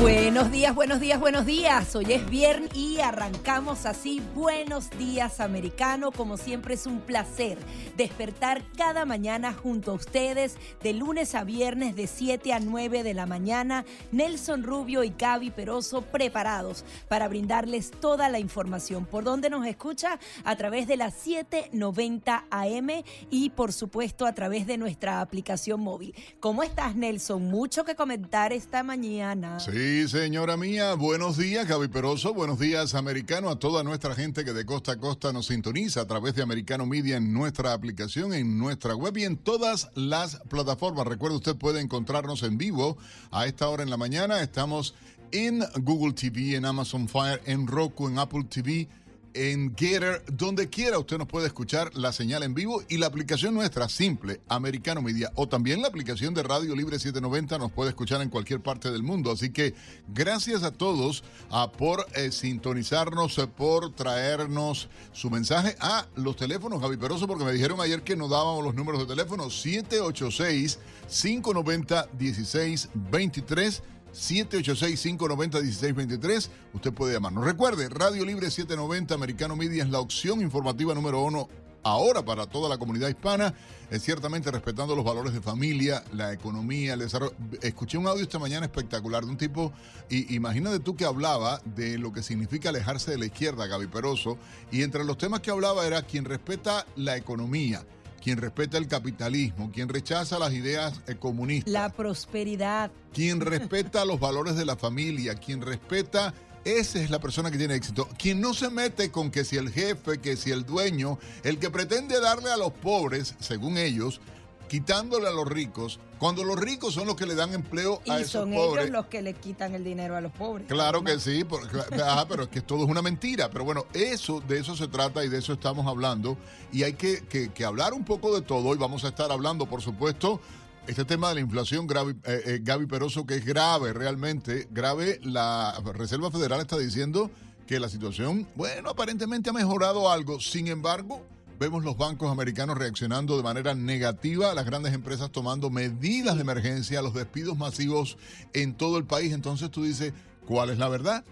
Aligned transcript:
Buenos 0.00 0.52
días, 0.52 0.76
buenos 0.76 1.00
días, 1.00 1.18
buenos 1.18 1.44
días. 1.44 1.96
Hoy 1.96 2.12
es 2.12 2.30
viernes 2.30 2.70
y 2.72 3.00
arrancamos 3.00 3.84
así. 3.84 4.22
Buenos 4.32 4.90
días, 4.90 5.40
americano. 5.40 6.12
Como 6.12 6.36
siempre 6.36 6.74
es 6.74 6.86
un 6.86 7.00
placer 7.00 7.58
despertar 7.96 8.62
cada 8.76 9.04
mañana 9.04 9.52
junto 9.52 9.90
a 9.90 9.94
ustedes 9.94 10.56
de 10.84 10.92
lunes 10.92 11.34
a 11.34 11.42
viernes 11.42 11.96
de 11.96 12.06
7 12.06 12.52
a 12.52 12.60
9 12.60 13.02
de 13.02 13.12
la 13.12 13.26
mañana. 13.26 13.84
Nelson 14.12 14.62
Rubio 14.62 15.02
y 15.02 15.12
Gaby 15.18 15.50
Peroso 15.50 16.02
preparados 16.02 16.84
para 17.08 17.26
brindarles 17.26 17.90
toda 17.90 18.28
la 18.28 18.38
información. 18.38 19.04
¿Por 19.04 19.24
dónde 19.24 19.50
nos 19.50 19.66
escucha? 19.66 20.20
A 20.44 20.54
través 20.54 20.86
de 20.86 20.96
la 20.96 21.10
790 21.10 22.44
AM 22.50 22.88
y 23.30 23.50
por 23.50 23.72
supuesto 23.72 24.26
a 24.26 24.32
través 24.32 24.68
de 24.68 24.78
nuestra 24.78 25.20
aplicación 25.20 25.80
móvil. 25.80 26.14
¿Cómo 26.38 26.62
estás, 26.62 26.94
Nelson? 26.94 27.48
Mucho 27.48 27.84
que 27.84 27.96
comentar 27.96 28.52
esta 28.52 28.84
mañana. 28.84 29.58
Sí, 29.58 29.87
señora 30.08 30.56
mía, 30.56 30.94
buenos 30.94 31.36
días, 31.36 31.66
Gaby 31.66 31.88
Peroso, 31.88 32.34
buenos 32.34 32.58
días, 32.58 32.94
americano, 32.94 33.48
a 33.48 33.58
toda 33.58 33.82
nuestra 33.82 34.14
gente 34.14 34.44
que 34.44 34.52
de 34.52 34.66
costa 34.66 34.92
a 34.92 34.98
costa 34.98 35.32
nos 35.32 35.46
sintoniza 35.46 36.02
a 36.02 36.06
través 36.06 36.34
de 36.34 36.42
Americano 36.42 36.84
Media 36.84 37.16
en 37.16 37.32
nuestra 37.32 37.72
aplicación, 37.72 38.34
en 38.34 38.58
nuestra 38.58 38.94
web 38.94 39.16
y 39.16 39.24
en 39.24 39.36
todas 39.36 39.90
las 39.94 40.40
plataformas. 40.48 41.06
Recuerde, 41.06 41.36
usted 41.36 41.56
puede 41.56 41.80
encontrarnos 41.80 42.42
en 42.42 42.58
vivo 42.58 42.98
a 43.30 43.46
esta 43.46 43.68
hora 43.68 43.82
en 43.82 43.90
la 43.90 43.96
mañana. 43.96 44.42
Estamos 44.42 44.94
en 45.32 45.64
Google 45.80 46.12
TV, 46.12 46.56
en 46.56 46.66
Amazon 46.66 47.08
Fire, 47.08 47.40
en 47.46 47.66
Roku, 47.66 48.08
en 48.08 48.18
Apple 48.18 48.44
TV 48.44 48.88
en 49.34 49.74
Getter, 49.76 50.24
donde 50.32 50.68
quiera 50.68 50.98
usted 50.98 51.18
nos 51.18 51.28
puede 51.28 51.46
escuchar 51.46 51.94
la 51.96 52.12
señal 52.12 52.42
en 52.42 52.54
vivo 52.54 52.82
y 52.88 52.98
la 52.98 53.06
aplicación 53.06 53.54
nuestra 53.54 53.88
simple, 53.88 54.40
Americano 54.48 55.02
Media, 55.02 55.30
o 55.34 55.48
también 55.48 55.82
la 55.82 55.88
aplicación 55.88 56.34
de 56.34 56.42
Radio 56.42 56.74
Libre 56.74 56.98
790 56.98 57.58
nos 57.58 57.72
puede 57.72 57.90
escuchar 57.90 58.20
en 58.22 58.30
cualquier 58.30 58.60
parte 58.60 58.90
del 58.90 59.02
mundo. 59.02 59.30
Así 59.30 59.50
que 59.50 59.74
gracias 60.08 60.62
a 60.62 60.72
todos 60.72 61.22
uh, 61.50 61.70
por 61.76 62.06
eh, 62.14 62.32
sintonizarnos, 62.32 63.38
eh, 63.38 63.46
por 63.46 63.94
traernos 63.94 64.88
su 65.12 65.30
mensaje 65.30 65.76
a 65.80 66.06
los 66.16 66.36
teléfonos, 66.36 66.80
Javi 66.80 66.96
Peroso, 66.96 67.26
porque 67.26 67.44
me 67.44 67.52
dijeron 67.52 67.80
ayer 67.80 68.02
que 68.02 68.16
no 68.16 68.28
dábamos 68.28 68.64
los 68.64 68.74
números 68.74 69.00
de 69.00 69.06
teléfono 69.06 69.50
786 69.50 70.78
590 71.08 72.08
1623 72.18 73.82
786-590-1623. 74.12 76.48
Usted 76.74 76.92
puede 76.92 77.14
llamarnos. 77.14 77.44
Recuerde, 77.44 77.88
Radio 77.88 78.24
Libre 78.24 78.50
790 78.50 79.14
Americano 79.14 79.54
Media 79.56 79.84
es 79.84 79.90
la 79.90 80.00
opción 80.00 80.40
informativa 80.40 80.94
número 80.94 81.22
uno 81.22 81.48
ahora 81.82 82.24
para 82.24 82.46
toda 82.46 82.68
la 82.68 82.78
comunidad 82.78 83.08
hispana, 83.08 83.54
es 83.90 84.02
ciertamente 84.02 84.50
respetando 84.50 84.94
los 84.94 85.04
valores 85.04 85.32
de 85.32 85.40
familia, 85.40 86.02
la 86.12 86.32
economía, 86.32 86.94
el 86.94 87.00
desarrollo. 87.00 87.34
Escuché 87.62 87.98
un 87.98 88.06
audio 88.06 88.22
esta 88.22 88.38
mañana 88.38 88.66
espectacular 88.66 89.24
de 89.24 89.30
un 89.30 89.38
tipo, 89.38 89.72
y 90.10 90.34
imagínate 90.34 90.80
tú 90.80 90.96
que 90.96 91.04
hablaba 91.04 91.60
de 91.64 91.98
lo 91.98 92.12
que 92.12 92.22
significa 92.22 92.68
alejarse 92.68 93.10
de 93.10 93.18
la 93.18 93.26
izquierda, 93.26 93.66
Gaby 93.66 93.86
Peroso, 93.86 94.38
y 94.70 94.82
entre 94.82 95.04
los 95.04 95.18
temas 95.18 95.40
que 95.40 95.50
hablaba 95.50 95.86
era 95.86 96.02
quien 96.02 96.24
respeta 96.24 96.86
la 96.96 97.16
economía, 97.16 97.84
quien 98.22 98.38
respeta 98.38 98.78
el 98.78 98.88
capitalismo, 98.88 99.70
quien 99.72 99.88
rechaza 99.88 100.38
las 100.38 100.52
ideas 100.52 101.00
eh, 101.06 101.16
comunistas. 101.16 101.72
La 101.72 101.88
prosperidad. 101.88 102.90
Quien 103.12 103.40
respeta 103.42 104.04
los 104.04 104.20
valores 104.20 104.56
de 104.56 104.64
la 104.64 104.76
familia, 104.76 105.34
quien 105.34 105.62
respeta... 105.62 106.34
Esa 106.64 107.00
es 107.00 107.08
la 107.08 107.20
persona 107.20 107.50
que 107.50 107.56
tiene 107.56 107.76
éxito. 107.76 108.08
Quien 108.18 108.42
no 108.42 108.52
se 108.52 108.68
mete 108.68 109.10
con 109.10 109.30
que 109.30 109.44
si 109.44 109.56
el 109.56 109.70
jefe, 109.70 110.18
que 110.18 110.36
si 110.36 110.50
el 110.50 110.66
dueño, 110.66 111.18
el 111.42 111.58
que 111.58 111.70
pretende 111.70 112.20
darle 112.20 112.50
a 112.50 112.58
los 112.58 112.72
pobres, 112.72 113.36
según 113.38 113.78
ellos, 113.78 114.20
quitándole 114.68 115.26
a 115.26 115.30
los 115.30 115.46
ricos, 115.48 115.98
cuando 116.18 116.44
los 116.44 116.56
ricos 116.58 116.94
son 116.94 117.06
los 117.06 117.16
que 117.16 117.26
le 117.26 117.34
dan 117.34 117.54
empleo 117.54 118.00
a 118.08 118.18
Y 118.18 118.22
esos 118.22 118.30
son 118.32 118.52
pobres. 118.52 118.84
ellos 118.84 118.92
los 118.96 119.06
que 119.06 119.22
le 119.22 119.34
quitan 119.34 119.74
el 119.74 119.82
dinero 119.84 120.16
a 120.16 120.20
los 120.20 120.32
pobres. 120.32 120.66
Claro 120.68 121.02
que 121.02 121.18
sí, 121.18 121.44
porque- 121.44 121.76
ajá, 122.02 122.26
pero 122.28 122.44
es 122.44 122.48
que 122.48 122.60
todo 122.60 122.84
es 122.84 122.90
una 122.90 123.02
mentira. 123.02 123.50
Pero 123.50 123.64
bueno, 123.64 123.86
eso, 123.94 124.40
de 124.40 124.58
eso 124.60 124.76
se 124.76 124.88
trata 124.88 125.24
y 125.24 125.28
de 125.28 125.38
eso 125.38 125.52
estamos 125.54 125.86
hablando. 125.86 126.36
Y 126.72 126.82
hay 126.82 126.92
que, 126.94 127.24
que- 127.26 127.48
que 127.50 127.64
hablar 127.64 127.92
un 127.94 128.04
poco 128.04 128.34
de 128.34 128.42
todo. 128.42 128.74
Y 128.74 128.78
vamos 128.78 129.04
a 129.04 129.08
estar 129.08 129.30
hablando, 129.32 129.66
por 129.66 129.80
supuesto, 129.82 130.40
este 130.86 131.04
tema 131.04 131.28
de 131.30 131.36
la 131.36 131.40
inflación, 131.40 131.86
grave, 131.86 132.14
eh, 132.24 132.42
eh, 132.46 132.58
Gaby 132.62 132.86
Peroso, 132.86 133.26
que 133.26 133.36
es 133.36 133.44
grave 133.44 133.92
realmente. 133.92 134.68
Grave, 134.70 135.20
la 135.22 135.80
Reserva 135.94 136.30
Federal 136.30 136.60
está 136.60 136.78
diciendo 136.78 137.30
que 137.66 137.78
la 137.78 137.88
situación, 137.90 138.48
bueno, 138.54 138.90
aparentemente 138.90 139.50
ha 139.50 139.52
mejorado 139.52 140.10
algo. 140.10 140.40
Sin 140.40 140.68
embargo, 140.68 141.22
vemos 141.58 141.84
los 141.84 141.96
bancos 141.96 142.30
americanos 142.30 142.78
reaccionando 142.78 143.36
de 143.36 143.42
manera 143.42 143.74
negativa, 143.74 144.54
las 144.54 144.66
grandes 144.66 144.94
empresas 144.94 145.30
tomando 145.30 145.70
medidas 145.70 146.36
de 146.36 146.42
emergencia, 146.42 147.02
los 147.02 147.14
despidos 147.14 147.58
masivos 147.58 148.16
en 148.52 148.74
todo 148.74 148.98
el 148.98 149.04
país. 149.04 149.32
Entonces 149.32 149.70
tú 149.70 149.84
dices, 149.84 150.12
¿cuál 150.46 150.70
es 150.70 150.78
la 150.78 150.88
verdad? 150.88 151.24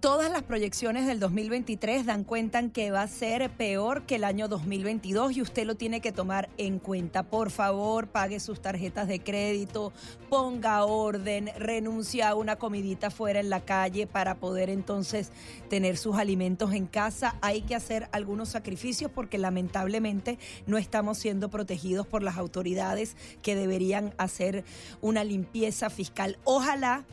Todas 0.00 0.32
las 0.32 0.44
proyecciones 0.44 1.06
del 1.06 1.20
2023 1.20 2.06
dan 2.06 2.24
cuenta 2.24 2.58
en 2.58 2.70
que 2.70 2.90
va 2.90 3.02
a 3.02 3.06
ser 3.06 3.50
peor 3.50 4.06
que 4.06 4.14
el 4.14 4.24
año 4.24 4.48
2022 4.48 5.36
y 5.36 5.42
usted 5.42 5.66
lo 5.66 5.74
tiene 5.74 6.00
que 6.00 6.10
tomar 6.10 6.48
en 6.56 6.78
cuenta. 6.78 7.24
Por 7.24 7.50
favor, 7.50 8.06
pague 8.06 8.40
sus 8.40 8.62
tarjetas 8.62 9.08
de 9.08 9.20
crédito, 9.20 9.92
ponga 10.30 10.86
orden, 10.86 11.50
renuncia 11.54 12.30
a 12.30 12.34
una 12.34 12.56
comidita 12.56 13.10
fuera 13.10 13.40
en 13.40 13.50
la 13.50 13.60
calle 13.60 14.06
para 14.06 14.36
poder 14.36 14.70
entonces 14.70 15.32
tener 15.68 15.98
sus 15.98 16.16
alimentos 16.16 16.72
en 16.72 16.86
casa. 16.86 17.36
Hay 17.42 17.60
que 17.60 17.74
hacer 17.74 18.08
algunos 18.12 18.48
sacrificios 18.48 19.10
porque 19.14 19.36
lamentablemente 19.36 20.38
no 20.66 20.78
estamos 20.78 21.18
siendo 21.18 21.50
protegidos 21.50 22.06
por 22.06 22.22
las 22.22 22.38
autoridades 22.38 23.18
que 23.42 23.54
deberían 23.54 24.14
hacer 24.16 24.64
una 25.02 25.24
limpieza 25.24 25.90
fiscal. 25.90 26.38
Ojalá 26.44 27.04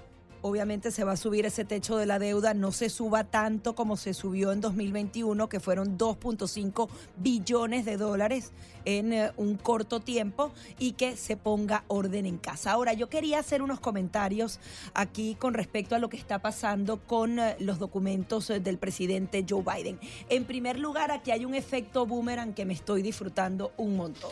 Obviamente 0.41 0.91
se 0.91 1.03
va 1.03 1.13
a 1.13 1.17
subir 1.17 1.45
ese 1.45 1.65
techo 1.65 1.97
de 1.97 2.05
la 2.05 2.19
deuda, 2.19 2.53
no 2.53 2.71
se 2.71 2.89
suba 2.89 3.23
tanto 3.23 3.75
como 3.75 3.97
se 3.97 4.13
subió 4.13 4.51
en 4.51 4.61
2021, 4.61 5.49
que 5.49 5.59
fueron 5.59 5.97
2.5 5.97 6.89
billones 7.17 7.85
de 7.85 7.97
dólares 7.97 8.51
en 8.85 9.11
eh, 9.11 9.31
un 9.35 9.55
corto 9.57 9.99
tiempo 9.99 10.51
y 10.79 10.93
que 10.93 11.17
se 11.17 11.35
ponga 11.35 11.83
orden 11.87 12.25
en 12.25 12.37
casa. 12.37 12.71
Ahora, 12.71 12.93
yo 12.93 13.09
quería 13.09 13.39
hacer 13.39 13.61
unos 13.61 13.79
comentarios 13.79 14.59
aquí 14.93 15.35
con 15.35 15.53
respecto 15.53 15.95
a 15.95 15.99
lo 15.99 16.09
que 16.09 16.17
está 16.17 16.39
pasando 16.39 16.97
con 17.05 17.39
eh, 17.39 17.57
los 17.59 17.79
documentos 17.79 18.49
eh, 18.49 18.59
del 18.59 18.77
presidente 18.77 19.45
Joe 19.47 19.63
Biden. 19.63 19.99
En 20.29 20.45
primer 20.45 20.79
lugar, 20.79 21.11
aquí 21.11 21.31
hay 21.31 21.43
un 21.43 21.55
efecto 21.55 22.05
boomerang 22.05 22.53
que 22.53 22.65
me 22.65 22.73
estoy 22.73 23.01
disfrutando 23.01 23.73
un 23.77 23.97
montón. 23.97 24.31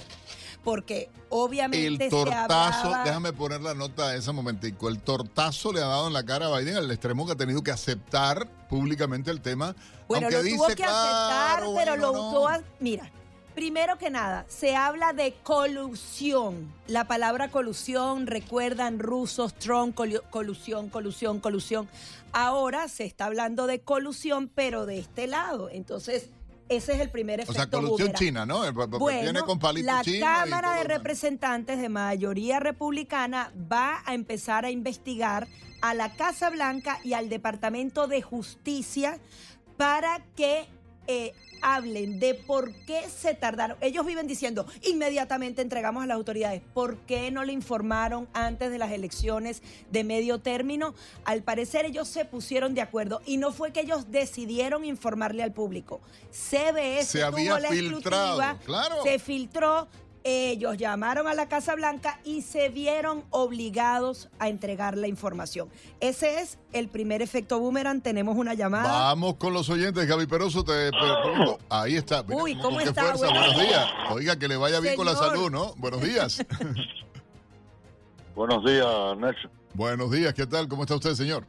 Porque 0.66 1.09
obviamente 1.30 1.86
El 1.88 1.98
se 1.98 2.09
tortazo, 2.09 2.88
hablaba- 2.88 3.03
déjame 3.06 3.31
poner 3.31 3.62
la 3.62 3.74
nota 3.74 4.09
de 4.09 4.18
ese 4.18 4.31
momentico, 4.34 4.90
el 4.90 5.00
tortazo 5.00 5.72
le 5.72 5.80
ha 5.81 5.86
dado 5.86 6.08
en 6.08 6.14
la 6.14 6.26
cara 6.26 6.48
a 6.48 6.58
Biden 6.59 6.76
al 6.76 6.92
extremo 6.92 7.26
que 7.26 7.31
ha 7.31 7.36
tenido 7.38 7.62
que 7.64 7.72
aceptar 7.72 8.50
públicamente 8.68 9.31
el 9.31 9.40
tema. 9.42 9.74
Bueno, 10.09 10.26
aunque 10.26 10.38
lo 10.38 10.44
dice, 10.44 10.58
tuvo 10.58 10.66
que 10.68 10.84
aceptar, 10.84 11.59
"Claro, 11.59 11.62
pero 11.62 11.72
bueno, 11.72 11.96
lo 11.98 12.12
no". 12.14 12.30
usó. 12.30 12.48
a- 12.50 12.62
Mira, 12.80 13.12
primero 13.53 13.98
que 13.98 14.09
nada, 14.09 14.46
se 14.50 14.76
habla 14.76 15.14
de 15.14 15.34
colusión. 15.44 16.74
La 16.88 17.06
palabra 17.08 17.50
colusión, 17.52 18.28
recuerdan 18.28 19.00
rusos, 19.00 19.53
Trump, 19.53 19.96
colu- 19.96 20.22
colusión, 20.32 20.90
colusión, 20.90 21.40
colusión. 21.40 21.88
Ahora 22.34 22.88
se 22.90 23.06
está 23.06 23.26
hablando 23.26 23.68
de 23.68 23.82
colusión, 23.82 24.50
pero 24.53 24.86
de 24.86 24.97
este 25.00 25.28
lado. 25.28 25.70
Entonces, 25.70 26.30
ese 26.70 26.94
es 26.94 27.00
el 27.00 27.09
primer 27.09 27.40
O 27.40 27.44
efecto. 27.44 27.53
sea, 27.62 27.70
colusión 27.70 28.08
boomerang. 28.12 28.16
china, 28.16 28.46
¿no? 28.46 28.74
Bueno, 29.00 29.22
viene 29.22 29.42
con 29.42 29.59
palito 29.59 29.86
la 29.86 30.02
chino 30.03 30.26
Cámara 30.26 30.76
de. 30.78 30.84
Representantes 30.86 31.80
de 31.80 31.90
mayoría 31.90 32.59
republicana 32.59 33.52
va 33.72 34.02
a 34.06 34.14
empezar 34.14 34.66
a 34.66 34.72
investigar 34.72 35.48
a 35.81 35.94
la 35.94 36.16
Casa 36.16 36.50
Blanca 36.50 37.00
y 37.03 37.14
al 37.14 37.30
Departamento 37.30 38.08
de 38.08 38.22
Justicia 38.22 39.20
para 39.78 40.22
que 40.36 40.68
eh, 41.07 41.33
hablen 41.61 42.19
de 42.19 42.35
por 42.35 42.73
qué 42.85 43.01
se 43.09 43.33
tardaron. 43.33 43.77
Ellos 43.81 44.05
viven 44.05 44.27
diciendo, 44.27 44.66
inmediatamente 44.83 45.61
entregamos 45.61 46.03
a 46.03 46.07
las 46.07 46.16
autoridades. 46.16 46.61
¿Por 46.73 46.97
qué 46.99 47.31
no 47.31 47.43
le 47.43 47.53
informaron 47.53 48.27
antes 48.33 48.69
de 48.71 48.77
las 48.77 48.91
elecciones 48.91 49.63
de 49.91 50.03
medio 50.03 50.39
término? 50.39 50.93
Al 51.23 51.41
parecer 51.41 51.85
ellos 51.85 52.07
se 52.07 52.25
pusieron 52.25 52.75
de 52.75 52.81
acuerdo 52.81 53.22
y 53.25 53.37
no 53.37 53.52
fue 53.52 53.72
que 53.72 53.81
ellos 53.81 54.11
decidieron 54.11 54.85
informarle 54.85 55.41
al 55.43 55.53
público. 55.53 56.02
CBS 56.31 57.05
Se 57.05 57.19
tuvo 57.19 57.28
había 57.28 57.59
la 57.59 57.69
filtrado, 57.69 58.41
exclusiva, 58.41 58.59
claro. 58.66 59.03
se 59.03 59.19
filtró. 59.19 59.87
Ellos 60.27 60.77
llamaron 60.77 61.27
a 61.27 61.35
la 61.35 61.47
Casa 61.47 61.75
Blanca 61.75 62.19
y 62.23 62.41
se 62.41 62.69
vieron 62.69 63.23
obligados 63.29 64.27
a 64.39 64.49
entregar 64.49 64.97
la 64.97 65.07
información. 65.07 65.69
Ese 65.99 66.39
es 66.41 66.57
el 66.73 66.87
primer 66.89 67.22
efecto 67.22 67.59
boomerang. 67.59 68.01
Tenemos 68.01 68.35
una 68.35 68.55
llamada. 68.55 68.89
Vamos 68.89 69.35
con 69.35 69.53
los 69.53 69.69
oyentes, 69.69 70.07
Gaby 70.07 70.25
Peroso, 70.25 70.63
te 70.63 70.89
pregunto. 70.89 71.59
Ahí 71.69 71.95
está. 71.95 72.23
Mira 72.23 72.41
Uy, 72.41 72.57
¿cómo 72.57 72.79
está? 72.81 73.03
fuerza. 73.03 73.27
Buenos 73.27 73.53
Buenos 73.53 73.61
días. 73.69 73.69
días. 73.69 74.11
Oiga, 74.13 74.39
que 74.39 74.47
le 74.47 74.57
vaya 74.57 74.79
bien 74.79 74.95
con 74.95 75.05
la 75.05 75.13
salud, 75.16 75.51
¿no? 75.51 75.75
Buenos 75.75 76.01
días. 76.01 76.43
Buenos 78.35 78.66
días, 78.66 78.87
Nelson. 79.19 79.51
Buenos 79.75 80.09
días, 80.09 80.33
¿qué 80.33 80.47
tal? 80.47 80.67
¿Cómo 80.67 80.81
está 80.85 80.95
usted, 80.95 81.13
señor? 81.13 81.45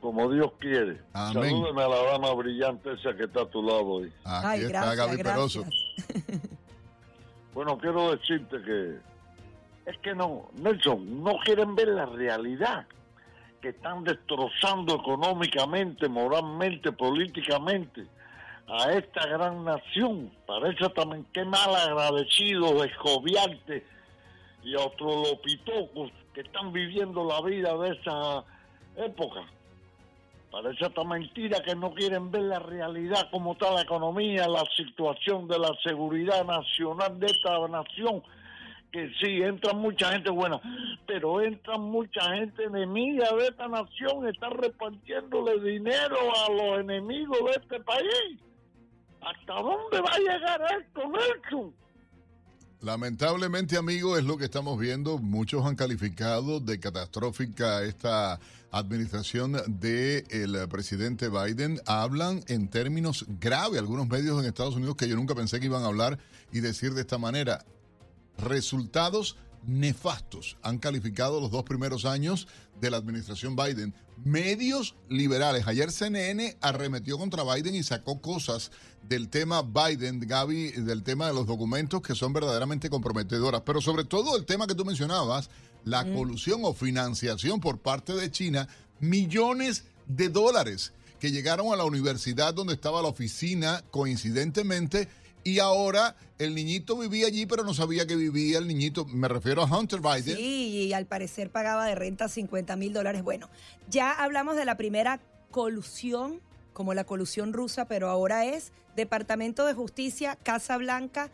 Como 0.00 0.30
Dios 0.30 0.52
quiere. 0.60 1.02
Amén. 1.12 1.50
Salúdeme 1.50 1.82
a 1.82 1.88
la 1.88 2.02
dama 2.12 2.32
brillante 2.34 2.92
esa 2.92 3.16
que 3.16 3.24
está 3.24 3.40
a 3.42 3.50
tu 3.50 3.60
lado 3.64 3.84
hoy. 3.84 4.12
Aquí 4.22 4.46
Ay, 4.46 4.60
está 4.60 4.68
gracias, 4.94 4.96
Gaby 4.96 5.16
gracias. 5.16 5.64
Peroso. 5.64 5.64
Bueno, 7.56 7.78
quiero 7.78 8.14
decirte 8.14 8.60
que 8.60 8.98
es 9.90 9.98
que 10.02 10.14
no, 10.14 10.50
Nelson, 10.60 11.24
no 11.24 11.38
quieren 11.42 11.74
ver 11.74 11.88
la 11.88 12.04
realidad. 12.04 12.86
que 13.62 13.70
están 13.70 14.04
destrozando 14.04 14.96
económicamente, 14.96 16.06
moralmente, 16.06 16.92
políticamente 16.92 18.06
a 18.68 18.92
esta 18.92 19.26
gran 19.26 19.64
nación. 19.64 20.30
Parece 20.46 20.86
también 20.90 21.24
que 21.32 21.46
mal 21.46 21.74
agradecidos, 21.74 22.84
escobiantes 22.84 23.84
y 24.62 24.72
lopitocos 24.72 26.12
que 26.34 26.42
están 26.42 26.74
viviendo 26.74 27.24
la 27.24 27.40
vida 27.40 27.74
de 27.78 27.88
esa 27.92 28.44
época. 28.96 29.40
Parece 30.62 30.86
esta 30.86 31.04
mentira 31.04 31.62
que 31.62 31.74
no 31.74 31.92
quieren 31.92 32.30
ver 32.30 32.44
la 32.44 32.58
realidad 32.58 33.28
como 33.30 33.52
está 33.52 33.70
la 33.72 33.82
economía, 33.82 34.48
la 34.48 34.64
situación 34.74 35.46
de 35.46 35.58
la 35.58 35.68
seguridad 35.84 36.46
nacional 36.46 37.20
de 37.20 37.26
esta 37.26 37.68
nación. 37.68 38.22
Que 38.90 39.12
sí, 39.20 39.42
entra 39.42 39.74
mucha 39.74 40.12
gente 40.12 40.30
buena, 40.30 40.58
pero 41.06 41.42
entra 41.42 41.76
mucha 41.76 42.22
gente 42.36 42.64
enemiga 42.64 43.28
de 43.36 43.48
esta 43.48 43.68
nación, 43.68 44.26
está 44.28 44.48
repartiéndole 44.48 45.60
dinero 45.60 46.16
a 46.34 46.50
los 46.50 46.80
enemigos 46.80 47.38
de 47.44 47.62
este 47.62 47.80
país. 47.80 48.40
¿Hasta 49.20 49.52
dónde 49.60 50.00
va 50.00 50.10
a 50.10 50.18
llegar 50.18 50.62
esto, 50.80 51.02
Nelson? 51.06 51.74
Lamentablemente, 52.80 53.76
amigo, 53.76 54.16
es 54.16 54.24
lo 54.24 54.38
que 54.38 54.44
estamos 54.44 54.78
viendo. 54.78 55.18
Muchos 55.18 55.66
han 55.66 55.76
calificado 55.76 56.60
de 56.60 56.80
catastrófica 56.80 57.82
esta 57.82 58.38
administración 58.78 59.56
del 59.66 60.68
presidente 60.68 61.28
Biden. 61.28 61.80
Hablan 61.86 62.42
en 62.48 62.68
términos 62.68 63.24
graves 63.40 63.78
algunos 63.78 64.08
medios 64.08 64.40
en 64.40 64.46
Estados 64.46 64.76
Unidos 64.76 64.96
que 64.96 65.08
yo 65.08 65.16
nunca 65.16 65.34
pensé 65.34 65.60
que 65.60 65.66
iban 65.66 65.82
a 65.82 65.86
hablar 65.86 66.18
y 66.52 66.60
decir 66.60 66.94
de 66.94 67.02
esta 67.02 67.18
manera. 67.18 67.64
Resultados 68.38 69.36
nefastos 69.66 70.56
han 70.62 70.78
calificado 70.78 71.40
los 71.40 71.50
dos 71.50 71.64
primeros 71.64 72.04
años 72.04 72.46
de 72.80 72.90
la 72.90 72.98
administración 72.98 73.56
Biden. 73.56 73.94
Medios 74.24 74.96
liberales. 75.08 75.66
Ayer 75.66 75.90
CNN 75.90 76.56
arremetió 76.60 77.18
contra 77.18 77.42
Biden 77.42 77.74
y 77.74 77.82
sacó 77.82 78.20
cosas 78.20 78.70
del 79.02 79.28
tema 79.28 79.62
Biden, 79.62 80.20
Gaby, 80.20 80.72
del 80.72 81.02
tema 81.02 81.26
de 81.26 81.34
los 81.34 81.46
documentos 81.46 82.00
que 82.02 82.14
son 82.14 82.32
verdaderamente 82.32 82.90
comprometedoras. 82.90 83.62
Pero 83.62 83.80
sobre 83.80 84.04
todo 84.04 84.36
el 84.36 84.44
tema 84.46 84.66
que 84.66 84.74
tú 84.74 84.84
mencionabas, 84.84 85.50
la 85.86 86.04
colusión 86.12 86.62
o 86.64 86.74
financiación 86.74 87.60
por 87.60 87.78
parte 87.78 88.12
de 88.12 88.30
China, 88.30 88.68
millones 88.98 89.84
de 90.06 90.28
dólares 90.28 90.92
que 91.20 91.30
llegaron 91.30 91.72
a 91.72 91.76
la 91.76 91.84
universidad 91.84 92.52
donde 92.52 92.74
estaba 92.74 93.00
la 93.00 93.08
oficina 93.08 93.84
coincidentemente 93.92 95.08
y 95.44 95.60
ahora 95.60 96.16
el 96.40 96.56
niñito 96.56 96.98
vivía 96.98 97.28
allí, 97.28 97.46
pero 97.46 97.62
no 97.62 97.72
sabía 97.72 98.04
que 98.04 98.16
vivía 98.16 98.58
el 98.58 98.66
niñito. 98.66 99.04
Me 99.04 99.28
refiero 99.28 99.62
a 99.62 99.78
Hunter 99.78 100.00
Biden. 100.00 100.36
Sí, 100.36 100.88
y 100.88 100.92
al 100.92 101.06
parecer 101.06 101.50
pagaba 101.50 101.86
de 101.86 101.94
renta 101.94 102.28
50 102.28 102.74
mil 102.74 102.92
dólares. 102.92 103.22
Bueno, 103.22 103.48
ya 103.88 104.10
hablamos 104.10 104.56
de 104.56 104.64
la 104.64 104.76
primera 104.76 105.20
colusión, 105.52 106.40
como 106.72 106.94
la 106.94 107.04
colusión 107.04 107.52
rusa, 107.52 107.84
pero 107.84 108.10
ahora 108.10 108.44
es 108.44 108.72
Departamento 108.96 109.64
de 109.64 109.74
Justicia, 109.74 110.36
Casa 110.42 110.76
Blanca, 110.78 111.30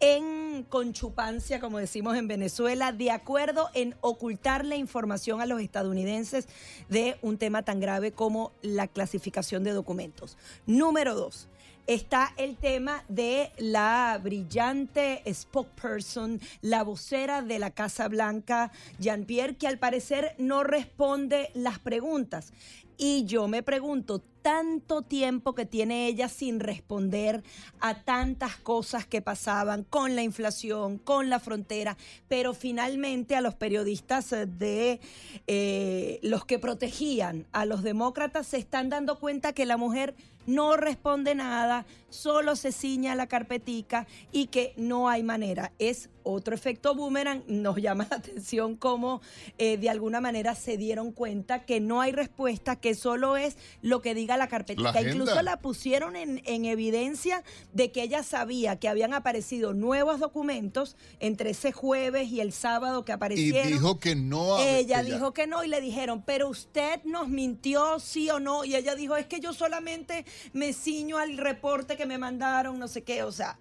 en 0.00 0.64
conchupancia, 0.64 1.60
como 1.60 1.78
decimos 1.78 2.16
en 2.16 2.28
Venezuela, 2.28 2.92
de 2.92 3.10
acuerdo 3.10 3.70
en 3.74 3.94
ocultar 4.00 4.64
la 4.64 4.76
información 4.76 5.40
a 5.40 5.46
los 5.46 5.60
estadounidenses 5.60 6.48
de 6.88 7.16
un 7.22 7.38
tema 7.38 7.62
tan 7.62 7.80
grave 7.80 8.12
como 8.12 8.52
la 8.62 8.88
clasificación 8.88 9.64
de 9.64 9.72
documentos. 9.72 10.36
Número 10.66 11.14
dos 11.14 11.48
está 11.86 12.32
el 12.36 12.56
tema 12.56 13.04
de 13.08 13.52
la 13.58 14.18
brillante 14.22 15.22
spokesperson, 15.32 16.40
la 16.60 16.82
vocera 16.82 17.42
de 17.42 17.58
la 17.58 17.70
Casa 17.70 18.08
Blanca, 18.08 18.72
Jean-Pierre, 18.98 19.56
que 19.56 19.68
al 19.68 19.78
parecer 19.78 20.34
no 20.38 20.64
responde 20.64 21.50
las 21.54 21.78
preguntas. 21.78 22.52
Y 22.98 23.24
yo 23.26 23.46
me 23.46 23.62
pregunto, 23.62 24.22
tanto 24.46 25.02
tiempo 25.02 25.56
que 25.56 25.66
tiene 25.66 26.06
ella 26.06 26.28
sin 26.28 26.60
responder 26.60 27.42
a 27.80 28.04
tantas 28.04 28.56
cosas 28.56 29.04
que 29.04 29.20
pasaban 29.20 29.82
con 29.82 30.14
la 30.14 30.22
inflación, 30.22 30.98
con 30.98 31.28
la 31.28 31.40
frontera, 31.40 31.96
pero 32.28 32.54
finalmente 32.54 33.34
a 33.34 33.40
los 33.40 33.56
periodistas 33.56 34.30
de 34.30 35.00
eh, 35.48 36.20
los 36.22 36.44
que 36.44 36.60
protegían 36.60 37.48
a 37.50 37.64
los 37.64 37.82
demócratas 37.82 38.46
se 38.46 38.58
están 38.58 38.88
dando 38.88 39.18
cuenta 39.18 39.52
que 39.52 39.66
la 39.66 39.76
mujer 39.76 40.14
no 40.46 40.76
responde 40.76 41.34
nada, 41.34 41.86
solo 42.08 42.56
se 42.56 42.72
ciña 42.72 43.14
la 43.14 43.26
carpetica 43.26 44.06
y 44.32 44.46
que 44.46 44.72
no 44.76 45.08
hay 45.08 45.22
manera. 45.22 45.72
Es 45.78 46.08
otro 46.22 46.54
efecto 46.54 46.94
boomerang. 46.94 47.42
Nos 47.46 47.76
llama 47.76 48.06
la 48.10 48.16
atención 48.16 48.76
cómo 48.76 49.20
eh, 49.58 49.76
de 49.76 49.90
alguna 49.90 50.20
manera 50.20 50.54
se 50.54 50.76
dieron 50.76 51.12
cuenta 51.12 51.64
que 51.64 51.80
no 51.80 52.00
hay 52.00 52.12
respuesta, 52.12 52.76
que 52.76 52.94
solo 52.94 53.36
es 53.36 53.56
lo 53.82 54.02
que 54.02 54.14
diga 54.14 54.35
la 54.36 54.48
carpetica. 54.48 55.00
Incluso 55.00 55.42
la 55.42 55.58
pusieron 55.60 56.16
en, 56.16 56.42
en 56.44 56.64
evidencia 56.64 57.42
de 57.72 57.92
que 57.92 58.02
ella 58.02 58.22
sabía 58.22 58.76
que 58.76 58.88
habían 58.88 59.14
aparecido 59.14 59.74
nuevos 59.74 60.20
documentos 60.20 60.96
entre 61.20 61.50
ese 61.50 61.72
jueves 61.72 62.30
y 62.30 62.40
el 62.40 62.52
sábado 62.52 63.04
que 63.04 63.12
aparecieron. 63.12 63.68
Y 63.68 63.72
dijo 63.72 63.98
que 63.98 64.16
no. 64.16 64.58
Ella 64.58 65.02
dijo 65.02 65.32
que 65.32 65.46
no 65.46 65.64
y 65.64 65.68
le 65.68 65.80
dijeron, 65.80 66.22
pero 66.24 66.48
usted 66.48 67.00
nos 67.04 67.28
mintió, 67.28 67.98
sí 68.00 68.30
o 68.30 68.40
no. 68.40 68.64
Y 68.64 68.76
ella 68.76 68.94
dijo, 68.94 69.16
es 69.16 69.26
que 69.26 69.40
yo 69.40 69.52
solamente 69.52 70.24
me 70.52 70.72
ciño 70.72 71.18
al 71.18 71.36
reporte 71.36 71.96
que 71.96 72.06
me 72.06 72.18
mandaron, 72.18 72.78
no 72.78 72.88
sé 72.88 73.02
qué, 73.02 73.22
o 73.22 73.32
sea, 73.32 73.58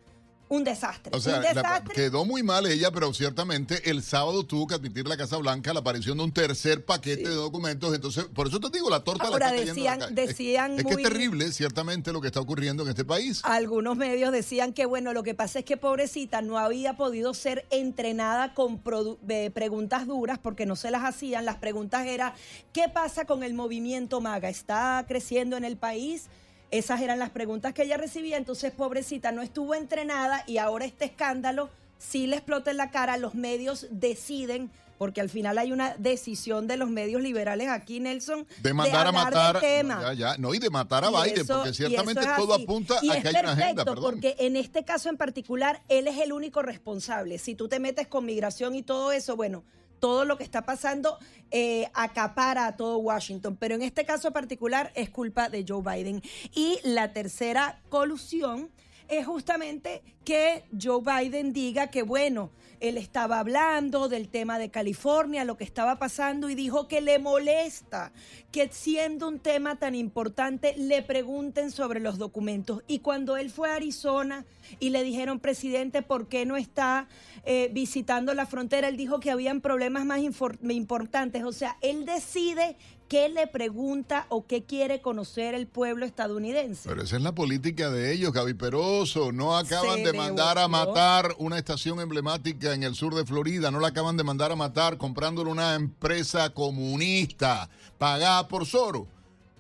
un 0.48 0.64
desastre. 0.64 1.16
O 1.16 1.20
sea, 1.20 1.40
desastre. 1.40 1.94
quedó 1.94 2.26
muy 2.26 2.44
mal 2.44 2.66
ella, 2.68 2.92
pero 2.92 3.14
ciertamente 3.14 3.90
el 3.90 4.04
sábado 4.04 4.46
tuvo 4.46 4.68
que 4.68 4.76
admitir 4.76 5.08
la 5.08 5.18
Casa 5.18 5.38
Blanca 5.38 5.74
la 5.74 5.80
aparición 5.80 6.18
de 6.18 6.24
un 6.24 6.32
tercer 6.32 6.86
paquete 6.86 7.30
de 7.30 7.36
documentos. 7.36 7.94
Entonces, 7.94 8.26
por 8.26 8.48
eso 8.48 8.60
te 8.60 8.70
digo, 8.70 8.90
la 8.90 9.04
torta 9.04 9.26
Ahora 9.26 9.52
la 9.52 9.56
está 9.56 9.74
decían, 9.74 10.16
decían 10.16 10.80
es, 10.80 10.86
que 10.86 10.94
es 10.94 11.02
terrible, 11.02 11.52
ciertamente, 11.52 12.14
lo 12.14 12.22
que 12.22 12.28
está 12.28 12.40
ocurriendo 12.40 12.84
en 12.84 12.90
este 12.90 13.06
país. 13.06 13.42
Algunos 13.44 13.98
medios 13.98 14.32
decían 14.32 14.74
que, 14.74 14.86
bueno, 14.86 15.14
lo 15.14 15.24
que 15.24 15.34
pasa 15.34 15.60
es 15.60 15.66
que 15.66 15.78
pobrecita 15.78 16.42
no 16.42 16.60
había 16.60 16.96
podido 16.96 17.34
ser 17.34 17.66
entrenada 17.72 18.54
con 18.54 18.80
preguntas 18.80 20.08
duras 20.08 20.38
porque 20.38 20.66
no 20.66 20.76
se 20.76 20.92
las 20.92 21.04
hacían. 21.04 21.46
Las 21.46 21.58
preguntas 21.58 22.06
eran, 22.06 22.34
¿qué 22.72 22.88
pasa 22.88 23.26
con 23.26 23.44
el 23.44 23.54
movimiento 23.54 24.22
MAGA? 24.22 24.50
¿Está 24.50 25.06
creciendo 25.08 25.58
en 25.58 25.64
el 25.64 25.78
país? 25.78 26.30
Esas 26.77 27.00
eran 27.00 27.19
las 27.19 27.30
preguntas 27.30 27.74
que 27.74 27.83
ella 27.83 27.95
recibía, 27.95 28.36
entonces 28.36 28.74
pobrecita 28.74 29.31
no 29.31 29.42
estuvo 29.42 29.75
entrenada 29.75 30.44
y 30.45 30.57
ahora 30.57 30.83
este 30.83 31.06
escándalo 31.06 31.69
sí 31.98 32.27
le 32.27 32.36
explota 32.36 32.69
en 32.72 32.77
la 32.77 32.92
cara, 32.92 33.16
los 33.16 33.33
medios 33.33 33.88
deciden 33.92 34.69
porque 34.98 35.22
al 35.22 35.30
final 35.30 35.57
hay 35.57 35.72
una 35.72 35.95
decisión 35.98 36.68
de 36.68 36.75
los 36.75 36.89
medios 36.89 37.22
liberales 37.22 37.69
aquí, 37.69 38.01
Nelson, 38.01 38.46
de 38.62 38.74
mandar 38.74 39.08
a 39.08 39.12
matar, 39.13 39.62
ya, 39.62 40.13
ya, 40.13 40.38
no 40.38 40.53
y 40.53 40.60
de 40.60 40.70
matar 40.70 41.05
a 41.05 41.10
Biden, 41.10 41.48
porque 41.48 41.74
ciertamente 41.74 42.25
todo 42.36 42.53
apunta 42.53 42.96
a 42.98 43.22
que 43.22 43.27
hay 43.27 43.36
una 43.39 43.51
agenda, 43.53 43.86
perdón. 43.86 44.03
Porque 44.03 44.36
en 44.39 44.58
este 44.58 44.84
caso 44.84 45.10
en 45.10 45.15
particular 45.17 45.82
él 45.88 46.08
es 46.08 46.17
el 46.17 46.34
único 46.34 46.62
responsable. 46.62 47.38
Si 47.38 47.55
tú 47.55 47.70
te 47.70 47.79
metes 47.79 48.08
con 48.08 48.25
migración 48.25 48.75
y 48.75 48.84
todo 48.84 49.12
eso, 49.13 49.36
bueno, 49.38 49.63
todo 50.00 50.25
lo 50.25 50.38
que 50.38 50.44
está 50.44 50.64
pasando 50.66 51.18
eh, 51.52 51.90
acapara 51.94 52.68
a 52.68 52.75
todo 52.75 52.98
Washington, 52.98 53.56
pero 53.58 53.75
en 53.75 53.82
este 53.82 54.06
caso 54.06 54.32
particular 54.32 54.92
es 54.96 55.10
culpa 55.10 55.50
de 55.50 55.66
Joe 55.68 55.82
Biden. 55.82 56.22
Y 56.54 56.80
la 56.84 57.14
tercera 57.14 57.82
colusión 57.90 58.70
es 59.08 59.26
justamente 59.26 60.02
que 60.24 60.64
Joe 60.80 61.02
Biden 61.02 61.54
diga 61.54 61.88
que, 61.88 62.04
bueno, 62.04 62.52
él 62.80 62.98
estaba 62.98 63.40
hablando 63.40 64.10
del 64.10 64.28
tema 64.28 64.60
de 64.60 64.70
California, 64.70 65.46
lo 65.46 65.58
que 65.58 65.64
estaba 65.64 65.98
pasando, 65.98 66.50
y 66.50 66.56
dijo 66.56 66.88
que 66.88 67.02
le 67.02 67.20
molesta 67.20 68.12
que 68.52 68.70
siendo 68.72 69.28
un 69.28 69.40
tema 69.40 69.78
tan 69.78 69.96
importante 69.96 70.76
le 70.78 71.02
pregunten 71.04 71.72
sobre 71.72 72.00
los 72.00 72.18
documentos. 72.18 72.84
Y 72.88 73.00
cuando 73.00 73.38
él 73.38 73.50
fue 73.50 73.70
a 73.70 73.76
Arizona 73.76 74.46
y 74.80 74.90
le 74.90 75.04
dijeron, 75.04 75.40
presidente, 75.40 76.02
¿por 76.02 76.28
qué 76.28 76.46
no 76.46 76.58
está 76.58 77.08
eh, 77.46 77.70
visitando 77.74 78.34
la 78.34 78.46
frontera? 78.46 78.88
Él 78.88 78.98
dijo 78.98 79.20
que 79.20 79.32
habían 79.32 79.62
problemas 79.62 80.06
más 80.06 80.20
importantes. 80.22 81.44
O 81.44 81.52
sea, 81.52 81.78
él 81.82 82.06
decide 82.06 82.78
qué 83.08 83.30
le 83.30 83.48
pregunta 83.48 84.26
o 84.30 84.46
qué 84.46 84.64
quiere 84.64 85.02
conocer 85.02 85.54
el 85.54 85.68
pueblo 85.68 86.06
estadounidense. 86.06 86.88
Pero 86.90 87.04
esa 87.04 87.18
es 87.18 87.22
la 87.22 87.34
política 87.34 87.90
de 87.90 88.14
ellos, 88.14 88.34
Gaby 88.34 88.54
Peroso. 88.54 89.32
No 89.32 89.58
acaban 89.58 90.04
de 90.04 90.14
mandar 90.14 90.58
a 90.58 90.68
matar 90.68 91.36
una 91.38 91.58
estación 91.58 92.00
emblemática 92.00 92.74
en 92.74 92.84
el 92.84 92.96
sur 92.96 93.16
de 93.16 93.26
Florida, 93.26 93.72
no 93.72 93.80
la 93.80 93.90
acaban 93.90 94.18
de 94.18 94.24
mandar 94.24 94.52
a 94.52 94.56
matar 94.56 94.98
comprándole 94.98 95.52
una 95.52 95.76
empresa 95.76 96.50
comunista 96.52 97.70
pagada 97.98 98.48
por 98.48 98.66
Soro. 98.66 99.08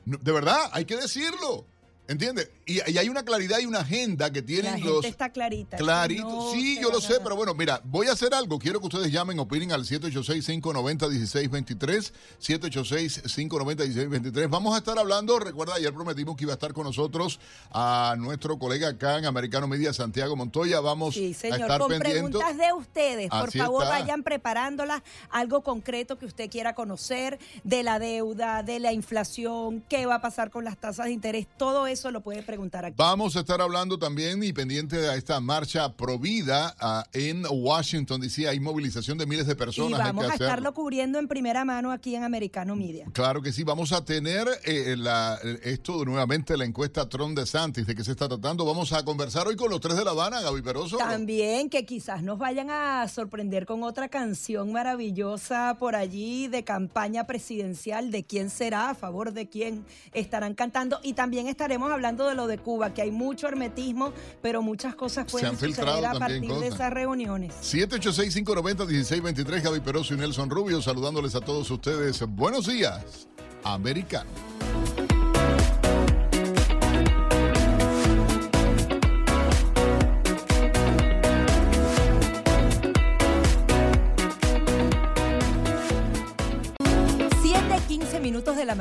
De 0.05 0.31
verdad, 0.31 0.69
hay 0.71 0.85
que 0.85 0.95
decirlo. 0.95 1.65
¿Entiendes? 2.07 2.51
Y, 2.67 2.79
hay 2.79 3.09
una 3.09 3.23
claridad 3.23 3.57
y 3.59 3.65
una 3.65 3.79
agenda 3.79 4.31
que 4.31 4.43
tienen 4.43 4.73
la 4.73 4.77
gente 4.77 4.89
los. 4.89 5.05
está 5.05 5.29
clarita. 5.29 5.77
Clarito. 5.77 6.51
sí, 6.53 6.77
yo 6.79 6.91
lo 6.91 7.01
sé, 7.01 7.15
pero 7.23 7.35
bueno, 7.35 7.55
mira, 7.55 7.81
voy 7.83 8.07
a 8.07 8.11
hacer 8.11 8.31
algo. 8.33 8.59
Quiero 8.59 8.79
que 8.79 8.85
ustedes 8.87 9.11
llamen, 9.11 9.39
opinen 9.39 9.71
al 9.71 9.85
786-590-1623. 9.85 12.11
786-590-1623. 12.41 14.49
Vamos 14.49 14.75
a 14.75 14.79
estar 14.79 14.99
hablando. 14.99 15.39
Recuerda, 15.39 15.75
ayer 15.75 15.93
prometimos 15.93 16.35
que 16.35 16.43
iba 16.43 16.51
a 16.53 16.55
estar 16.55 16.73
con 16.73 16.83
nosotros 16.83 17.39
a 17.71 18.15
nuestro 18.19 18.59
colega 18.59 18.89
acá 18.89 19.17
en 19.17 19.25
Americano 19.25 19.67
Media, 19.67 19.91
Santiago 19.91 20.35
Montoya. 20.35 20.81
Vamos 20.81 21.15
sí, 21.15 21.33
señor, 21.33 21.61
a 21.61 21.63
estar 21.63 21.79
con 21.79 21.97
preguntas 21.97 22.55
de 22.57 22.71
ustedes. 22.73 23.29
Por 23.29 23.51
favor, 23.51 23.83
vayan 23.85 24.21
preparándolas. 24.21 25.01
Algo 25.31 25.63
concreto 25.63 26.19
que 26.19 26.27
usted 26.27 26.51
quiera 26.51 26.75
conocer 26.75 27.39
de 27.63 27.81
la 27.81 27.97
deuda, 27.97 28.61
de 28.61 28.79
la 28.79 28.93
inflación, 28.93 29.83
qué 29.89 30.05
va 30.05 30.13
a 30.15 30.21
pasar 30.21 30.51
con 30.51 30.65
las 30.65 30.77
tasas 30.77 31.07
de 31.07 31.11
interés, 31.11 31.47
todo 31.57 31.87
eso 31.87 31.94
eso 31.95 32.11
lo 32.11 32.21
puede 32.21 32.43
preguntar 32.43 32.85
aquí. 32.85 32.95
Vamos 32.97 33.35
a 33.35 33.39
estar 33.39 33.61
hablando 33.61 33.97
también 33.97 34.43
y 34.43 34.53
pendiente 34.53 34.97
de 34.97 35.17
esta 35.17 35.39
marcha 35.39 35.93
provida 35.95 36.75
uh, 36.81 37.17
en 37.17 37.45
Washington, 37.49 38.21
D.C. 38.21 38.47
Hay 38.47 38.59
movilización 38.59 39.17
de 39.17 39.25
miles 39.25 39.47
de 39.47 39.55
personas. 39.55 39.99
Y 39.99 40.03
vamos 40.03 40.29
a 40.29 40.33
estarlo 40.33 40.73
cubriendo 40.73 41.17
en 41.19 41.27
primera 41.27 41.63
mano 41.65 41.91
aquí 41.91 42.15
en 42.15 42.23
Americano 42.23 42.75
Media. 42.75 43.07
Claro 43.13 43.41
que 43.41 43.51
sí. 43.51 43.63
Vamos 43.63 43.93
a 43.93 44.03
tener 44.03 44.47
eh, 44.65 44.95
la, 44.97 45.39
esto 45.63 46.03
nuevamente, 46.05 46.57
la 46.57 46.65
encuesta 46.65 47.07
Trump 47.07 47.37
de 47.37 47.45
Santis, 47.45 47.87
de 47.87 47.95
qué 47.95 48.03
se 48.03 48.11
está 48.11 48.27
tratando. 48.27 48.65
Vamos 48.65 48.91
a 48.93 49.03
conversar 49.03 49.47
hoy 49.47 49.55
con 49.55 49.69
los 49.69 49.79
tres 49.79 49.95
de 49.95 50.03
La 50.03 50.11
Habana, 50.11 50.41
Gaby 50.41 50.61
Peroso. 50.61 50.97
También 50.97 51.69
que 51.69 51.85
quizás 51.85 52.21
nos 52.23 52.37
vayan 52.37 52.69
a 52.69 53.07
sorprender 53.07 53.65
con 53.65 53.83
otra 53.83 54.09
canción 54.09 54.73
maravillosa 54.73 55.77
por 55.79 55.95
allí 55.95 56.47
de 56.47 56.63
campaña 56.63 57.25
presidencial, 57.25 58.11
de 58.11 58.25
quién 58.25 58.49
será, 58.49 58.89
a 58.89 58.95
favor 58.95 59.31
de 59.31 59.47
quién 59.47 59.85
estarán 60.13 60.55
cantando. 60.55 60.99
Y 61.01 61.13
también 61.13 61.47
estaremos 61.47 61.84
hablando 61.91 62.27
de 62.27 62.35
lo 62.35 62.47
de 62.47 62.57
Cuba, 62.57 62.93
que 62.93 63.01
hay 63.01 63.11
mucho 63.11 63.47
hermetismo, 63.47 64.11
pero 64.41 64.61
muchas 64.61 64.95
cosas 64.95 65.31
pueden 65.31 65.57
suceder 65.57 66.05
a 66.05 66.13
partir 66.13 66.51
de 66.51 66.67
esas 66.67 66.91
reuniones. 66.91 67.53
786-590-1623, 67.61 69.61
Gaby 69.61 69.79
Peroso 69.79 70.13
y 70.13 70.17
Nelson 70.17 70.49
Rubio, 70.49 70.81
saludándoles 70.81 71.35
a 71.35 71.41
todos 71.41 71.69
ustedes. 71.71 72.21
Buenos 72.27 72.67
días, 72.67 73.27
americano. 73.63 74.54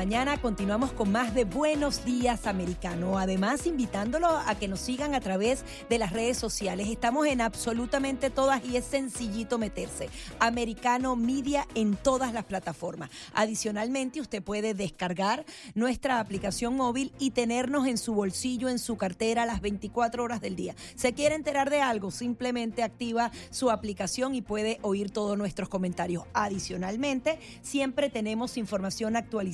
Mañana 0.04 0.36
continuamos 0.36 0.92
con 0.92 1.10
más 1.10 1.34
de 1.34 1.46
Buenos 1.46 2.04
Días 2.04 2.46
Americano. 2.46 3.18
Además, 3.18 3.66
invitándolo 3.66 4.28
a 4.28 4.54
que 4.54 4.68
nos 4.68 4.80
sigan 4.80 5.14
a 5.14 5.20
través 5.22 5.64
de 5.88 5.96
las 5.96 6.12
redes 6.12 6.36
sociales. 6.36 6.88
Estamos 6.88 7.26
en 7.26 7.40
absolutamente 7.40 8.28
todas 8.28 8.62
y 8.66 8.76
es 8.76 8.84
sencillito 8.84 9.56
meterse. 9.56 10.10
Americano 10.40 11.16
Media 11.16 11.66
en 11.74 11.96
todas 11.96 12.34
las 12.34 12.44
plataformas. 12.44 13.08
Adicionalmente, 13.32 14.20
usted 14.20 14.42
puede 14.42 14.74
descargar 14.74 15.46
nuestra 15.74 16.20
aplicación 16.20 16.76
móvil 16.76 17.10
y 17.18 17.30
tenernos 17.30 17.86
en 17.86 17.96
su 17.96 18.12
bolsillo, 18.12 18.68
en 18.68 18.80
su 18.80 18.98
cartera, 18.98 19.46
las 19.46 19.62
24 19.62 20.22
horas 20.22 20.42
del 20.42 20.54
día. 20.54 20.74
¿Se 20.96 21.14
quiere 21.14 21.34
enterar 21.34 21.70
de 21.70 21.80
algo? 21.80 22.10
Simplemente 22.10 22.82
activa 22.82 23.30
su 23.48 23.70
aplicación 23.70 24.34
y 24.34 24.42
puede 24.42 24.80
oír 24.82 25.10
todos 25.10 25.38
nuestros 25.38 25.70
comentarios. 25.70 26.24
Adicionalmente, 26.34 27.38
siempre 27.62 28.10
tenemos 28.10 28.58
información 28.58 29.16
actual 29.16 29.48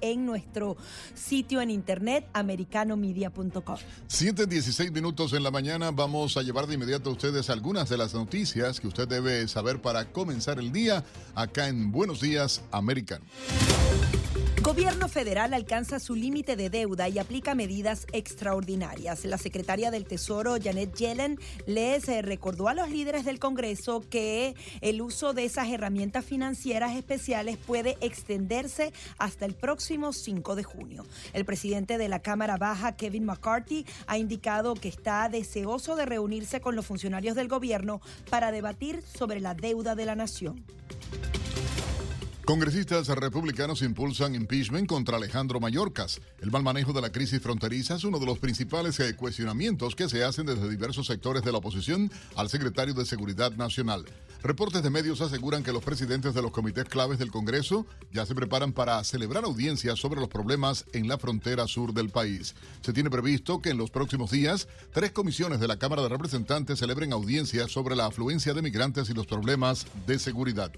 en 0.00 0.26
nuestro 0.26 0.76
sitio 1.14 1.60
en 1.60 1.70
internet 1.70 2.26
americanomedia.com. 2.32 3.76
7.16 4.08 4.92
minutos 4.92 5.32
en 5.32 5.42
la 5.42 5.50
mañana. 5.50 5.90
Vamos 5.90 6.36
a 6.36 6.42
llevar 6.42 6.66
de 6.66 6.74
inmediato 6.74 7.10
a 7.10 7.12
ustedes 7.12 7.50
algunas 7.50 7.88
de 7.88 7.98
las 7.98 8.14
noticias 8.14 8.80
que 8.80 8.88
usted 8.88 9.08
debe 9.08 9.46
saber 9.48 9.80
para 9.80 10.12
comenzar 10.12 10.58
el 10.58 10.72
día 10.72 11.04
acá 11.34 11.68
en 11.68 11.92
Buenos 11.92 12.20
Días 12.20 12.62
Americano. 12.70 13.24
Gobierno 14.62 15.08
federal 15.08 15.54
alcanza 15.54 15.98
su 15.98 16.14
límite 16.14 16.54
de 16.54 16.68
deuda 16.68 17.08
y 17.08 17.18
aplica 17.18 17.54
medidas 17.54 18.06
extraordinarias. 18.12 19.24
La 19.24 19.38
secretaria 19.38 19.90
del 19.90 20.04
Tesoro, 20.04 20.56
Janet 20.62 20.94
Yellen, 20.94 21.38
les 21.64 22.06
eh, 22.10 22.20
recordó 22.20 22.68
a 22.68 22.74
los 22.74 22.90
líderes 22.90 23.24
del 23.24 23.38
Congreso 23.38 24.04
que 24.10 24.54
el 24.82 25.00
uso 25.00 25.32
de 25.32 25.46
esas 25.46 25.68
herramientas 25.70 26.26
financieras 26.26 26.94
especiales 26.94 27.56
puede 27.56 27.96
extenderse 28.02 28.92
hasta 29.16 29.46
el 29.46 29.54
próximo 29.54 29.79
5 29.80 30.54
de 30.56 30.62
junio. 30.62 31.04
El 31.32 31.44
presidente 31.44 31.98
de 31.98 32.08
la 32.08 32.20
Cámara 32.20 32.56
Baja, 32.56 32.96
Kevin 32.96 33.24
McCarthy, 33.24 33.86
ha 34.06 34.18
indicado 34.18 34.74
que 34.74 34.88
está 34.88 35.28
deseoso 35.28 35.96
de 35.96 36.06
reunirse 36.06 36.60
con 36.60 36.76
los 36.76 36.86
funcionarios 36.86 37.34
del 37.34 37.48
gobierno 37.48 38.00
para 38.28 38.52
debatir 38.52 39.02
sobre 39.02 39.40
la 39.40 39.54
deuda 39.54 39.94
de 39.94 40.06
la 40.06 40.14
nación. 40.14 40.64
Congresistas 42.50 43.06
republicanos 43.06 43.80
impulsan 43.80 44.34
impeachment 44.34 44.88
contra 44.88 45.18
Alejandro 45.18 45.60
Mayorkas. 45.60 46.20
El 46.40 46.50
mal 46.50 46.64
manejo 46.64 46.92
de 46.92 47.00
la 47.00 47.12
crisis 47.12 47.40
fronteriza 47.40 47.94
es 47.94 48.02
uno 48.02 48.18
de 48.18 48.26
los 48.26 48.40
principales 48.40 48.98
eh, 48.98 49.14
cuestionamientos 49.14 49.94
que 49.94 50.08
se 50.08 50.24
hacen 50.24 50.46
desde 50.46 50.68
diversos 50.68 51.06
sectores 51.06 51.44
de 51.44 51.52
la 51.52 51.58
oposición 51.58 52.10
al 52.34 52.48
secretario 52.48 52.92
de 52.92 53.06
Seguridad 53.06 53.52
Nacional. 53.52 54.04
Reportes 54.42 54.82
de 54.82 54.90
medios 54.90 55.20
aseguran 55.20 55.62
que 55.62 55.72
los 55.72 55.84
presidentes 55.84 56.34
de 56.34 56.42
los 56.42 56.50
comités 56.50 56.86
claves 56.86 57.20
del 57.20 57.30
Congreso 57.30 57.86
ya 58.12 58.26
se 58.26 58.34
preparan 58.34 58.72
para 58.72 59.04
celebrar 59.04 59.44
audiencias 59.44 60.00
sobre 60.00 60.18
los 60.18 60.28
problemas 60.28 60.86
en 60.92 61.06
la 61.06 61.18
frontera 61.18 61.68
sur 61.68 61.94
del 61.94 62.10
país. 62.10 62.56
Se 62.80 62.92
tiene 62.92 63.10
previsto 63.10 63.62
que 63.62 63.70
en 63.70 63.78
los 63.78 63.92
próximos 63.92 64.32
días 64.32 64.66
tres 64.92 65.12
comisiones 65.12 65.60
de 65.60 65.68
la 65.68 65.78
Cámara 65.78 66.02
de 66.02 66.08
Representantes 66.08 66.80
celebren 66.80 67.12
audiencias 67.12 67.70
sobre 67.70 67.94
la 67.94 68.06
afluencia 68.06 68.54
de 68.54 68.62
migrantes 68.62 69.08
y 69.08 69.14
los 69.14 69.28
problemas 69.28 69.86
de 70.08 70.18
seguridad. 70.18 70.72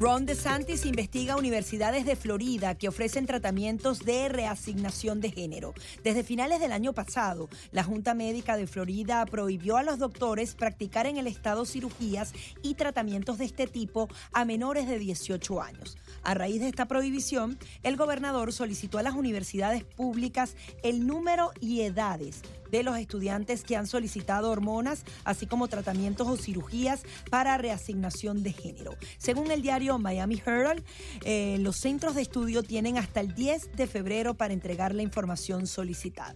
Ron 0.00 0.24
DeSantis 0.24 0.86
investiga 0.86 1.36
universidades 1.36 2.06
de 2.06 2.16
Florida 2.16 2.74
que 2.74 2.88
ofrecen 2.88 3.26
tratamientos 3.26 3.98
de 3.98 4.30
reasignación 4.30 5.20
de 5.20 5.30
género. 5.30 5.74
Desde 6.02 6.24
finales 6.24 6.58
del 6.58 6.72
año 6.72 6.94
pasado, 6.94 7.50
la 7.70 7.84
Junta 7.84 8.14
Médica 8.14 8.56
de 8.56 8.66
Florida 8.66 9.26
prohibió 9.26 9.76
a 9.76 9.82
los 9.82 9.98
doctores 9.98 10.54
practicar 10.54 11.04
en 11.04 11.18
el 11.18 11.26
estado 11.26 11.66
cirugías 11.66 12.32
y 12.62 12.76
tratamientos 12.76 13.36
de 13.36 13.44
este 13.44 13.66
tipo 13.66 14.08
a 14.32 14.46
menores 14.46 14.88
de 14.88 14.98
18 14.98 15.60
años. 15.60 15.98
A 16.22 16.32
raíz 16.32 16.62
de 16.62 16.68
esta 16.68 16.86
prohibición, 16.86 17.58
el 17.82 17.98
gobernador 17.98 18.54
solicitó 18.54 18.96
a 18.96 19.02
las 19.02 19.16
universidades 19.16 19.84
públicas 19.84 20.56
el 20.82 21.06
número 21.06 21.50
y 21.60 21.82
edades 21.82 22.40
de 22.70 22.82
los 22.82 22.96
estudiantes 22.98 23.64
que 23.64 23.76
han 23.76 23.86
solicitado 23.86 24.50
hormonas, 24.50 25.04
así 25.24 25.46
como 25.46 25.68
tratamientos 25.68 26.28
o 26.28 26.36
cirugías 26.36 27.02
para 27.30 27.58
reasignación 27.58 28.42
de 28.42 28.52
género. 28.52 28.96
Según 29.18 29.50
el 29.50 29.62
diario 29.62 29.98
Miami 29.98 30.40
Herald, 30.44 30.84
eh, 31.24 31.56
los 31.60 31.76
centros 31.76 32.14
de 32.14 32.22
estudio 32.22 32.62
tienen 32.62 32.98
hasta 32.98 33.20
el 33.20 33.34
10 33.34 33.72
de 33.76 33.86
febrero 33.86 34.34
para 34.34 34.54
entregar 34.54 34.94
la 34.94 35.02
información 35.02 35.66
solicitada. 35.66 36.34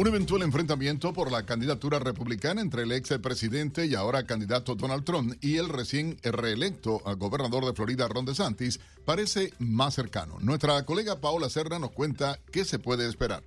Un 0.00 0.06
eventual 0.06 0.40
enfrentamiento 0.40 1.12
por 1.12 1.30
la 1.30 1.44
candidatura 1.44 1.98
republicana 1.98 2.62
entre 2.62 2.84
el 2.84 2.92
ex 2.92 3.18
presidente 3.18 3.84
y 3.84 3.94
ahora 3.94 4.24
candidato 4.24 4.74
Donald 4.74 5.04
Trump 5.04 5.34
y 5.42 5.58
el 5.58 5.68
recién 5.68 6.16
reelecto 6.22 7.02
gobernador 7.18 7.66
de 7.66 7.74
Florida 7.74 8.08
Ron 8.08 8.24
DeSantis 8.24 8.80
parece 9.04 9.52
más 9.58 9.94
cercano. 9.94 10.38
Nuestra 10.40 10.86
colega 10.86 11.20
Paola 11.20 11.50
Serra 11.50 11.78
nos 11.78 11.90
cuenta 11.90 12.38
qué 12.50 12.64
se 12.64 12.78
puede 12.78 13.06
esperar. 13.10 13.42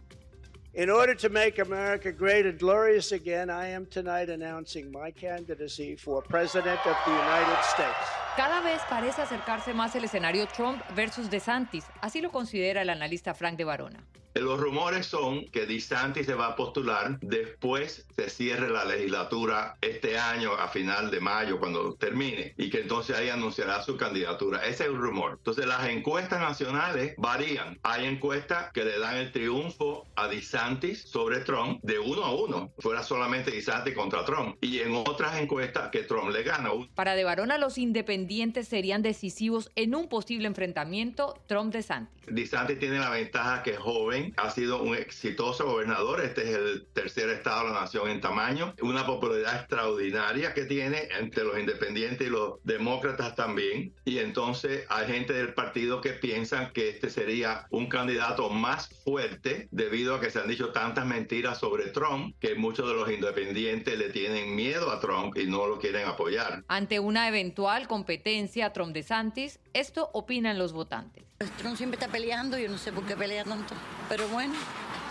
In 0.75 0.89
order 0.89 1.13
to 1.13 1.29
make 1.29 1.59
America 1.59 2.11
great 2.11 2.47
and 2.47 2.57
glorious 2.57 3.11
again, 3.11 3.51
I 3.51 3.67
am 3.67 3.85
tonight 3.85 4.31
announcing 4.31 4.91
my 4.91 5.11
candidacy 5.11 5.95
for 5.95 6.23
President 6.23 6.79
of 6.87 6.97
the 7.05 7.11
United 7.11 7.63
States. 7.63 8.09
Cada 8.35 8.59
vez 8.61 8.81
parece 8.89 9.21
acercarse 9.21 9.75
más 9.75 9.95
el 9.95 10.05
escenario 10.05 10.47
Trump 10.47 10.81
versus 10.95 11.29
DeSantis, 11.29 11.85
así 12.01 12.21
lo 12.21 12.31
considera 12.31 12.81
el 12.81 12.89
analista 12.89 13.35
Frank 13.35 13.55
de 13.55 13.65
Varona. 13.65 14.03
Los 14.35 14.59
rumores 14.59 15.05
son 15.05 15.45
que 15.45 15.65
DeSantis 15.65 16.25
se 16.25 16.33
va 16.33 16.47
a 16.47 16.55
postular 16.55 17.19
después 17.21 18.05
se 18.15 18.29
cierre 18.29 18.69
la 18.69 18.83
legislatura 18.83 19.77
este 19.81 20.17
año 20.17 20.53
a 20.53 20.67
final 20.67 21.11
de 21.11 21.19
mayo 21.19 21.59
cuando 21.59 21.93
termine 21.95 22.53
y 22.57 22.69
que 22.69 22.81
entonces 22.81 23.15
ahí 23.15 23.29
anunciará 23.29 23.83
su 23.83 23.95
candidatura. 23.95 24.59
Ese 24.65 24.83
es 24.83 24.89
el 24.89 24.97
rumor. 24.97 25.35
Entonces 25.37 25.65
las 25.65 25.87
encuestas 25.87 26.41
nacionales 26.41 27.13
varían. 27.17 27.79
Hay 27.83 28.05
encuestas 28.05 28.71
que 28.71 28.83
le 28.83 28.97
dan 28.99 29.17
el 29.17 29.31
triunfo 29.31 30.07
a 30.15 30.27
DeSantis 30.27 31.03
sobre 31.03 31.41
Trump 31.41 31.79
de 31.83 31.99
uno 31.99 32.23
a 32.23 32.33
uno. 32.33 32.71
Fuera 32.79 33.03
solamente 33.03 33.51
DeSantis 33.51 33.93
contra 33.93 34.25
Trump. 34.25 34.57
Y 34.61 34.79
en 34.79 34.95
otras 34.95 35.37
encuestas 35.37 35.89
que 35.89 36.03
Trump 36.03 36.31
le 36.31 36.43
gana. 36.43 36.71
Para 36.95 37.15
De 37.15 37.23
Varona 37.23 37.57
los 37.57 37.77
independientes 37.77 38.67
serían 38.67 39.01
decisivos 39.01 39.69
en 39.75 39.95
un 39.95 40.07
posible 40.07 40.47
enfrentamiento 40.47 41.39
Trump-DeSantis. 41.47 42.13
DeSantis 42.27 42.79
tiene 42.79 42.99
la 42.99 43.09
ventaja 43.09 43.63
que 43.63 43.71
es 43.71 43.77
joven 43.77 44.22
Ha 44.37 44.49
sido 44.49 44.81
un 44.81 44.95
exitoso 44.95 45.65
gobernador. 45.65 46.21
Este 46.21 46.43
es 46.43 46.55
el 46.55 46.85
tercer 46.93 47.29
estado 47.29 47.67
de 47.67 47.73
la 47.73 47.81
nación 47.81 48.09
en 48.09 48.21
tamaño. 48.21 48.73
Una 48.81 49.05
popularidad 49.05 49.55
extraordinaria 49.55 50.53
que 50.53 50.65
tiene 50.65 51.07
entre 51.19 51.43
los 51.43 51.59
independientes 51.59 52.27
y 52.27 52.29
los 52.29 52.63
demócratas 52.63 53.35
también. 53.35 53.93
Y 54.05 54.19
entonces 54.19 54.85
hay 54.89 55.07
gente 55.07 55.33
del 55.33 55.53
partido 55.53 56.01
que 56.01 56.11
piensan 56.11 56.71
que 56.71 56.89
este 56.89 57.09
sería 57.09 57.67
un 57.69 57.87
candidato 57.87 58.49
más 58.49 58.89
fuerte 59.03 59.67
debido 59.71 60.15
a 60.15 60.19
que 60.21 60.29
se 60.29 60.39
han 60.39 60.47
dicho 60.47 60.71
tantas 60.71 61.05
mentiras 61.05 61.59
sobre 61.59 61.87
Trump 61.87 62.35
que 62.39 62.55
muchos 62.55 62.87
de 62.87 62.93
los 62.93 63.09
independientes 63.09 63.97
le 63.97 64.09
tienen 64.09 64.55
miedo 64.55 64.91
a 64.91 64.99
Trump 64.99 65.37
y 65.37 65.45
no 65.45 65.67
lo 65.67 65.79
quieren 65.79 66.07
apoyar. 66.07 66.63
Ante 66.67 66.99
una 66.99 67.27
eventual 67.27 67.87
competencia 67.87 68.73
Trump 68.73 68.93
de 68.93 69.03
Santis, 69.03 69.59
esto 69.73 70.09
opinan 70.13 70.57
los 70.57 70.73
votantes. 70.73 71.32
Trump 71.57 71.75
siempre 71.75 71.99
está 71.99 72.11
peleando, 72.11 72.57
yo 72.57 72.69
no 72.69 72.77
sé 72.77 72.91
por 72.91 73.05
qué 73.05 73.15
pelea 73.15 73.43
tanto, 73.43 73.73
pero 74.09 74.27
bueno, 74.29 74.53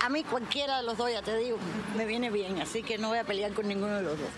a 0.03 0.09
mí 0.09 0.25
cualquiera 0.25 0.79
de 0.79 0.83
los 0.85 0.97
dos, 0.97 1.11
ya 1.11 1.23
te 1.23 1.37
digo, 1.37 1.59
me 1.97 2.07
viene 2.07 2.31
bien, 2.31 2.61
así 2.61 2.83
que 2.83 2.99
no 2.99 3.09
voy 3.09 3.19
a 3.19 3.25
pelear 3.25 3.53
con 3.53 3.69
ninguno 3.69 3.97
de 3.97 4.03
los 4.03 4.19
dos. 4.19 4.29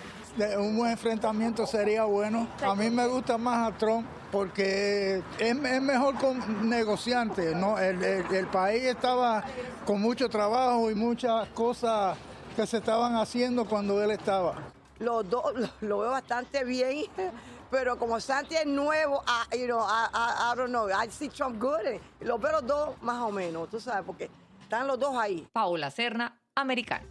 Un 0.58 0.76
buen 0.76 0.90
enfrentamiento 0.90 1.64
sería 1.64 2.04
bueno. 2.04 2.48
A 2.60 2.74
mí 2.74 2.90
me 2.90 3.06
gusta 3.06 3.38
más 3.38 3.72
a 3.72 3.78
Trump 3.78 4.04
porque 4.32 5.22
es, 5.38 5.54
mejor 5.54 6.16
con 6.16 6.68
negociante. 6.68 7.54
¿no? 7.54 7.78
El, 7.78 8.48
país 8.48 8.82
estaba 8.82 9.44
con 9.86 10.00
mucho 10.00 10.28
trabajo 10.28 10.90
y 10.90 10.96
muchas 10.96 11.48
cosas 11.50 12.18
que 12.56 12.66
se 12.66 12.78
estaban 12.78 13.14
haciendo 13.14 13.64
cuando 13.64 14.02
él 14.02 14.10
estaba. 14.10 14.56
Los 14.98 15.30
dos 15.30 15.70
lo 15.80 15.98
veo 15.98 16.10
bastante 16.10 16.64
bien 16.64 17.06
pero 17.74 17.98
como 17.98 18.20
Santi 18.20 18.54
es 18.54 18.66
nuevo, 18.66 19.24
I, 19.26 19.58
you 19.58 19.66
know, 19.66 19.80
I, 19.80 20.06
I, 20.14 20.54
don't 20.54 20.70
know, 20.70 20.88
I 20.88 21.08
see 21.10 21.28
Trump 21.28 21.58
good. 21.58 22.00
Los 22.20 22.40
veo 22.40 22.62
dos 22.62 23.02
más 23.02 23.20
o 23.20 23.32
menos, 23.32 23.68
tú 23.68 23.80
sabes, 23.80 24.04
porque 24.06 24.30
están 24.62 24.86
los 24.86 24.96
dos 24.96 25.16
ahí. 25.16 25.44
Paula 25.52 25.90
Serna, 25.90 26.40
americano. 26.54 27.04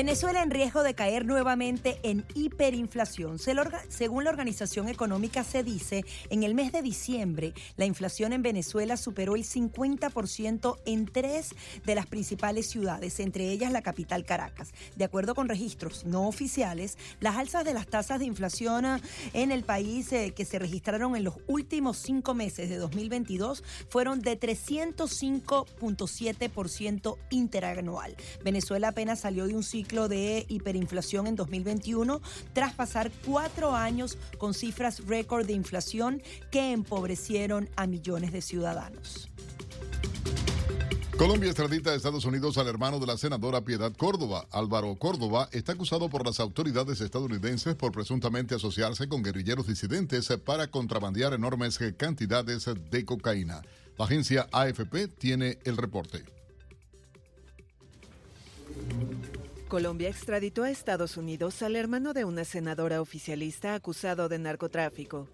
Venezuela 0.00 0.42
en 0.42 0.50
riesgo 0.50 0.82
de 0.82 0.94
caer 0.94 1.26
nuevamente 1.26 2.00
en 2.02 2.24
hiperinflación. 2.34 3.38
Según 3.38 4.24
la 4.24 4.30
Organización 4.30 4.88
Económica 4.88 5.44
se 5.44 5.62
dice, 5.62 6.06
en 6.30 6.42
el 6.42 6.54
mes 6.54 6.72
de 6.72 6.80
diciembre 6.80 7.52
la 7.76 7.84
inflación 7.84 8.32
en 8.32 8.40
Venezuela 8.40 8.96
superó 8.96 9.36
el 9.36 9.44
50% 9.44 10.78
en 10.86 11.04
tres 11.04 11.50
de 11.84 11.94
las 11.94 12.06
principales 12.06 12.70
ciudades, 12.70 13.20
entre 13.20 13.50
ellas 13.50 13.72
la 13.72 13.82
capital 13.82 14.24
Caracas. 14.24 14.72
De 14.96 15.04
acuerdo 15.04 15.34
con 15.34 15.50
registros 15.50 16.06
no 16.06 16.26
oficiales, 16.26 16.96
las 17.20 17.36
alzas 17.36 17.66
de 17.66 17.74
las 17.74 17.86
tasas 17.86 18.20
de 18.20 18.24
inflación 18.24 18.86
ah, 18.86 19.02
en 19.34 19.52
el 19.52 19.64
país 19.64 20.10
eh, 20.14 20.32
que 20.34 20.46
se 20.46 20.58
registraron 20.58 21.14
en 21.14 21.24
los 21.24 21.34
últimos 21.46 21.98
cinco 21.98 22.32
meses 22.32 22.70
de 22.70 22.78
2022 22.78 23.62
fueron 23.90 24.20
de 24.20 24.40
305.7% 24.40 27.18
interanual. 27.28 28.16
Venezuela 28.42 28.88
apenas 28.88 29.20
salió 29.20 29.46
de 29.46 29.54
un 29.54 29.62
ciclo 29.62 29.89
de 29.90 30.46
hiperinflación 30.48 31.26
en 31.26 31.34
2021 31.34 32.20
tras 32.52 32.74
pasar 32.74 33.10
cuatro 33.26 33.74
años 33.74 34.18
con 34.38 34.54
cifras 34.54 35.04
récord 35.06 35.46
de 35.46 35.52
inflación 35.52 36.22
que 36.52 36.72
empobrecieron 36.72 37.68
a 37.74 37.86
millones 37.86 38.32
de 38.32 38.40
ciudadanos. 38.40 39.28
Colombia 41.18 41.50
extradita 41.50 41.90
a 41.90 41.96
Estados 41.96 42.24
Unidos 42.24 42.56
al 42.56 42.68
hermano 42.68 42.98
de 42.98 43.06
la 43.06 43.18
senadora 43.18 43.60
Piedad 43.60 43.92
Córdoba. 43.94 44.46
Álvaro 44.52 44.94
Córdoba 44.94 45.50
está 45.52 45.72
acusado 45.72 46.08
por 46.08 46.24
las 46.24 46.40
autoridades 46.40 47.00
estadounidenses 47.02 47.74
por 47.74 47.92
presuntamente 47.92 48.54
asociarse 48.54 49.06
con 49.06 49.22
guerrilleros 49.22 49.66
disidentes 49.66 50.28
para 50.44 50.68
contrabandear 50.68 51.34
enormes 51.34 51.78
cantidades 51.98 52.70
de 52.90 53.04
cocaína. 53.04 53.60
La 53.98 54.06
agencia 54.06 54.48
AFP 54.50 55.08
tiene 55.08 55.58
el 55.64 55.76
reporte. 55.76 56.24
Colombia 59.70 60.08
extraditó 60.08 60.64
a 60.64 60.70
Estados 60.70 61.16
Unidos 61.16 61.62
al 61.62 61.76
hermano 61.76 62.12
de 62.12 62.24
una 62.24 62.42
senadora 62.42 63.00
oficialista 63.00 63.74
acusado 63.74 64.28
de 64.28 64.40
narcotráfico. 64.40 65.28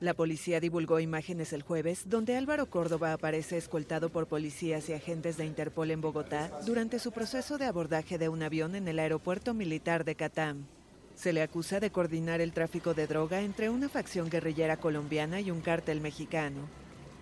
La 0.00 0.14
policía 0.14 0.58
divulgó 0.58 0.98
imágenes 0.98 1.52
el 1.52 1.62
jueves 1.62 2.08
donde 2.08 2.36
Álvaro 2.36 2.66
Córdoba 2.66 3.12
aparece 3.12 3.56
escoltado 3.56 4.08
por 4.08 4.26
policías 4.26 4.88
y 4.88 4.94
agentes 4.94 5.36
de 5.36 5.46
Interpol 5.46 5.92
en 5.92 6.00
Bogotá 6.00 6.50
durante 6.66 6.98
su 6.98 7.12
proceso 7.12 7.56
de 7.56 7.66
abordaje 7.66 8.18
de 8.18 8.28
un 8.28 8.42
avión 8.42 8.74
en 8.74 8.88
el 8.88 8.98
aeropuerto 8.98 9.54
militar 9.54 10.04
de 10.04 10.16
Catam. 10.16 10.66
Se 11.14 11.32
le 11.32 11.40
acusa 11.40 11.78
de 11.78 11.92
coordinar 11.92 12.40
el 12.40 12.52
tráfico 12.52 12.94
de 12.94 13.06
droga 13.06 13.42
entre 13.42 13.70
una 13.70 13.88
facción 13.88 14.28
guerrillera 14.28 14.76
colombiana 14.76 15.40
y 15.40 15.52
un 15.52 15.60
cártel 15.60 16.00
mexicano. 16.00 16.68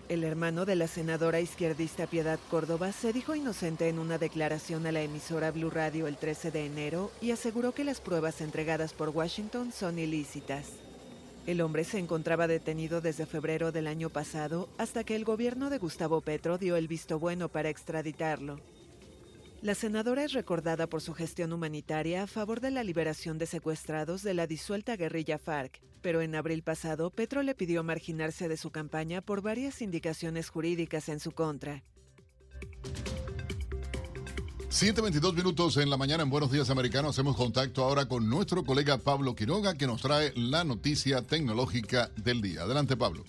El 0.07 0.23
hermano 0.23 0.65
de 0.65 0.75
la 0.75 0.87
senadora 0.87 1.39
izquierdista 1.39 2.05
Piedad 2.05 2.39
Córdoba 2.51 2.91
se 2.91 3.11
dijo 3.11 3.33
inocente 3.33 3.89
en 3.89 3.97
una 3.97 4.19
declaración 4.19 4.85
a 4.85 4.91
la 4.91 5.01
emisora 5.01 5.49
Blue 5.49 5.71
Radio 5.71 6.05
el 6.05 6.17
13 6.17 6.51
de 6.51 6.67
enero 6.67 7.11
y 7.21 7.31
aseguró 7.31 7.73
que 7.73 7.83
las 7.83 8.01
pruebas 8.01 8.39
entregadas 8.41 8.93
por 8.93 9.09
Washington 9.09 9.71
son 9.71 9.97
ilícitas. 9.97 10.67
El 11.47 11.59
hombre 11.59 11.83
se 11.85 11.97
encontraba 11.97 12.45
detenido 12.45 13.01
desde 13.01 13.25
febrero 13.25 13.71
del 13.71 13.87
año 13.87 14.11
pasado 14.11 14.69
hasta 14.77 15.03
que 15.03 15.15
el 15.15 15.25
gobierno 15.25 15.71
de 15.71 15.79
Gustavo 15.79 16.21
Petro 16.21 16.59
dio 16.59 16.75
el 16.75 16.87
visto 16.87 17.17
bueno 17.17 17.49
para 17.49 17.69
extraditarlo. 17.69 18.59
La 19.65 19.73
senadora 19.73 20.23
es 20.23 20.33
recordada 20.33 20.85
por 20.85 21.01
su 21.01 21.15
gestión 21.15 21.51
humanitaria 21.51 22.21
a 22.21 22.27
favor 22.27 22.61
de 22.61 22.69
la 22.69 22.83
liberación 22.83 23.39
de 23.39 23.47
secuestrados 23.47 24.21
de 24.21 24.35
la 24.35 24.45
disuelta 24.45 24.95
guerrilla 24.95 25.39
FARC, 25.39 25.81
pero 26.03 26.21
en 26.21 26.35
abril 26.35 26.61
pasado 26.61 27.09
Petro 27.09 27.41
le 27.41 27.55
pidió 27.55 27.83
marginarse 27.83 28.47
de 28.47 28.57
su 28.57 28.69
campaña 28.69 29.21
por 29.21 29.41
varias 29.41 29.81
indicaciones 29.81 30.49
jurídicas 30.49 31.09
en 31.09 31.19
su 31.19 31.31
contra. 31.31 31.81
7.22 34.69 35.33
minutos 35.33 35.77
en 35.77 35.89
la 35.89 35.97
mañana 35.97 36.21
en 36.21 36.29
Buenos 36.29 36.51
Días 36.51 36.69
Americanos. 36.69 37.15
Hacemos 37.15 37.35
contacto 37.35 37.83
ahora 37.83 38.07
con 38.07 38.29
nuestro 38.29 38.63
colega 38.63 38.99
Pablo 38.99 39.33
Quiroga 39.33 39.73
que 39.73 39.87
nos 39.87 39.99
trae 39.99 40.31
la 40.35 40.63
noticia 40.63 41.23
tecnológica 41.23 42.11
del 42.17 42.39
día. 42.39 42.61
Adelante 42.61 42.95
Pablo. 42.95 43.23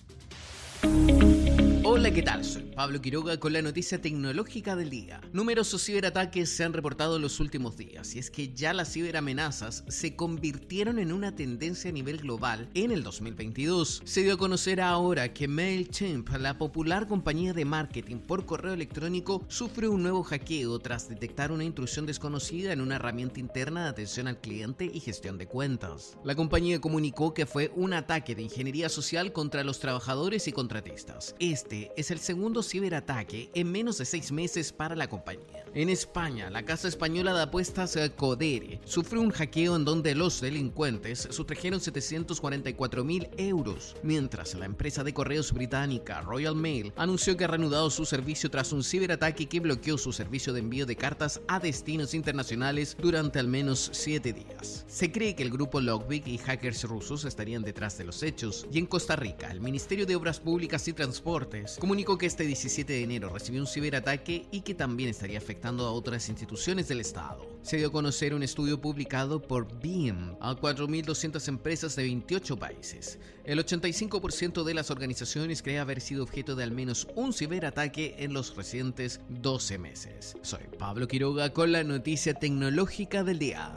Hola, 1.89 2.11
¿qué 2.11 2.21
tal? 2.21 2.43
Soy 2.43 2.63
Pablo 2.63 3.01
Quiroga 3.01 3.39
con 3.39 3.53
la 3.53 3.61
noticia 3.61 4.01
tecnológica 4.01 4.75
del 4.75 4.89
día. 4.89 5.21
Numerosos 5.31 5.85
ciberataques 5.85 6.49
se 6.49 6.65
han 6.65 6.73
reportado 6.73 7.15
en 7.15 7.21
los 7.21 7.39
últimos 7.39 7.77
días 7.77 8.13
y 8.13 8.19
es 8.19 8.29
que 8.29 8.53
ya 8.53 8.73
las 8.73 8.91
ciberamenazas 8.91 9.85
se 9.87 10.13
convirtieron 10.13 10.99
en 10.99 11.13
una 11.13 11.33
tendencia 11.33 11.89
a 11.89 11.93
nivel 11.93 12.17
global 12.17 12.67
en 12.73 12.91
el 12.91 13.03
2022. 13.03 14.01
Se 14.03 14.21
dio 14.21 14.33
a 14.33 14.37
conocer 14.37 14.81
ahora 14.81 15.33
que 15.33 15.47
MailChimp, 15.47 16.27
la 16.35 16.57
popular 16.57 17.07
compañía 17.07 17.53
de 17.53 17.63
marketing 17.63 18.17
por 18.17 18.45
correo 18.45 18.73
electrónico, 18.73 19.45
sufrió 19.47 19.93
un 19.93 20.03
nuevo 20.03 20.23
hackeo 20.23 20.79
tras 20.79 21.07
detectar 21.07 21.53
una 21.53 21.63
intrusión 21.63 22.05
desconocida 22.05 22.73
en 22.73 22.81
una 22.81 22.97
herramienta 22.97 23.39
interna 23.39 23.83
de 23.83 23.89
atención 23.91 24.27
al 24.27 24.41
cliente 24.41 24.91
y 24.93 24.99
gestión 24.99 25.37
de 25.37 25.47
cuentas. 25.47 26.17
La 26.25 26.35
compañía 26.35 26.81
comunicó 26.81 27.33
que 27.33 27.45
fue 27.45 27.71
un 27.77 27.93
ataque 27.93 28.35
de 28.35 28.41
ingeniería 28.41 28.89
social 28.89 29.31
contra 29.31 29.63
los 29.63 29.79
trabajadores 29.79 30.49
y 30.49 30.51
contratistas. 30.51 31.33
Este 31.39 31.76
es 31.95 32.11
el 32.11 32.19
segundo 32.19 32.63
ciberataque 32.63 33.49
en 33.53 33.71
menos 33.71 33.97
de 33.97 34.05
seis 34.05 34.31
meses 34.31 34.71
para 34.71 34.95
la 34.95 35.07
compañía. 35.07 35.65
En 35.73 35.89
España, 35.89 36.49
la 36.49 36.63
casa 36.63 36.87
española 36.87 37.33
de 37.33 37.43
apuestas 37.43 37.95
eh, 37.95 38.11
Codere 38.15 38.79
sufrió 38.85 39.21
un 39.21 39.31
hackeo 39.31 39.75
en 39.75 39.85
donde 39.85 40.15
los 40.15 40.41
delincuentes 40.41 41.27
sustrajeron 41.29 41.79
744 41.79 43.03
mil 43.03 43.29
euros, 43.37 43.95
mientras 44.01 44.55
la 44.55 44.65
empresa 44.65 45.03
de 45.03 45.13
correos 45.13 45.53
británica 45.53 46.21
Royal 46.21 46.55
Mail 46.55 46.93
anunció 46.95 47.37
que 47.37 47.43
ha 47.43 47.47
reanudado 47.47 47.89
su 47.89 48.05
servicio 48.05 48.49
tras 48.49 48.71
un 48.71 48.83
ciberataque 48.83 49.47
que 49.47 49.59
bloqueó 49.59 49.97
su 49.97 50.13
servicio 50.13 50.53
de 50.53 50.61
envío 50.61 50.85
de 50.85 50.95
cartas 50.95 51.41
a 51.47 51.59
destinos 51.59 52.13
internacionales 52.13 52.95
durante 52.99 53.39
al 53.39 53.47
menos 53.47 53.89
siete 53.93 54.33
días. 54.33 54.85
Se 54.87 55.11
cree 55.11 55.35
que 55.35 55.43
el 55.43 55.51
grupo 55.51 55.81
Logbig 55.81 56.27
y 56.27 56.37
hackers 56.37 56.83
rusos 56.85 57.25
estarían 57.25 57.63
detrás 57.63 57.97
de 57.97 58.05
los 58.05 58.23
hechos, 58.23 58.65
y 58.71 58.79
en 58.79 58.85
Costa 58.85 59.15
Rica, 59.15 59.51
el 59.51 59.61
Ministerio 59.61 60.05
de 60.05 60.15
Obras 60.15 60.39
Públicas 60.39 60.87
y 60.87 60.93
Transportes 60.93 61.66
comunicó 61.79 62.17
que 62.17 62.25
este 62.25 62.45
17 62.45 62.93
de 62.93 63.03
enero 63.03 63.29
recibió 63.29 63.61
un 63.61 63.67
ciberataque 63.67 64.47
y 64.51 64.61
que 64.61 64.73
también 64.73 65.09
estaría 65.09 65.37
afectando 65.37 65.85
a 65.85 65.91
otras 65.91 66.29
instituciones 66.29 66.87
del 66.87 67.01
Estado. 67.01 67.47
Se 67.61 67.77
dio 67.77 67.87
a 67.87 67.91
conocer 67.91 68.33
un 68.33 68.43
estudio 68.43 68.79
publicado 68.79 69.41
por 69.41 69.67
BIM 69.79 70.35
a 70.39 70.55
4.200 70.55 71.47
empresas 71.47 71.95
de 71.95 72.03
28 72.03 72.57
países. 72.57 73.19
El 73.43 73.59
85% 73.59 74.63
de 74.63 74.73
las 74.73 74.91
organizaciones 74.91 75.61
cree 75.61 75.79
haber 75.79 76.01
sido 76.01 76.23
objeto 76.23 76.55
de 76.55 76.63
al 76.63 76.71
menos 76.71 77.07
un 77.15 77.33
ciberataque 77.33 78.15
en 78.19 78.33
los 78.33 78.55
recientes 78.55 79.21
12 79.29 79.77
meses. 79.77 80.35
Soy 80.41 80.63
Pablo 80.79 81.07
Quiroga 81.07 81.51
con 81.51 81.71
la 81.71 81.83
noticia 81.83 82.33
tecnológica 82.33 83.23
del 83.23 83.39
día. 83.39 83.73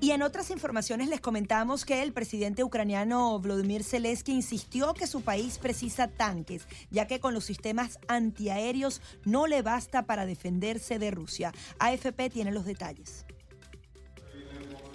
Y 0.00 0.12
en 0.12 0.22
otras 0.22 0.50
informaciones 0.50 1.08
les 1.08 1.20
comentamos 1.20 1.84
que 1.84 2.02
el 2.02 2.12
presidente 2.12 2.62
ucraniano 2.62 3.36
Volodymyr 3.40 3.82
Zelensky 3.82 4.32
insistió 4.32 4.94
que 4.94 5.08
su 5.08 5.22
país 5.22 5.58
precisa 5.58 6.06
tanques, 6.06 6.68
ya 6.90 7.08
que 7.08 7.18
con 7.18 7.34
los 7.34 7.44
sistemas 7.44 7.98
antiaéreos 8.06 9.02
no 9.24 9.48
le 9.48 9.60
basta 9.62 10.06
para 10.06 10.24
defenderse 10.24 11.00
de 11.00 11.10
Rusia. 11.10 11.52
AFP 11.80 12.30
tiene 12.30 12.52
los 12.52 12.64
detalles. 12.64 13.26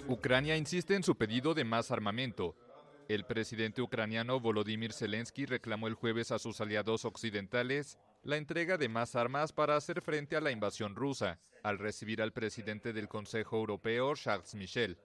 Ucrania 0.08 0.56
insiste 0.56 0.94
en 0.94 1.02
su 1.02 1.16
pedido 1.16 1.52
de 1.52 1.64
más 1.64 1.90
armamento. 1.90 2.56
El 3.06 3.26
presidente 3.26 3.82
ucraniano 3.82 4.40
Volodymyr 4.40 4.94
Zelensky 4.94 5.44
reclamó 5.44 5.86
el 5.86 5.94
jueves 5.94 6.32
a 6.32 6.38
sus 6.38 6.62
aliados 6.62 7.04
occidentales 7.04 7.98
la 8.24 8.38
entrega 8.38 8.78
de 8.78 8.88
más 8.88 9.14
armas 9.16 9.52
para 9.52 9.76
hacer 9.76 10.00
frente 10.00 10.36
a 10.36 10.40
la 10.40 10.50
invasión 10.50 10.96
rusa, 10.96 11.38
al 11.62 11.78
recibir 11.78 12.22
al 12.22 12.32
presidente 12.32 12.92
del 12.92 13.08
Consejo 13.08 13.56
Europeo, 13.56 14.14
Charles 14.14 14.54
Michel. 14.54 14.98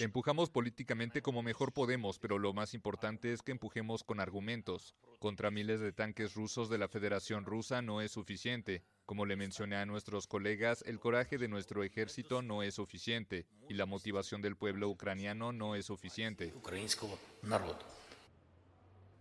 Empujamos 0.00 0.50
políticamente 0.50 1.22
como 1.22 1.42
mejor 1.42 1.72
podemos, 1.72 2.18
pero 2.18 2.38
lo 2.38 2.52
más 2.52 2.74
importante 2.74 3.32
es 3.32 3.42
que 3.42 3.52
empujemos 3.52 4.04
con 4.04 4.20
argumentos. 4.20 4.94
Contra 5.18 5.50
miles 5.50 5.80
de 5.80 5.92
tanques 5.92 6.34
rusos 6.34 6.68
de 6.68 6.78
la 6.78 6.88
Federación 6.88 7.44
Rusa 7.44 7.82
no 7.82 8.00
es 8.00 8.12
suficiente. 8.12 8.84
Como 9.06 9.26
le 9.26 9.36
mencioné 9.36 9.76
a 9.76 9.86
nuestros 9.86 10.26
colegas, 10.26 10.82
el 10.86 11.00
coraje 11.00 11.38
de 11.38 11.48
nuestro 11.48 11.84
ejército 11.84 12.42
no 12.42 12.62
es 12.62 12.74
suficiente 12.74 13.46
y 13.68 13.74
la 13.74 13.86
motivación 13.86 14.40
del 14.40 14.56
pueblo 14.56 14.88
ucraniano 14.88 15.52
no 15.52 15.74
es 15.74 15.86
suficiente. 15.86 16.52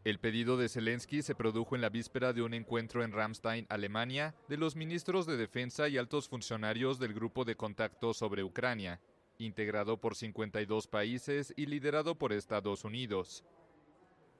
El 0.03 0.17
pedido 0.17 0.57
de 0.57 0.67
Zelensky 0.67 1.21
se 1.21 1.35
produjo 1.35 1.75
en 1.75 1.81
la 1.81 1.89
víspera 1.89 2.33
de 2.33 2.41
un 2.41 2.55
encuentro 2.55 3.03
en 3.03 3.11
Ramstein, 3.11 3.67
Alemania, 3.69 4.33
de 4.49 4.57
los 4.57 4.75
ministros 4.75 5.27
de 5.27 5.37
Defensa 5.37 5.87
y 5.89 5.97
altos 5.99 6.27
funcionarios 6.27 6.97
del 6.97 7.13
Grupo 7.13 7.45
de 7.45 7.55
Contacto 7.55 8.11
sobre 8.15 8.43
Ucrania, 8.43 8.99
integrado 9.37 9.97
por 9.97 10.15
52 10.15 10.87
países 10.87 11.53
y 11.55 11.67
liderado 11.67 12.15
por 12.15 12.33
Estados 12.33 12.83
Unidos. 12.83 13.43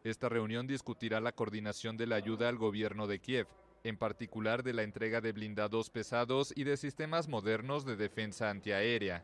Esta 0.03 0.29
reunión 0.29 0.65
discutirá 0.65 1.21
la 1.21 1.31
coordinación 1.31 1.95
de 1.95 2.07
la 2.07 2.15
ayuda 2.15 2.49
al 2.49 2.57
gobierno 2.57 3.05
de 3.05 3.19
Kiev, 3.19 3.45
en 3.83 3.97
particular 3.97 4.63
de 4.63 4.73
la 4.73 4.81
entrega 4.81 5.21
de 5.21 5.31
blindados 5.31 5.91
pesados 5.91 6.53
y 6.55 6.63
de 6.63 6.75
sistemas 6.75 7.27
modernos 7.27 7.85
de 7.85 7.97
defensa 7.97 8.49
antiaérea. 8.49 9.23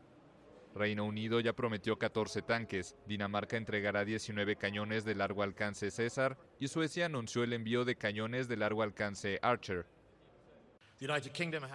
Reino 0.74 1.04
Unido 1.04 1.40
ya 1.40 1.54
prometió 1.54 1.98
14 1.98 2.42
tanques, 2.42 2.96
Dinamarca 3.06 3.56
entregará 3.56 4.04
19 4.04 4.56
cañones 4.56 5.04
de 5.04 5.14
largo 5.14 5.42
alcance 5.42 5.90
César 5.90 6.38
y 6.60 6.68
Suecia 6.68 7.06
anunció 7.06 7.42
el 7.42 7.52
envío 7.52 7.84
de 7.84 7.96
cañones 7.96 8.48
de 8.48 8.56
largo 8.56 8.82
alcance 8.82 9.38
Archer. 9.42 9.86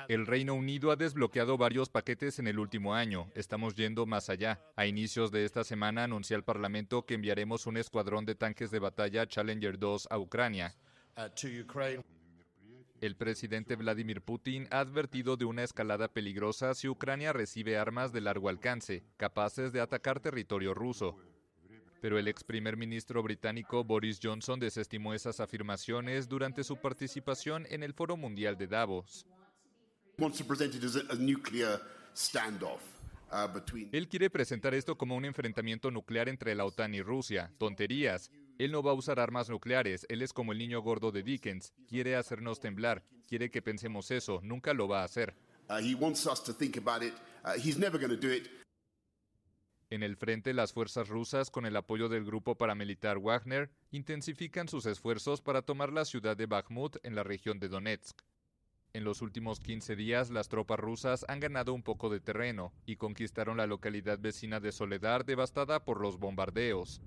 El 0.09 0.27
Reino 0.27 0.53
Unido 0.53 0.91
ha 0.91 0.97
desbloqueado 0.97 1.57
varios 1.57 1.89
paquetes 1.89 2.39
en 2.39 2.47
el 2.47 2.59
último 2.59 2.93
año. 2.93 3.31
Estamos 3.35 3.73
yendo 3.73 4.05
más 4.05 4.29
allá. 4.29 4.59
A 4.75 4.85
inicios 4.85 5.31
de 5.31 5.45
esta 5.45 5.63
semana 5.63 6.03
anuncié 6.03 6.35
al 6.35 6.43
Parlamento 6.43 7.05
que 7.05 7.13
enviaremos 7.13 7.65
un 7.65 7.77
escuadrón 7.77 8.25
de 8.25 8.35
tanques 8.35 8.69
de 8.69 8.79
batalla 8.79 9.25
Challenger 9.25 9.79
2 9.79 10.07
a 10.09 10.19
Ucrania. 10.19 10.75
El 13.03 13.17
presidente 13.17 13.75
Vladimir 13.75 14.21
Putin 14.21 14.65
ha 14.71 14.79
advertido 14.79 15.35
de 15.35 15.43
una 15.43 15.61
escalada 15.61 16.07
peligrosa 16.07 16.73
si 16.73 16.87
Ucrania 16.87 17.33
recibe 17.33 17.77
armas 17.77 18.13
de 18.13 18.21
largo 18.21 18.47
alcance, 18.47 19.03
capaces 19.17 19.73
de 19.73 19.81
atacar 19.81 20.21
territorio 20.21 20.73
ruso. 20.73 21.17
Pero 21.99 22.17
el 22.17 22.29
ex 22.29 22.45
primer 22.45 22.77
ministro 22.77 23.21
británico 23.21 23.83
Boris 23.83 24.21
Johnson 24.23 24.57
desestimó 24.57 25.13
esas 25.13 25.41
afirmaciones 25.41 26.29
durante 26.29 26.63
su 26.63 26.77
participación 26.77 27.67
en 27.69 27.83
el 27.83 27.91
Foro 27.91 28.15
Mundial 28.15 28.57
de 28.57 28.67
Davos. 28.67 29.27
Él 33.91 34.07
quiere 34.07 34.29
presentar 34.29 34.73
esto 34.73 34.97
como 34.97 35.17
un 35.17 35.25
enfrentamiento 35.25 35.91
nuclear 35.91 36.29
entre 36.29 36.55
la 36.55 36.63
OTAN 36.63 36.95
y 36.95 37.01
Rusia. 37.01 37.51
Tonterías. 37.57 38.31
Él 38.57 38.71
no 38.71 38.83
va 38.83 38.91
a 38.91 38.95
usar 38.95 39.19
armas 39.19 39.49
nucleares, 39.49 40.05
él 40.09 40.21
es 40.21 40.33
como 40.33 40.51
el 40.51 40.59
niño 40.59 40.81
gordo 40.81 41.11
de 41.11 41.23
Dickens, 41.23 41.73
quiere 41.87 42.15
hacernos 42.15 42.59
temblar, 42.59 43.03
quiere 43.27 43.49
que 43.49 43.61
pensemos 43.61 44.11
eso, 44.11 44.39
nunca 44.43 44.73
lo 44.73 44.87
va 44.87 45.01
a 45.01 45.05
hacer. 45.05 45.35
En 49.89 50.01
el 50.01 50.17
frente, 50.17 50.53
las 50.53 50.73
fuerzas 50.73 51.07
rusas, 51.07 51.51
con 51.51 51.65
el 51.65 51.75
apoyo 51.75 52.09
del 52.09 52.25
grupo 52.25 52.55
paramilitar 52.55 53.19
Wagner, 53.19 53.69
intensifican 53.91 54.67
sus 54.67 54.85
esfuerzos 54.85 55.41
para 55.41 55.61
tomar 55.61 55.93
la 55.93 56.05
ciudad 56.05 56.35
de 56.35 56.47
Bakhmut 56.47 56.97
en 57.03 57.15
la 57.15 57.23
región 57.23 57.59
de 57.59 57.69
Donetsk. 57.69 58.21
En 58.93 59.03
los 59.03 59.21
últimos 59.21 59.59
15 59.59 59.95
días, 59.95 60.29
las 60.29 60.49
tropas 60.49 60.79
rusas 60.79 61.25
han 61.27 61.39
ganado 61.39 61.73
un 61.73 61.83
poco 61.83 62.09
de 62.09 62.19
terreno 62.19 62.73
y 62.85 62.95
conquistaron 62.95 63.57
la 63.57 63.67
localidad 63.67 64.19
vecina 64.19 64.59
de 64.59 64.71
Soledar 64.71 65.25
devastada 65.25 65.83
por 65.83 66.01
los 66.01 66.17
bombardeos. 66.17 67.01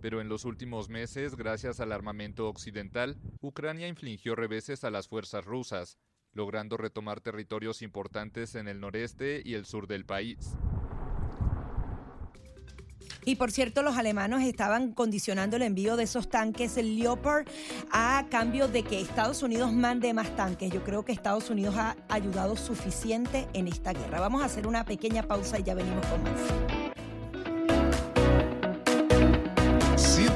Pero 0.00 0.20
en 0.20 0.28
los 0.28 0.44
últimos 0.44 0.88
meses, 0.88 1.36
gracias 1.36 1.80
al 1.80 1.92
armamento 1.92 2.48
occidental, 2.48 3.16
Ucrania 3.40 3.88
infligió 3.88 4.36
reveses 4.36 4.84
a 4.84 4.90
las 4.90 5.08
fuerzas 5.08 5.44
rusas, 5.44 5.98
logrando 6.32 6.76
retomar 6.76 7.20
territorios 7.20 7.82
importantes 7.82 8.54
en 8.54 8.68
el 8.68 8.80
noreste 8.80 9.42
y 9.44 9.54
el 9.54 9.64
sur 9.64 9.86
del 9.86 10.04
país. 10.04 10.56
Y 13.24 13.36
por 13.36 13.50
cierto, 13.50 13.82
los 13.82 13.98
alemanes 13.98 14.46
estaban 14.46 14.92
condicionando 14.92 15.56
el 15.56 15.62
envío 15.62 15.96
de 15.96 16.04
esos 16.04 16.30
tanques 16.30 16.78
el 16.78 16.98
Leopard 16.98 17.46
a 17.90 18.24
cambio 18.30 18.68
de 18.68 18.82
que 18.84 19.00
Estados 19.00 19.42
Unidos 19.42 19.72
mande 19.72 20.14
más 20.14 20.34
tanques. 20.34 20.72
Yo 20.72 20.82
creo 20.82 21.04
que 21.04 21.12
Estados 21.12 21.50
Unidos 21.50 21.74
ha 21.76 21.96
ayudado 22.08 22.56
suficiente 22.56 23.46
en 23.52 23.68
esta 23.68 23.92
guerra. 23.92 24.20
Vamos 24.20 24.42
a 24.42 24.46
hacer 24.46 24.66
una 24.66 24.84
pequeña 24.84 25.24
pausa 25.24 25.58
y 25.58 25.62
ya 25.62 25.74
venimos 25.74 26.06
con 26.06 26.22
más. 26.22 26.77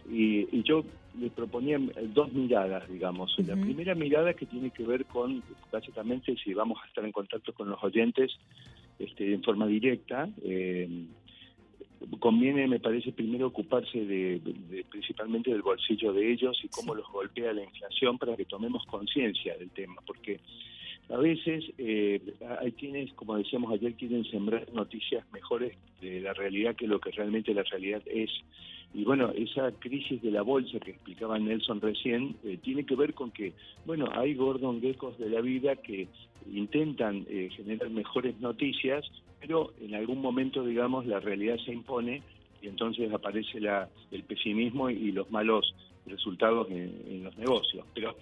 y, 0.09 0.63
yo 0.63 0.83
le 1.19 1.29
proponía 1.29 1.79
dos 2.13 2.31
miradas, 2.33 2.87
digamos. 2.89 3.35
La 3.45 3.55
primera 3.55 3.95
mirada 3.95 4.33
que 4.33 4.45
tiene 4.45 4.71
que 4.71 4.83
ver 4.83 5.05
con, 5.05 5.43
básicamente, 5.71 6.35
si 6.43 6.53
vamos 6.53 6.79
a 6.83 6.87
estar 6.87 7.03
en 7.03 7.11
contacto 7.11 7.53
con 7.53 7.69
los 7.69 7.83
oyentes 7.83 8.31
este, 8.99 9.33
en 9.33 9.43
forma 9.43 9.67
directa, 9.67 10.29
conviene, 12.19 12.67
me 12.67 12.79
parece, 12.79 13.11
primero 13.11 13.47
ocuparse 13.47 14.05
de, 14.05 14.41
principalmente 14.89 15.51
del 15.51 15.61
bolsillo 15.61 16.13
de 16.13 16.31
ellos 16.31 16.59
y 16.63 16.67
cómo 16.69 16.95
los 16.95 17.07
golpea 17.11 17.53
la 17.53 17.63
inflación 17.63 18.17
para 18.17 18.35
que 18.35 18.45
tomemos 18.45 18.85
conciencia 18.85 19.57
del 19.57 19.69
tema, 19.69 20.01
porque 20.05 20.39
a 21.09 21.17
veces 21.17 21.65
eh, 21.77 22.21
hay 22.59 22.71
quienes, 22.73 23.13
como 23.13 23.37
decíamos 23.37 23.73
ayer, 23.73 23.93
quieren 23.95 24.23
sembrar 24.25 24.71
noticias 24.73 25.25
mejores 25.31 25.75
de 25.99 26.21
la 26.21 26.33
realidad 26.33 26.75
que 26.75 26.87
lo 26.87 26.99
que 26.99 27.11
realmente 27.11 27.53
la 27.53 27.63
realidad 27.63 28.01
es. 28.05 28.29
Y 28.93 29.05
bueno, 29.05 29.31
esa 29.31 29.71
crisis 29.71 30.21
de 30.21 30.31
la 30.31 30.41
bolsa 30.41 30.79
que 30.79 30.91
explicaba 30.91 31.39
Nelson 31.39 31.79
recién 31.79 32.35
eh, 32.43 32.57
tiene 32.61 32.85
que 32.85 32.95
ver 32.95 33.13
con 33.13 33.31
que, 33.31 33.53
bueno, 33.85 34.09
hay 34.13 34.33
Gordon 34.33 34.81
Geckos 34.81 35.17
de 35.17 35.29
la 35.29 35.39
vida 35.39 35.77
que 35.77 36.07
intentan 36.51 37.25
eh, 37.29 37.49
generar 37.55 37.89
mejores 37.89 38.37
noticias, 38.41 39.09
pero 39.39 39.73
en 39.81 39.95
algún 39.95 40.21
momento, 40.21 40.65
digamos, 40.65 41.05
la 41.05 41.19
realidad 41.19 41.57
se 41.63 41.71
impone 41.71 42.21
y 42.61 42.67
entonces 42.67 43.11
aparece 43.13 43.61
la, 43.61 43.89
el 44.11 44.23
pesimismo 44.23 44.89
y 44.89 45.11
los 45.11 45.31
malos 45.31 45.73
resultados 46.05 46.69
en, 46.69 46.93
en 47.07 47.23
los 47.23 47.37
negocios. 47.37 47.85
Pero 47.93 48.15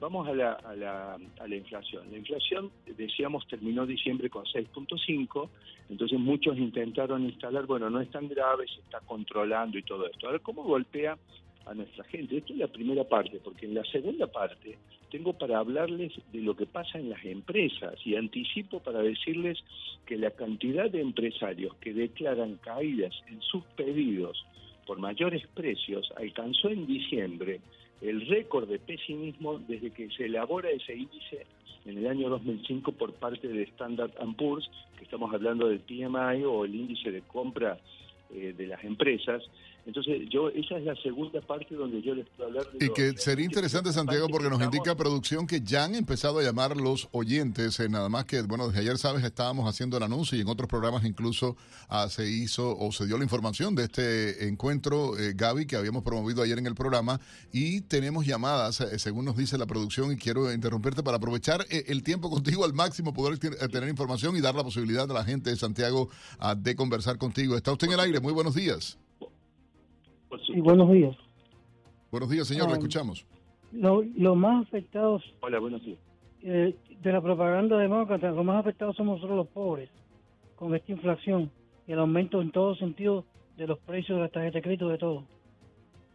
Vamos 0.00 0.26
a 0.26 0.32
la, 0.32 0.52
a, 0.52 0.74
la, 0.74 1.14
a 1.14 1.46
la 1.46 1.56
inflación. 1.56 2.10
La 2.10 2.16
inflación, 2.16 2.70
decíamos, 2.96 3.46
terminó 3.46 3.84
diciembre 3.84 4.30
con 4.30 4.46
6.5, 4.46 5.48
entonces 5.90 6.18
muchos 6.18 6.56
intentaron 6.56 7.24
instalar, 7.24 7.66
bueno, 7.66 7.90
no 7.90 8.00
es 8.00 8.10
tan 8.10 8.26
grave, 8.26 8.66
se 8.66 8.80
está 8.80 9.00
controlando 9.00 9.76
y 9.76 9.82
todo 9.82 10.06
esto. 10.06 10.26
A 10.26 10.32
ver, 10.32 10.40
¿cómo 10.40 10.62
golpea 10.62 11.18
a 11.66 11.74
nuestra 11.74 12.04
gente? 12.04 12.38
Esto 12.38 12.54
es 12.54 12.60
la 12.60 12.68
primera 12.68 13.04
parte, 13.04 13.40
porque 13.44 13.66
en 13.66 13.74
la 13.74 13.84
segunda 13.84 14.26
parte 14.26 14.78
tengo 15.10 15.34
para 15.34 15.58
hablarles 15.58 16.12
de 16.32 16.40
lo 16.40 16.56
que 16.56 16.64
pasa 16.64 16.98
en 16.98 17.10
las 17.10 17.22
empresas 17.22 17.94
y 18.06 18.16
anticipo 18.16 18.80
para 18.80 19.02
decirles 19.02 19.58
que 20.06 20.16
la 20.16 20.30
cantidad 20.30 20.90
de 20.90 21.02
empresarios 21.02 21.74
que 21.76 21.92
declaran 21.92 22.56
caídas 22.56 23.12
en 23.28 23.42
sus 23.42 23.64
pedidos 23.76 24.46
por 24.86 24.98
mayores 24.98 25.46
precios 25.48 26.10
alcanzó 26.16 26.70
en 26.70 26.86
diciembre 26.86 27.60
el 28.00 28.26
récord 28.26 28.68
de 28.68 28.78
pesimismo 28.78 29.58
desde 29.58 29.90
que 29.90 30.08
se 30.10 30.26
elabora 30.26 30.70
ese 30.70 30.94
índice 30.94 31.46
en 31.84 31.98
el 31.98 32.06
año 32.06 32.28
2005 32.28 32.92
por 32.92 33.12
parte 33.14 33.48
de 33.48 33.62
Standard 33.64 34.12
Poor's, 34.36 34.70
que 34.96 35.04
estamos 35.04 35.32
hablando 35.32 35.68
del 35.68 35.80
PMI 35.80 36.44
o 36.44 36.64
el 36.64 36.74
índice 36.74 37.10
de 37.10 37.22
compra 37.22 37.78
eh, 38.32 38.54
de 38.56 38.66
las 38.66 38.82
empresas, 38.84 39.42
entonces, 39.90 40.28
yo 40.30 40.50
esa 40.50 40.78
es 40.78 40.84
la 40.84 40.94
segunda 41.02 41.40
parte 41.40 41.74
donde 41.74 42.00
yo 42.00 42.14
les 42.14 42.24
puedo 42.28 42.48
hablar 42.48 42.64
de... 42.70 42.86
Y 42.86 42.90
que 42.90 43.12
sería 43.16 43.44
interesante, 43.44 43.92
Santiago, 43.92 44.28
porque 44.28 44.48
nos 44.48 44.62
indica 44.62 44.94
producción 44.94 45.48
que 45.48 45.62
ya 45.62 45.82
han 45.82 45.96
empezado 45.96 46.38
a 46.38 46.44
llamar 46.44 46.76
los 46.76 47.08
oyentes, 47.10 47.80
eh, 47.80 47.88
nada 47.88 48.08
más 48.08 48.24
que, 48.24 48.40
bueno, 48.42 48.68
desde 48.68 48.82
ayer, 48.82 48.98
sabes, 48.98 49.24
estábamos 49.24 49.68
haciendo 49.68 49.96
el 49.96 50.04
anuncio 50.04 50.38
y 50.38 50.42
en 50.42 50.48
otros 50.48 50.68
programas 50.68 51.04
incluso 51.04 51.56
ah, 51.88 52.08
se 52.08 52.30
hizo 52.30 52.78
o 52.78 52.92
se 52.92 53.04
dio 53.06 53.18
la 53.18 53.24
información 53.24 53.74
de 53.74 53.82
este 53.82 54.46
encuentro, 54.46 55.18
eh, 55.18 55.32
Gaby, 55.34 55.66
que 55.66 55.74
habíamos 55.74 56.04
promovido 56.04 56.44
ayer 56.44 56.58
en 56.58 56.66
el 56.66 56.76
programa 56.76 57.20
y 57.52 57.80
tenemos 57.80 58.24
llamadas, 58.24 58.80
eh, 58.82 58.96
según 59.00 59.24
nos 59.24 59.36
dice 59.36 59.58
la 59.58 59.66
producción, 59.66 60.12
y 60.12 60.16
quiero 60.16 60.52
interrumpirte 60.52 61.02
para 61.02 61.16
aprovechar 61.16 61.66
el 61.68 62.04
tiempo 62.04 62.30
contigo 62.30 62.64
al 62.64 62.74
máximo, 62.74 63.12
poder 63.12 63.40
tener 63.40 63.88
información 63.88 64.36
y 64.36 64.40
dar 64.40 64.54
la 64.54 64.62
posibilidad 64.62 65.10
a 65.10 65.14
la 65.14 65.24
gente 65.24 65.50
de 65.50 65.56
Santiago 65.56 66.10
ah, 66.38 66.54
de 66.54 66.76
conversar 66.76 67.18
contigo. 67.18 67.56
Está 67.56 67.72
usted 67.72 67.88
en 67.88 67.94
el 67.94 68.00
aire, 68.00 68.20
muy 68.20 68.32
buenos 68.32 68.54
días. 68.54 68.96
Sí, 70.46 70.60
buenos 70.60 70.90
días. 70.90 71.16
Buenos 72.10 72.30
días, 72.30 72.46
señor, 72.46 72.66
le 72.66 72.72
ah, 72.72 72.76
escuchamos. 72.76 73.26
Los 73.72 74.36
más 74.36 74.66
afectados. 74.66 75.22
Hola, 75.40 75.58
buenos 75.58 75.82
días. 75.84 75.98
Eh, 76.42 76.74
de 77.02 77.12
la 77.12 77.20
propaganda 77.20 77.76
demócrata, 77.76 78.30
los 78.30 78.44
más 78.44 78.60
afectados 78.60 78.96
somos 78.96 79.16
nosotros 79.16 79.36
los 79.36 79.48
pobres, 79.48 79.90
con 80.56 80.74
esta 80.74 80.92
inflación 80.92 81.50
y 81.86 81.92
el 81.92 81.98
aumento 81.98 82.40
en 82.40 82.50
todo 82.50 82.74
sentido 82.76 83.24
de 83.56 83.66
los 83.66 83.78
precios 83.80 84.16
de 84.16 84.22
las 84.22 84.32
tarjetas 84.32 84.54
de 84.54 84.62
crédito, 84.62 84.88
de 84.88 84.98
todo. 84.98 85.24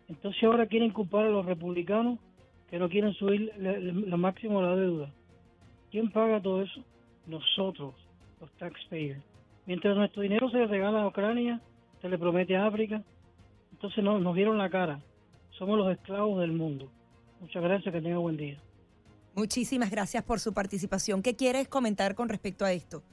Entonces 0.08 0.44
ahora 0.44 0.68
quieren 0.68 0.92
culpar 0.92 1.26
a 1.26 1.30
los 1.30 1.46
republicanos 1.46 2.20
que 2.70 2.80
no 2.80 2.90
quieren 2.90 3.14
subir 3.14 3.52
lo 3.58 4.18
máximo 4.18 4.62
la 4.62 4.76
deuda. 4.76 5.12
¿Quién 5.92 6.12
paga 6.12 6.42
todo 6.42 6.62
eso? 6.62 6.84
Nosotros, 7.28 7.94
los 8.42 8.52
taxpayers. 8.54 9.22
Mientras 9.66 9.96
nuestro 9.96 10.22
dinero 10.22 10.50
se 10.50 10.58
le 10.58 10.68
regala 10.68 11.02
a 11.02 11.08
Ucrania, 11.08 11.62
se 12.02 12.10
le 12.10 12.18
promete 12.18 12.56
a 12.56 12.68
África, 12.68 13.04
entonces 13.86 14.04
no, 14.04 14.20
nos 14.20 14.36
dieron 14.36 14.58
la 14.58 14.70
cara. 14.70 15.00
Somos 15.60 15.78
los 15.78 15.92
esclavos 15.92 16.42
del 16.42 16.52
mundo. 16.52 16.90
Muchas 17.40 17.62
gracias, 17.62 17.94
que 17.94 18.02
tenga 18.02 18.18
buen 18.18 18.36
día. 18.36 18.58
Muchísimas 19.36 19.92
gracias 19.92 20.24
por 20.24 20.40
su 20.40 20.54
participación. 20.54 21.22
¿Qué 21.22 21.36
quieres 21.36 21.68
comentar 21.68 22.16
con 22.16 22.28
respecto 22.28 22.66
a 22.66 22.72
esto? 22.72 23.04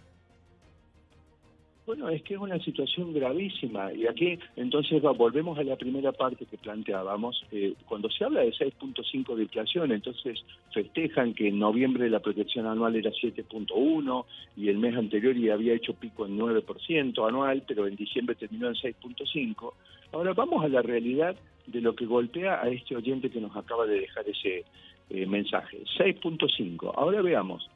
Bueno, 1.84 2.08
es 2.08 2.22
que 2.22 2.34
es 2.34 2.40
una 2.40 2.60
situación 2.60 3.12
gravísima 3.12 3.92
y 3.92 4.06
aquí 4.06 4.38
entonces 4.54 5.02
volvemos 5.02 5.58
a 5.58 5.64
la 5.64 5.74
primera 5.74 6.12
parte 6.12 6.46
que 6.46 6.56
planteábamos. 6.56 7.44
Eh, 7.50 7.74
cuando 7.86 8.08
se 8.08 8.24
habla 8.24 8.42
de 8.42 8.52
6.5 8.52 9.34
de 9.34 9.42
inflación, 9.42 9.90
entonces 9.90 10.44
festejan 10.72 11.34
que 11.34 11.48
en 11.48 11.58
noviembre 11.58 12.08
la 12.08 12.20
protección 12.20 12.66
anual 12.66 12.94
era 12.94 13.10
7.1 13.10 14.24
y 14.56 14.68
el 14.68 14.78
mes 14.78 14.96
anterior 14.96 15.36
ya 15.36 15.54
había 15.54 15.74
hecho 15.74 15.94
pico 15.94 16.24
en 16.24 16.38
9% 16.38 17.28
anual, 17.28 17.64
pero 17.66 17.88
en 17.88 17.96
diciembre 17.96 18.36
terminó 18.36 18.68
en 18.68 18.74
6.5. 18.74 19.72
Ahora 20.12 20.34
vamos 20.34 20.64
a 20.64 20.68
la 20.68 20.82
realidad 20.82 21.34
de 21.66 21.80
lo 21.80 21.96
que 21.96 22.06
golpea 22.06 22.62
a 22.62 22.68
este 22.68 22.94
oyente 22.94 23.28
que 23.28 23.40
nos 23.40 23.56
acaba 23.56 23.86
de 23.86 24.00
dejar 24.00 24.28
ese 24.28 24.64
eh, 25.10 25.26
mensaje. 25.26 25.82
6.5. 25.98 26.92
Ahora 26.94 27.22
veamos. 27.22 27.68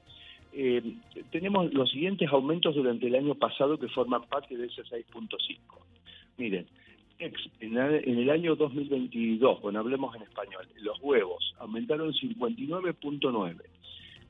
Eh, 0.59 0.83
tenemos 1.31 1.71
los 1.75 1.91
siguientes 1.91 2.31
aumentos 2.33 2.75
durante 2.75 3.07
el 3.07 3.15
año 3.15 3.35
pasado 3.35 3.79
que 3.79 3.89
forman 3.89 4.23
parte 4.23 4.57
de 4.57 4.69
ese 4.69 4.83
6.5. 4.85 5.29
Miren, 6.39 6.67
en 7.19 8.19
el 8.19 8.31
año 8.31 8.57
2022, 8.57 9.61
bueno, 9.61 9.81
hablemos 9.81 10.17
en 10.17 10.23
español, 10.23 10.67
los 10.81 10.99
huevos 11.03 11.55
aumentaron 11.59 12.11
59.9. 12.11 13.57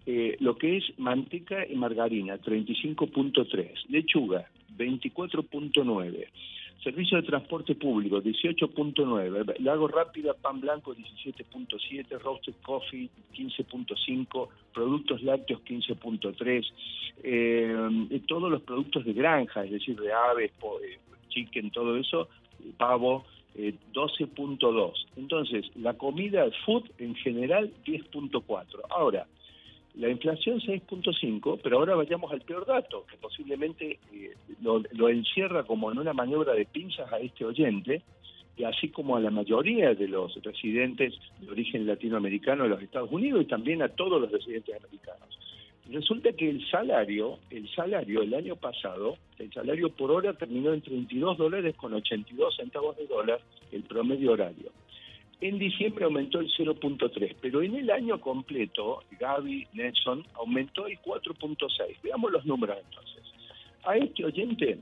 Eh, 0.06 0.36
lo 0.40 0.56
que 0.56 0.78
es 0.78 0.98
manteca 0.98 1.64
y 1.64 1.76
margarina, 1.76 2.38
35.3. 2.38 3.86
Lechuga, 3.88 4.50
24.9. 4.76 6.26
Servicio 6.82 7.20
de 7.20 7.26
transporte 7.26 7.74
público, 7.74 8.22
18.9. 8.22 9.58
Lago 9.60 9.88
rápida, 9.88 10.34
pan 10.34 10.60
blanco, 10.60 10.94
17.7. 10.94 12.18
Roasted 12.20 12.54
coffee, 12.62 13.10
15.5. 13.34 14.48
Productos 14.72 15.22
lácteos, 15.22 15.60
15.3. 15.64 16.72
Eh, 17.22 18.20
todos 18.28 18.50
los 18.50 18.62
productos 18.62 19.04
de 19.04 19.12
granja, 19.14 19.64
es 19.64 19.72
decir, 19.72 19.98
de 20.00 20.12
aves, 20.12 20.52
eh, 20.52 20.98
chicken, 21.28 21.70
todo 21.70 21.96
eso, 21.96 22.28
pavo, 22.76 23.24
12.2. 23.56 24.92
Eh, 24.92 25.08
Entonces, 25.16 25.64
la 25.76 25.94
comida, 25.94 26.46
food 26.64 26.84
en 26.98 27.14
general, 27.16 27.72
10.4. 27.84 28.80
Ahora, 28.90 29.26
la 29.96 30.10
inflación 30.10 30.60
6.5, 30.60 31.60
pero 31.62 31.78
ahora 31.78 31.94
vayamos 31.94 32.30
al 32.30 32.42
peor 32.42 32.66
dato, 32.66 33.06
que 33.10 33.16
posiblemente 33.16 33.98
eh, 34.12 34.34
lo, 34.60 35.08
encierra 35.08 35.64
como 35.64 35.90
en 35.90 35.98
una 35.98 36.12
maniobra 36.12 36.52
de 36.52 36.66
pinzas 36.66 37.10
a 37.12 37.18
este 37.18 37.44
oyente, 37.44 38.02
y 38.58 38.64
así 38.64 38.88
como 38.88 39.16
a 39.16 39.20
la 39.20 39.30
mayoría 39.30 39.94
de 39.94 40.08
los 40.08 40.34
residentes 40.42 41.14
de 41.40 41.50
origen 41.50 41.86
latinoamericano 41.86 42.64
de 42.64 42.70
los 42.70 42.82
Estados 42.82 43.10
Unidos 43.10 43.42
y 43.42 43.46
también 43.46 43.82
a 43.82 43.88
todos 43.88 44.20
los 44.20 44.30
residentes 44.30 44.74
americanos. 44.76 45.38
Resulta 45.90 46.32
que 46.32 46.50
el 46.50 46.68
salario, 46.68 47.38
el 47.50 47.68
salario 47.74 48.22
el 48.22 48.34
año 48.34 48.56
pasado, 48.56 49.16
el 49.38 49.52
salario 49.52 49.90
por 49.90 50.10
hora 50.10 50.32
terminó 50.32 50.72
en 50.72 50.80
32 50.80 51.38
dólares 51.38 51.76
con 51.76 51.94
82 51.94 52.56
centavos 52.56 52.96
de 52.96 53.06
dólar 53.06 53.40
el 53.72 53.82
promedio 53.82 54.32
horario. 54.32 54.72
En 55.40 55.58
diciembre 55.58 56.04
aumentó 56.06 56.40
el 56.40 56.50
0.3, 56.50 57.36
pero 57.42 57.60
en 57.62 57.76
el 57.76 57.90
año 57.90 58.20
completo, 58.20 59.02
Gaby 59.20 59.68
Nelson 59.74 60.24
aumentó 60.34 60.86
el 60.86 60.98
4.6. 61.00 62.00
Veamos 62.02 62.32
los 62.32 62.46
números 62.46 62.78
entonces. 62.82 63.22
A 63.84 63.96
este 63.98 64.24
oyente, 64.24 64.78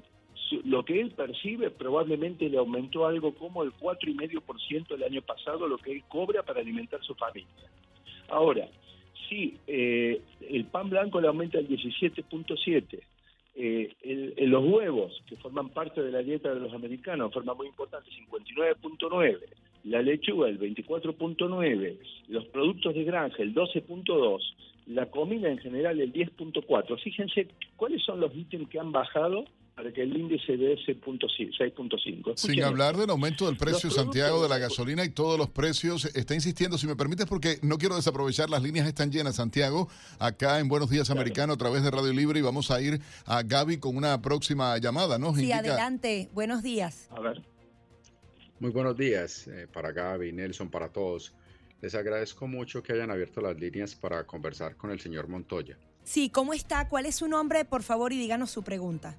lo 0.64 0.84
que 0.84 1.00
él 1.00 1.10
percibe 1.10 1.70
probablemente 1.70 2.48
le 2.48 2.58
aumentó 2.58 3.06
algo 3.06 3.34
como 3.34 3.64
el 3.64 3.72
4,5% 3.72 4.94
el 4.94 5.02
año 5.02 5.22
pasado, 5.22 5.66
lo 5.66 5.78
que 5.78 5.90
él 5.90 6.04
cobra 6.08 6.44
para 6.44 6.60
alimentar 6.60 7.02
su 7.02 7.14
familia. 7.16 7.48
Ahora, 8.28 8.68
si 9.28 9.58
eh, 9.66 10.22
el 10.48 10.66
pan 10.66 10.88
blanco 10.88 11.20
le 11.20 11.28
aumenta 11.28 11.58
el 11.58 11.68
17.7, 11.68 13.00
eh, 13.56 13.94
los 14.38 14.64
huevos, 14.64 15.22
que 15.26 15.36
forman 15.36 15.68
parte 15.70 16.02
de 16.02 16.10
la 16.10 16.22
dieta 16.22 16.52
de 16.52 16.60
los 16.60 16.72
americanos, 16.72 17.32
forma 17.32 17.54
muy 17.54 17.68
importante, 17.68 18.10
59.9, 18.10 19.38
la 19.84 20.02
lechuga 20.02 20.48
el 20.48 20.58
24.9, 20.58 21.98
los 22.28 22.46
productos 22.46 22.94
de 22.94 23.04
granja 23.04 23.42
el 23.42 23.54
12.2, 23.54 24.40
la 24.86 25.10
comida 25.10 25.50
en 25.50 25.58
general 25.58 26.00
el 26.00 26.12
10.4. 26.12 27.00
Fíjense 27.02 27.48
cuáles 27.76 28.02
son 28.02 28.20
los 28.20 28.34
ítems 28.34 28.68
que 28.68 28.78
han 28.78 28.92
bajado 28.92 29.44
para 29.74 29.92
que 29.92 30.02
el 30.02 30.16
índice 30.16 30.56
dé 30.56 30.76
6.5. 30.76 32.36
Sin 32.36 32.62
hablar 32.62 32.96
del 32.96 33.10
aumento 33.10 33.46
del 33.46 33.56
precio, 33.56 33.90
Santiago, 33.90 34.42
de 34.42 34.48
la 34.48 34.58
gasolina 34.58 35.04
y 35.04 35.08
todos 35.08 35.36
los 35.36 35.50
precios, 35.50 36.04
está 36.14 36.34
insistiendo, 36.34 36.78
si 36.78 36.86
me 36.86 36.94
permites, 36.94 37.26
porque 37.26 37.58
no 37.62 37.76
quiero 37.76 37.96
desaprovechar, 37.96 38.48
las 38.48 38.62
líneas 38.62 38.86
están 38.86 39.10
llenas, 39.10 39.36
Santiago, 39.36 39.88
acá 40.20 40.60
en 40.60 40.68
Buenos 40.68 40.90
Días 40.90 41.10
Americano 41.10 41.54
a 41.54 41.56
través 41.56 41.82
de 41.82 41.90
Radio 41.90 42.12
Libre 42.12 42.38
y 42.38 42.42
vamos 42.42 42.70
a 42.70 42.80
ir 42.80 43.00
a 43.26 43.42
Gaby 43.42 43.78
con 43.78 43.96
una 43.96 44.22
próxima 44.22 44.78
llamada, 44.78 45.18
¿no? 45.18 45.34
Sí, 45.34 45.50
adelante, 45.50 46.30
buenos 46.32 46.62
días. 46.62 47.08
A 47.10 47.20
ver. 47.20 47.53
Muy 48.64 48.72
buenos 48.72 48.96
días 48.96 49.46
eh, 49.46 49.68
para 49.70 49.92
Gaby, 49.92 50.32
Nelson, 50.32 50.70
para 50.70 50.88
todos. 50.88 51.34
Les 51.82 51.94
agradezco 51.94 52.46
mucho 52.46 52.82
que 52.82 52.94
hayan 52.94 53.10
abierto 53.10 53.42
las 53.42 53.60
líneas 53.60 53.94
para 53.94 54.26
conversar 54.26 54.74
con 54.74 54.90
el 54.90 54.98
señor 54.98 55.28
Montoya. 55.28 55.76
Sí, 56.02 56.30
¿cómo 56.30 56.54
está? 56.54 56.88
¿Cuál 56.88 57.04
es 57.04 57.16
su 57.16 57.28
nombre, 57.28 57.66
por 57.66 57.82
favor, 57.82 58.14
y 58.14 58.18
díganos 58.18 58.50
su 58.50 58.62
pregunta? 58.62 59.18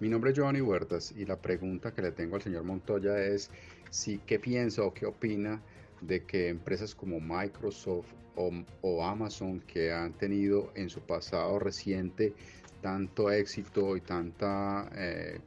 Mi 0.00 0.10
nombre 0.10 0.32
es 0.32 0.36
Giovanni 0.36 0.60
Huertas 0.60 1.14
y 1.16 1.24
la 1.24 1.40
pregunta 1.40 1.94
que 1.94 2.02
le 2.02 2.12
tengo 2.12 2.36
al 2.36 2.42
señor 2.42 2.64
Montoya 2.64 3.18
es 3.24 3.50
si 3.88 4.18
qué 4.18 4.38
piensa 4.38 4.82
o 4.82 4.92
qué 4.92 5.06
opina 5.06 5.62
de 6.02 6.22
que 6.26 6.48
empresas 6.48 6.94
como 6.94 7.18
Microsoft 7.18 8.08
o, 8.34 9.02
Amazon 9.02 9.60
que 9.60 9.94
han 9.94 10.12
tenido 10.12 10.72
en 10.74 10.90
su 10.90 11.00
pasado 11.00 11.58
reciente 11.58 12.34
tanto 12.82 13.30
éxito 13.30 13.96
y 13.96 14.02
tanta 14.02 14.90
eh, 14.94 15.40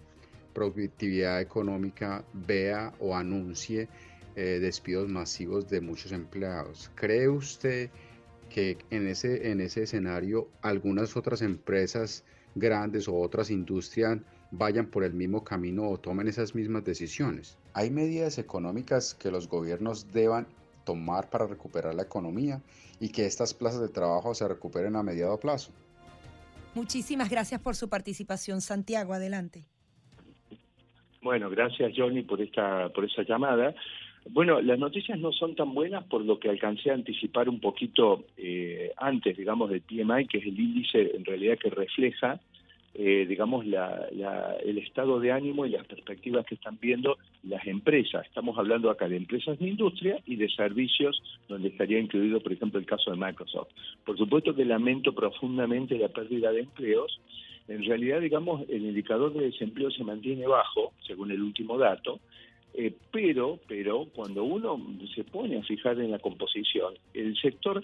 productividad 0.59 1.39
económica 1.39 2.25
vea 2.33 2.91
o 2.99 3.15
anuncie 3.15 3.87
eh, 4.35 4.59
despidos 4.59 5.07
masivos 5.07 5.69
de 5.69 5.79
muchos 5.79 6.11
empleados. 6.11 6.91
¿Cree 6.95 7.29
usted 7.29 7.89
que 8.49 8.77
en 8.89 9.07
ese, 9.07 9.51
en 9.51 9.61
ese 9.61 9.83
escenario 9.83 10.49
algunas 10.61 11.15
otras 11.15 11.41
empresas 11.41 12.25
grandes 12.55 13.07
o 13.07 13.15
otras 13.15 13.51
industrias 13.51 14.17
vayan 14.51 14.87
por 14.87 15.03
el 15.03 15.13
mismo 15.13 15.43
camino 15.43 15.87
o 15.87 15.97
tomen 15.97 16.27
esas 16.27 16.55
mismas 16.55 16.83
decisiones. 16.83 17.57
Hay 17.73 17.89
medidas 17.89 18.37
económicas 18.37 19.13
que 19.13 19.31
los 19.31 19.47
gobiernos 19.47 20.11
deban 20.11 20.47
tomar 20.83 21.29
para 21.29 21.47
recuperar 21.47 21.95
la 21.95 22.03
economía 22.03 22.61
y 22.99 23.09
que 23.09 23.25
estas 23.25 23.53
plazas 23.53 23.79
de 23.79 23.89
trabajo 23.89 24.33
se 24.33 24.47
recuperen 24.47 24.95
a 24.95 25.03
mediado 25.03 25.39
plazo. 25.39 25.71
Muchísimas 26.75 27.29
gracias 27.29 27.61
por 27.61 27.75
su 27.75 27.87
participación, 27.87 28.61
Santiago. 28.61 29.13
Adelante. 29.13 29.65
Bueno, 31.21 31.49
gracias 31.49 31.93
Johnny 31.95 32.23
por 32.23 32.41
esta 32.41 32.89
por 32.89 33.05
esa 33.05 33.23
llamada. 33.23 33.75
Bueno, 34.29 34.61
las 34.61 34.77
noticias 34.77 35.17
no 35.19 35.31
son 35.31 35.55
tan 35.55 35.73
buenas 35.73 36.03
por 36.05 36.23
lo 36.23 36.39
que 36.39 36.49
alcancé 36.49 36.91
a 36.91 36.93
anticipar 36.93 37.49
un 37.49 37.59
poquito 37.59 38.25
eh, 38.37 38.91
antes, 38.97 39.37
digamos, 39.37 39.69
del 39.69 39.81
PMI, 39.81 40.27
que 40.27 40.39
es 40.39 40.45
el 40.45 40.59
índice 40.59 41.15
en 41.15 41.25
realidad 41.25 41.57
que 41.57 41.69
refleja 41.69 42.39
eh, 42.95 43.25
digamos, 43.27 43.65
el 43.65 44.77
estado 44.79 45.19
de 45.19 45.31
ánimo 45.31 45.65
y 45.65 45.69
las 45.69 45.85
perspectivas 45.85 46.45
que 46.45 46.55
están 46.55 46.77
viendo 46.81 47.17
las 47.43 47.65
empresas. 47.67 48.25
Estamos 48.25 48.57
hablando 48.57 48.89
acá 48.89 49.07
de 49.07 49.15
empresas 49.15 49.59
de 49.59 49.69
industria 49.69 50.19
y 50.25 50.35
de 50.35 50.49
servicios, 50.49 51.21
donde 51.47 51.69
estaría 51.69 51.99
incluido, 51.99 52.41
por 52.41 52.51
ejemplo, 52.51 52.79
el 52.79 52.85
caso 52.85 53.11
de 53.11 53.17
Microsoft. 53.17 53.69
Por 54.05 54.17
supuesto 54.17 54.55
que 54.55 54.65
lamento 54.65 55.13
profundamente 55.13 55.97
la 55.97 56.09
pérdida 56.09 56.51
de 56.51 56.61
empleos. 56.61 57.21
En 57.69 57.83
realidad, 57.83 58.19
digamos, 58.19 58.67
el 58.67 58.83
indicador 58.83 59.31
de 59.33 59.45
desempleo 59.45 59.91
se 59.91 60.03
mantiene 60.03 60.47
bajo, 60.47 60.93
según 61.05 61.31
el 61.31 61.41
último 61.41 61.77
dato, 61.77 62.19
eh, 62.73 62.93
pero, 63.11 63.59
pero 63.67 64.07
cuando 64.13 64.43
uno 64.43 64.79
se 65.15 65.23
pone 65.23 65.57
a 65.57 65.63
fijar 65.63 65.99
en 65.99 66.11
la 66.11 66.19
composición, 66.19 66.95
el 67.13 67.37
sector 67.37 67.83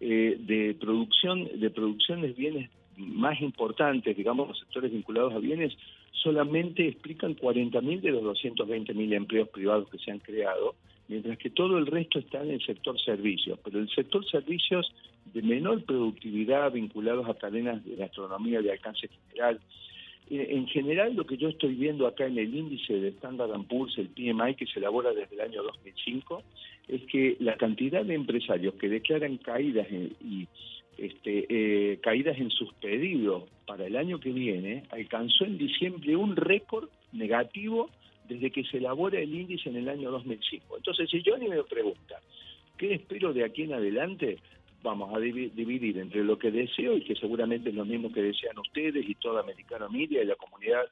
eh, 0.00 0.36
de 0.38 0.74
producción 0.74 1.48
de 1.60 1.70
producción 1.70 2.22
de 2.22 2.32
bienes 2.32 2.70
más 2.96 3.40
importantes, 3.40 4.16
digamos, 4.16 4.48
los 4.48 4.58
sectores 4.58 4.92
vinculados 4.92 5.34
a 5.34 5.38
bienes, 5.38 5.76
solamente 6.12 6.86
explican 6.86 7.36
40.000 7.36 8.00
de 8.00 8.10
los 8.12 8.22
220.000 8.22 9.14
empleos 9.14 9.48
privados 9.48 9.88
que 9.90 9.98
se 9.98 10.12
han 10.12 10.20
creado, 10.20 10.74
mientras 11.08 11.38
que 11.38 11.50
todo 11.50 11.76
el 11.78 11.86
resto 11.86 12.18
está 12.18 12.42
en 12.42 12.52
el 12.52 12.64
sector 12.64 13.00
servicios. 13.00 13.58
Pero 13.64 13.80
el 13.80 13.88
sector 13.90 14.24
servicios 14.30 14.92
de 15.32 15.42
menor 15.42 15.84
productividad 15.84 16.72
vinculados 16.72 17.28
a 17.28 17.34
cadenas 17.34 17.84
de 17.84 17.96
gastronomía 17.96 18.60
de 18.60 18.72
alcance 18.72 19.08
general, 19.08 19.60
eh, 20.30 20.46
en 20.50 20.66
general, 20.68 21.14
lo 21.14 21.26
que 21.26 21.36
yo 21.36 21.48
estoy 21.48 21.74
viendo 21.74 22.06
acá 22.06 22.26
en 22.26 22.38
el 22.38 22.54
índice 22.54 22.94
de 22.94 23.08
Standard 23.08 23.50
Poor's, 23.66 23.98
el 23.98 24.08
PMI, 24.08 24.54
que 24.54 24.66
se 24.66 24.78
elabora 24.78 25.12
desde 25.12 25.34
el 25.34 25.40
año 25.42 25.62
2005, 25.62 26.42
es 26.88 27.02
que 27.02 27.36
la 27.40 27.56
cantidad 27.56 28.04
de 28.04 28.14
empresarios 28.14 28.74
que 28.74 28.88
declaran 28.88 29.36
caídas 29.38 29.86
y 29.90 30.46
este, 30.96 31.46
eh, 31.48 31.98
caídas 32.02 32.38
en 32.38 32.50
sus 32.50 32.72
pedidos 32.74 33.44
para 33.66 33.86
el 33.86 33.96
año 33.96 34.20
que 34.20 34.30
viene, 34.30 34.84
alcanzó 34.90 35.44
en 35.44 35.58
diciembre 35.58 36.16
un 36.16 36.36
récord 36.36 36.88
negativo 37.12 37.90
desde 38.28 38.50
que 38.50 38.64
se 38.64 38.78
elabora 38.78 39.18
el 39.20 39.34
índice 39.34 39.68
en 39.68 39.76
el 39.76 39.88
año 39.88 40.10
2005. 40.10 40.76
Entonces, 40.76 41.10
si 41.10 41.22
ni 41.38 41.48
me 41.48 41.62
pregunta, 41.64 42.20
¿qué 42.78 42.94
espero 42.94 43.32
de 43.32 43.44
aquí 43.44 43.62
en 43.62 43.74
adelante? 43.74 44.38
Vamos 44.84 45.14
a 45.14 45.18
dividir 45.18 45.98
entre 45.98 46.22
lo 46.22 46.38
que 46.38 46.50
deseo 46.50 46.96
y 46.96 47.00
que 47.00 47.16
seguramente 47.16 47.70
es 47.70 47.74
lo 47.74 47.86
mismo 47.86 48.12
que 48.12 48.22
desean 48.22 48.58
ustedes 48.58 49.08
y 49.08 49.14
toda 49.14 49.40
Americano 49.40 49.88
Media 49.88 50.22
y 50.22 50.26
la 50.26 50.36
comunidad 50.36 50.84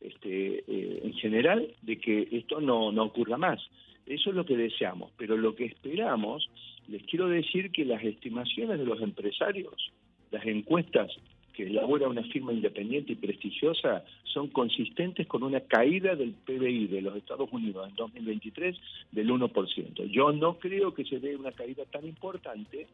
este, 0.00 0.64
eh, 0.68 1.00
en 1.02 1.12
general, 1.14 1.68
de 1.82 1.98
que 1.98 2.28
esto 2.30 2.60
no, 2.60 2.92
no 2.92 3.02
ocurra 3.02 3.36
más. 3.36 3.60
Eso 4.06 4.30
es 4.30 4.36
lo 4.36 4.46
que 4.46 4.56
deseamos, 4.56 5.10
pero 5.16 5.36
lo 5.36 5.56
que 5.56 5.64
esperamos 5.64 6.48
les 6.86 7.02
quiero 7.02 7.28
decir 7.28 7.70
que 7.70 7.84
las 7.84 8.02
estimaciones 8.04 8.78
de 8.78 8.84
los 8.84 9.00
empresarios, 9.02 9.92
las 10.30 10.46
encuestas 10.46 11.10
que 11.52 11.64
elabora 11.64 12.08
una 12.08 12.22
firma 12.22 12.52
independiente 12.52 13.12
y 13.12 13.16
prestigiosa, 13.16 14.04
son 14.24 14.48
consistentes 14.48 15.26
con 15.26 15.42
una 15.42 15.60
caída 15.60 16.14
del 16.14 16.32
PBI 16.32 16.86
de 16.86 17.02
los 17.02 17.16
Estados 17.16 17.48
Unidos 17.52 17.88
en 17.88 17.96
2023 17.96 18.76
del 19.12 19.28
1%. 19.28 20.04
Yo 20.10 20.32
no 20.32 20.58
creo 20.58 20.94
que 20.94 21.04
se 21.04 21.18
dé 21.18 21.36
una 21.36 21.52
caída 21.52 21.84
tan 21.84 22.06
importante, 22.06 22.86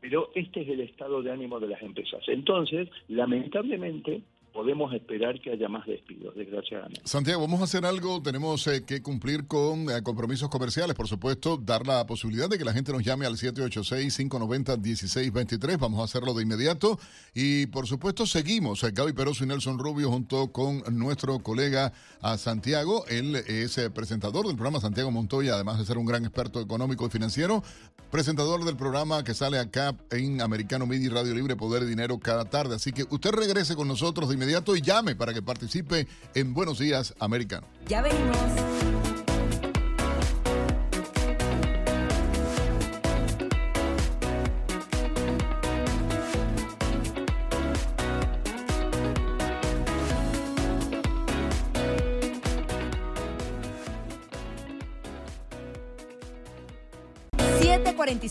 pero 0.00 0.30
este 0.34 0.62
es 0.62 0.68
el 0.68 0.80
estado 0.80 1.22
de 1.22 1.32
ánimo 1.32 1.60
de 1.60 1.68
las 1.68 1.82
empresas. 1.82 2.22
Entonces, 2.28 2.88
lamentablemente, 3.08 4.22
podemos 4.58 4.92
esperar 4.92 5.40
que 5.40 5.52
haya 5.52 5.68
más 5.68 5.86
despidos, 5.86 6.34
desgraciadamente. 6.34 7.00
Santiago, 7.04 7.42
vamos 7.42 7.60
a 7.60 7.64
hacer 7.64 7.86
algo, 7.86 8.20
tenemos 8.20 8.66
eh, 8.66 8.82
que 8.84 9.00
cumplir 9.00 9.46
con 9.46 9.88
eh, 9.88 10.02
compromisos 10.02 10.48
comerciales, 10.48 10.96
por 10.96 11.06
supuesto, 11.06 11.58
dar 11.58 11.86
la 11.86 12.04
posibilidad 12.08 12.48
de 12.48 12.58
que 12.58 12.64
la 12.64 12.72
gente 12.72 12.90
nos 12.90 13.04
llame 13.04 13.24
al 13.24 13.34
786-590-1623, 13.34 15.78
vamos 15.78 16.00
a 16.00 16.04
hacerlo 16.06 16.34
de 16.34 16.42
inmediato. 16.42 16.98
Y 17.34 17.66
por 17.66 17.86
supuesto 17.86 18.26
seguimos, 18.26 18.82
eh, 18.82 18.90
Gaby 18.92 19.12
Peroso 19.12 19.44
y 19.44 19.46
Nelson 19.46 19.78
Rubio 19.78 20.10
junto 20.10 20.50
con 20.50 20.82
nuestro 20.90 21.38
colega 21.38 21.92
a 22.20 22.36
Santiago, 22.36 23.06
él 23.06 23.36
es 23.36 23.80
presentador 23.94 24.48
del 24.48 24.56
programa 24.56 24.80
Santiago 24.80 25.12
Montoya, 25.12 25.54
además 25.54 25.78
de 25.78 25.84
ser 25.84 25.98
un 25.98 26.06
gran 26.06 26.24
experto 26.24 26.60
económico 26.60 27.06
y 27.06 27.10
financiero, 27.10 27.62
presentador 28.10 28.64
del 28.64 28.76
programa 28.76 29.22
que 29.22 29.34
sale 29.34 29.60
acá 29.60 29.94
en 30.10 30.40
Americano 30.40 30.84
Media 30.84 31.06
y 31.06 31.10
Radio 31.10 31.32
Libre 31.32 31.54
Poder 31.54 31.84
y 31.84 31.86
Dinero 31.86 32.18
cada 32.18 32.46
tarde, 32.46 32.74
así 32.74 32.90
que 32.90 33.04
usted 33.08 33.30
regrese 33.30 33.76
con 33.76 33.86
nosotros 33.86 34.28
de 34.28 34.34
inmediato 34.34 34.47
y 34.74 34.80
llame 34.80 35.14
para 35.14 35.34
que 35.34 35.42
participe 35.42 36.06
en 36.34 36.54
Buenos 36.54 36.78
Días 36.78 37.14
Americano. 37.18 37.66
Ya 37.86 38.02
venimos. 38.02 39.17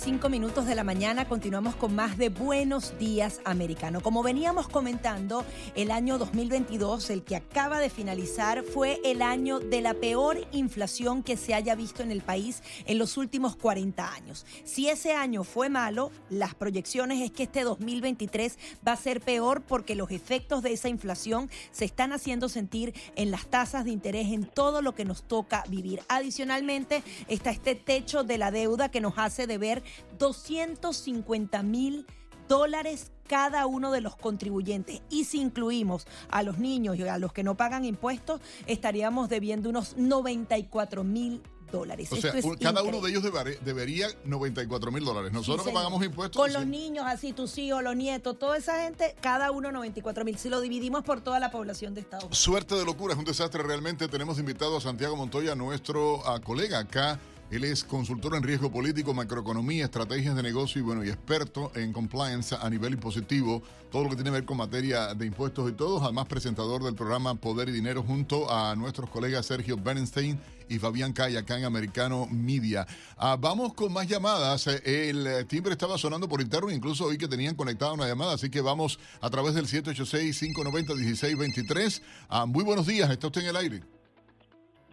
45 0.07 0.29
minutos 0.29 0.65
de 0.65 0.75
la 0.75 0.85
mañana 0.85 1.27
continuamos 1.27 1.75
con 1.75 1.93
más 1.93 2.17
de 2.17 2.29
Buenos 2.29 2.97
Días 2.97 3.41
Americano. 3.43 3.99
Como 3.99 4.23
veníamos 4.23 4.69
comentando, 4.69 5.43
el 5.75 5.91
año 5.91 6.17
2022, 6.17 7.09
el 7.09 7.23
que 7.23 7.35
acaba 7.35 7.79
de 7.79 7.89
finalizar, 7.89 8.63
fue 8.63 9.01
el 9.03 9.21
año 9.21 9.59
de 9.59 9.81
la 9.81 9.95
peor 9.95 10.47
inflación 10.53 11.23
que 11.23 11.35
se 11.35 11.53
haya 11.53 11.75
visto 11.75 12.03
en 12.03 12.11
el 12.11 12.21
país 12.21 12.63
en 12.85 12.99
los 12.99 13.17
últimos 13.17 13.57
40 13.57 14.13
años. 14.13 14.45
Si 14.63 14.87
ese 14.87 15.11
año 15.11 15.43
fue 15.43 15.67
malo, 15.67 16.11
las 16.29 16.55
proyecciones 16.55 17.21
es 17.21 17.31
que 17.31 17.43
este 17.43 17.63
2023 17.63 18.57
va 18.87 18.93
a 18.93 18.97
ser 18.97 19.19
peor 19.19 19.61
porque 19.63 19.95
los 19.95 20.11
efectos 20.11 20.63
de 20.63 20.71
esa 20.71 20.87
inflación 20.87 21.49
se 21.71 21.83
están 21.83 22.13
haciendo 22.13 22.47
sentir 22.47 22.93
en 23.17 23.29
las 23.29 23.47
tasas 23.47 23.83
de 23.83 23.91
interés, 23.91 24.27
en 24.27 24.45
todo 24.45 24.81
lo 24.81 24.95
que 24.95 25.03
nos 25.03 25.23
toca 25.23 25.65
vivir. 25.67 26.01
Adicionalmente, 26.07 27.03
está 27.27 27.51
este 27.51 27.75
techo 27.75 28.23
de 28.23 28.37
la 28.37 28.51
deuda 28.51 28.89
que 28.89 29.01
nos 29.01 29.17
hace 29.17 29.47
deber 29.47 29.83
250 30.17 31.63
mil 31.63 32.05
dólares 32.47 33.11
cada 33.27 33.65
uno 33.65 33.91
de 33.91 33.99
los 34.01 34.15
contribuyentes. 34.15 35.01
Y 35.09 35.25
si 35.25 35.41
incluimos 35.41 36.07
a 36.29 36.43
los 36.43 36.59
niños 36.59 36.95
y 36.97 37.03
a 37.03 37.17
los 37.17 37.33
que 37.33 37.43
no 37.43 37.55
pagan 37.55 37.83
impuestos, 37.83 38.39
estaríamos 38.67 39.27
debiendo 39.27 39.69
unos 39.69 39.97
94 39.97 41.03
mil 41.03 41.41
dólares. 41.69 42.09
O 42.13 42.15
sea, 42.15 42.31
es 42.31 42.45
cada 42.61 42.81
uno 42.83 43.01
de 43.01 43.09
ellos 43.09 43.21
deber- 43.25 43.59
debería 43.59 44.07
94 44.23 44.89
mil 44.93 45.03
dólares. 45.03 45.33
Nosotros 45.33 45.65
Sí, 45.65 45.71
que 45.71 45.75
pagamos 45.75 46.01
impuestos. 46.05 46.41
Con 46.41 46.49
sí. 46.49 46.53
los 46.55 46.65
niños, 46.65 47.03
así 47.05 47.33
tus 47.33 47.57
hijos, 47.57 47.83
los 47.83 47.97
nietos, 47.97 48.39
toda 48.39 48.55
esa 48.55 48.81
gente, 48.83 49.13
cada 49.19 49.51
uno 49.51 49.73
94 49.73 50.23
mil. 50.23 50.37
Si 50.37 50.47
lo 50.47 50.61
dividimos 50.61 51.03
por 51.03 51.19
toda 51.19 51.41
la 51.41 51.51
población 51.51 51.93
de 51.93 51.99
Estados 51.99 52.23
Unidos. 52.23 52.37
Suerte 52.39 52.75
de 52.75 52.85
locura, 52.85 53.11
es 53.13 53.19
un 53.19 53.25
desastre 53.25 53.61
realmente. 53.61 54.07
Tenemos 54.07 54.39
invitado 54.39 54.77
a 54.77 54.81
Santiago 54.81 55.17
Montoya, 55.17 55.53
nuestro 55.55 56.25
ah, 56.25 56.39
colega 56.39 56.79
acá. 56.79 57.19
Él 57.49 57.63
es 57.63 57.85
consultor 57.85 58.35
en 58.35 58.43
riesgo 58.43 58.69
político, 58.69 59.13
macroeconomía, 59.13 59.85
estrategias 59.85 60.35
de 60.35 60.43
negocio 60.43 60.81
y 60.81 60.83
bueno, 60.83 61.05
y 61.05 61.07
experto 61.07 61.71
en 61.75 61.93
compliance 61.93 62.53
a 62.53 62.69
nivel 62.69 62.91
impositivo, 62.93 63.63
todo 63.89 64.03
lo 64.03 64.09
que 64.09 64.15
tiene 64.15 64.31
que 64.31 64.35
ver 64.35 64.45
con 64.45 64.57
materia 64.57 65.13
de 65.13 65.25
impuestos 65.25 65.69
y 65.69 65.73
todo. 65.73 66.03
Además, 66.03 66.27
presentador 66.27 66.83
del 66.83 66.95
programa 66.95 67.35
Poder 67.35 67.69
y 67.69 67.71
Dinero 67.71 68.03
junto 68.03 68.53
a 68.53 68.75
nuestros 68.75 69.09
colegas 69.09 69.45
Sergio 69.45 69.77
Bernstein 69.77 70.37
y 70.67 70.77
Fabián 70.77 71.13
Cay 71.13 71.37
acá 71.37 71.57
en 71.57 71.63
Americano 71.63 72.27
Media. 72.29 72.85
Ah, 73.15 73.37
vamos 73.39 73.73
con 73.73 73.93
más 73.93 74.09
llamadas. 74.09 74.67
Eh, 74.67 75.09
El 75.09 75.47
timbre 75.47 75.71
estaba 75.71 75.97
sonando 75.97 76.27
por 76.27 76.41
interno, 76.41 76.69
incluso 76.69 77.05
hoy 77.05 77.17
que 77.17 77.29
tenían 77.29 77.55
conectada 77.55 77.93
una 77.93 78.07
llamada, 78.07 78.33
así 78.33 78.49
que 78.49 78.59
vamos 78.59 78.99
a 79.21 79.29
través 79.29 79.55
del 79.55 79.67
786-590-1623. 79.67 82.01
Ah, 82.27 82.45
muy 82.45 82.65
buenos 82.65 82.87
días, 82.87 83.09
está 83.09 83.27
usted 83.27 83.43
en 83.43 83.47
el 83.47 83.55
aire. 83.55 83.96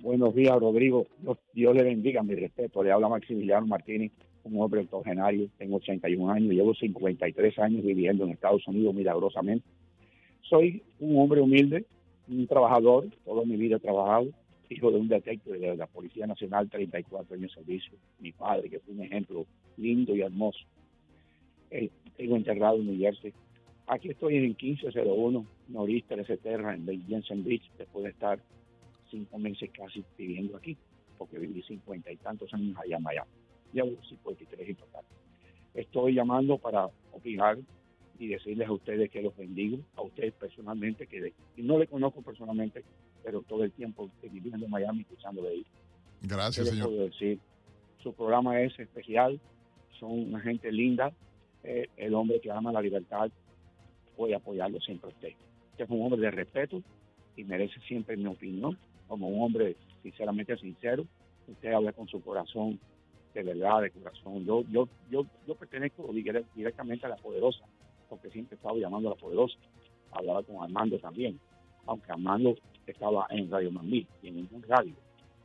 Buenos 0.05 0.35
días, 0.35 0.61
Rodrigo. 0.61 1.07
Dios, 1.23 1.39
Dios 1.55 1.75
le 1.75 1.83
bendiga, 1.83 2.23
mi 2.23 2.35
respeto. 2.35 2.83
Le 2.83 2.93
habla 2.93 3.09
Maximiliano 3.09 3.67
Martínez, 3.67 4.13
un 4.43 4.61
hombre 4.61 4.83
octogenario. 4.83 5.49
Tengo 5.57 5.77
81 5.77 6.31
años, 6.31 6.53
llevo 6.53 6.75
53 6.75 7.59
años 7.61 7.83
viviendo 7.83 8.25
en 8.25 8.33
Estados 8.33 8.69
Unidos 8.69 8.95
milagrosamente. 8.95 9.67
Soy 10.43 10.83
un 11.01 11.19
hombre 11.19 11.41
humilde, 11.41 11.87
un 12.29 12.47
trabajador, 12.47 13.07
toda 13.25 13.47
mi 13.47 13.57
vida 13.57 13.77
he 13.77 13.81
trabajado, 13.81 14.27
hijo 14.69 14.91
de 14.91 14.99
un 14.99 15.09
detective 15.09 15.59
de 15.59 15.75
la 15.75 15.87
Policía 15.87 16.27
Nacional, 16.27 16.69
34 16.69 17.37
años 17.37 17.55
de 17.55 17.63
servicio. 17.63 17.95
Mi 18.21 18.33
padre, 18.33 18.69
que 18.69 18.81
fue 18.81 18.93
un 18.93 19.05
ejemplo 19.05 19.47
lindo 19.79 20.15
y 20.15 20.21
hermoso. 20.21 20.67
Eh, 21.71 21.89
tengo 22.19 22.37
enterrado 22.37 22.77
en 22.77 22.89
New 22.89 22.99
Jersey. 22.99 23.33
Aquí 23.87 24.11
estoy 24.11 24.37
en 24.37 24.45
el 24.45 24.57
1501 24.61 25.47
Norista 25.69 26.15
de 26.15 26.37
Terra 26.37 26.75
en 26.75 27.07
Jensen 27.09 27.43
Beach, 27.43 27.71
después 27.79 28.05
de 28.05 28.11
estar 28.11 28.39
cinco 29.15 29.39
meses 29.39 29.71
casi 29.73 30.05
viviendo 30.19 30.57
aquí, 30.57 30.77
porque 31.19 31.39
viví 31.39 31.63
cincuenta 31.63 32.11
y 32.11 32.17
tantos 32.17 32.53
años 32.53 32.77
allá 32.79 32.97
en 32.97 33.03
Miami. 33.03 33.31
Llevo 33.73 33.91
53 34.09 34.69
en 34.69 34.77
total. 34.77 35.05
Estoy 35.75 36.15
llamando 36.15 36.59
para 36.59 36.89
opinar 37.13 37.59
y 38.19 38.29
decirles 38.29 38.69
a 38.69 38.73
ustedes 38.73 39.11
que 39.11 39.23
los 39.23 39.37
bendigo, 39.37 39.79
a 39.97 40.03
ustedes 40.03 40.33
personalmente, 40.35 41.07
que 41.07 41.21
de- 41.21 41.35
no 41.59 41.79
le 41.79 41.87
conozco 41.87 42.23
personalmente, 42.23 42.85
pero 43.23 43.43
todo 43.43 43.65
el 43.65 43.73
tiempo 43.73 44.11
viviendo 44.23 44.65
en 44.65 44.71
Miami 44.71 45.01
escuchando 45.03 45.43
de 45.43 45.55
ellos. 45.55 45.67
Gracias, 46.23 46.57
¿Qué 46.57 46.63
les 46.63 46.71
señor. 46.75 46.89
puedo 46.89 47.05
decir? 47.07 47.39
Su 48.03 48.13
programa 48.13 48.61
es 48.61 48.79
especial, 48.79 49.41
son 49.99 50.11
una 50.13 50.41
gente 50.41 50.71
linda, 50.73 51.13
eh, 51.63 51.89
el 51.97 52.15
hombre 52.15 52.41
que 52.41 52.51
ama 52.51 52.73
la 52.73 52.83
libertad, 52.83 53.31
voy 54.17 54.33
a 54.33 54.37
apoyarlo 54.37 54.81
siempre 54.81 55.11
a 55.11 55.15
usted. 55.15 55.33
Usted 55.73 55.85
es 55.85 55.91
un 55.91 56.03
hombre 56.03 56.21
de 56.21 56.31
respeto 56.31 56.83
y 57.37 57.43
merece 57.45 57.81
siempre 57.89 58.17
mi 58.17 58.27
opinión, 58.27 58.79
como 59.09 59.29
un 59.29 59.43
hombre 59.43 59.77
sinceramente 60.03 60.57
sincero. 60.59 61.05
Usted 61.47 61.73
habla 61.73 61.93
con 61.93 62.09
su 62.09 62.21
corazón, 62.23 62.79
de 63.35 63.43
verdad, 63.43 63.83
de 63.83 63.91
corazón. 63.91 64.45
Yo, 64.45 64.63
yo, 64.71 64.89
yo, 65.11 65.27
yo 65.47 65.55
pertenezco 65.55 66.05
dire- 66.13 66.45
directamente 66.55 67.07
a 67.07 67.11
la 67.11 67.17
poderosa, 67.17 67.65
porque 68.09 68.31
siempre 68.31 68.57
estaba 68.57 68.77
llamando 68.77 69.09
a 69.09 69.15
la 69.15 69.21
poderosa. 69.21 69.57
Hablaba 70.13 70.43
con 70.43 70.63
Armando 70.63 70.99
también, 70.99 71.39
aunque 71.87 72.13
Armando 72.13 72.55
estaba 72.87 73.27
en 73.31 73.51
Radio 73.51 73.71
Mambí 73.71 74.07
y 74.23 74.29
en 74.29 74.37
ningún 74.37 74.63
radio. 74.63 74.95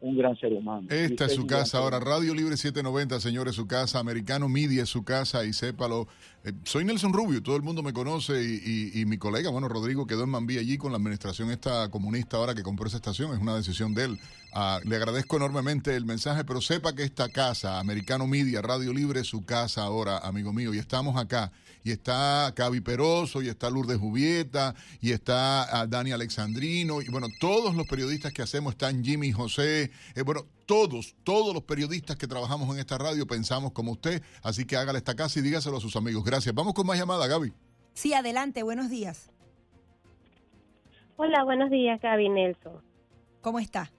Un 0.02 0.18
gran 0.18 0.38
ser 0.40 0.54
humano. 0.54 0.88
Esta 0.90 1.26
es 1.26 1.34
su 1.34 1.46
casa 1.46 1.80
ahora. 1.80 2.00
Radio 2.00 2.34
Libre 2.34 2.56
790, 2.56 3.20
señores, 3.20 3.56
su 3.56 3.68
casa. 3.68 4.00
Americano 4.00 4.48
Media 4.48 4.84
es 4.84 4.90
su 4.90 5.04
casa 5.04 5.44
y 5.44 5.52
sépalo. 5.52 6.08
Eh, 6.46 6.54
soy 6.64 6.86
Nelson 6.86 7.12
Rubio, 7.12 7.44
todo 7.44 7.58
el 7.58 7.64
mundo 7.64 7.84
me 7.84 7.92
conoce 7.92 8.42
y, 8.42 8.62
y- 8.96 9.02
y 9.02 9.06
mi 9.06 9.18
colega, 9.18 9.50
bueno, 9.50 9.68
Rodrigo 9.68 10.08
quedó 10.08 10.24
en 10.24 10.30
Mambí 10.30 10.58
allí 10.58 10.78
con 10.78 10.94
la 10.94 10.98
administración 10.98 11.52
esta 11.52 11.92
comunista 11.92 12.38
ahora 12.38 12.56
que 12.56 12.64
compró 12.64 12.88
esa 12.88 12.96
estación. 12.96 13.34
Es 13.34 13.42
una 13.42 13.58
decisión 13.58 13.94
de 13.94 14.06
él. 14.06 14.20
Ah, 14.54 14.80
le 14.86 14.96
agradezco 14.96 15.36
enormemente 15.36 15.94
el 15.96 16.06
mensaje, 16.06 16.46
pero 16.46 16.62
sepa 16.62 16.96
que 16.96 17.04
esta 17.04 17.28
casa, 17.28 17.78
Americano 17.80 18.26
Media, 18.26 18.62
Radio 18.62 18.94
Libre, 18.94 19.20
es 19.20 19.28
su 19.28 19.44
casa 19.44 19.84
ahora, 19.84 20.20
amigo 20.20 20.54
mío. 20.54 20.74
Y 20.74 20.78
estamos 20.80 21.18
acá. 21.18 21.52
Y 21.84 21.92
está 21.92 22.52
Cavi 22.56 22.82
Peroso, 22.82 23.42
y 23.42 23.48
está 23.48 23.70
Lourdes 23.70 23.98
Jubieta, 24.00 24.76
y 25.02 25.12
está 25.12 25.64
ah, 25.82 25.88
Dani 25.88 26.12
Alexandrino, 26.12 27.02
y 27.02 27.06
bueno, 27.10 27.28
todos 27.40 27.74
los 27.74 27.88
periodistas 27.88 28.34
que 28.34 28.42
hacemos 28.42 28.74
están 28.74 29.02
Jimmy 29.04 29.32
José, 29.32 29.89
eh, 30.16 30.22
bueno, 30.24 30.42
todos, 30.66 31.16
todos 31.24 31.54
los 31.54 31.64
periodistas 31.64 32.16
que 32.18 32.28
trabajamos 32.28 32.74
en 32.74 32.80
esta 32.80 32.98
radio 32.98 33.26
pensamos 33.26 33.72
como 33.72 33.92
usted, 33.92 34.22
así 34.44 34.66
que 34.66 34.76
hágale 34.76 35.00
esta 35.00 35.16
casa 35.16 35.40
y 35.40 35.42
dígaselo 35.42 35.78
a 35.78 35.82
sus 35.82 35.96
amigos. 35.96 36.24
Gracias. 36.24 36.54
Vamos 36.54 36.74
con 36.74 36.86
más 36.86 36.98
llamadas, 36.98 37.28
Gaby. 37.28 37.54
Sí, 37.94 38.14
adelante, 38.14 38.64
buenos 38.64 38.90
días. 38.90 39.32
Hola, 41.18 41.44
buenos 41.44 41.70
días, 41.70 42.00
Gaby 42.02 42.30
Nelson. 42.30 42.82
¿Cómo 43.42 43.60
está? 43.60 43.92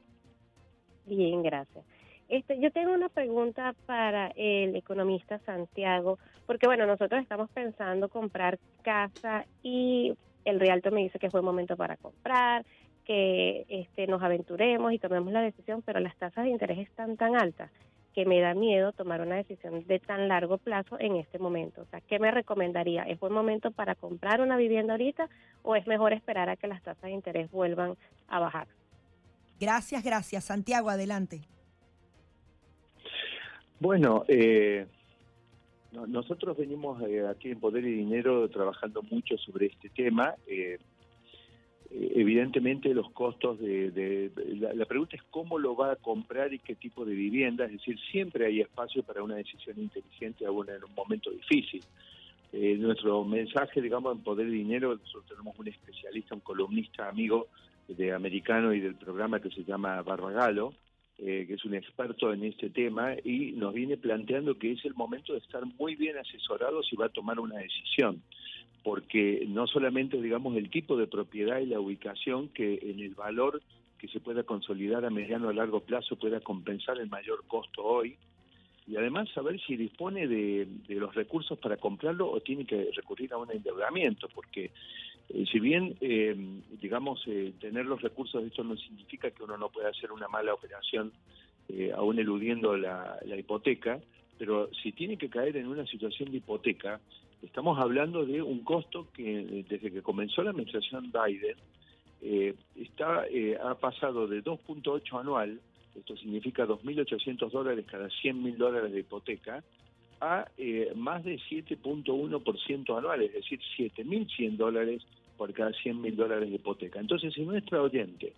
Bien, 1.07 1.43
gracias. 1.43 1.85
Este, 2.31 2.61
yo 2.61 2.71
tengo 2.71 2.93
una 2.93 3.09
pregunta 3.09 3.75
para 3.87 4.29
el 4.37 4.77
economista 4.77 5.41
Santiago, 5.41 6.19
porque 6.47 6.67
bueno, 6.67 6.87
nosotros 6.87 7.21
estamos 7.21 7.51
pensando 7.51 8.09
comprar 8.09 8.59
casa 8.83 9.45
y 9.63 10.17
el 10.45 10.61
realto 10.61 10.91
me 10.93 11.03
dice 11.03 11.19
que 11.19 11.29
fue 11.29 11.41
el 11.41 11.47
momento 11.47 11.77
para 11.77 11.97
comprar, 11.97 12.65
que 13.11 13.67
este, 13.69 14.07
nos 14.07 14.23
aventuremos 14.23 14.93
y 14.93 15.01
tomemos 15.01 15.33
la 15.33 15.43
decisión, 15.43 15.83
pero 15.83 15.99
las 15.99 16.15
tasas 16.17 16.45
de 16.45 16.51
interés 16.51 16.79
están 16.79 17.17
tan 17.17 17.35
altas 17.35 17.69
que 18.15 18.25
me 18.25 18.39
da 18.41 18.55
miedo 18.55 18.93
tomar 18.93 19.21
una 19.21 19.35
decisión 19.35 19.85
de 19.89 19.99
tan 19.99 20.29
largo 20.29 20.59
plazo 20.59 20.97
en 21.01 21.17
este 21.17 21.41
momento. 21.41 21.83
O 21.83 21.87
sea, 21.87 22.01
¿qué 22.03 22.21
me 22.21 22.31
recomendaría? 22.31 23.03
¿Es 23.03 23.19
buen 23.19 23.33
momento 23.33 23.73
para 23.73 23.97
comprar 23.97 24.41
una 24.41 24.57
vivienda 24.57 24.93
ahorita 24.93 25.29
o 25.65 25.75
es 25.75 25.89
mejor 25.89 26.13
esperar 26.13 26.49
a 26.51 26.55
que 26.55 26.69
las 26.69 26.83
tasas 26.85 27.03
de 27.03 27.11
interés 27.11 27.51
vuelvan 27.51 27.97
a 28.29 28.39
bajar? 28.39 28.69
Gracias, 29.59 30.05
gracias. 30.05 30.45
Santiago, 30.45 30.89
adelante. 30.89 31.41
Bueno, 33.81 34.23
eh, 34.29 34.87
no- 35.91 36.07
nosotros 36.07 36.57
venimos 36.57 37.03
eh, 37.03 37.27
aquí 37.27 37.51
en 37.51 37.59
Poder 37.59 37.85
y 37.85 37.93
Dinero 37.93 38.49
trabajando 38.51 39.03
mucho 39.03 39.37
sobre 39.39 39.67
este 39.67 39.89
tema. 39.89 40.37
Eh, 40.47 40.79
evidentemente 41.91 42.95
los 42.95 43.11
costos 43.11 43.59
de, 43.59 43.91
de- 43.91 44.31
la, 44.75 44.85
pregunta 44.85 45.17
es 45.17 45.23
cómo 45.31 45.59
lo 45.59 45.75
va 45.75 45.93
a 45.93 45.97
comprar 45.97 46.53
y 46.55 46.61
qué 46.61 46.77
tipo 46.77 47.05
de 47.05 47.15
vivienda, 47.15 47.65
es 47.65 47.73
decir, 47.73 47.99
siempre 48.13 48.47
hay 48.47 48.61
espacio 48.61 49.03
para 49.03 49.23
una 49.23 49.37
decisión 49.37 49.79
inteligente 49.79 50.47
aún 50.47 50.69
en 50.71 50.85
un 50.85 50.95
momento 50.95 51.31
difícil. 51.31 51.83
Eh, 52.53 52.77
nuestro 52.79 53.25
mensaje, 53.25 53.81
digamos, 53.81 54.17
en 54.17 54.23
Poder 54.23 54.49
Dinero, 54.51 54.97
nosotros 54.97 55.27
tenemos 55.29 55.59
un 55.59 55.69
especialista, 55.69 56.35
un 56.35 56.41
columnista 56.41 57.09
amigo 57.09 57.49
de 57.89 58.13
americano 58.13 58.73
y 58.73 58.81
del 58.81 58.95
programa 58.95 59.41
que 59.41 59.51
se 59.51 59.65
llama 59.65 60.01
Barbagalo, 60.03 60.75
eh, 61.19 61.45
que 61.47 61.55
es 61.55 61.65
un 61.65 61.75
experto 61.75 62.33
en 62.33 62.45
este 62.45 62.71
tema 62.71 63.15
y 63.25 63.53
nos 63.53 63.75
viene 63.75 63.97
planteando 63.97 64.59
que 64.59 64.73
es 64.73 64.85
el 64.85 64.95
momento 64.95 65.33
de 65.33 65.41
estar 65.41 65.65
muy 65.79 65.95
bien 65.97 66.17
asesorados 66.17 66.89
y 66.93 66.97
va 66.97 67.07
a 67.07 67.11
tomar 67.11 67.39
una 67.39 67.59
decisión 67.59 68.23
porque 68.83 69.45
no 69.49 69.67
solamente 69.67 70.21
digamos 70.21 70.57
el 70.57 70.71
tipo 70.71 70.97
de 70.97 71.07
propiedad 71.07 71.59
y 71.61 71.67
la 71.67 71.81
ubicación 71.81 72.49
que 72.49 72.79
en 72.83 73.01
el 73.01 73.15
valor 73.15 73.61
que 73.99 74.09
se 74.09 74.21
pueda 74.21 74.45
consolidar 74.45 75.05
a 75.05 75.11
mediano 75.11 75.49
o 75.49 75.53
largo 75.53 75.81
plazo 75.81 76.17
pueda 76.17 76.41
compensar 76.41 76.99
el 76.99 77.11
mayor 77.11 77.45
costo 77.47 77.85
hoy 77.85 78.17
y 78.87 78.97
además 78.97 79.29
saber 79.35 79.61
si 79.61 79.77
dispone 79.77 80.27
de, 80.27 80.67
de 80.89 80.95
los 80.95 81.15
recursos 81.15 81.59
para 81.59 81.77
comprarlo 81.77 82.31
o 82.31 82.41
tiene 82.41 82.65
que 82.65 82.91
recurrir 82.95 83.33
a 83.33 83.37
un 83.37 83.51
endeudamiento 83.51 84.29
porque 84.35 84.71
eh, 85.29 85.45
si 85.53 85.61
bien 85.61 85.97
eh, 86.01 86.35
digamos 86.81 87.23
eh, 87.27 87.53
tener 87.61 87.85
los 87.85 88.01
recursos 88.01 88.43
esto 88.43 88.65
no 88.65 88.77
significa 88.77 89.31
que 89.31 89.43
uno 89.43 89.59
no 89.59 89.69
pueda 89.69 89.91
hacer 89.91 90.11
una 90.11 90.29
mala 90.29 90.55
operación 90.55 91.13
eh, 91.69 91.93
aún 91.95 92.19
eludiendo 92.19 92.77
la, 92.77 93.19
la 93.27 93.37
hipoteca 93.37 94.01
pero 94.39 94.71
si 94.83 94.93
tiene 94.93 95.19
que 95.19 95.29
caer 95.29 95.59
en 95.59 95.67
una 95.67 95.87
situación 95.87 96.31
de 96.31 96.39
hipoteca 96.39 97.01
Estamos 97.43 97.79
hablando 97.79 98.27
de 98.27 98.43
un 98.43 98.61
costo 98.61 99.09
que 99.13 99.65
desde 99.69 99.91
que 99.91 100.03
comenzó 100.03 100.43
la 100.43 100.51
administración 100.51 101.11
Biden 101.11 101.57
eh, 102.23 102.55
está 102.77 103.27
eh, 103.29 103.57
ha 103.63 103.75
pasado 103.77 104.27
de 104.27 104.45
2.8 104.45 105.21
anual, 105.21 105.59
esto 105.95 106.17
significa 106.17 106.67
2.800 106.67 107.51
dólares 107.51 107.87
cada 107.91 108.09
100.000 108.09 108.57
dólares 108.57 108.93
de 108.93 109.01
hipoteca, 109.01 109.65
a 110.21 110.47
eh, 110.59 110.93
más 110.95 111.25
de 111.25 111.39
7.1% 111.39 112.99
anual, 112.99 113.23
es 113.23 113.33
decir, 113.33 113.59
7.100 113.79 114.57
dólares 114.57 115.03
por 115.39 115.53
cada 115.55 115.71
100.000 115.71 116.15
dólares 116.15 116.51
de 116.51 116.57
hipoteca. 116.57 117.01
Entonces, 117.01 117.33
si 117.33 117.41
nuestra 117.41 117.81
oyente 117.81 118.35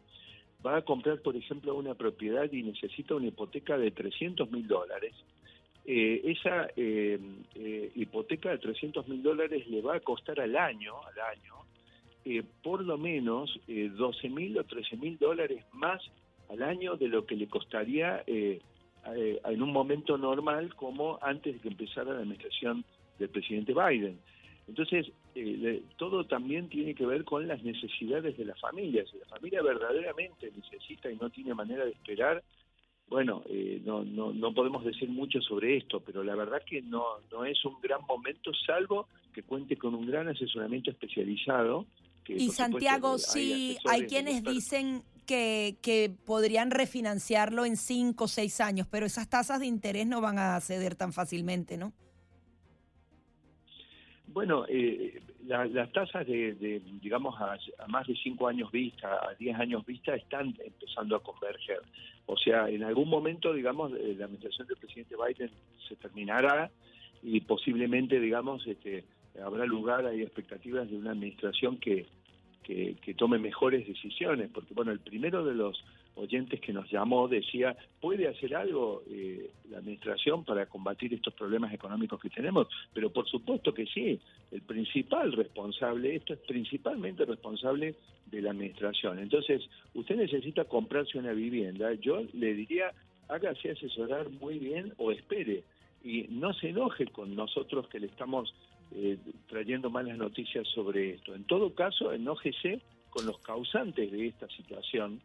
va 0.64 0.76
a 0.76 0.82
comprar, 0.82 1.20
por 1.20 1.34
ejemplo, 1.34 1.74
una 1.74 1.94
propiedad 1.94 2.50
y 2.52 2.62
necesita 2.62 3.16
una 3.16 3.26
hipoteca 3.26 3.76
de 3.76 3.92
300.000 3.92 4.66
dólares, 4.66 5.12
eh, 5.84 6.20
esa 6.24 6.68
eh, 6.76 7.18
eh, 7.54 7.92
hipoteca 7.94 8.50
de 8.50 8.58
300 8.58 9.08
mil 9.08 9.22
dólares 9.22 9.66
le 9.68 9.82
va 9.82 9.96
a 9.96 10.00
costar 10.00 10.40
al 10.40 10.56
año, 10.56 10.94
al 11.06 11.36
año, 11.36 11.54
eh, 12.24 12.42
por 12.62 12.84
lo 12.84 12.96
menos 12.96 13.58
eh, 13.66 13.90
12 13.92 14.28
mil 14.28 14.58
o 14.58 14.64
13 14.64 14.96
mil 14.96 15.18
dólares 15.18 15.64
más 15.72 16.00
al 16.48 16.62
año 16.62 16.96
de 16.96 17.08
lo 17.08 17.26
que 17.26 17.34
le 17.34 17.48
costaría 17.48 18.22
eh, 18.26 18.60
eh, 19.14 19.40
en 19.44 19.62
un 19.62 19.72
momento 19.72 20.16
normal 20.16 20.74
como 20.76 21.18
antes 21.22 21.54
de 21.54 21.60
que 21.60 21.68
empezara 21.68 22.12
la 22.12 22.20
administración 22.20 22.84
del 23.18 23.30
presidente 23.30 23.74
Biden. 23.74 24.18
Entonces, 24.68 25.10
eh, 25.34 25.82
todo 25.96 26.24
también 26.24 26.68
tiene 26.68 26.94
que 26.94 27.04
ver 27.04 27.24
con 27.24 27.48
las 27.48 27.62
necesidades 27.64 28.36
de 28.36 28.44
las 28.44 28.60
familias. 28.60 29.08
Si 29.10 29.18
la 29.18 29.26
familia 29.26 29.62
verdaderamente 29.62 30.52
necesita 30.54 31.10
y 31.10 31.16
no 31.16 31.30
tiene 31.30 31.54
manera 31.54 31.84
de 31.84 31.90
esperar, 31.90 32.42
bueno, 33.12 33.42
eh, 33.50 33.82
no, 33.84 34.04
no, 34.04 34.32
no 34.32 34.54
podemos 34.54 34.82
decir 34.84 35.06
mucho 35.10 35.42
sobre 35.42 35.76
esto, 35.76 36.00
pero 36.00 36.24
la 36.24 36.34
verdad 36.34 36.62
que 36.66 36.80
no, 36.80 37.04
no 37.30 37.44
es 37.44 37.62
un 37.66 37.78
gran 37.82 38.00
momento, 38.06 38.52
salvo 38.66 39.06
que 39.34 39.42
cuente 39.42 39.76
con 39.76 39.94
un 39.94 40.06
gran 40.06 40.28
asesoramiento 40.28 40.90
especializado. 40.90 41.84
Que, 42.24 42.32
y 42.32 42.48
Santiago, 42.48 43.18
sí, 43.18 43.76
hay 43.84 44.06
quienes 44.06 44.42
dicen 44.42 45.02
que, 45.26 45.76
que 45.82 46.10
podrían 46.24 46.70
refinanciarlo 46.70 47.66
en 47.66 47.76
cinco 47.76 48.24
o 48.24 48.28
seis 48.28 48.62
años, 48.62 48.86
pero 48.90 49.04
esas 49.04 49.28
tasas 49.28 49.60
de 49.60 49.66
interés 49.66 50.06
no 50.06 50.22
van 50.22 50.38
a 50.38 50.58
ceder 50.60 50.94
tan 50.94 51.12
fácilmente, 51.12 51.76
¿no? 51.76 51.92
Bueno, 54.28 54.64
eh, 54.70 55.20
las 55.46 55.92
tasas 55.92 56.26
de, 56.26 56.80
digamos, 57.00 57.34
a, 57.40 57.56
más 57.88 58.06
de 58.06 58.14
cinco 58.16 58.48
años 58.48 58.70
vista, 58.70 59.08
a 59.08 59.34
diez 59.34 59.58
años 59.58 59.84
vista, 59.84 60.14
están 60.14 60.54
empezando 60.64 61.16
a 61.16 61.22
converger. 61.22 61.80
O 62.26 62.36
sea, 62.36 62.68
en 62.68 62.84
algún 62.84 63.08
momento, 63.08 63.52
digamos, 63.52 63.92
eh, 63.92 64.14
la 64.16 64.26
administración 64.26 64.68
del 64.68 64.76
presidente 64.76 65.16
Biden 65.16 65.50
se 65.88 65.96
terminará 65.96 66.70
y 67.22 67.40
posiblemente, 67.40 68.20
digamos, 68.20 68.66
este, 68.66 69.04
habrá 69.44 69.66
lugar, 69.66 70.06
hay 70.06 70.22
expectativas 70.22 70.88
de 70.90 70.96
una 70.96 71.10
administración 71.10 71.78
que, 71.78 72.06
que 72.62 73.14
tome 73.16 73.38
mejores 73.38 73.86
decisiones, 73.86 74.48
porque, 74.54 74.72
bueno, 74.72 74.92
el 74.92 75.00
primero 75.00 75.44
de 75.44 75.54
los 75.54 75.84
oyentes 76.14 76.60
que 76.60 76.72
nos 76.72 76.90
llamó 76.90 77.28
decía, 77.28 77.76
¿puede 78.00 78.28
hacer 78.28 78.54
algo 78.54 79.02
eh, 79.08 79.50
la 79.70 79.78
administración 79.78 80.44
para 80.44 80.66
combatir 80.66 81.14
estos 81.14 81.34
problemas 81.34 81.72
económicos 81.72 82.20
que 82.20 82.30
tenemos? 82.30 82.68
Pero 82.92 83.10
por 83.10 83.28
supuesto 83.28 83.72
que 83.72 83.86
sí, 83.86 84.20
el 84.50 84.62
principal 84.62 85.32
responsable, 85.32 86.16
esto 86.16 86.34
es 86.34 86.40
principalmente 86.40 87.24
responsable 87.24 87.94
de 88.26 88.42
la 88.42 88.50
administración. 88.50 89.18
Entonces, 89.18 89.62
usted 89.94 90.16
necesita 90.16 90.64
comprarse 90.64 91.18
una 91.18 91.32
vivienda, 91.32 91.92
yo 91.94 92.22
le 92.32 92.54
diría, 92.54 92.92
hágase 93.28 93.70
asesorar 93.70 94.28
muy 94.30 94.58
bien 94.58 94.92
o 94.98 95.10
espere 95.10 95.64
y 96.04 96.26
no 96.28 96.52
se 96.52 96.70
enoje 96.70 97.06
con 97.06 97.34
nosotros 97.34 97.88
que 97.88 98.00
le 98.00 98.06
estamos 98.06 98.54
eh, 98.94 99.16
trayendo 99.48 99.88
malas 99.88 100.18
noticias 100.18 100.66
sobre 100.68 101.14
esto. 101.14 101.34
En 101.34 101.44
todo 101.44 101.74
caso, 101.74 102.12
enójese 102.12 102.80
con 103.10 103.26
los 103.26 103.38
causantes 103.38 104.10
de 104.10 104.26
esta 104.26 104.48
situación 104.48 105.20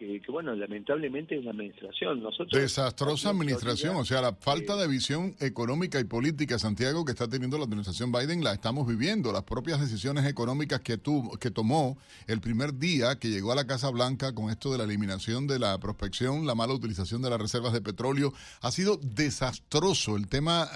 que, 0.00 0.32
bueno, 0.32 0.54
lamentablemente 0.54 1.36
es 1.36 1.44
la 1.44 1.50
administración. 1.50 2.22
Nosotros, 2.22 2.58
Desastrosa 2.58 3.28
administración, 3.28 3.96
o 3.96 4.04
sea, 4.04 4.22
la 4.22 4.32
falta 4.32 4.76
de 4.76 4.88
visión 4.88 5.36
económica 5.40 6.00
y 6.00 6.04
política, 6.04 6.58
Santiago, 6.58 7.04
que 7.04 7.12
está 7.12 7.28
teniendo 7.28 7.58
la 7.58 7.64
administración 7.64 8.10
Biden, 8.10 8.42
la 8.42 8.54
estamos 8.54 8.88
viviendo. 8.88 9.30
Las 9.30 9.42
propias 9.42 9.78
decisiones 9.78 10.24
económicas 10.24 10.80
que, 10.80 10.96
tuvo, 10.96 11.36
que 11.36 11.50
tomó 11.50 11.98
el 12.26 12.40
primer 12.40 12.78
día 12.78 13.18
que 13.18 13.28
llegó 13.28 13.52
a 13.52 13.54
la 13.54 13.66
Casa 13.66 13.90
Blanca 13.90 14.34
con 14.34 14.48
esto 14.48 14.72
de 14.72 14.78
la 14.78 14.84
eliminación 14.84 15.46
de 15.46 15.58
la 15.58 15.78
prospección, 15.78 16.46
la 16.46 16.54
mala 16.54 16.72
utilización 16.72 17.20
de 17.20 17.28
las 17.28 17.38
reservas 17.38 17.74
de 17.74 17.82
petróleo, 17.82 18.32
ha 18.62 18.70
sido 18.70 18.98
desastroso. 19.02 20.16
El 20.16 20.28
tema 20.28 20.66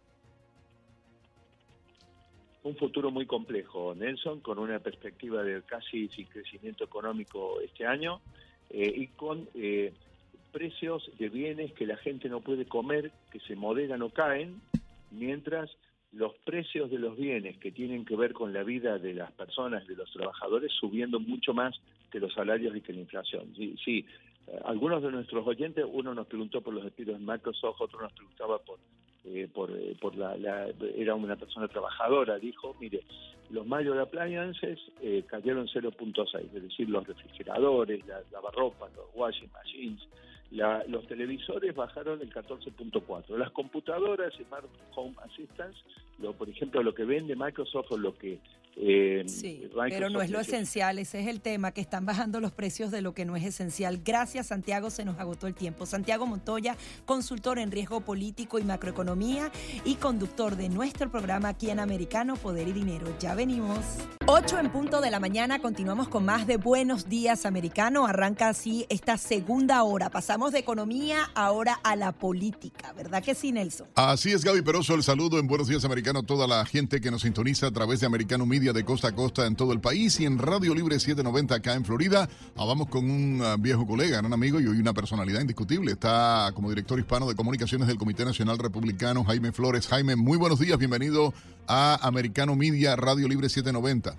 Un 2.63 2.77
futuro 2.77 3.11
muy 3.11 3.27
complejo, 3.27 3.95
Nelson, 3.97 4.41
con 4.41 4.61
una 4.61 4.79
perspectiva 4.79 5.43
de 5.43 5.63
casi 5.63 6.09
sin 6.09 6.27
crecimiento 6.27 6.85
económico 6.85 7.61
este 7.61 7.85
año 7.85 8.21
eh, 8.71 8.93
y 8.97 9.07
con 9.09 9.49
eh, 9.55 9.93
precios 10.53 11.11
de 11.19 11.29
bienes 11.31 11.73
que 11.73 11.87
la 11.87 11.97
gente 11.97 12.29
no 12.29 12.41
puede 12.41 12.67
comer, 12.67 13.11
que 13.33 13.41
se 13.41 13.57
moderan 13.57 14.03
o 14.03 14.11
caen, 14.11 14.61
mientras 15.11 15.71
los 16.13 16.35
precios 16.45 16.91
de 16.91 16.99
los 16.99 17.17
bienes 17.17 17.59
que 17.59 17.73
tienen 17.73 18.05
que 18.05 18.17
ver 18.17 18.33
con 18.33 18.53
la 18.53 18.63
vida 18.63 18.99
de 18.99 19.13
las 19.13 19.33
personas, 19.33 19.87
de 19.87 19.97
los 19.97 20.11
trabajadores, 20.13 20.73
subiendo 20.73 21.21
mucho 21.21 21.53
más 21.53 21.75
que 22.11 22.21
los 22.21 22.33
salarios 22.33 22.75
y 22.77 22.81
que 22.81 22.93
la 22.93 23.01
inflación. 23.01 23.53
Sí, 23.57 23.77
sí 23.85 24.07
algunos 24.65 25.03
de 25.03 25.11
nuestros 25.11 25.47
oyentes, 25.47 25.85
uno 25.91 26.15
nos 26.15 26.27
preguntó 26.27 26.61
por 26.61 26.75
los 26.75 26.85
despidos 26.85 27.17
en 27.17 27.27
Microsoft, 27.27 27.81
otro 27.81 28.01
nos 28.01 28.13
preguntaba 28.13 28.59
por, 28.59 28.79
eh, 29.25 29.49
por, 29.53 29.71
eh, 29.71 29.97
por 30.01 30.17
la, 30.17 30.37
era 30.97 31.15
una 31.15 31.37
persona 31.37 31.69
trabajadora, 31.69 32.39
dijo, 32.39 32.77
mire, 32.81 33.03
los 33.51 33.67
mayor 33.67 33.99
appliances 33.99 34.79
eh, 35.01 35.25
cayeron 35.27 35.67
0.6, 35.67 36.35
es 36.55 36.63
decir, 36.63 36.89
los 36.89 37.07
refrigeradores, 37.07 38.07
la 38.07 38.23
lavarropas, 38.33 38.93
los 38.95 39.07
washing 39.15 39.51
machines, 39.53 40.01
los 40.51 41.07
televisores 41.07 41.75
bajaron 41.75 42.21
el 42.21 42.33
14.4, 42.33 43.37
las 43.37 43.51
computadoras, 43.51 44.33
Smart 44.35 44.67
Home 44.95 45.15
Assistance, 45.23 45.79
lo, 46.19 46.33
por 46.33 46.49
ejemplo, 46.49 46.83
lo 46.83 46.95
que 46.95 47.05
vende 47.05 47.35
Microsoft 47.37 47.93
o 47.93 47.99
lo 47.99 48.17
que 48.17 48.39
eh, 48.79 49.24
sí, 49.27 49.70
pero 49.89 50.11
no 50.11 50.20
es 50.20 50.29
lo 50.29 50.39
esencial, 50.39 50.99
ese 50.99 51.20
es 51.20 51.29
el 51.29 51.41
tema, 51.41 51.72
que 51.72 51.81
están 51.81 52.05
bajando 52.05 52.41
los 52.41 52.53
precios 52.53 52.91
de 52.91 53.01
lo 53.01 53.14
que 53.14 53.24
no 53.24 53.35
es 53.35 53.45
esencial. 53.45 54.03
Gracias, 54.05 54.49
Santiago, 54.49 54.91
se 54.91 55.07
nos 55.07 55.18
agotó 55.18 55.47
el 55.47 55.55
tiempo. 55.55 55.87
Santiago 55.87 56.27
Montoya, 56.27 56.77
consultor 57.07 57.59
en 57.59 57.70
riesgo 57.70 58.03
político 58.03 58.59
y 58.59 58.64
macroeconomía 58.64 59.51
y 59.87 59.95
conductor 59.95 60.57
de 60.57 60.68
nuestro 60.68 61.11
programa 61.11 61.49
aquí 61.49 61.70
en 61.70 61.81
Americano 61.81 62.37
Poder 62.37 62.68
y 62.68 62.72
Dinero. 62.72 63.07
Ya 63.18 63.35
venimos. 63.35 63.79
8 64.27 64.59
en 64.59 64.70
punto 64.70 65.01
de 65.01 65.11
la 65.11 65.20
mañana, 65.20 65.61
continuamos 65.61 66.09
con 66.09 66.27
más 66.27 66.47
de 66.47 66.59
Buenos 66.59 67.09
Días 67.09 67.47
Americano. 67.47 68.07
Arranca 68.07 68.49
así 68.49 68.85
esta 68.91 69.16
segunda 69.16 69.83
hora. 69.85 70.11
Pasamos 70.11 70.53
de 70.53 70.59
economía 70.59 71.31
ahora 71.35 71.81
a 71.83 71.97
la 71.97 72.12
política, 72.12 72.93
¿verdad 72.93 73.22
que 73.22 73.35
sí, 73.35 73.53
Nelson? 73.53 73.89
Así 73.95 74.33
es, 74.33 74.45
Gaby 74.45 74.61
Peroso, 74.61 74.95
el 74.95 75.03
saludo 75.03 75.39
en 75.39 75.47
Buenos 75.47 75.68
Días 75.68 75.85
Americano 75.87 76.18
a 76.18 76.22
toda 76.22 76.47
la 76.47 76.66
gente 76.66 77.01
que 77.01 77.11
nos 77.11 77.22
sintoniza 77.22 77.68
a 77.68 77.70
través 77.70 78.01
de 78.01 78.07
Americano 78.07 78.45
Media 78.45 78.66
de 78.73 78.85
costa 78.85 79.09
a 79.09 79.14
costa 79.14 79.47
en 79.47 79.57
todo 79.57 79.73
el 79.73 79.81
país 79.81 80.19
y 80.21 80.25
en 80.25 80.39
Radio 80.39 80.75
Libre 80.75 80.99
790 80.99 81.55
acá 81.55 81.75
en 81.75 81.85
Florida. 81.85 82.29
Ah, 82.57 82.64
vamos 82.64 82.89
con 82.89 83.09
un 83.09 83.41
ah, 83.43 83.57
viejo 83.59 83.87
colega, 83.87 84.21
un 84.21 84.33
amigo 84.33 84.61
y 84.61 84.67
hoy 84.67 84.79
una 84.79 84.93
personalidad 84.93 85.41
indiscutible. 85.41 85.93
Está 85.93 86.51
como 86.55 86.69
director 86.69 86.99
hispano 86.99 87.29
de 87.29 87.35
comunicaciones 87.35 87.89
del 87.89 87.97
Comité 87.97 88.25
Nacional 88.25 88.59
Republicano, 88.59 89.25
Jaime 89.25 89.53
Flores. 89.53 89.87
Jaime, 89.87 90.17
muy 90.17 90.39
buenos 90.39 90.59
días, 90.59 90.79
bienvenido 90.79 91.33
a 91.69 91.99
Americano 92.07 92.57
Media 92.57 92.97
Radio 92.97 93.29
Libre 93.29 93.49
790. 93.49 94.17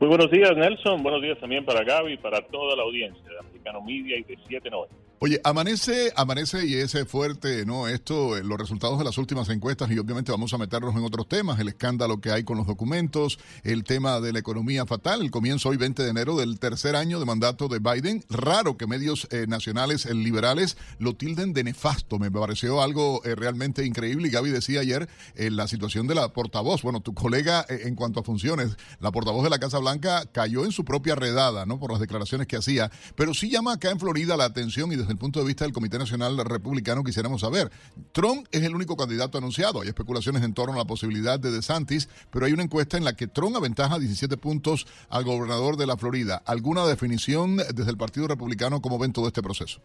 Muy 0.00 0.08
buenos 0.08 0.30
días, 0.30 0.56
Nelson. 0.56 1.02
Buenos 1.02 1.22
días 1.22 1.38
también 1.40 1.64
para 1.64 1.82
Gaby 1.82 2.12
y 2.12 2.16
para 2.18 2.40
toda 2.42 2.76
la 2.76 2.82
audiencia 2.82 3.22
de 3.28 3.38
Americano 3.38 3.82
Media 3.82 4.18
y 4.18 4.22
de 4.22 4.36
790. 4.36 5.07
Oye, 5.20 5.40
amanece, 5.42 6.12
amanece 6.14 6.64
y 6.64 6.76
es 6.76 6.96
fuerte, 7.08 7.66
¿no? 7.66 7.88
Esto, 7.88 8.36
eh, 8.36 8.44
los 8.44 8.56
resultados 8.56 9.00
de 9.00 9.04
las 9.04 9.18
últimas 9.18 9.48
encuestas 9.48 9.90
y 9.90 9.98
obviamente 9.98 10.30
vamos 10.30 10.54
a 10.54 10.58
meternos 10.58 10.94
en 10.94 11.02
otros 11.02 11.26
temas, 11.26 11.58
el 11.58 11.66
escándalo 11.66 12.20
que 12.20 12.30
hay 12.30 12.44
con 12.44 12.56
los 12.56 12.68
documentos, 12.68 13.40
el 13.64 13.82
tema 13.82 14.20
de 14.20 14.32
la 14.32 14.38
economía 14.38 14.86
fatal, 14.86 15.20
el 15.20 15.32
comienzo 15.32 15.70
hoy 15.70 15.76
20 15.76 16.04
de 16.04 16.10
enero 16.10 16.36
del 16.36 16.60
tercer 16.60 16.94
año 16.94 17.18
de 17.18 17.26
mandato 17.26 17.66
de 17.66 17.80
Biden. 17.80 18.24
Raro 18.30 18.76
que 18.76 18.86
medios 18.86 19.26
eh, 19.32 19.46
nacionales 19.48 20.06
eh, 20.06 20.14
liberales 20.14 20.76
lo 21.00 21.16
tilden 21.16 21.52
de 21.52 21.64
nefasto, 21.64 22.20
me 22.20 22.30
pareció 22.30 22.80
algo 22.80 23.20
realmente 23.24 23.84
increíble 23.84 24.28
y 24.28 24.30
Gaby 24.30 24.50
decía 24.50 24.80
ayer 24.80 25.08
la 25.34 25.66
situación 25.66 26.06
de 26.06 26.14
la 26.14 26.32
portavoz, 26.32 26.82
bueno, 26.82 27.00
tu 27.00 27.14
colega 27.14 27.66
en 27.68 27.96
cuanto 27.96 28.20
a 28.20 28.22
funciones, 28.22 28.76
la 29.00 29.10
portavoz 29.10 29.42
de 29.42 29.50
la 29.50 29.58
Casa 29.58 29.78
Blanca 29.78 30.26
cayó 30.30 30.64
en 30.64 30.70
su 30.70 30.84
propia 30.84 31.16
redada, 31.16 31.66
¿no? 31.66 31.80
Por 31.80 31.90
las 31.90 32.00
declaraciones 32.00 32.46
que 32.46 32.56
hacía, 32.56 32.90
pero 33.16 33.34
sí 33.34 33.50
llama 33.50 33.72
acá 33.72 33.90
en 33.90 33.98
Florida 33.98 34.36
la 34.36 34.44
atención 34.44 34.92
y 34.92 34.96
el 35.10 35.18
punto 35.18 35.40
de 35.40 35.46
vista 35.46 35.64
del 35.64 35.72
Comité 35.72 35.98
Nacional 35.98 36.38
Republicano 36.38 37.04
quisiéramos 37.04 37.40
saber. 37.40 37.70
Trump 38.12 38.46
es 38.50 38.62
el 38.62 38.74
único 38.74 38.96
candidato 38.96 39.38
anunciado. 39.38 39.80
Hay 39.80 39.88
especulaciones 39.88 40.42
en 40.42 40.54
torno 40.54 40.74
a 40.74 40.78
la 40.78 40.84
posibilidad 40.84 41.38
de 41.38 41.50
DeSantis, 41.50 42.08
pero 42.30 42.46
hay 42.46 42.52
una 42.52 42.62
encuesta 42.62 42.96
en 42.96 43.04
la 43.04 43.14
que 43.14 43.26
Trump 43.26 43.56
aventaja 43.56 43.98
17 43.98 44.36
puntos 44.36 44.86
al 45.08 45.24
gobernador 45.24 45.76
de 45.76 45.86
la 45.86 45.96
Florida. 45.96 46.42
¿Alguna 46.46 46.86
definición 46.86 47.56
desde 47.56 47.90
el 47.90 47.96
Partido 47.96 48.28
Republicano 48.28 48.80
cómo 48.80 48.98
ven 48.98 49.12
todo 49.12 49.26
este 49.26 49.42
proceso? 49.42 49.80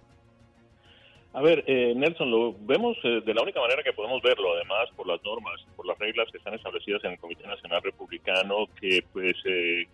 A 1.35 1.41
ver, 1.41 1.63
eh, 1.65 1.93
Nelson, 1.95 2.29
lo 2.29 2.55
vemos 2.59 2.95
eh, 3.03 3.21
de 3.25 3.33
la 3.33 3.41
única 3.41 3.59
manera 3.59 3.81
que 3.81 3.91
podemos 3.91 4.21
verlo, 4.21 4.53
además 4.53 4.87
por 4.95 5.07
las 5.07 5.23
normas, 5.23 5.59
por 5.75 5.87
las 5.87 5.97
reglas 5.97 6.27
que 6.31 6.37
están 6.37 6.53
establecidas 6.53 7.03
en 7.05 7.13
el 7.13 7.17
Comité 7.17 7.47
Nacional 7.47 7.81
Republicano, 7.81 8.67
que 8.79 9.03
pues 9.11 9.35
eh, 9.45 9.87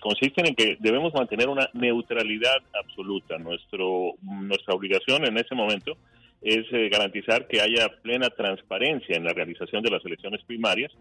consisten 0.00 0.48
en 0.48 0.54
que 0.54 0.76
debemos 0.80 1.14
mantener 1.14 1.48
una 1.48 1.66
neutralidad 1.72 2.58
absoluta. 2.74 3.38
Nuestro, 3.38 4.12
nuestra 4.20 4.74
obligación 4.74 5.24
en 5.24 5.38
ese 5.38 5.54
momento 5.54 5.96
es 6.42 6.66
garantizar 6.90 7.46
que 7.46 7.62
haya 7.62 7.88
plena 8.02 8.28
transparencia 8.28 9.16
en 9.16 9.24
la 9.24 9.32
realización 9.32 9.82
de 9.82 9.90
las 9.90 10.04
elecciones 10.04 10.42
primarias 10.44 10.92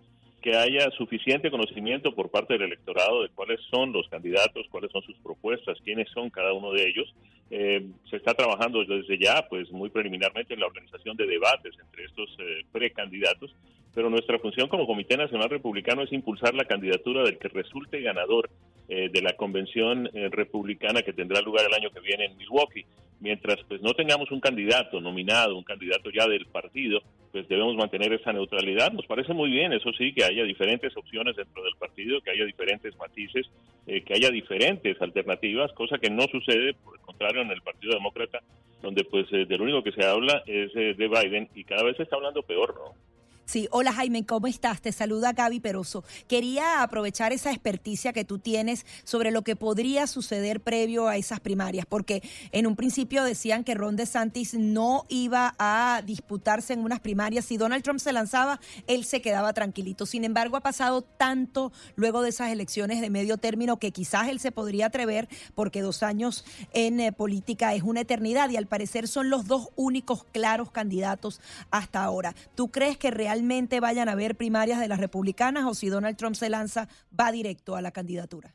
que 0.41 0.55
haya 0.55 0.89
suficiente 0.97 1.51
conocimiento 1.51 2.15
por 2.15 2.29
parte 2.29 2.53
del 2.53 2.63
electorado 2.63 3.21
de 3.21 3.29
cuáles 3.29 3.59
son 3.69 3.93
los 3.93 4.07
candidatos, 4.09 4.65
cuáles 4.71 4.91
son 4.91 5.03
sus 5.03 5.15
propuestas, 5.17 5.77
quiénes 5.83 6.09
son 6.09 6.29
cada 6.31 6.53
uno 6.53 6.71
de 6.71 6.87
ellos. 6.87 7.13
Eh, 7.51 7.85
se 8.09 8.15
está 8.15 8.33
trabajando 8.33 8.83
desde 8.83 9.19
ya, 9.19 9.45
pues 9.49 9.71
muy 9.71 9.89
preliminarmente, 9.89 10.53
en 10.53 10.61
la 10.61 10.65
organización 10.65 11.15
de 11.15 11.27
debates 11.27 11.75
entre 11.79 12.05
estos 12.05 12.29
eh, 12.39 12.65
precandidatos, 12.71 13.53
pero 13.93 14.09
nuestra 14.09 14.39
función 14.39 14.67
como 14.67 14.87
Comité 14.87 15.17
Nacional 15.17 15.49
Republicano 15.49 16.03
es 16.03 16.11
impulsar 16.11 16.53
la 16.53 16.65
candidatura 16.65 17.23
del 17.23 17.37
que 17.37 17.49
resulte 17.49 18.01
ganador 18.01 18.49
eh, 18.87 19.09
de 19.11 19.21
la 19.21 19.33
convención 19.33 20.09
republicana 20.31 21.01
que 21.01 21.13
tendrá 21.13 21.41
lugar 21.41 21.65
el 21.65 21.73
año 21.73 21.91
que 21.91 21.99
viene 21.99 22.25
en 22.25 22.37
Milwaukee. 22.37 22.85
Mientras 23.19 23.59
pues 23.67 23.81
no 23.81 23.93
tengamos 23.93 24.31
un 24.31 24.39
candidato 24.39 24.99
nominado, 24.99 25.55
un 25.55 25.63
candidato 25.63 26.09
ya 26.09 26.27
del 26.27 26.47
partido, 26.47 27.01
pues 27.31 27.47
debemos 27.47 27.75
mantener 27.75 28.13
esa 28.13 28.33
neutralidad. 28.33 28.91
Nos 28.91 29.05
parece 29.05 29.33
muy 29.33 29.49
bien, 29.49 29.73
eso 29.73 29.91
sí, 29.93 30.13
que 30.13 30.23
haya 30.23 30.43
diferentes 30.43 30.95
opciones 30.97 31.35
dentro 31.35 31.63
del 31.63 31.75
partido, 31.75 32.19
que 32.21 32.31
haya 32.31 32.45
diferentes 32.45 32.95
matices, 32.97 33.47
eh, 33.87 34.01
que 34.01 34.13
haya 34.13 34.29
diferentes 34.29 35.01
alternativas, 35.01 35.71
cosa 35.73 35.97
que 35.97 36.09
no 36.09 36.23
sucede, 36.23 36.73
por 36.73 36.95
el 36.95 37.01
contrario, 37.01 37.41
en 37.41 37.51
el 37.51 37.61
Partido 37.61 37.93
Demócrata, 37.93 38.39
donde 38.81 39.03
pues 39.05 39.27
eh, 39.31 39.45
de 39.45 39.57
lo 39.57 39.63
único 39.63 39.83
que 39.83 39.93
se 39.93 40.05
habla 40.05 40.43
es 40.45 40.75
eh, 40.75 40.93
de 40.97 41.07
Biden 41.07 41.49
y 41.55 41.63
cada 41.63 41.83
vez 41.83 41.95
se 41.97 42.03
está 42.03 42.17
hablando 42.17 42.43
peor, 42.43 42.75
¿no? 42.75 43.10
Sí, 43.45 43.67
hola 43.71 43.91
Jaime, 43.91 44.25
¿cómo 44.25 44.47
estás? 44.47 44.81
Te 44.81 44.91
saluda 44.91 45.33
Gaby 45.33 45.59
Peroso. 45.59 46.05
Quería 46.27 46.83
aprovechar 46.83 47.33
esa 47.33 47.51
experticia 47.51 48.13
que 48.13 48.23
tú 48.23 48.39
tienes 48.39 48.85
sobre 49.03 49.31
lo 49.31 49.41
que 49.41 49.57
podría 49.57 50.07
suceder 50.07 50.61
previo 50.61 51.07
a 51.07 51.17
esas 51.17 51.41
primarias, 51.41 51.85
porque 51.85 52.21
en 52.51 52.65
un 52.65 52.75
principio 52.75 53.23
decían 53.23 53.63
que 53.63 53.73
Ron 53.73 53.97
DeSantis 53.97 54.53
no 54.53 55.05
iba 55.09 55.55
a 55.59 56.01
disputarse 56.05 56.73
en 56.73 56.81
unas 56.81 57.01
primarias. 57.01 57.43
Si 57.43 57.57
Donald 57.57 57.83
Trump 57.83 57.99
se 57.99 58.13
lanzaba, 58.13 58.61
él 58.87 59.03
se 59.03 59.21
quedaba 59.21 59.51
tranquilito. 59.53 60.05
Sin 60.05 60.23
embargo, 60.23 60.55
ha 60.55 60.61
pasado 60.61 61.01
tanto 61.01 61.73
luego 61.95 62.21
de 62.21 62.29
esas 62.29 62.51
elecciones 62.51 63.01
de 63.01 63.09
medio 63.09 63.37
término 63.37 63.79
que 63.79 63.91
quizás 63.91 64.29
él 64.29 64.39
se 64.39 64.51
podría 64.51 64.85
atrever, 64.85 65.27
porque 65.55 65.81
dos 65.81 66.03
años 66.03 66.45
en 66.73 67.01
eh, 67.01 67.11
política 67.11 67.73
es 67.73 67.83
una 67.83 68.01
eternidad 68.01 68.49
y 68.49 68.55
al 68.55 68.67
parecer 68.67 69.09
son 69.09 69.29
los 69.29 69.47
dos 69.47 69.69
únicos 69.75 70.23
claros 70.31 70.71
candidatos 70.71 71.41
hasta 71.69 72.03
ahora. 72.03 72.33
¿Tú 72.55 72.71
crees 72.71 72.97
que 72.97 73.11
realmente 73.11 73.30
vayan 73.79 74.09
a 74.09 74.13
haber 74.13 74.35
primarias 74.35 74.79
de 74.79 74.87
las 74.87 74.99
republicanas 74.99 75.65
o 75.65 75.73
si 75.73 75.89
Donald 75.89 76.17
Trump 76.17 76.35
se 76.35 76.49
lanza, 76.49 76.87
va 77.17 77.31
directo 77.31 77.75
a 77.75 77.81
la 77.81 77.91
candidatura? 77.91 78.53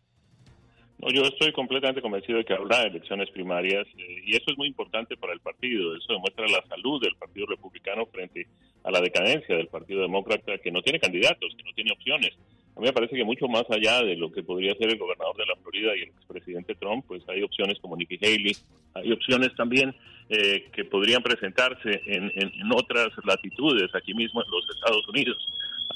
No, 0.99 1.11
yo 1.11 1.23
estoy 1.23 1.53
completamente 1.53 2.01
convencido 2.01 2.39
de 2.39 2.45
que 2.45 2.55
habrá 2.55 2.83
elecciones 2.83 3.31
primarias 3.31 3.87
eh, 3.99 4.23
y 4.25 4.35
eso 4.35 4.51
es 4.51 4.57
muy 4.57 4.69
importante 4.69 5.17
para 5.17 5.35
el 5.35 5.41
partido. 5.41 5.95
Eso 5.95 6.15
demuestra 6.15 6.47
la 6.49 6.65
salud 6.69 7.03
del 7.03 7.15
Partido 7.17 7.47
Republicano 7.47 8.07
frente 8.07 8.47
a 8.83 8.91
la 8.91 9.01
decadencia 9.01 9.57
del 9.57 9.69
Partido 9.69 10.03
Demócrata, 10.03 10.57
que 10.59 10.71
no 10.71 10.81
tiene 10.81 10.99
candidatos, 10.99 11.55
que 11.55 11.65
no 11.65 11.73
tiene 11.75 11.93
opciones. 11.93 12.33
A 12.77 12.81
mí 12.81 12.87
me 12.87 12.93
parece 12.93 13.17
que 13.17 13.25
mucho 13.25 13.49
más 13.49 13.65
allá 13.71 14.03
de 14.03 14.17
lo 14.17 14.31
que 14.31 14.43
podría 14.43 14.75
ser 14.75 14.91
el 14.91 14.99
gobernador 14.99 15.35
de 15.37 15.47
la 15.47 15.57
Florida 15.57 15.97
y 15.97 16.03
el 16.03 16.09
expresidente 16.11 16.75
Trump, 16.75 17.07
pues 17.09 17.23
hay 17.27 17.43
opciones 17.43 17.79
como 17.81 17.97
Nikki 17.97 18.19
Haley, 18.21 18.55
hay 18.93 19.13
opciones 19.13 19.55
también 19.57 19.95
eh, 20.29 20.67
que 20.75 20.85
podrían 20.85 21.23
presentarse 21.23 22.03
en, 22.05 22.31
otras 22.73 23.09
latitudes, 23.25 23.95
aquí 23.95 24.13
mismo 24.13 24.43
en 24.43 24.51
los 24.51 24.69
Estados 24.69 25.09
Unidos. 25.09 25.39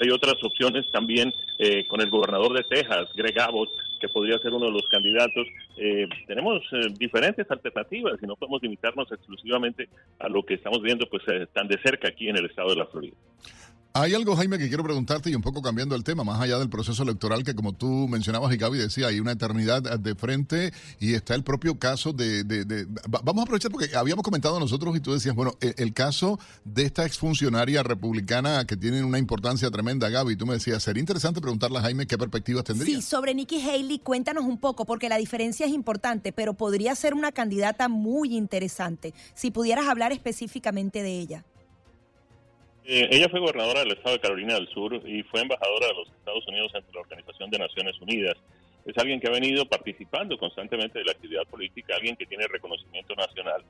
Hay 0.00 0.10
otras 0.10 0.42
opciones 0.42 0.90
también 0.90 1.30
eh, 1.58 1.86
con 1.86 2.00
el 2.00 2.08
gobernador 2.08 2.54
de 2.54 2.64
Texas, 2.64 3.10
Greg 3.14 3.38
Abbott, 3.38 3.68
que 4.00 4.08
podría 4.08 4.38
ser 4.38 4.52
uno 4.52 4.66
de 4.66 4.72
los 4.72 4.88
candidatos. 4.88 5.46
Eh, 5.76 6.08
tenemos 6.26 6.62
eh, 6.72 6.86
diferentes 6.98 7.50
alternativas 7.50 8.14
y 8.22 8.26
no 8.26 8.36
podemos 8.36 8.62
limitarnos 8.62 9.12
exclusivamente 9.12 9.90
a 10.18 10.30
lo 10.30 10.42
que 10.44 10.54
estamos 10.54 10.80
viendo 10.80 11.06
pues 11.10 11.24
tan 11.52 11.68
de 11.68 11.78
cerca 11.82 12.08
aquí 12.08 12.30
en 12.30 12.38
el 12.38 12.46
estado 12.46 12.70
de 12.70 12.76
la 12.76 12.86
Florida. 12.86 13.16
Hay 13.92 14.14
algo, 14.14 14.36
Jaime, 14.36 14.56
que 14.56 14.68
quiero 14.68 14.84
preguntarte 14.84 15.30
y 15.30 15.34
un 15.34 15.42
poco 15.42 15.62
cambiando 15.62 15.96
el 15.96 16.04
tema, 16.04 16.22
más 16.22 16.40
allá 16.40 16.60
del 16.60 16.68
proceso 16.68 17.02
electoral 17.02 17.42
que 17.42 17.56
como 17.56 17.72
tú 17.72 18.06
mencionabas 18.08 18.54
y 18.54 18.56
Gaby 18.56 18.78
decía, 18.78 19.08
hay 19.08 19.18
una 19.18 19.32
eternidad 19.32 19.82
de 19.82 20.14
frente 20.14 20.72
y 21.00 21.14
está 21.14 21.34
el 21.34 21.42
propio 21.42 21.76
caso 21.76 22.12
de... 22.12 22.44
vamos 23.08 23.40
a 23.40 23.42
aprovechar 23.42 23.72
porque 23.72 23.96
habíamos 23.96 24.22
comentado 24.22 24.60
nosotros 24.60 24.96
y 24.96 25.00
tú 25.00 25.12
decías, 25.12 25.34
bueno, 25.34 25.56
el, 25.60 25.92
caso 25.92 26.38
de 26.64 26.84
esta 26.84 27.04
exfuncionaria 27.04 27.82
republicana 27.82 28.64
que 28.64 28.76
tiene 28.76 29.02
una 29.02 29.18
importancia 29.18 29.68
tremenda, 29.72 30.08
Gaby, 30.08 30.36
tú 30.36 30.46
me 30.46 30.54
decías, 30.54 30.84
sería 30.84 31.00
interesante 31.00 31.40
preguntarle 31.40 31.78
a 31.78 31.82
Jaime 31.82 32.06
qué 32.06 32.16
perspectivas 32.16 32.62
tendría. 32.62 32.94
Sí, 32.94 33.02
sobre 33.02 33.34
Nikki 33.34 33.60
Haley, 33.60 33.98
cuéntanos 33.98 34.44
un 34.44 34.58
poco, 34.58 34.84
porque 34.84 35.08
la 35.08 35.16
diferencia 35.16 35.66
es 35.66 35.72
importante, 35.72 36.32
pero 36.32 36.54
podría 36.54 36.94
ser 36.94 37.12
una 37.12 37.32
candidata 37.32 37.88
muy 37.88 38.36
interesante, 38.36 39.14
si 39.34 39.50
pudieras 39.50 39.88
hablar 39.88 40.12
específicamente 40.12 41.02
de 41.02 41.18
ella. 41.18 41.44
Eh, 42.84 43.08
ella 43.10 43.28
fue 43.28 43.40
gobernadora 43.40 43.80
del 43.80 43.92
estado 43.92 44.16
de 44.16 44.20
Carolina 44.20 44.54
del 44.54 44.68
Sur 44.68 44.94
y 45.06 45.22
fue 45.24 45.42
embajadora 45.42 45.88
de 45.88 45.94
los 45.94 46.08
Estados 46.08 46.46
Unidos 46.48 46.72
ante 46.74 46.92
la 46.92 47.00
Organización 47.00 47.50
de 47.50 47.58
Naciones 47.58 48.00
Unidas. 48.00 48.36
Es 48.86 48.96
alguien 48.96 49.20
que 49.20 49.28
ha 49.28 49.32
venido 49.32 49.66
participando 49.66 50.38
constantemente 50.38 50.98
de 50.98 51.04
la 51.04 51.12
actividad 51.12 51.44
política, 51.44 51.94
alguien 51.94 52.16
que 52.16 52.26
tiene 52.26 52.46
reconocimiento 52.48 53.14
nacional. 53.14 53.62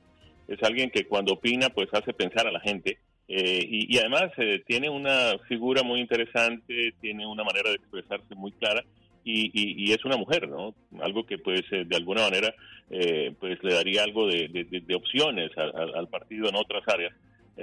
Es 0.47 0.61
alguien 0.63 0.89
que 0.89 1.05
cuando 1.05 1.33
opina 1.33 1.69
pues 1.69 1.89
hace 1.93 2.13
pensar 2.13 2.47
a 2.47 2.51
la 2.51 2.61
gente 2.61 2.97
eh, 3.27 3.65
y, 3.69 3.97
además 3.97 4.31
eh, 4.37 4.63
tiene 4.65 4.89
una 4.89 5.37
figura 5.47 5.83
muy 5.83 5.99
interesante, 5.99 6.93
tiene 6.99 7.25
una 7.25 7.43
manera 7.43 7.69
de 7.69 7.75
expresarse 7.75 8.35
muy 8.35 8.51
clara 8.53 8.83
y, 9.23 9.91
es 9.91 10.03
una 10.03 10.17
mujer, 10.17 10.49
¿no? 10.49 10.73
Algo 11.01 11.25
que 11.27 11.37
pues 11.37 11.61
de 11.69 11.95
alguna 11.95 12.23
manera 12.23 12.55
pues 13.39 13.63
le 13.63 13.73
daría 13.73 14.03
algo 14.03 14.27
de, 14.27 14.95
opciones 14.95 15.51
al 15.55 16.07
partido 16.07 16.49
en 16.49 16.55
otras 16.55 16.81
áreas. 16.87 17.13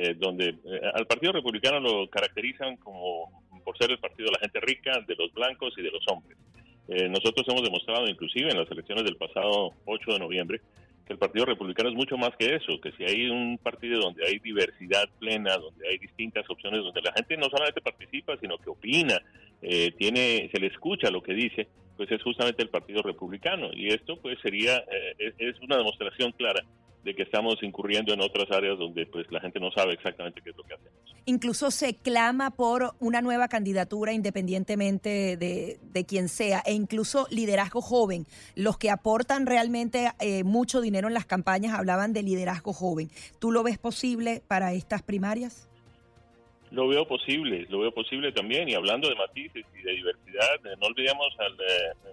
Eh, 0.00 0.14
donde 0.16 0.50
eh, 0.50 0.80
al 0.94 1.08
Partido 1.08 1.32
Republicano 1.32 1.80
lo 1.80 2.08
caracterizan 2.08 2.76
como 2.76 3.42
por 3.64 3.76
ser 3.76 3.90
el 3.90 3.98
partido 3.98 4.26
de 4.26 4.32
la 4.32 4.38
gente 4.38 4.60
rica, 4.60 4.92
de 5.04 5.16
los 5.16 5.32
blancos 5.34 5.74
y 5.76 5.82
de 5.82 5.90
los 5.90 6.04
hombres. 6.06 6.38
Eh, 6.86 7.08
nosotros 7.08 7.44
hemos 7.48 7.64
demostrado, 7.64 8.06
inclusive 8.06 8.48
en 8.48 8.58
las 8.58 8.70
elecciones 8.70 9.02
del 9.02 9.16
pasado 9.16 9.72
8 9.86 10.12
de 10.12 10.18
noviembre, 10.20 10.60
que 11.04 11.14
el 11.14 11.18
Partido 11.18 11.46
Republicano 11.46 11.88
es 11.88 11.96
mucho 11.96 12.16
más 12.16 12.30
que 12.38 12.54
eso, 12.54 12.80
que 12.80 12.92
si 12.92 13.02
hay 13.02 13.28
un 13.28 13.58
partido 13.58 13.98
donde 13.98 14.24
hay 14.24 14.38
diversidad 14.38 15.08
plena, 15.18 15.56
donde 15.56 15.88
hay 15.88 15.98
distintas 15.98 16.48
opciones, 16.48 16.80
donde 16.84 17.02
la 17.02 17.12
gente 17.14 17.36
no 17.36 17.46
solamente 17.50 17.80
participa, 17.80 18.36
sino 18.36 18.56
que 18.56 18.70
opina, 18.70 19.20
tiene, 19.60 20.48
se 20.52 20.60
le 20.60 20.68
escucha 20.68 21.10
lo 21.10 21.22
que 21.24 21.34
dice, 21.34 21.66
pues 21.96 22.08
es 22.12 22.22
justamente 22.22 22.62
el 22.62 22.68
Partido 22.68 23.02
Republicano. 23.02 23.70
Y 23.72 23.88
esto 23.88 24.16
pues 24.16 24.38
sería, 24.42 24.84
es 25.18 25.60
una 25.60 25.76
demostración 25.76 26.30
clara 26.32 26.62
de 27.08 27.14
que 27.14 27.22
estamos 27.22 27.56
incurriendo 27.62 28.12
en 28.12 28.20
otras 28.20 28.50
áreas 28.50 28.78
donde 28.78 29.06
pues 29.06 29.26
la 29.30 29.40
gente 29.40 29.58
no 29.58 29.70
sabe 29.70 29.94
exactamente 29.94 30.42
qué 30.42 30.50
es 30.50 30.56
lo 30.56 30.62
que 30.62 30.74
hacemos. 30.74 30.92
Incluso 31.24 31.70
se 31.70 31.94
clama 31.94 32.50
por 32.50 32.94
una 33.00 33.22
nueva 33.22 33.48
candidatura 33.48 34.12
independientemente 34.12 35.38
de, 35.38 35.78
de 35.82 36.04
quien 36.04 36.28
sea, 36.28 36.62
e 36.66 36.74
incluso 36.74 37.26
liderazgo 37.30 37.80
joven. 37.80 38.26
Los 38.54 38.76
que 38.76 38.90
aportan 38.90 39.46
realmente 39.46 40.12
eh, 40.20 40.44
mucho 40.44 40.82
dinero 40.82 41.08
en 41.08 41.14
las 41.14 41.24
campañas 41.24 41.78
hablaban 41.78 42.12
de 42.12 42.22
liderazgo 42.22 42.74
joven. 42.74 43.10
¿Tú 43.38 43.52
lo 43.52 43.62
ves 43.62 43.78
posible 43.78 44.42
para 44.46 44.74
estas 44.74 45.02
primarias? 45.02 45.67
Lo 46.70 46.88
veo 46.88 47.06
posible, 47.06 47.66
lo 47.68 47.80
veo 47.80 47.92
posible 47.92 48.32
también. 48.32 48.68
Y 48.68 48.74
hablando 48.74 49.08
de 49.08 49.14
matices 49.14 49.64
y 49.78 49.82
de 49.82 49.92
diversidad, 49.92 50.54
eh, 50.64 50.76
no 50.80 50.86
olvidemos 50.88 51.34
al, 51.38 51.52
eh, 51.54 52.12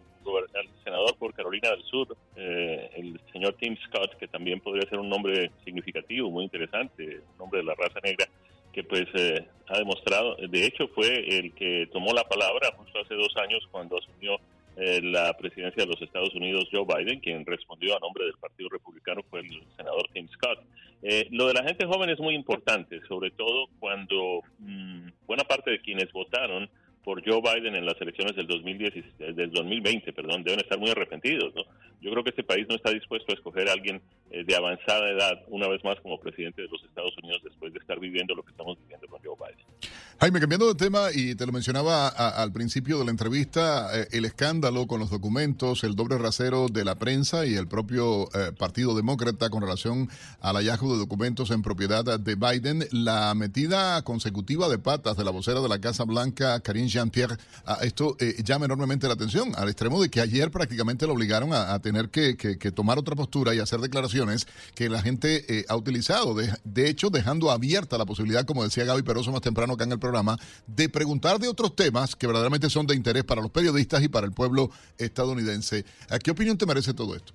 al 0.55 0.69
senador 0.83 1.15
por 1.17 1.33
Carolina 1.33 1.69
del 1.71 1.83
Sur, 1.83 2.15
el 2.35 3.19
señor 3.31 3.53
Tim 3.59 3.77
Scott, 3.87 4.15
que 4.17 4.27
también 4.27 4.59
podría 4.59 4.89
ser 4.89 4.99
un 4.99 5.09
nombre 5.09 5.51
significativo, 5.63 6.31
muy 6.31 6.45
interesante, 6.45 7.21
un 7.31 7.37
nombre 7.37 7.59
de 7.59 7.65
la 7.65 7.75
raza 7.75 7.99
negra, 8.03 8.27
que 8.75 8.83
pues 8.83 9.07
eh, 9.13 9.47
ha 9.69 9.77
demostrado, 9.77 10.35
de 10.35 10.65
hecho 10.65 10.89
fue 10.89 11.07
el 11.07 11.53
que 11.53 11.87
tomó 11.93 12.11
la 12.11 12.25
palabra 12.25 12.73
justo 12.75 12.99
hace 12.99 13.15
dos 13.15 13.33
años 13.37 13.65
cuando 13.71 13.97
asumió 13.97 14.35
eh, 14.35 14.39
la 14.77 15.35
presidencia 15.37 15.83
de 15.83 15.89
los 15.89 16.01
Estados 16.01 16.33
Unidos, 16.35 16.67
Joe 16.71 16.85
Biden, 16.85 17.19
quien 17.19 17.45
respondió 17.45 17.95
a 17.95 17.99
nombre 17.99 18.25
del 18.25 18.33
Partido 18.33 18.69
Republicano 18.69 19.21
fue 19.29 19.39
el 19.39 19.63
senador 19.77 20.07
Tim 20.13 20.27
Scott. 20.29 20.59
Eh, 21.01 21.27
lo 21.31 21.47
de 21.47 21.53
la 21.53 21.63
gente 21.63 21.85
joven 21.85 22.09
es 22.09 22.19
muy 22.19 22.35
importante, 22.35 22.99
sobre 23.07 23.31
todo 23.31 23.67
cuando 23.79 24.41
mm, 24.59 25.09
buena 25.27 25.43
parte 25.43 25.71
de 25.71 25.81
quienes 25.81 26.11
votaron 26.11 26.69
por 27.03 27.23
Joe 27.23 27.39
Biden 27.39 27.75
en 27.75 27.85
las 27.85 28.01
elecciones 28.01 28.35
del, 28.35 28.47
2010, 28.47 29.17
del 29.35 29.51
2020 29.51 30.11
perdón, 30.11 30.43
deben 30.43 30.59
estar 30.59 30.79
muy 30.79 30.89
arrepentidos. 30.89 31.53
¿no? 31.53 31.63
Yo 32.05 32.11
creo 32.11 32.23
que 32.23 32.29
este 32.29 32.43
país 32.43 32.67
no 32.69 32.75
está 32.75 32.91
dispuesto 32.91 33.31
a 33.31 33.35
escoger 33.35 33.67
a 33.67 33.73
alguien 33.73 33.99
eh, 34.29 34.43
de 34.45 34.55
avanzada 34.55 35.09
edad 35.09 35.41
una 35.47 35.67
vez 35.67 35.83
más 35.83 35.99
como 36.01 36.19
presidente 36.19 36.61
de 36.61 36.67
los 36.67 36.83
Estados 36.83 37.17
Unidos 37.17 37.41
después 37.43 37.73
de 37.73 37.79
estar 37.79 37.99
viviendo 37.99 38.35
lo 38.35 38.43
que 38.43 38.51
estamos 38.51 38.77
viviendo 38.79 39.07
con 39.07 39.19
Joe 39.23 39.33
Biden. 39.35 39.65
Jaime, 40.19 40.39
cambiando 40.39 40.67
de 40.67 40.75
tema, 40.75 41.07
y 41.13 41.35
te 41.35 41.45
lo 41.45 41.51
mencionaba 41.51 42.07
al 42.07 42.53
principio 42.53 42.99
de 42.99 43.05
la 43.05 43.11
entrevista, 43.11 43.89
eh, 43.99 44.07
el 44.11 44.25
escándalo 44.25 44.87
con 44.87 44.99
los 44.99 45.09
documentos, 45.09 45.83
el 45.83 45.95
doble 45.95 46.17
rasero 46.17 46.67
de 46.67 46.85
la 46.85 46.95
prensa 46.95 47.45
y 47.45 47.55
el 47.55 47.67
propio 47.67 48.29
eh, 48.33 48.51
Partido 48.57 48.95
Demócrata 48.95 49.49
con 49.49 49.61
relación 49.61 50.07
al 50.41 50.55
hallazgo 50.55 50.93
de 50.93 50.99
documentos 50.99 51.49
en 51.51 51.63
propiedad 51.63 52.19
de 52.19 52.35
Biden, 52.35 52.85
la 52.91 53.33
metida 53.35 54.01
consecutiva 54.03 54.69
de 54.69 54.77
patas 54.77 55.17
de 55.17 55.23
la 55.23 55.31
vocera 55.31 55.59
de 55.59 55.69
la 55.69 55.81
Casa 55.81 56.03
Blanca, 56.05 56.59
Karine 56.59 56.87
Jean-Pierre, 56.87 57.37
esto 57.81 58.15
llama 58.43 58.65
enormemente 58.65 59.07
la 59.07 59.13
atención, 59.13 59.53
al 59.55 59.69
extremo 59.69 60.01
de 60.01 60.09
que 60.09 60.21
ayer 60.21 60.51
prácticamente 60.51 61.07
lo 61.07 61.13
obligaron 61.13 61.51
a, 61.51 61.77
tener 61.79 61.94
que, 62.09 62.71
tomar 62.75 62.97
otra 62.97 63.15
postura 63.15 63.55
y 63.55 63.59
hacer 63.59 63.79
declaraciones 63.79 64.47
que 64.73 64.89
la 64.89 65.01
gente 65.01 65.65
ha 65.67 65.75
utilizado, 65.75 66.33
de, 66.33 66.51
de 66.63 66.89
hecho 66.89 67.09
dejando 67.09 67.51
abierta 67.51 67.97
la 67.97 68.05
posibilidad, 68.05 68.45
como 68.45 68.63
decía 68.63 68.83
Gaby 68.85 69.03
Peroso 69.03 69.31
más 69.31 69.41
temprano 69.41 69.73
acá 69.73 69.85
en 69.85 69.93
el 69.93 69.99
programa, 69.99 70.37
de 70.67 70.89
preguntar 70.89 71.39
de 71.39 71.47
otros 71.47 71.75
temas 71.75 72.15
que 72.15 72.27
verdaderamente 72.27 72.69
son 72.69 72.85
de 72.85 72.95
interés 72.95 73.23
para 73.23 73.41
los 73.41 73.51
periodistas 73.51 74.03
y 74.03 74.07
para 74.07 74.25
el 74.25 74.33
pueblo 74.33 74.69
estadounidense. 74.97 75.85
¿Qué 76.23 76.31
opinión 76.31 76.57
te 76.57 76.65
merece 76.65 76.93
todo 76.93 77.15
esto? 77.15 77.33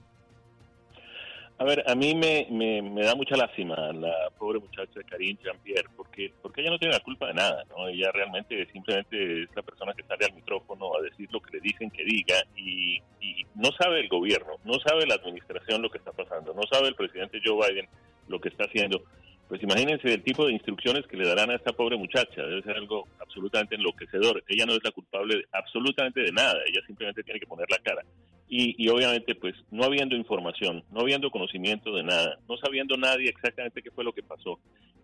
A 1.61 1.65
ver, 1.65 1.85
a 1.87 1.95
mí 1.95 2.15
me, 2.15 2.47
me, 2.51 3.03
da 3.03 3.15
mucha 3.15 3.37
lástima 3.37 3.77
la 3.93 4.31
pobre 4.39 4.61
muchacha 4.61 4.99
Karine 5.07 5.39
Jean-Pierre, 5.45 5.91
porque, 5.95 6.33
porque 6.41 6.63
ella 6.63 6.71
no 6.71 6.79
tiene 6.79 6.95
la 6.95 7.01
culpa 7.01 7.27
de 7.27 7.35
nada, 7.35 7.65
¿no? 7.69 7.87
Ella 7.87 8.11
realmente 8.13 8.67
simplemente 8.73 9.43
es 9.43 9.51
la 9.55 9.61
persona 9.61 9.93
que 9.93 10.03
sale 10.05 10.25
al 10.25 10.33
micrófono 10.33 10.97
a 10.97 11.03
decir 11.03 11.29
lo 11.31 11.39
que 11.39 11.59
le 11.59 11.61
dicen 11.61 11.91
que 11.91 12.03
diga 12.03 12.37
y, 12.57 12.97
y 13.21 13.45
no 13.57 13.69
sabe 13.79 14.01
el 14.01 14.09
gobierno, 14.09 14.55
no 14.65 14.81
sabe 14.81 15.07
la 15.07 15.17
administración 15.17 15.83
lo 15.83 15.91
que 15.91 15.99
está 15.99 16.13
pasando, 16.13 16.55
no 16.55 16.63
sabe 16.63 16.89
el 16.89 16.95
presidente 16.95 17.43
Joe 17.45 17.69
Biden 17.69 17.89
lo 18.29 18.41
que 18.41 18.49
está 18.49 18.65
haciendo 18.65 19.03
pues 19.47 19.63
imagínense 19.65 20.15
el 20.15 20.23
tipo 20.23 20.47
de 20.47 20.53
instrucciones 20.53 21.05
que 21.09 21.17
le 21.17 21.27
darán 21.27 21.51
a 21.51 21.57
esta 21.57 21.73
pobre 21.73 21.97
muchacha. 21.97 22.41
Debe 22.41 22.63
ser 22.63 22.77
algo 22.77 23.09
absolutamente 23.19 23.75
enloquecedor. 23.75 24.45
Ella 24.47 24.65
no 24.65 24.75
es 24.75 24.85
la 24.85 24.93
culpable 24.93 25.45
absolutamente 25.51 26.21
de 26.21 26.31
nada. 26.31 26.55
Ella 26.69 26.81
simplemente 26.87 27.25
tiene 27.25 27.41
que 27.41 27.49
poner 27.49 27.67
la 27.69 27.79
cara. 27.79 28.03
Y, 28.53 28.89
obviamente, 28.89 29.37
pues 29.37 29.55
no 29.71 29.85
habiendo 29.85 30.17
información, 30.17 30.83
no 30.91 31.03
habiendo 31.03 31.31
conocimiento 31.31 31.95
de 31.95 32.03
nada, 32.03 32.37
no 32.49 32.57
sabiendo 32.57 32.97
nadie 32.97 33.29
exactamente 33.29 33.81
qué 33.81 33.93
fue 33.93 34.03
lo 34.03 34.13
que 34.13 34.25
pasó, 34.25 34.59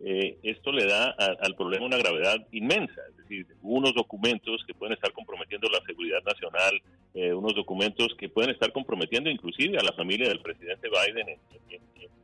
eh, 0.05 0.36
esto 0.42 0.72
le 0.72 0.84
da 0.84 1.11
al 1.11 1.55
problema 1.55 1.86
una 1.86 1.97
gravedad 1.97 2.44
inmensa. 2.51 3.01
Es 3.11 3.16
decir, 3.18 3.47
unos 3.62 3.94
documentos 3.94 4.64
que 4.66 4.74
pueden 4.74 4.94
estar 4.94 5.12
comprometiendo 5.12 5.68
la 5.68 5.80
seguridad 5.86 6.24
nacional, 6.24 6.82
eh, 7.14 7.32
unos 7.32 7.55
documentos 7.55 8.16
que 8.18 8.28
pueden 8.28 8.51
estar 8.51 8.72
comprometiendo 8.72 9.30
inclusive 9.30 9.78
a 9.78 9.84
la 9.84 9.92
familia 9.92 10.28
del 10.28 10.40
presidente 10.40 10.88
Biden 10.88 11.28
en 11.28 11.38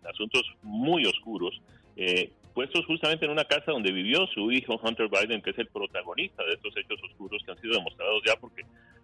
asuntos 0.04 0.42
muy 0.62 1.06
oscuros 1.06 1.60
eh, 1.96 2.32
puestos 2.54 2.84
justamente 2.86 3.24
en 3.24 3.30
una 3.30 3.44
casa 3.44 3.72
donde 3.72 3.92
vivió 3.92 4.26
su 4.28 4.50
hijo 4.52 4.80
Hunter 4.82 5.08
Biden, 5.08 5.42
que 5.42 5.50
es 5.50 5.58
el 5.58 5.68
protagonista 5.68 6.44
de 6.44 6.54
estos 6.54 6.76
hechos 6.76 7.00
oscuros 7.04 7.42
que 7.44 7.50
han 7.52 7.60
sido 7.60 7.74
demostrados 7.74 8.22
ya 8.26 8.36
porque, 8.36 8.62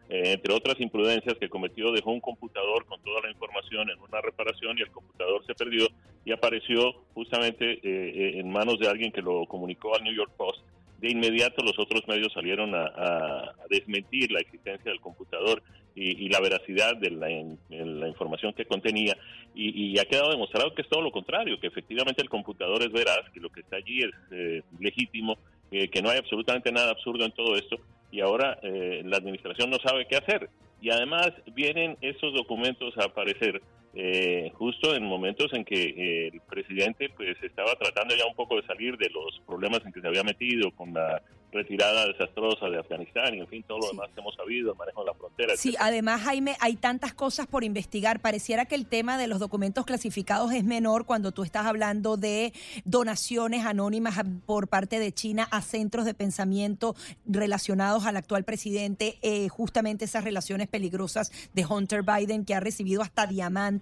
eh, 0.09 0.33
entre 0.33 0.55
otras 0.55 0.81
imprudencias 0.81 1.37
que 1.39 1.51
cometió, 1.51 1.93
dejó 1.93 2.13
un 2.13 2.21
computador 2.21 2.87
con 2.87 3.01
toda 3.03 3.21
la 3.23 3.31
información 3.31 3.91
en 3.91 3.99
una 4.01 4.21
reparación 4.23 4.79
y 4.79 4.83
el 4.83 4.91
computador 4.91 5.45
se 5.47 5.55
perdió 5.55 5.87
y 6.25 6.33
apareció 6.33 6.93
justamente 7.15 7.73
eh, 7.73 7.79
eh, 7.83 8.41
en 8.41 8.51
manos 8.51 8.79
de 8.79 8.89
alguien 8.89 9.13
que 9.13 9.21
lo 9.21 9.45
comunicó 9.47 9.95
al 9.95 10.05
New 10.05 10.15
York 10.15 10.33
Post. 10.37 10.61
De 10.99 11.11
inmediato 11.11 11.63
los 11.63 11.79
otros 11.79 12.09
medios 12.09 12.33
salieron 12.33 12.75
a, 12.75 13.55
desmentir 13.71 14.33
la 14.33 14.41
existencia 14.41 14.91
del 14.91 15.01
computador 15.01 15.63
y, 15.95 16.29
la 16.29 16.41
veracidad 16.41 16.97
de 16.97 17.11
la, 17.11 18.09
información 18.09 18.53
que 18.53 18.65
contenía. 18.65 19.17
Y, 19.55 19.97
ha 19.99 20.05
quedado 20.05 20.31
demostrado 20.31 20.75
que 20.75 20.83
es 20.83 20.89
todo 20.89 21.03
lo 21.03 21.13
contrario, 21.13 21.61
que 21.61 21.69
efectivamente 21.69 22.23
el 22.23 22.29
computador 22.29 22.83
es 22.83 22.91
veraz, 22.91 23.31
que 23.33 23.41
lo 23.41 23.51
que 23.51 23.61
está 23.61 23.77
allí 23.77 24.01
es 24.01 24.11
eh, 24.33 24.63
legítimo, 24.81 25.39
eh, 25.71 25.89
que 25.89 26.03
no 26.03 26.11
hay 26.11 26.19
absolutamente 26.19 26.73
nada 26.73 26.91
absurdo 26.91 27.25
en 27.25 27.33
todo 27.33 27.55
esto 27.57 27.79
y 28.11 28.21
ahora 28.21 28.59
eh, 28.63 29.03
la 29.05 29.19
administración 29.19 29.71
no 29.71 29.79
sabe 29.79 30.07
qué 30.07 30.17
hacer. 30.17 30.49
Y 30.81 30.91
además 30.91 31.33
vienen 31.55 31.97
esos 32.01 32.33
documentos 32.35 32.97
a 32.99 33.05
aparecer 33.05 33.61
eh, 33.95 34.53
justo 34.55 34.95
en 34.95 35.05
momentos 35.05 35.53
en 35.53 35.65
que 35.65 35.75
eh, 35.75 36.31
el 36.33 36.41
presidente 36.43 37.09
pues 37.17 37.37
estaba 37.43 37.75
tratando 37.75 38.15
ya 38.15 38.27
un 38.27 38.35
poco 38.35 38.57
de 38.57 38.67
salir 38.67 38.97
de 38.97 39.09
los 39.11 39.41
problemas 39.47 39.81
en 39.85 39.93
que 39.93 40.01
se 40.01 40.07
había 40.07 40.23
metido 40.23 40.71
con 40.73 40.93
la 40.93 41.23
retirada 41.51 42.07
desastrosa 42.07 42.69
de 42.69 42.79
Afganistán 42.79 43.35
y 43.35 43.41
en 43.41 43.49
fin 43.49 43.65
todo 43.67 43.79
lo 43.79 43.89
demás 43.89 44.11
que 44.15 44.21
hemos 44.21 44.35
sabido, 44.35 44.73
el 44.73 44.79
manejo 44.79 45.01
de 45.01 45.07
la 45.07 45.15
frontera. 45.15 45.57
Sí, 45.57 45.75
además 45.81 46.21
Jaime, 46.21 46.57
hay 46.61 46.77
tantas 46.77 47.15
cosas 47.15 47.47
por 47.47 47.65
investigar. 47.65 48.21
Pareciera 48.21 48.67
que 48.67 48.75
el 48.75 48.87
tema 48.87 49.17
de 49.17 49.29
los 49.29 49.39
documentos 49.39 49.87
clasificados 49.87 50.53
es 50.53 50.65
menor 50.65 51.07
cuando 51.07 51.33
tú 51.33 51.45
estás 51.45 51.65
hablando 51.65 52.19
de 52.19 52.53
donaciones 52.85 53.65
anónimas 53.65 54.23
por 54.45 54.69
parte 54.69 54.99
de 54.99 55.13
China 55.13 55.49
a 55.51 55.63
centros 55.63 56.05
de 56.05 56.13
pensamiento 56.13 56.95
relacionados 57.25 58.05
al 58.05 58.19
actual 58.19 58.45
presidente, 58.45 59.19
eh, 59.23 59.49
justamente 59.49 60.05
esas 60.05 60.25
relaciones 60.25 60.69
peligrosas 60.69 61.33
de 61.55 61.65
Hunter 61.65 62.03
Biden 62.03 62.45
que 62.45 62.55
ha 62.55 62.61
recibido 62.61 63.01
hasta 63.01 63.27
diamantes 63.27 63.78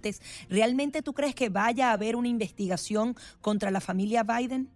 ¿Realmente 0.49 1.01
tú 1.01 1.13
crees 1.13 1.35
que 1.35 1.49
vaya 1.49 1.89
a 1.89 1.93
haber 1.93 2.15
una 2.15 2.27
investigación 2.27 3.15
contra 3.41 3.71
la 3.71 3.81
familia 3.81 4.23
Biden? 4.23 4.69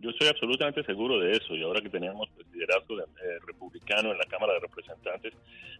Yo 0.00 0.10
estoy 0.10 0.28
absolutamente 0.28 0.82
seguro 0.84 1.18
de 1.18 1.32
eso 1.32 1.54
y 1.54 1.62
ahora 1.62 1.82
que 1.82 1.90
tenemos 1.90 2.26
el 2.38 2.46
liderazgo 2.52 2.98
eh, 2.98 3.04
republicano 3.46 4.12
en 4.12 4.18
la 4.18 4.24
Cámara 4.24 4.54
de 4.54 4.60
Representantes, 4.60 5.34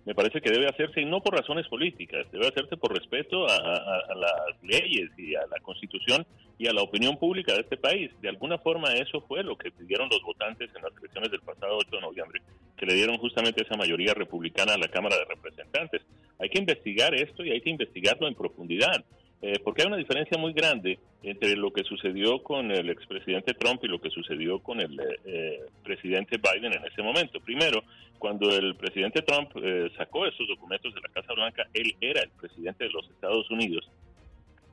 me 0.07 0.15
parece 0.15 0.41
que 0.41 0.51
debe 0.51 0.67
hacerse 0.67 1.01
y 1.01 1.05
no 1.05 1.21
por 1.21 1.35
razones 1.35 1.69
políticas, 1.69 2.27
debe 2.33 2.49
hacerse 2.49 2.77
por 2.77 2.95
respeto 2.95 3.47
a, 3.49 4.15
las 4.15 4.63
leyes 4.63 5.11
y 5.19 5.35
a 5.35 5.47
la 5.47 5.61
Constitución 5.61 6.27
y 6.59 6.67
a 6.69 6.73
la 6.73 6.83
opinión 6.83 7.17
pública 7.19 7.53
de 7.55 7.61
este 7.61 7.77
país. 7.77 8.11
De 8.21 8.29
alguna 8.29 8.59
forma 8.59 8.93
eso 8.95 9.21
fue 9.23 9.43
lo 9.43 9.57
que 9.57 9.71
pidieron 9.71 10.09
los 10.11 10.23
votantes 10.23 10.71
en 10.75 10.83
las 10.83 10.97
elecciones 10.97 11.31
del 11.31 11.41
pasado 11.41 11.77
8 11.79 11.91
de 11.93 12.01
noviembre, 12.01 12.43
que 12.77 12.87
le 12.87 12.95
dieron 12.95 13.19
justamente 13.19 13.63
esa 13.63 13.77
mayoría 13.77 14.15
republicana 14.15 14.75
a 14.75 14.79
la 14.79 14.89
Cámara 14.89 15.17
de 15.17 15.25
Representantes. 15.27 16.03
Hay 16.39 16.49
que 16.49 16.59
investigar 16.59 17.15
esto 17.15 17.45
y 17.45 17.51
hay 17.51 17.61
que 17.61 17.71
investigarlo 17.71 18.27
en 18.27 18.35
profundidad. 18.35 19.05
Eh, 19.43 19.59
porque 19.65 19.83
hay 19.83 19.89
una 19.89 19.97
diferencia 19.97 20.37
muy 20.37 20.53
grande 20.53 20.99
entre 21.23 21.57
lo 21.57 21.73
que 21.73 21.83
sucedió 21.85 22.43
con 22.43 22.71
el 22.71 22.91
expresidente 22.91 23.55
Trump 23.55 23.83
y 23.83 23.89
lo 23.89 23.99
que 23.99 24.11
sucedió 24.11 24.59
con 24.59 24.81
el 24.81 25.01
eh, 25.01 25.21
eh, 25.25 25.61
presidente 25.83 26.37
Biden 26.39 26.75
en 26.75 26.85
ese 26.85 27.03
momento. 27.03 27.41
Primero, 27.41 27.83
cuando 28.19 28.55
el 28.55 28.75
presidente 28.77 29.23
Trump 29.23 29.51
sacó 29.97 30.27
esos 30.27 30.47
documentos 30.47 30.95
de 30.95 31.01
la 31.01 31.09
Casa 31.09 31.33
Blanca, 31.33 31.67
él 31.73 31.97
era 32.03 32.21
el 32.23 32.31
presidente 32.31 32.85
de 32.85 32.91
los 32.91 33.09
Estados 33.09 33.51
Unidos 33.51 33.89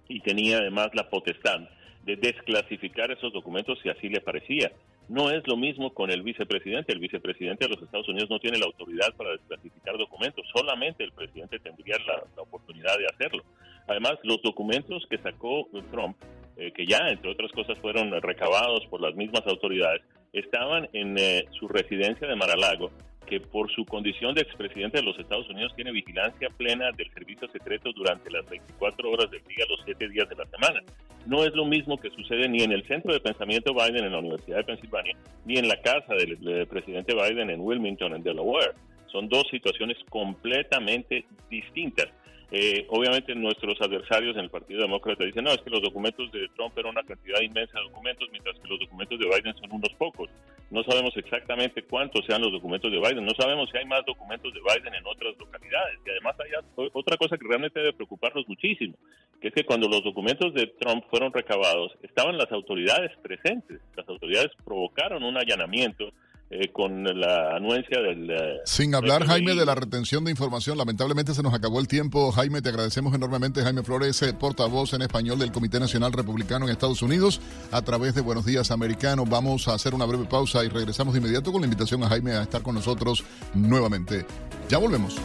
y 0.09 0.19
tenía 0.19 0.57
además 0.57 0.89
la 0.93 1.09
potestad 1.09 1.61
de 2.03 2.17
desclasificar 2.17 3.09
esos 3.11 3.31
documentos 3.31 3.79
si 3.81 3.87
así 3.87 4.09
le 4.09 4.19
parecía. 4.19 4.71
No 5.09 5.31
es 5.31 5.47
lo 5.47 5.55
mismo 5.55 5.93
con 5.93 6.11
el 6.11 6.21
vicepresidente. 6.21 6.91
El 6.91 6.99
vicepresidente 6.99 7.65
de 7.65 7.75
los 7.75 7.81
Estados 7.81 8.09
Unidos 8.09 8.29
no 8.29 8.39
tiene 8.39 8.57
la 8.57 8.65
autoridad 8.65 9.13
para 9.15 9.31
desclasificar 9.31 9.97
documentos. 9.97 10.45
Solamente 10.53 11.03
el 11.03 11.11
presidente 11.13 11.59
tendría 11.59 11.97
la 12.35 12.41
oportunidad 12.41 12.97
de 12.97 13.05
hacerlo. 13.05 13.43
Además, 13.87 14.15
los 14.23 14.41
documentos 14.41 15.05
que 15.09 15.17
sacó 15.19 15.67
Trump, 15.91 16.17
eh, 16.57 16.71
que 16.73 16.85
ya, 16.85 16.99
entre 17.09 17.31
otras 17.31 17.51
cosas, 17.53 17.77
fueron 17.79 18.11
recabados 18.21 18.85
por 18.87 19.01
las 19.01 19.15
mismas 19.15 19.47
autoridades, 19.47 20.01
estaban 20.33 20.89
en 20.93 21.17
eh, 21.17 21.45
su 21.57 21.67
residencia 21.67 22.27
de 22.27 22.35
Mar-a-Lago, 22.35 22.91
que 23.27 23.39
por 23.39 23.71
su 23.71 23.85
condición 23.85 24.33
de 24.33 24.41
expresidente 24.41 24.97
de 24.97 25.03
los 25.03 25.17
Estados 25.19 25.47
Unidos 25.49 25.73
tiene 25.75 25.91
vigilancia 25.91 26.49
plena 26.49 26.91
del 26.91 27.11
servicio 27.13 27.47
secreto 27.49 27.91
durante 27.93 28.31
las 28.31 28.49
24 28.49 29.11
horas 29.11 29.29
del 29.29 29.43
día, 29.43 29.65
los 29.69 29.81
7 29.85 30.09
días 30.09 30.27
de 30.29 30.35
la 30.35 30.45
semana. 30.45 30.81
No 31.25 31.43
es 31.43 31.53
lo 31.53 31.65
mismo 31.65 31.97
que 31.97 32.09
sucede 32.09 32.47
ni 32.47 32.63
en 32.63 32.71
el 32.71 32.87
centro 32.87 33.13
de 33.13 33.19
pensamiento 33.19 33.73
Biden 33.73 34.05
en 34.05 34.13
la 34.13 34.19
Universidad 34.19 34.57
de 34.57 34.63
Pensilvania, 34.63 35.15
ni 35.45 35.57
en 35.57 35.67
la 35.67 35.79
casa 35.81 36.15
del, 36.15 36.39
del 36.39 36.67
presidente 36.67 37.13
Biden 37.13 37.49
en 37.49 37.59
Wilmington, 37.59 38.15
en 38.15 38.23
Delaware. 38.23 38.73
Son 39.11 39.27
dos 39.27 39.43
situaciones 39.51 39.97
completamente 40.09 41.25
distintas. 41.49 42.07
Eh, 42.49 42.85
obviamente 42.89 43.35
nuestros 43.35 43.79
adversarios 43.81 44.37
en 44.37 44.43
el 44.43 44.49
Partido 44.49 44.81
Demócrata 44.81 45.25
dicen, 45.25 45.43
no, 45.43 45.51
es 45.51 45.61
que 45.61 45.69
los 45.69 45.81
documentos 45.81 46.31
de 46.31 46.47
Trump 46.55 46.77
eran 46.77 46.91
una 46.91 47.03
cantidad 47.03 47.41
inmensa 47.41 47.77
de 47.77 47.83
documentos, 47.85 48.29
mientras 48.31 48.57
que 48.59 48.67
los 48.69 48.79
documentos 48.79 49.19
de 49.19 49.25
Biden 49.25 49.53
son 49.57 49.71
unos 49.73 49.93
pocos. 49.97 50.29
no 50.71 50.81
sabemos 50.83 51.15
exactamente 51.17 51.83
cuántos 51.83 52.25
sean 52.25 52.41
los 52.41 52.53
documentos 52.53 52.89
de 52.89 52.99
Biden, 52.99 53.25
no 53.25 53.33
sabemos 53.37 53.69
si 53.69 53.77
hay 53.77 53.85
más 53.85 54.05
documentos 54.05 54.53
de 54.53 54.61
Biden 54.61 54.93
en 54.93 55.05
otras 55.05 55.37
localidades. 55.37 55.99
Y 56.05 56.09
además 56.09 56.35
hay 56.39 56.51
otra 56.93 57.17
cosa 57.17 57.37
que 57.37 57.47
realmente 57.47 57.79
debe 57.79 57.93
preocuparnos 57.93 58.47
muchísimo, 58.47 58.95
que 59.41 59.49
es 59.49 59.53
que 59.53 59.65
cuando 59.65 59.89
los 59.89 60.03
documentos 60.03 60.53
de 60.53 60.67
Trump 60.79 61.03
fueron 61.09 61.33
recabados, 61.33 61.97
estaban 62.01 62.37
las 62.37 62.51
autoridades 62.53 63.11
presentes. 63.21 63.81
Las 63.95 64.07
autoridades 64.07 64.51
provocaron 64.63 65.23
un 65.23 65.35
allanamiento 65.35 66.13
eh, 66.49 66.71
con 66.71 67.03
la 67.03 67.55
anuencia 67.57 67.99
del... 68.01 68.29
Eh, 68.29 68.61
Sin 68.65 68.95
hablar, 68.95 69.25
Jaime, 69.25 69.53
de 69.53 69.65
la 69.65 69.75
retención 69.75 70.23
de 70.23 70.31
información, 70.31 70.77
lamentablemente 70.77 71.33
se 71.33 71.43
nos 71.43 71.53
acabó 71.53 71.79
el 71.79 71.87
tiempo. 71.87 72.31
Jaime, 72.31 72.61
te 72.61 72.69
agradecemos 72.69 73.13
enormemente. 73.13 73.61
Jaime 73.61 73.83
Flores, 73.83 74.21
eh, 74.21 74.33
portavoz 74.33 74.93
en 74.93 75.01
español 75.01 75.39
del 75.39 75.51
Comité 75.51 75.79
Nacional 75.79 76.13
Republicano 76.13 76.65
en 76.65 76.71
Estados 76.71 77.01
Unidos, 77.01 77.41
a 77.71 77.81
través 77.81 78.15
de 78.15 78.21
Buenos 78.21 78.45
Días 78.45 78.71
Americanos. 78.71 79.29
Vamos 79.29 79.67
a 79.67 79.73
hacer 79.73 79.93
una 79.93 80.05
breve 80.05 80.25
pausa 80.25 80.63
y 80.63 80.69
regresamos 80.69 81.13
de 81.13 81.19
inmediato 81.19 81.51
con 81.51 81.61
la 81.61 81.67
invitación 81.67 82.03
a 82.03 82.07
Jaime 82.07 82.31
a 82.31 82.43
estar 82.43 82.61
con 82.61 82.75
nosotros 82.75 83.23
nuevamente. 83.53 84.25
Ya 84.69 84.77
volvemos. 84.77 85.17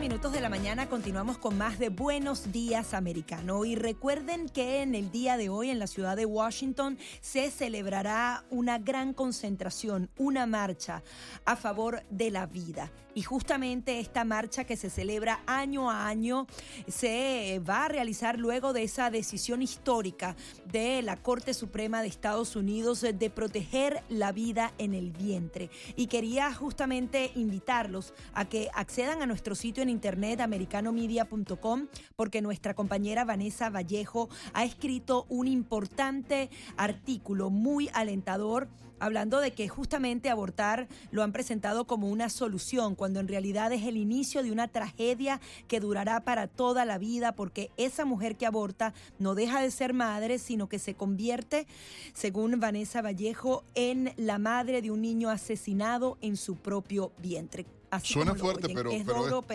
8, 0.00 0.02
15 0.02 0.14
minutos 0.14 0.32
de 0.32 0.40
la 0.40 0.48
mañana 0.48 0.88
continuamos 0.88 1.36
con 1.36 1.58
más 1.58 1.78
de 1.78 1.90
Buenos 1.90 2.52
Días 2.52 2.94
Americano. 2.94 3.66
Y 3.66 3.74
recuerden 3.74 4.48
que 4.48 4.80
en 4.80 4.94
el 4.94 5.10
día 5.10 5.36
de 5.36 5.50
hoy 5.50 5.68
en 5.68 5.78
la 5.78 5.86
ciudad 5.86 6.16
de 6.16 6.24
Washington 6.24 6.96
se 7.20 7.50
celebrará 7.50 8.44
una 8.48 8.78
gran 8.78 9.12
concentración, 9.12 10.08
una 10.16 10.46
marcha 10.46 11.02
a 11.44 11.54
favor 11.54 12.02
de 12.08 12.30
la 12.30 12.46
vida. 12.46 12.90
Y 13.14 13.22
justamente 13.22 13.98
esta 13.98 14.24
marcha 14.24 14.64
que 14.64 14.76
se 14.76 14.88
celebra 14.88 15.40
año 15.46 15.90
a 15.90 16.06
año 16.06 16.46
se 16.86 17.60
va 17.68 17.86
a 17.86 17.88
realizar 17.88 18.38
luego 18.38 18.72
de 18.72 18.84
esa 18.84 19.10
decisión 19.10 19.62
histórica 19.62 20.36
de 20.66 21.02
la 21.02 21.16
Corte 21.16 21.52
Suprema 21.52 22.02
de 22.02 22.08
Estados 22.08 22.54
Unidos 22.54 23.00
de 23.00 23.30
proteger 23.30 24.02
la 24.08 24.32
vida 24.32 24.72
en 24.78 24.94
el 24.94 25.10
vientre. 25.10 25.70
Y 25.96 26.06
quería 26.06 26.54
justamente 26.54 27.32
invitarlos 27.34 28.14
a 28.32 28.48
que 28.48 28.70
accedan 28.74 29.22
a 29.22 29.26
nuestro 29.26 29.54
sitio 29.54 29.82
en 29.82 29.89
internet 29.90 30.40
americanomedia.com 30.40 31.86
porque 32.16 32.42
nuestra 32.42 32.74
compañera 32.74 33.24
Vanessa 33.24 33.70
Vallejo 33.70 34.28
ha 34.52 34.64
escrito 34.64 35.26
un 35.28 35.48
importante 35.48 36.50
artículo 36.76 37.50
muy 37.50 37.90
alentador 37.92 38.68
hablando 39.00 39.40
de 39.40 39.52
que 39.52 39.68
justamente 39.68 40.30
abortar 40.30 40.86
lo 41.10 41.22
han 41.22 41.32
presentado 41.32 41.86
como 41.86 42.08
una 42.08 42.28
solución, 42.28 42.94
cuando 42.94 43.18
en 43.18 43.28
realidad 43.28 43.72
es 43.72 43.82
el 43.84 43.96
inicio 43.96 44.42
de 44.42 44.52
una 44.52 44.68
tragedia 44.68 45.40
que 45.66 45.80
durará 45.80 46.20
para 46.20 46.46
toda 46.46 46.84
la 46.84 46.98
vida, 46.98 47.32
porque 47.32 47.70
esa 47.76 48.04
mujer 48.04 48.36
que 48.36 48.46
aborta 48.46 48.94
no 49.18 49.34
deja 49.34 49.60
de 49.60 49.70
ser 49.70 49.94
madre, 49.94 50.38
sino 50.38 50.68
que 50.68 50.78
se 50.78 50.94
convierte, 50.94 51.66
según 52.12 52.60
Vanessa 52.60 53.02
Vallejo, 53.02 53.64
en 53.74 54.12
la 54.16 54.38
madre 54.38 54.82
de 54.82 54.90
un 54.90 55.00
niño 55.00 55.30
asesinado 55.30 56.18
en 56.20 56.36
su 56.36 56.56
propio 56.56 57.12
vientre. 57.18 57.79
Suena 58.04 58.36
fuerte, 58.36 58.68
pero, 58.72 58.92
es, 58.92 59.04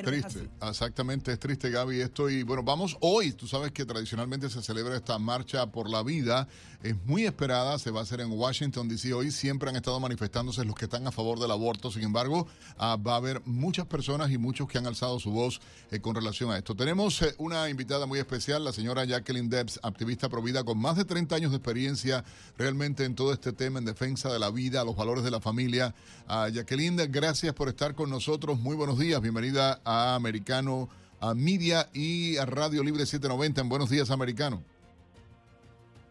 triste. 0.04 0.50
Exactamente, 0.62 1.32
es 1.32 1.40
triste, 1.40 1.70
Gaby. 1.70 2.02
Esto 2.02 2.30
y 2.30 2.44
bueno, 2.44 2.64
vamos 2.64 2.98
hoy. 3.00 3.32
Tú 3.32 3.48
sabes 3.48 3.72
que 3.72 3.86
tradicionalmente 3.86 4.50
se 4.50 4.62
celebra 4.62 4.98
esta 4.98 5.18
marcha 5.18 5.66
por 5.68 5.90
la 5.90 6.04
vida. 6.04 6.46
Es 6.84 6.96
muy 7.06 7.26
esperada. 7.26 7.80
Se 7.80 7.92
va 7.92 8.02
a 8.02 8.04
hacer 8.04 8.20
en 8.20 8.32
Washington 8.32 8.90
D.C. 8.90 9.14
Hoy 9.14 9.32
siempre 9.32 9.70
han 9.70 9.78
estado 9.78 10.02
manifestándose 10.02 10.66
los 10.66 10.76
que 10.76 10.86
están 10.86 11.08
a 11.08 11.14
favor 11.14 11.40
del 11.40 11.50
aborto. 11.50 11.90
Sin 11.92 12.04
embargo, 12.04 12.46
ah, 12.78 12.98
va 12.98 13.14
a 13.14 13.18
haber 13.18 13.42
muchas 13.46 13.86
personas 13.86 14.30
y 14.32 14.38
muchos 14.38 14.68
que 14.68 14.80
han 14.80 14.86
alzado 14.86 15.18
su 15.18 15.32
voz 15.32 15.62
eh, 15.92 16.02
con 16.02 16.14
relación 16.14 16.52
a 16.52 16.58
esto. 16.58 16.76
Tenemos 16.76 17.22
eh, 17.22 17.36
una 17.38 17.70
invitada 17.70 18.06
muy 18.06 18.20
especial, 18.20 18.66
la 18.66 18.74
señora 18.74 19.06
Jacqueline 19.06 19.50
Debs, 19.50 19.80
activista 19.82 20.28
pro 20.28 20.42
vida 20.42 20.66
con 20.66 20.78
más 20.78 20.98
de 20.98 21.06
30 21.06 21.38
años 21.38 21.52
de 21.52 21.58
experiencia 21.58 22.26
realmente 22.58 23.06
en 23.06 23.16
todo 23.16 23.32
este 23.32 23.54
tema 23.54 23.80
en 23.80 23.86
defensa 23.86 24.32
de 24.32 24.40
la 24.40 24.52
vida, 24.52 24.84
los 24.84 24.98
valores 24.98 25.24
de 25.24 25.32
la 25.32 25.40
familia. 25.40 25.96
Uh, 26.28 26.50
Jacqueline, 26.50 26.98
gracias 27.10 27.54
por 27.54 27.70
estar 27.70 27.96
con 27.96 28.10
nosotros 28.10 28.25
muy 28.58 28.76
buenos 28.76 28.98
días. 28.98 29.22
Bienvenida 29.22 29.80
a 29.86 30.16
Americano, 30.16 30.90
a 31.22 31.36
Media 31.36 31.86
y 31.94 32.38
a 32.38 32.46
Radio 32.46 32.84
Libre 32.84 33.06
790 33.06 33.62
en 33.62 33.70
Buenos 33.70 33.92
Días 33.92 34.10
Americano. 34.10 34.64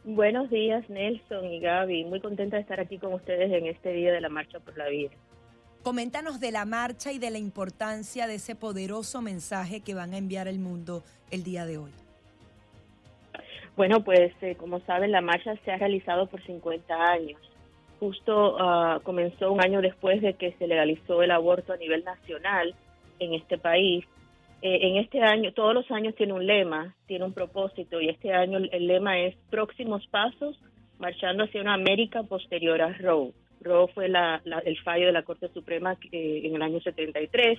Buenos 0.04 0.48
días, 0.48 0.88
Nelson 0.88 1.44
y 1.46 1.58
Gaby. 1.58 2.04
Muy 2.04 2.20
contenta 2.20 2.54
de 2.54 2.62
estar 2.62 2.78
aquí 2.78 2.98
con 2.98 3.14
ustedes 3.14 3.50
en 3.50 3.66
este 3.66 3.92
día 3.92 4.12
de 4.12 4.20
la 4.20 4.28
Marcha 4.28 4.60
por 4.60 4.78
la 4.78 4.88
Vida. 4.88 5.10
Coméntanos 5.82 6.38
de 6.38 6.52
la 6.52 6.64
marcha 6.64 7.10
y 7.10 7.18
de 7.18 7.30
la 7.32 7.38
importancia 7.38 8.28
de 8.28 8.36
ese 8.36 8.54
poderoso 8.54 9.20
mensaje 9.20 9.80
que 9.80 9.94
van 9.94 10.14
a 10.14 10.18
enviar 10.18 10.46
al 10.46 10.60
mundo 10.60 11.02
el 11.32 11.42
día 11.42 11.66
de 11.66 11.78
hoy. 11.78 11.90
Bueno, 13.76 14.04
pues 14.04 14.30
eh, 14.40 14.54
como 14.54 14.78
saben, 14.82 15.10
la 15.10 15.20
marcha 15.20 15.56
se 15.64 15.72
ha 15.72 15.78
realizado 15.78 16.28
por 16.28 16.40
50 16.46 16.94
años 16.94 17.40
justo 17.98 18.56
ah, 18.60 19.00
comenzó 19.02 19.52
un 19.52 19.60
año 19.60 19.80
después 19.80 20.20
de 20.22 20.34
que 20.34 20.52
se 20.52 20.66
legalizó 20.66 21.22
el 21.22 21.30
aborto 21.30 21.72
a 21.72 21.76
nivel 21.76 22.04
nacional 22.04 22.74
en 23.18 23.34
este 23.34 23.58
país. 23.58 24.04
Eh, 24.62 24.78
en 24.82 24.96
este 24.96 25.22
año, 25.22 25.52
todos 25.52 25.74
los 25.74 25.90
años 25.90 26.14
tiene 26.14 26.32
un 26.32 26.46
lema, 26.46 26.94
tiene 27.06 27.24
un 27.24 27.32
propósito 27.32 28.00
y 28.00 28.08
este 28.08 28.32
año 28.32 28.58
el, 28.58 28.86
lema 28.86 29.18
es 29.18 29.36
próximos 29.50 30.06
pasos 30.08 30.58
marchando 30.98 31.44
hacia 31.44 31.60
una 31.60 31.74
América 31.74 32.22
posterior 32.22 32.80
a 32.80 32.92
Roe. 32.94 33.32
Roe 33.60 33.88
fue 33.88 34.06
el 34.06 34.78
fallo 34.82 35.06
de 35.06 35.12
la 35.12 35.22
Corte 35.22 35.48
Suprema 35.48 35.96
eh, 36.12 36.42
en 36.44 36.54
el 36.54 36.62
año 36.62 36.80
73 36.80 37.58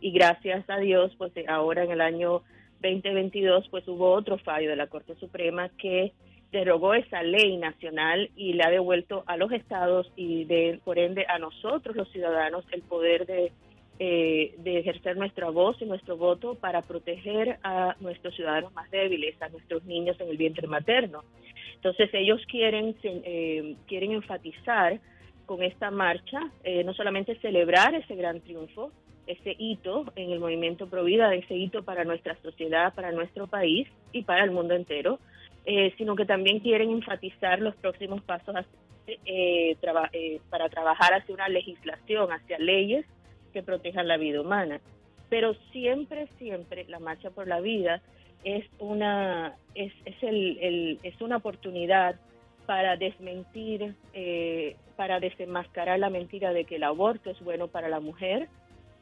y 0.00 0.10
gracias 0.12 0.68
a 0.68 0.78
Dios, 0.78 1.12
pues 1.16 1.32
ahora 1.48 1.84
en 1.84 1.92
el 1.92 2.00
año 2.00 2.42
2022, 2.82 3.68
pues 3.70 3.86
hubo 3.88 4.12
otro 4.12 4.38
fallo 4.38 4.68
de 4.68 4.76
la 4.76 4.88
Corte 4.88 5.14
Suprema 5.16 5.70
que 5.70 6.12
derogó 6.58 6.94
esa 6.94 7.22
ley 7.22 7.56
nacional 7.56 8.30
y 8.36 8.52
le 8.52 8.62
ha 8.62 8.70
devuelto 8.70 9.24
a 9.26 9.36
los 9.36 9.50
estados 9.52 10.10
y 10.16 10.44
de, 10.44 10.80
por 10.84 10.98
ende 10.98 11.26
a 11.28 11.38
nosotros 11.38 11.96
los 11.96 12.08
ciudadanos 12.10 12.64
el 12.70 12.82
poder 12.82 13.26
de, 13.26 13.52
eh, 13.98 14.54
de 14.58 14.78
ejercer 14.78 15.16
nuestra 15.16 15.50
voz 15.50 15.76
y 15.82 15.84
nuestro 15.84 16.16
voto 16.16 16.54
para 16.54 16.82
proteger 16.82 17.58
a 17.64 17.96
nuestros 18.00 18.34
ciudadanos 18.36 18.72
más 18.72 18.88
débiles, 18.90 19.40
a 19.42 19.48
nuestros 19.48 19.84
niños 19.84 20.18
en 20.20 20.28
el 20.28 20.36
vientre 20.36 20.68
materno. 20.68 21.24
Entonces 21.74 22.08
ellos 22.12 22.40
quieren, 22.48 22.94
eh, 23.02 23.74
quieren 23.88 24.12
enfatizar 24.12 25.00
con 25.46 25.62
esta 25.62 25.90
marcha, 25.90 26.40
eh, 26.62 26.84
no 26.84 26.94
solamente 26.94 27.34
celebrar 27.40 27.94
ese 27.96 28.14
gran 28.14 28.40
triunfo, 28.40 28.92
ese 29.26 29.56
hito 29.58 30.04
en 30.14 30.30
el 30.30 30.38
movimiento 30.38 30.88
Provida, 30.88 31.34
ese 31.34 31.56
hito 31.56 31.82
para 31.82 32.04
nuestra 32.04 32.36
sociedad, 32.42 32.94
para 32.94 33.10
nuestro 33.10 33.48
país 33.48 33.88
y 34.12 34.22
para 34.22 34.44
el 34.44 34.52
mundo 34.52 34.74
entero, 34.74 35.18
eh, 35.66 35.94
sino 35.96 36.14
que 36.14 36.26
también 36.26 36.60
quieren 36.60 36.90
enfatizar 36.90 37.58
los 37.58 37.74
próximos 37.76 38.20
pasos 38.22 38.54
eh, 39.06 39.76
eh, 39.82 40.40
para 40.50 40.68
trabajar 40.68 41.14
hacia 41.14 41.34
una 41.34 41.48
legislación, 41.48 42.30
hacia 42.32 42.58
leyes 42.58 43.06
que 43.54 43.62
protejan 43.62 44.06
la 44.06 44.18
vida 44.18 44.42
humana. 44.42 44.80
Pero 45.30 45.54
siempre, 45.72 46.28
siempre 46.38 46.84
la 46.88 46.98
marcha 46.98 47.30
por 47.30 47.48
la 47.48 47.60
vida 47.60 48.02
es 48.44 48.66
una 48.78 49.54
es, 49.74 49.90
es, 50.04 50.22
el, 50.22 50.98
es 51.02 51.18
una 51.22 51.38
oportunidad 51.38 52.16
para 52.66 52.96
desmentir, 52.96 53.94
para 54.96 55.18
desenmascarar 55.20 55.98
la 55.98 56.10
mentira 56.10 56.52
de 56.52 56.64
que 56.64 56.76
el 56.76 56.84
aborto 56.84 57.30
es 57.30 57.40
bueno 57.40 57.68
para 57.68 57.88
la 57.88 58.00
mujer 58.00 58.48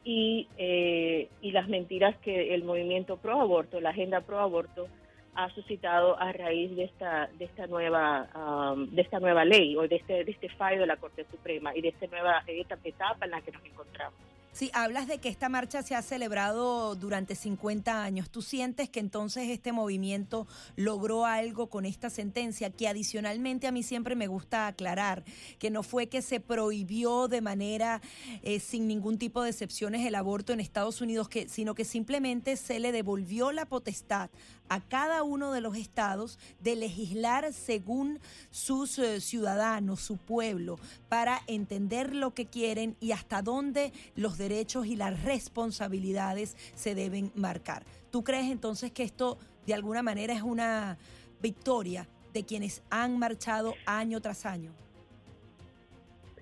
y, 0.03 0.47
y 0.57 1.51
las 1.51 1.67
mentiras 1.69 2.17
que 2.19 2.53
el 2.53 2.63
movimiento 2.63 3.17
pro 3.17 3.39
aborto, 3.39 3.79
la 3.79 3.91
agenda 3.91 4.21
pro 4.21 4.39
aborto, 4.39 4.87
ha 5.35 5.49
suscitado 5.53 6.19
a 6.19 6.31
raíz 6.31 6.75
de 6.75 6.85
esta 6.85 7.29
de 7.37 7.45
esta 7.45 7.67
nueva 7.67 8.27
um, 8.35 8.87
de 8.87 9.01
esta 9.01 9.19
nueva 9.19 9.45
ley 9.45 9.75
o 9.75 9.87
de 9.87 9.95
este 9.95 10.23
de 10.23 10.31
este 10.31 10.49
fallo 10.49 10.81
de 10.81 10.87
la 10.87 10.97
Corte 10.97 11.25
Suprema 11.29 11.75
y 11.75 11.81
de 11.81 11.89
esta 11.89 12.07
nueva 12.07 12.43
etapa 12.47 13.25
en 13.25 13.31
la 13.31 13.41
que 13.41 13.51
nos 13.51 13.65
encontramos. 13.65 14.19
Sí, 14.53 14.69
hablas 14.75 15.07
de 15.07 15.17
que 15.17 15.29
esta 15.29 15.49
marcha 15.49 15.81
se 15.81 15.95
ha 15.95 16.03
celebrado 16.03 16.93
durante 16.93 17.33
50 17.33 18.03
años. 18.03 18.29
¿Tú 18.29 18.43
sientes 18.43 18.87
que 18.87 18.99
entonces 18.99 19.49
este 19.49 19.71
movimiento 19.71 20.45
logró 20.75 21.25
algo 21.25 21.71
con 21.71 21.85
esta 21.85 22.11
sentencia? 22.11 22.69
Que 22.69 22.87
adicionalmente 22.87 23.65
a 23.65 23.71
mí 23.71 23.81
siempre 23.81 24.15
me 24.15 24.27
gusta 24.27 24.67
aclarar 24.67 25.23
que 25.57 25.71
no 25.71 25.81
fue 25.81 26.05
que 26.05 26.21
se 26.21 26.39
prohibió 26.39 27.27
de 27.27 27.41
manera 27.41 27.99
eh, 28.43 28.59
sin 28.59 28.87
ningún 28.87 29.17
tipo 29.17 29.41
de 29.41 29.49
excepciones 29.49 30.05
el 30.05 30.13
aborto 30.13 30.53
en 30.53 30.59
Estados 30.59 31.01
Unidos, 31.01 31.29
que, 31.29 31.49
sino 31.49 31.73
que 31.73 31.83
simplemente 31.83 32.55
se 32.55 32.79
le 32.79 32.91
devolvió 32.91 33.51
la 33.51 33.65
potestad 33.65 34.29
a 34.69 34.81
cada 34.81 35.23
uno 35.23 35.51
de 35.51 35.61
los 35.61 35.77
estados 35.77 36.39
de 36.61 36.75
legislar 36.75 37.53
según 37.53 38.19
sus 38.49 38.97
eh, 38.99 39.21
ciudadanos, 39.21 40.01
su 40.01 40.17
pueblo, 40.17 40.77
para 41.09 41.39
entender 41.47 42.15
lo 42.15 42.33
que 42.33 42.45
quieren 42.45 42.95
y 42.99 43.11
hasta 43.11 43.41
dónde 43.41 43.91
los 44.15 44.37
derechos 44.37 44.87
y 44.87 44.95
las 44.95 45.23
responsabilidades 45.23 46.55
se 46.75 46.95
deben 46.95 47.31
marcar. 47.35 47.83
¿Tú 48.11 48.23
crees 48.23 48.51
entonces 48.51 48.91
que 48.91 49.03
esto 49.03 49.37
de 49.65 49.73
alguna 49.73 50.01
manera 50.03 50.33
es 50.33 50.41
una 50.41 50.97
victoria 51.41 52.07
de 52.33 52.43
quienes 52.43 52.83
han 52.89 53.17
marchado 53.19 53.75
año 53.85 54.21
tras 54.21 54.45
año? 54.45 54.71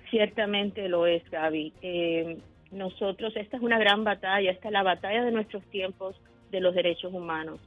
Ciertamente 0.09 0.89
lo 0.89 1.07
es, 1.07 1.23
Gaby. 1.29 1.73
Eh, 1.81 2.37
nosotros, 2.71 3.33
esta 3.35 3.57
es 3.57 3.63
una 3.63 3.79
gran 3.79 4.03
batalla, 4.03 4.51
esta 4.51 4.67
es 4.67 4.73
la 4.73 4.83
batalla 4.83 5.23
de 5.23 5.31
nuestros 5.31 5.63
tiempos 5.65 6.15
de 6.51 6.59
los 6.59 6.75
derechos 6.75 7.13
humanos, 7.13 7.59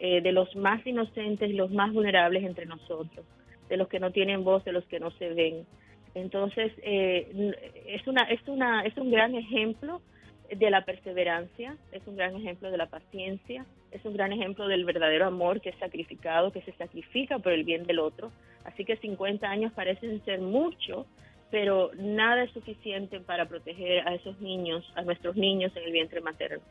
eh, 0.00 0.22
de 0.22 0.32
los 0.32 0.56
más 0.56 0.84
inocentes, 0.86 1.54
los 1.54 1.70
más 1.70 1.92
vulnerables 1.92 2.42
entre 2.44 2.64
nosotros, 2.64 3.26
de 3.68 3.76
los 3.76 3.86
que 3.86 4.00
no 4.00 4.10
tienen 4.10 4.44
voz, 4.44 4.64
de 4.64 4.72
los 4.72 4.84
que 4.86 4.98
no 4.98 5.10
se 5.12 5.28
ven, 5.34 5.66
Entonces, 6.14 6.72
eh, 6.82 7.52
es, 7.86 8.06
una, 8.06 8.22
es, 8.22 8.40
una, 8.48 8.82
es 8.84 8.96
un 8.96 9.10
gran 9.10 9.34
ejemplo 9.34 10.00
de 10.50 10.70
la 10.70 10.84
perseverancia, 10.84 11.76
es 11.92 12.04
un 12.06 12.16
gran 12.16 12.34
ejemplo 12.34 12.70
de 12.70 12.78
la 12.78 12.86
paciencia, 12.86 13.66
es 13.92 14.04
un 14.04 14.14
gran 14.14 14.32
ejemplo 14.32 14.66
del 14.68 14.84
verdadero 14.84 15.26
amor 15.26 15.60
que 15.60 15.68
es 15.68 15.78
sacrificado, 15.78 16.50
que 16.50 16.62
se 16.62 16.72
sacrifica 16.72 17.38
por 17.38 17.52
el 17.52 17.64
bien 17.64 17.84
del 17.84 17.98
otro. 17.98 18.32
Así 18.64 18.84
que 18.84 18.96
50 18.96 19.48
años 19.48 19.72
parecen 19.72 20.24
ser 20.24 20.40
mucho, 20.40 21.06
pero 21.50 21.90
nada 21.94 22.42
es 22.42 22.50
suficiente 22.52 23.20
para 23.20 23.46
proteger 23.46 24.08
a 24.08 24.14
esos 24.14 24.40
niños, 24.40 24.90
a 24.96 25.02
nuestros 25.02 25.36
niños 25.36 25.76
en 25.76 25.84
el 25.84 25.92
vientre 25.92 26.20
materno. 26.20 26.62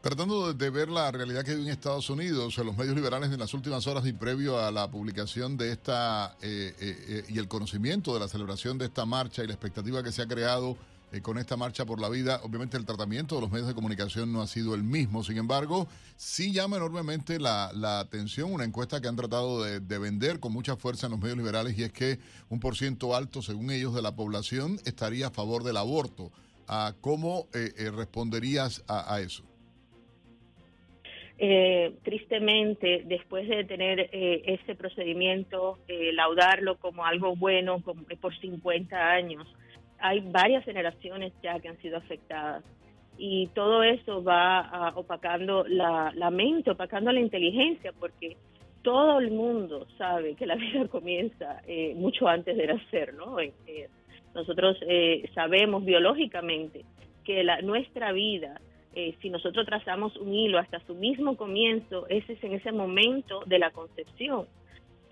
Tratando 0.00 0.52
de 0.52 0.70
ver 0.70 0.88
la 0.88 1.10
realidad 1.10 1.44
que 1.44 1.50
hay 1.50 1.60
en 1.60 1.68
Estados 1.68 2.10
Unidos, 2.10 2.56
los 2.58 2.76
medios 2.76 2.94
liberales 2.94 3.32
en 3.32 3.40
las 3.40 3.52
últimas 3.54 3.88
horas 3.88 4.06
y 4.06 4.12
previo 4.12 4.60
a 4.60 4.70
la 4.70 4.88
publicación 4.88 5.56
de 5.56 5.72
esta 5.72 6.36
eh, 6.42 6.74
eh, 6.78 7.04
eh, 7.08 7.24
y 7.28 7.38
el 7.38 7.48
conocimiento 7.48 8.14
de 8.14 8.20
la 8.20 8.28
celebración 8.28 8.78
de 8.78 8.84
esta 8.84 9.04
marcha 9.04 9.42
y 9.42 9.48
la 9.48 9.54
expectativa 9.54 10.04
que 10.04 10.12
se 10.12 10.22
ha 10.22 10.28
creado 10.28 10.76
con 11.22 11.38
esta 11.38 11.56
marcha 11.56 11.86
por 11.86 12.00
la 12.00 12.10
vida, 12.10 12.40
obviamente 12.42 12.76
el 12.76 12.84
tratamiento 12.84 13.36
de 13.36 13.40
los 13.40 13.50
medios 13.50 13.68
de 13.68 13.74
comunicación 13.74 14.32
no 14.32 14.42
ha 14.42 14.46
sido 14.46 14.74
el 14.74 14.82
mismo. 14.82 15.24
Sin 15.24 15.38
embargo, 15.38 15.88
sí 16.16 16.52
llama 16.52 16.76
enormemente 16.76 17.40
la, 17.40 17.70
atención 18.00 18.52
una 18.52 18.64
encuesta 18.64 19.00
que 19.00 19.08
han 19.08 19.16
tratado 19.16 19.62
de, 19.62 19.98
vender 19.98 20.40
con 20.40 20.52
mucha 20.52 20.76
fuerza 20.76 21.06
en 21.06 21.12
los 21.12 21.20
medios 21.20 21.38
liberales 21.38 21.78
y 21.78 21.84
es 21.84 21.92
que 21.92 22.18
un 22.50 22.60
por 22.60 22.76
ciento 22.76 23.16
alto, 23.16 23.40
según 23.40 23.70
ellos, 23.70 23.94
de 23.94 24.02
la 24.02 24.14
población 24.14 24.78
estaría 24.84 25.28
a 25.28 25.30
favor 25.30 25.64
del 25.64 25.78
aborto. 25.78 26.32
Ah, 26.68 26.92
¿Cómo 27.00 27.48
responderías 27.52 28.82
a 28.86 29.20
eso? 29.20 29.45
Eh, 31.38 31.92
tristemente, 32.02 33.02
después 33.04 33.46
de 33.46 33.64
tener 33.64 34.08
eh, 34.10 34.42
ese 34.46 34.74
procedimiento, 34.74 35.78
eh, 35.86 36.10
laudarlo 36.14 36.78
como 36.78 37.04
algo 37.04 37.36
bueno 37.36 37.82
por 38.20 38.34
50 38.38 38.96
años, 38.96 39.46
hay 39.98 40.20
varias 40.20 40.64
generaciones 40.64 41.34
ya 41.42 41.60
que 41.60 41.68
han 41.68 41.78
sido 41.78 41.98
afectadas. 41.98 42.64
Y 43.18 43.48
todo 43.48 43.82
eso 43.82 44.22
va 44.22 44.92
opacando 44.94 45.64
la, 45.66 46.12
la 46.14 46.30
mente, 46.30 46.70
opacando 46.70 47.12
la 47.12 47.20
inteligencia, 47.20 47.92
porque 47.98 48.36
todo 48.82 49.18
el 49.18 49.30
mundo 49.30 49.86
sabe 49.98 50.36
que 50.36 50.46
la 50.46 50.54
vida 50.56 50.86
comienza 50.88 51.62
mucho 51.94 52.28
antes 52.28 52.56
de 52.56 52.66
nacer, 52.66 53.14
¿no? 53.14 53.36
nosotros 54.34 54.78
sabemos 55.34 55.82
biológicamente 55.82 56.84
que 57.24 57.42
la, 57.42 57.62
nuestra 57.62 58.12
vida 58.12 58.60
eh, 58.98 59.14
si 59.20 59.28
nosotros 59.28 59.66
trazamos 59.66 60.16
un 60.16 60.32
hilo 60.32 60.58
hasta 60.58 60.80
su 60.86 60.94
mismo 60.94 61.36
comienzo, 61.36 62.06
ese 62.08 62.32
es 62.32 62.42
en 62.42 62.54
ese 62.54 62.72
momento 62.72 63.42
de 63.44 63.58
la 63.58 63.70
concepción. 63.70 64.46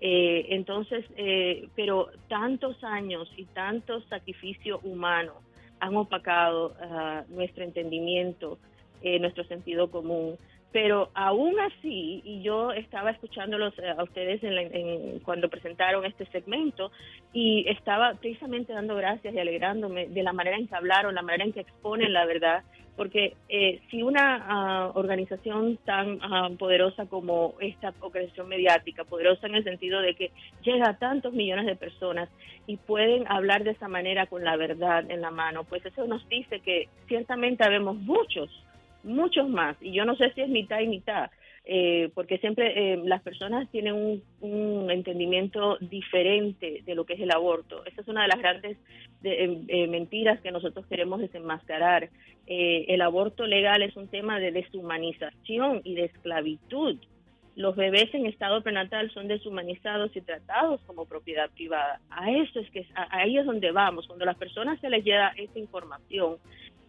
Eh, 0.01 0.47
entonces, 0.49 1.05
eh, 1.17 1.69
pero 1.75 2.07
tantos 2.27 2.83
años 2.83 3.31
y 3.37 3.45
tanto 3.45 4.01
sacrificio 4.09 4.79
humano 4.79 5.33
han 5.79 5.95
opacado 5.97 6.73
ah, 6.81 7.25
nuestro 7.29 7.63
entendimiento, 7.63 8.57
nuestro 9.03 9.43
sentido 9.43 9.91
común. 9.91 10.35
Pero 10.71 11.11
aún 11.13 11.59
así, 11.59 12.23
y 12.25 12.41
yo 12.41 12.71
estaba 12.71 13.11
escuchándolos 13.11 13.75
a 13.77 14.01
ustedes 14.01 14.43
en 14.43 15.19
cuando 15.19 15.47
presentaron 15.47 16.05
este 16.05 16.25
segmento 16.31 16.91
y 17.33 17.69
estaba 17.69 18.15
precisamente 18.15 18.73
dando 18.73 18.95
gracias 18.95 19.35
y 19.35 19.37
alegrándome 19.37 20.07
de 20.07 20.23
la 20.23 20.33
manera 20.33 20.57
en 20.57 20.67
que 20.67 20.75
hablaron, 20.75 21.13
la 21.13 21.21
manera 21.21 21.43
en 21.43 21.53
que 21.53 21.59
exponen 21.59 22.13
la 22.13 22.25
verdad 22.25 22.63
porque 22.95 23.35
eh, 23.49 23.81
si 23.89 24.01
una 24.03 24.45
ah, 24.47 24.91
organización 24.95 25.77
tan 25.85 26.19
ah, 26.21 26.49
poderosa 26.57 27.05
como 27.05 27.55
esta 27.59 27.93
organización 27.99 28.47
mediática, 28.47 29.03
poderosa 29.03 29.47
en 29.47 29.55
el 29.55 29.63
sentido 29.63 30.01
de 30.01 30.15
que 30.15 30.31
llega 30.63 30.89
a 30.89 30.97
tantos 30.97 31.33
millones 31.33 31.65
de 31.65 31.75
personas 31.75 32.29
y 32.67 32.77
pueden 32.77 33.25
hablar 33.27 33.63
de 33.63 33.71
esa 33.71 33.87
manera 33.87 34.27
con 34.27 34.43
la 34.43 34.55
verdad 34.55 35.09
en 35.09 35.21
la 35.21 35.31
mano, 35.31 35.63
pues 35.63 35.85
eso 35.85 36.07
nos 36.07 36.27
dice 36.29 36.61
que 36.61 36.87
ciertamente 37.07 37.63
habemos 37.63 37.97
muchos, 37.97 38.49
muchos 39.03 39.49
más, 39.49 39.75
y 39.81 39.91
yo 39.91 40.05
no 40.05 40.15
sé 40.15 40.31
si 40.33 40.41
es 40.41 40.49
mitad 40.49 40.79
y 40.79 40.87
mitad, 40.87 41.29
eh, 41.67 42.11
porque 42.13 42.37
siempre 42.37 42.93
eh, 42.93 43.01
las 43.05 43.23
personas 43.23 43.67
tienen 43.71 44.21
un, 44.41 44.91
entendimiento 44.91 45.77
diferente 45.81 46.83
de 46.85 46.95
lo 46.95 47.05
que 47.05 47.13
es 47.13 47.19
el 47.19 47.31
aborto. 47.31 47.83
Esa 47.85 48.01
es 48.01 48.07
una 48.07 48.21
de 48.21 48.27
las 48.27 48.39
grandes 48.39 48.77
eh, 49.23 49.87
mentiras 49.87 50.39
que 50.41 50.51
nosotros 50.51 50.85
queremos 50.85 51.19
desenmascarar. 51.19 52.09
el 52.45 53.01
aborto 53.01 53.47
legal 53.47 53.81
es 53.81 53.95
un 53.97 54.07
tema 54.07 54.39
de 54.39 54.51
deshumanización 54.51 55.81
y 55.83 55.95
de 55.95 56.05
esclavitud. 56.05 56.97
Los 57.55 57.75
bebés 57.75 58.13
en 58.13 58.27
estado 58.27 58.61
prenatal 58.61 59.09
son 59.11 59.27
deshumanizados 59.27 60.15
y 60.15 60.21
tratados 60.21 60.81
como 60.85 61.05
propiedad 61.05 61.49
privada. 61.49 61.99
A 62.11 62.31
eso 62.31 62.59
es 62.59 62.69
que 62.69 62.85
ahí 63.09 63.37
es 63.37 63.45
donde 63.45 63.71
vamos. 63.71 64.05
Cuando 64.05 64.23
a 64.23 64.27
las 64.27 64.37
personas 64.37 64.79
se 64.81 64.89
les 64.89 65.03
llega 65.03 65.29
esa 65.29 65.57
información, 65.57 66.37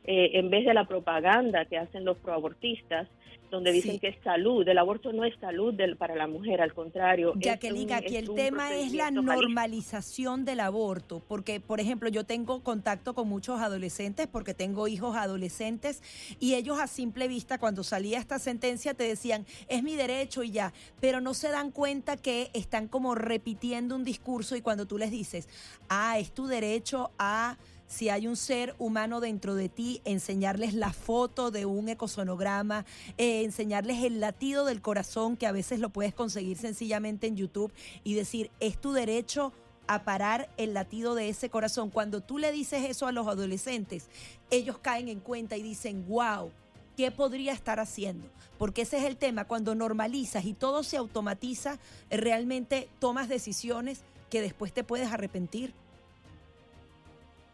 en 0.04 0.50
vez 0.50 0.64
de 0.66 0.74
la 0.74 0.84
propaganda 0.84 1.64
que 1.64 1.78
hacen 1.78 2.04
los 2.04 2.18
proabortistas, 2.18 3.08
donde 3.50 3.72
dicen 3.72 3.98
que 3.98 4.08
es 4.08 4.16
salud. 4.22 4.66
El 4.68 4.78
aborto 4.78 5.12
no 5.12 5.24
es 5.24 5.34
salud 5.40 5.74
del, 5.74 5.96
para 5.96 6.14
la 6.14 6.26
mujer, 6.26 6.60
al 6.60 6.74
contrario. 6.74 7.32
Jacqueline, 7.36 7.92
aquí 7.92 8.16
el 8.16 8.34
tema 8.34 8.74
es 8.74 8.92
la 8.92 9.10
normalización 9.10 10.44
del 10.44 10.60
aborto, 10.60 11.22
porque, 11.26 11.60
por 11.60 11.80
ejemplo, 11.80 12.08
yo 12.08 12.24
tengo 12.24 12.62
contacto 12.62 13.14
con 13.14 13.28
muchos 13.28 13.60
adolescentes, 13.60 14.26
porque 14.26 14.54
tengo 14.54 14.88
hijos 14.88 15.16
adolescentes, 15.16 16.02
y 16.40 16.54
ellos 16.54 16.78
a 16.78 16.86
simple 16.86 17.28
vista, 17.28 17.58
cuando 17.58 17.82
salía 17.82 18.18
esta 18.18 18.38
sentencia, 18.38 18.94
te 18.94 19.04
decían, 19.04 19.46
es 19.68 19.82
mi 19.82 19.94
derecho 19.96 20.42
y 20.42 20.50
ya, 20.50 20.72
pero 21.00 21.20
no 21.20 21.34
se 21.34 21.48
dan 21.48 21.70
cuenta 21.70 22.16
que 22.16 22.50
están 22.54 22.88
como 22.88 23.14
repitiendo 23.14 23.94
un 23.94 24.04
discurso 24.04 24.56
y 24.56 24.62
cuando 24.62 24.86
tú 24.86 24.98
les 24.98 25.10
dices, 25.10 25.48
ah, 25.88 26.18
es 26.18 26.32
tu 26.32 26.46
derecho 26.46 27.10
a 27.18 27.56
si 27.86 28.08
hay 28.08 28.26
un 28.26 28.36
ser 28.36 28.74
humano 28.78 29.20
dentro 29.20 29.54
de 29.54 29.68
ti, 29.68 30.00
enseñarles 30.04 30.74
la 30.74 30.92
foto 30.92 31.50
de 31.50 31.66
un 31.66 31.88
ecosonograma, 31.88 32.84
eh, 33.18 33.42
enseñarles 33.44 34.02
el 34.04 34.20
latido 34.20 34.64
del 34.64 34.82
corazón, 34.82 35.36
que 35.36 35.46
a 35.46 35.52
veces 35.52 35.80
lo 35.80 35.90
puedes 35.90 36.14
conseguir 36.14 36.56
sencillamente 36.56 37.26
en 37.26 37.36
YouTube, 37.36 37.72
y 38.04 38.14
decir, 38.14 38.50
es 38.60 38.80
tu 38.80 38.92
derecho 38.92 39.52
a 39.86 40.02
parar 40.02 40.48
el 40.56 40.74
latido 40.74 41.14
de 41.14 41.28
ese 41.28 41.48
corazón. 41.48 41.90
Cuando 41.90 42.20
tú 42.20 42.38
le 42.38 42.52
dices 42.52 42.84
eso 42.84 43.06
a 43.06 43.12
los 43.12 43.28
adolescentes, 43.28 44.08
ellos 44.50 44.78
caen 44.78 45.08
en 45.08 45.20
cuenta 45.20 45.56
y 45.56 45.62
dicen, 45.62 46.04
wow, 46.08 46.50
¿qué 46.96 47.10
podría 47.10 47.52
estar 47.52 47.78
haciendo? 47.78 48.28
Porque 48.58 48.82
ese 48.82 48.98
es 48.98 49.04
el 49.04 49.16
tema, 49.16 49.44
cuando 49.44 49.74
normalizas 49.74 50.44
y 50.44 50.54
todo 50.54 50.82
se 50.82 50.96
automatiza, 50.96 51.78
realmente 52.10 52.88
tomas 52.98 53.28
decisiones 53.28 54.02
que 54.30 54.40
después 54.40 54.72
te 54.72 54.82
puedes 54.82 55.12
arrepentir. 55.12 55.72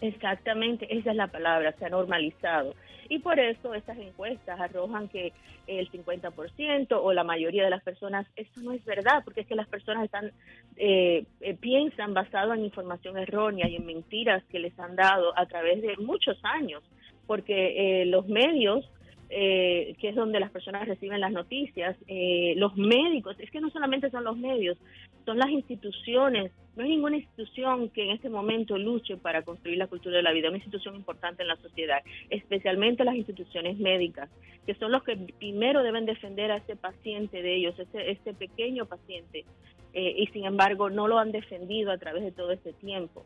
Exactamente, 0.02 0.84
esa 0.90 1.10
es 1.10 1.16
la 1.16 1.28
palabra, 1.28 1.72
se 1.78 1.86
ha 1.86 1.88
normalizado. 1.88 2.74
Y 3.08 3.20
por 3.20 3.38
eso 3.38 3.72
estas 3.72 3.96
encuestas 3.98 4.58
arrojan 4.58 5.08
que 5.08 5.32
el 5.68 5.88
50% 5.92 6.98
o 7.00 7.12
la 7.12 7.22
mayoría 7.22 7.62
de 7.62 7.70
las 7.70 7.84
personas, 7.84 8.26
eso 8.34 8.60
no 8.62 8.72
es 8.72 8.84
verdad, 8.84 9.22
porque 9.24 9.42
es 9.42 9.46
que 9.46 9.54
las 9.54 9.68
personas 9.68 10.04
están 10.04 10.32
eh, 10.76 11.24
eh, 11.40 11.54
piensan 11.54 12.14
basado 12.14 12.52
en 12.52 12.64
información 12.64 13.16
errónea 13.16 13.68
y 13.68 13.76
en 13.76 13.86
mentiras 13.86 14.42
que 14.50 14.58
les 14.58 14.76
han 14.76 14.96
dado 14.96 15.38
a 15.38 15.46
través 15.46 15.80
de 15.80 15.96
muchos 15.98 16.36
años, 16.42 16.82
porque 17.28 18.02
eh, 18.02 18.06
los 18.06 18.26
medios 18.26 18.84
eh, 19.34 19.94
que 19.98 20.10
es 20.10 20.14
donde 20.14 20.38
las 20.38 20.50
personas 20.50 20.86
reciben 20.86 21.20
las 21.20 21.32
noticias, 21.32 21.96
eh, 22.06 22.52
los 22.56 22.76
médicos, 22.76 23.34
es 23.38 23.50
que 23.50 23.62
no 23.62 23.70
solamente 23.70 24.10
son 24.10 24.24
los 24.24 24.36
medios, 24.36 24.76
son 25.24 25.38
las 25.38 25.48
instituciones, 25.48 26.52
no 26.76 26.82
hay 26.82 26.90
ninguna 26.90 27.16
institución 27.16 27.88
que 27.88 28.02
en 28.02 28.10
este 28.10 28.28
momento 28.28 28.76
luche 28.76 29.16
para 29.16 29.40
construir 29.40 29.78
la 29.78 29.86
cultura 29.86 30.18
de 30.18 30.22
la 30.22 30.32
vida, 30.32 30.48
una 30.48 30.58
institución 30.58 30.96
importante 30.96 31.42
en 31.42 31.48
la 31.48 31.56
sociedad, 31.56 32.02
especialmente 32.28 33.04
las 33.04 33.14
instituciones 33.14 33.78
médicas, 33.78 34.28
que 34.66 34.74
son 34.74 34.92
los 34.92 35.02
que 35.02 35.16
primero 35.38 35.82
deben 35.82 36.04
defender 36.04 36.50
a 36.50 36.58
ese 36.58 36.76
paciente 36.76 37.40
de 37.40 37.56
ellos, 37.56 37.78
ese, 37.78 38.10
ese 38.10 38.34
pequeño 38.34 38.84
paciente, 38.84 39.46
eh, 39.94 40.14
y 40.18 40.26
sin 40.26 40.44
embargo 40.44 40.90
no 40.90 41.08
lo 41.08 41.18
han 41.18 41.32
defendido 41.32 41.90
a 41.90 41.96
través 41.96 42.22
de 42.22 42.32
todo 42.32 42.52
este 42.52 42.74
tiempo. 42.74 43.24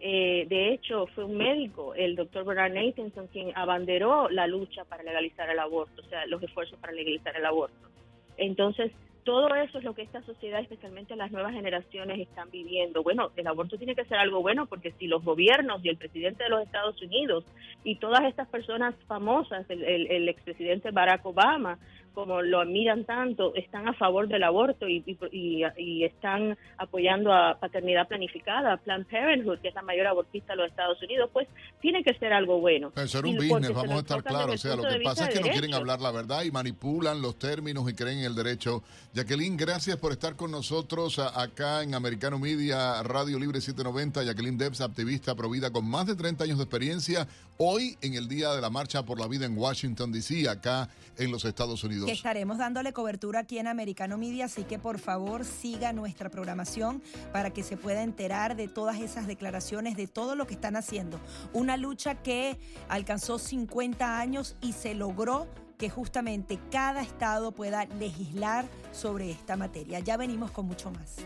Eh, 0.00 0.46
de 0.48 0.72
hecho, 0.72 1.06
fue 1.08 1.24
un 1.24 1.36
médico, 1.36 1.94
el 1.94 2.14
doctor 2.14 2.44
Bernard 2.44 2.72
Nathanson, 2.72 3.26
quien 3.28 3.50
abanderó 3.56 4.28
la 4.28 4.46
lucha 4.46 4.84
para 4.84 5.02
legalizar 5.02 5.50
el 5.50 5.58
aborto, 5.58 6.02
o 6.02 6.08
sea, 6.08 6.26
los 6.26 6.42
esfuerzos 6.42 6.78
para 6.78 6.92
legalizar 6.92 7.36
el 7.36 7.44
aborto. 7.44 7.88
Entonces, 8.36 8.92
todo 9.28 9.54
eso 9.56 9.76
es 9.76 9.84
lo 9.84 9.94
que 9.94 10.00
esta 10.00 10.22
sociedad, 10.22 10.60
especialmente 10.60 11.14
las 11.14 11.30
nuevas 11.30 11.52
generaciones, 11.52 12.18
están 12.18 12.48
viviendo. 12.50 13.02
Bueno, 13.02 13.30
el 13.36 13.46
aborto 13.46 13.76
tiene 13.76 13.94
que 13.94 14.06
ser 14.06 14.16
algo 14.16 14.40
bueno 14.40 14.64
porque 14.64 14.92
si 14.92 15.06
los 15.06 15.22
gobiernos 15.22 15.84
y 15.84 15.90
el 15.90 15.98
presidente 15.98 16.44
de 16.44 16.48
los 16.48 16.62
Estados 16.62 17.02
Unidos 17.02 17.44
y 17.84 17.96
todas 17.96 18.24
estas 18.24 18.48
personas 18.48 18.94
famosas, 19.06 19.68
el, 19.68 19.82
el, 19.84 20.28
expresidente 20.30 20.92
Barack 20.92 21.26
Obama, 21.26 21.78
como 22.14 22.42
lo 22.42 22.64
miran 22.64 23.04
tanto, 23.04 23.54
están 23.54 23.88
a 23.88 23.92
favor 23.94 24.28
del 24.28 24.42
aborto 24.42 24.88
y, 24.88 25.02
y, 25.06 25.62
y, 25.76 26.04
están 26.04 26.56
apoyando 26.76 27.32
a 27.32 27.58
paternidad 27.58 28.08
planificada, 28.08 28.76
Planned 28.78 29.06
Parenthood, 29.06 29.58
que 29.58 29.68
es 29.68 29.74
la 29.74 29.82
mayor 29.82 30.06
abortista 30.06 30.52
de 30.52 30.58
los 30.58 30.70
Estados 30.70 31.02
Unidos, 31.02 31.30
pues 31.32 31.48
tiene 31.80 32.02
que 32.02 32.14
ser 32.14 32.32
algo 32.32 32.60
bueno. 32.60 32.92
Eso 32.96 33.18
era 33.18 33.28
un 33.28 33.36
business, 33.36 33.72
vamos 33.72 33.96
a 33.96 33.98
estar 33.98 34.22
claros. 34.22 34.54
O 34.54 34.58
sea, 34.58 34.76
lo 34.76 34.82
que 34.82 35.00
pasa 35.00 35.28
es 35.28 35.34
que 35.34 35.40
no 35.40 35.52
quieren 35.52 35.74
hablar 35.74 36.00
la 36.00 36.10
verdad 36.10 36.42
y 36.42 36.50
manipulan 36.50 37.22
los 37.22 37.38
términos 37.38 37.88
y 37.88 37.94
creen 37.94 38.18
en 38.18 38.24
el 38.24 38.34
derecho. 38.34 38.82
Jacqueline, 39.14 39.56
gracias 39.56 39.96
por 39.96 40.12
estar 40.12 40.36
con 40.36 40.50
nosotros 40.50 41.18
acá 41.18 41.82
en 41.82 41.94
Americano 41.94 42.38
Media, 42.38 43.02
Radio 43.02 43.38
Libre 43.38 43.60
790. 43.60 44.24
Jacqueline 44.24 44.58
Debs, 44.58 44.80
activista 44.80 45.34
provida 45.34 45.70
con 45.70 45.88
más 45.88 46.06
de 46.06 46.14
30 46.14 46.44
años 46.44 46.58
de 46.58 46.64
experiencia, 46.64 47.28
hoy 47.56 47.96
en 48.02 48.14
el 48.14 48.28
Día 48.28 48.52
de 48.54 48.60
la 48.60 48.70
Marcha 48.70 49.04
por 49.04 49.18
la 49.18 49.26
Vida 49.26 49.46
en 49.46 49.56
Washington, 49.56 50.12
D.C., 50.12 50.48
acá 50.48 50.88
en 51.16 51.30
los 51.30 51.44
Estados 51.44 51.82
Unidos. 51.84 51.97
Que 52.06 52.12
estaremos 52.12 52.58
dándole 52.58 52.92
cobertura 52.92 53.40
aquí 53.40 53.58
en 53.58 53.66
Americano 53.66 54.18
Media, 54.18 54.46
así 54.46 54.64
que 54.64 54.78
por 54.78 54.98
favor 54.98 55.44
siga 55.44 55.92
nuestra 55.92 56.30
programación 56.30 57.02
para 57.32 57.50
que 57.50 57.62
se 57.62 57.76
pueda 57.76 58.02
enterar 58.02 58.56
de 58.56 58.68
todas 58.68 59.00
esas 59.00 59.26
declaraciones, 59.26 59.96
de 59.96 60.06
todo 60.06 60.34
lo 60.34 60.46
que 60.46 60.54
están 60.54 60.76
haciendo. 60.76 61.20
Una 61.52 61.76
lucha 61.76 62.16
que 62.16 62.58
alcanzó 62.88 63.38
50 63.38 64.18
años 64.18 64.56
y 64.60 64.72
se 64.72 64.94
logró 64.94 65.48
que 65.78 65.88
justamente 65.88 66.58
cada 66.70 67.02
estado 67.02 67.52
pueda 67.52 67.84
legislar 67.86 68.66
sobre 68.92 69.30
esta 69.30 69.56
materia. 69.56 70.00
Ya 70.00 70.16
venimos 70.16 70.50
con 70.50 70.66
mucho 70.66 70.90
más. 70.90 71.16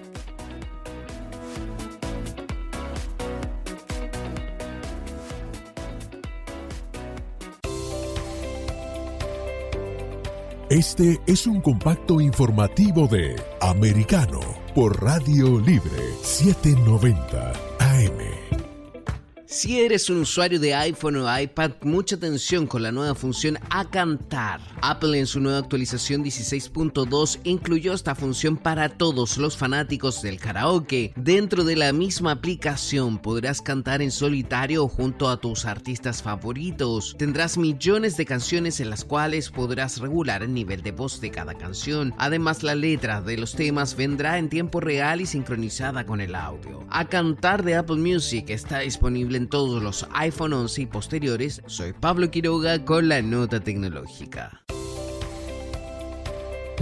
Este 10.73 11.21
es 11.27 11.47
un 11.47 11.61
compacto 11.61 12.19
informativo 12.19 13.07
de 13.07 13.37
Americano 13.61 14.41
por 14.75 15.03
Radio 15.03 15.61
Libre 15.61 16.15
790 16.23 17.51
AM. 17.51 17.72
Si 19.53 19.83
eres 19.83 20.09
un 20.09 20.17
usuario 20.17 20.59
de 20.59 20.75
iPhone 20.75 21.17
o 21.17 21.39
iPad, 21.39 21.73
mucha 21.83 22.17
atención 22.17 22.67
con 22.67 22.83
la 22.83 22.91
nueva 22.91 23.15
función 23.15 23.59
a 23.69 23.85
cantar. 23.85 24.63
Apple 24.81 25.19
en 25.19 25.27
su 25.27 25.41
nueva 25.41 25.59
actualización 25.59 26.25
16.2 26.25 27.39
incluyó 27.45 27.93
esta 27.93 28.15
función 28.15 28.57
para 28.57 28.89
todos 28.89 29.37
los 29.37 29.59
fanáticos 29.59 30.23
del 30.23 30.41
karaoke. 30.41 31.13
Dentro 31.17 31.65
de 31.65 31.77
la 31.77 31.93
misma 31.93 32.31
aplicación 32.31 33.19
podrás 33.19 33.61
cantar 33.61 34.01
en 34.01 34.11
solitario 34.11 34.89
junto 34.89 35.29
a 35.29 35.39
tus 35.39 35.67
artistas 35.67 36.23
favoritos. 36.23 37.15
Tendrás 37.19 37.59
millones 37.59 38.17
de 38.17 38.25
canciones 38.25 38.81
en 38.81 38.89
las 38.89 39.05
cuales 39.05 39.51
podrás 39.51 39.99
regular 39.99 40.43
el 40.43 40.55
nivel 40.55 40.83
de 40.83 40.93
voz 40.93 41.21
de 41.21 41.31
cada 41.31 41.53
canción. 41.53 42.15
Además, 42.17 42.63
la 42.63 42.75
letra 42.75 43.21
de 43.21 43.37
los 43.37 43.55
temas 43.55 43.97
vendrá 43.97 44.39
en 44.39 44.49
tiempo 44.49 44.81
real 44.81 45.21
y 45.21 45.27
sincronizada 45.27 46.07
con 46.07 46.23
el 46.23 46.35
audio. 46.35 46.87
A 46.89 47.05
cantar 47.07 47.63
de 47.63 47.77
Apple 47.77 47.97
Music 47.97 48.47
está 48.49 48.79
disponible 48.79 49.42
en 49.42 49.42
todos 49.49 49.83
los 49.83 50.07
iPhone 50.15 50.53
11 50.53 50.83
y 50.83 50.87
posteriores, 50.87 51.63
soy 51.67 51.93
Pablo 51.93 52.31
Quiroga 52.31 52.85
con 52.85 53.09
la 53.09 53.23
nota 53.23 53.61
tecnológica. 53.61 54.63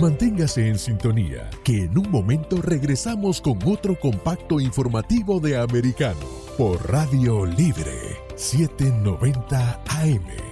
Manténgase 0.00 0.66
en 0.68 0.78
sintonía, 0.78 1.50
que 1.62 1.84
en 1.84 1.98
un 1.98 2.10
momento 2.10 2.62
regresamos 2.62 3.40
con 3.40 3.58
otro 3.66 3.98
compacto 3.98 4.58
informativo 4.58 5.40
de 5.40 5.58
Americano 5.58 6.26
por 6.56 6.90
Radio 6.90 7.44
Libre 7.44 8.16
790 8.36 9.82
AM. 9.86 10.49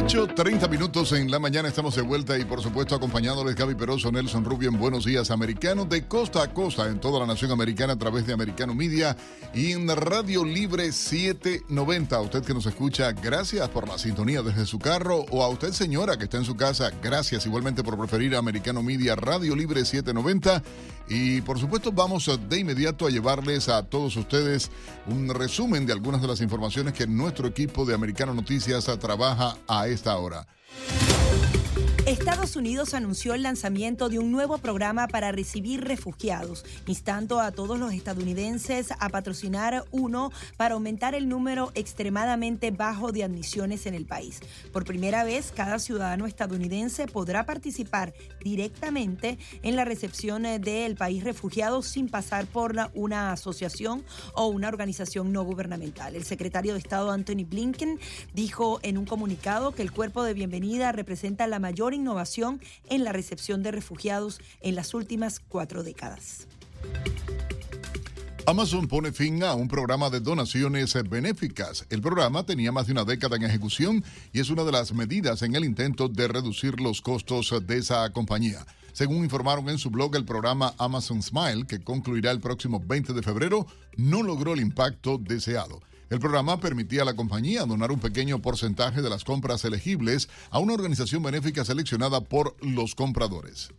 8.30 0.00 0.68
minutos 0.70 1.12
en 1.12 1.30
la 1.30 1.38
mañana 1.38 1.68
estamos 1.68 1.94
de 1.94 2.00
vuelta 2.00 2.36
y 2.38 2.46
por 2.46 2.62
supuesto 2.62 2.94
acompañándoles 2.94 3.54
Gaby 3.54 3.74
Peroso, 3.74 4.10
Nelson 4.10 4.46
Rubio 4.46 4.70
en 4.70 4.78
Buenos 4.78 5.04
Días 5.04 5.30
Americanos 5.30 5.90
de 5.90 6.08
costa 6.08 6.42
a 6.42 6.54
costa 6.54 6.88
en 6.88 7.00
toda 7.00 7.20
la 7.20 7.26
nación 7.26 7.52
americana 7.52 7.92
a 7.92 7.98
través 7.98 8.26
de 8.26 8.32
Americano 8.32 8.74
Media 8.74 9.14
y 9.52 9.72
en 9.72 9.86
Radio 9.94 10.42
Libre 10.42 10.90
790. 10.90 12.16
A 12.16 12.20
usted 12.22 12.42
que 12.42 12.54
nos 12.54 12.64
escucha, 12.64 13.12
gracias 13.12 13.68
por 13.68 13.86
la 13.86 13.98
sintonía 13.98 14.40
desde 14.40 14.64
su 14.64 14.78
carro 14.78 15.26
o 15.30 15.44
a 15.44 15.48
usted 15.48 15.72
señora 15.72 16.16
que 16.16 16.24
está 16.24 16.38
en 16.38 16.44
su 16.44 16.56
casa, 16.56 16.90
gracias 17.02 17.44
igualmente 17.44 17.84
por 17.84 17.98
preferir 17.98 18.34
Americano 18.34 18.82
Media 18.82 19.14
Radio 19.16 19.54
Libre 19.54 19.84
790 19.84 20.62
y 21.10 21.42
por 21.42 21.58
supuesto 21.58 21.92
vamos 21.92 22.30
de 22.48 22.58
inmediato 22.58 23.06
a 23.06 23.10
llevarles 23.10 23.68
a 23.68 23.82
todos 23.82 24.16
ustedes 24.16 24.70
un 25.08 25.28
resumen 25.28 25.84
de 25.84 25.92
algunas 25.92 26.22
de 26.22 26.28
las 26.28 26.40
informaciones 26.40 26.94
que 26.94 27.06
nuestro 27.06 27.48
equipo 27.48 27.84
de 27.84 27.94
Americano 27.94 28.32
Noticias 28.32 28.86
trabaja 29.00 29.56
a 29.66 29.89
esta 29.92 30.16
hora. 30.16 30.46
Estados 32.06 32.56
Unidos 32.56 32.94
anunció 32.94 33.34
el 33.34 33.42
lanzamiento 33.42 34.08
de 34.08 34.18
un 34.18 34.32
nuevo 34.32 34.58
programa 34.58 35.06
para 35.06 35.30
recibir 35.30 35.84
refugiados, 35.84 36.64
instando 36.86 37.38
a 37.38 37.52
todos 37.52 37.78
los 37.78 37.92
estadounidenses 37.92 38.88
a 38.98 39.10
patrocinar 39.10 39.84
uno 39.92 40.32
para 40.56 40.74
aumentar 40.74 41.14
el 41.14 41.28
número 41.28 41.70
extremadamente 41.74 42.72
bajo 42.72 43.12
de 43.12 43.22
admisiones 43.22 43.86
en 43.86 43.94
el 43.94 44.06
país. 44.06 44.40
Por 44.72 44.84
primera 44.84 45.22
vez, 45.24 45.52
cada 45.54 45.78
ciudadano 45.78 46.26
estadounidense 46.26 47.06
podrá 47.06 47.46
participar 47.46 48.12
directamente 48.42 49.38
en 49.62 49.76
la 49.76 49.84
recepción 49.84 50.42
del 50.42 50.96
país 50.96 51.22
refugiado 51.22 51.80
sin 51.82 52.08
pasar 52.08 52.46
por 52.46 52.74
una 52.94 53.32
asociación 53.32 54.02
o 54.34 54.46
una 54.48 54.68
organización 54.68 55.32
no 55.32 55.44
gubernamental. 55.44 56.16
El 56.16 56.24
secretario 56.24 56.72
de 56.72 56.80
Estado 56.80 57.12
Anthony 57.12 57.44
Blinken 57.48 58.00
dijo 58.34 58.80
en 58.82 58.98
un 58.98 59.06
comunicado 59.06 59.72
que 59.72 59.82
el 59.82 59.92
cuerpo 59.92 60.24
de 60.24 60.34
bienvenida 60.34 60.59
representa 60.92 61.46
la 61.46 61.58
mayor 61.58 61.94
innovación 61.94 62.60
en 62.88 63.04
la 63.04 63.12
recepción 63.12 63.62
de 63.62 63.70
refugiados 63.70 64.40
en 64.60 64.74
las 64.74 64.94
últimas 64.94 65.40
cuatro 65.40 65.82
décadas. 65.82 66.46
Amazon 68.46 68.88
pone 68.88 69.12
fin 69.12 69.44
a 69.44 69.54
un 69.54 69.68
programa 69.68 70.10
de 70.10 70.18
donaciones 70.18 70.94
benéficas. 71.08 71.86
El 71.88 72.00
programa 72.00 72.44
tenía 72.44 72.72
más 72.72 72.86
de 72.86 72.92
una 72.92 73.04
década 73.04 73.36
en 73.36 73.44
ejecución 73.44 74.02
y 74.32 74.40
es 74.40 74.50
una 74.50 74.64
de 74.64 74.72
las 74.72 74.92
medidas 74.92 75.42
en 75.42 75.54
el 75.54 75.64
intento 75.64 76.08
de 76.08 76.26
reducir 76.26 76.80
los 76.80 77.00
costos 77.00 77.54
de 77.64 77.78
esa 77.78 78.10
compañía. 78.12 78.66
Según 78.92 79.18
informaron 79.18 79.68
en 79.68 79.78
su 79.78 79.90
blog, 79.90 80.16
el 80.16 80.24
programa 80.24 80.74
Amazon 80.78 81.22
Smile, 81.22 81.66
que 81.66 81.80
concluirá 81.80 82.32
el 82.32 82.40
próximo 82.40 82.82
20 82.84 83.12
de 83.12 83.22
febrero, 83.22 83.66
no 83.96 84.22
logró 84.22 84.54
el 84.54 84.60
impacto 84.60 85.18
deseado. 85.18 85.80
El 86.10 86.18
programa 86.18 86.58
permitía 86.58 87.02
a 87.02 87.04
la 87.04 87.14
compañía 87.14 87.64
donar 87.64 87.92
un 87.92 88.00
pequeño 88.00 88.42
porcentaje 88.42 89.00
de 89.00 89.08
las 89.08 89.22
compras 89.22 89.64
elegibles 89.64 90.28
a 90.50 90.58
una 90.58 90.74
organización 90.74 91.22
benéfica 91.22 91.64
seleccionada 91.64 92.20
por 92.20 92.56
los 92.66 92.96
compradores. 92.96 93.70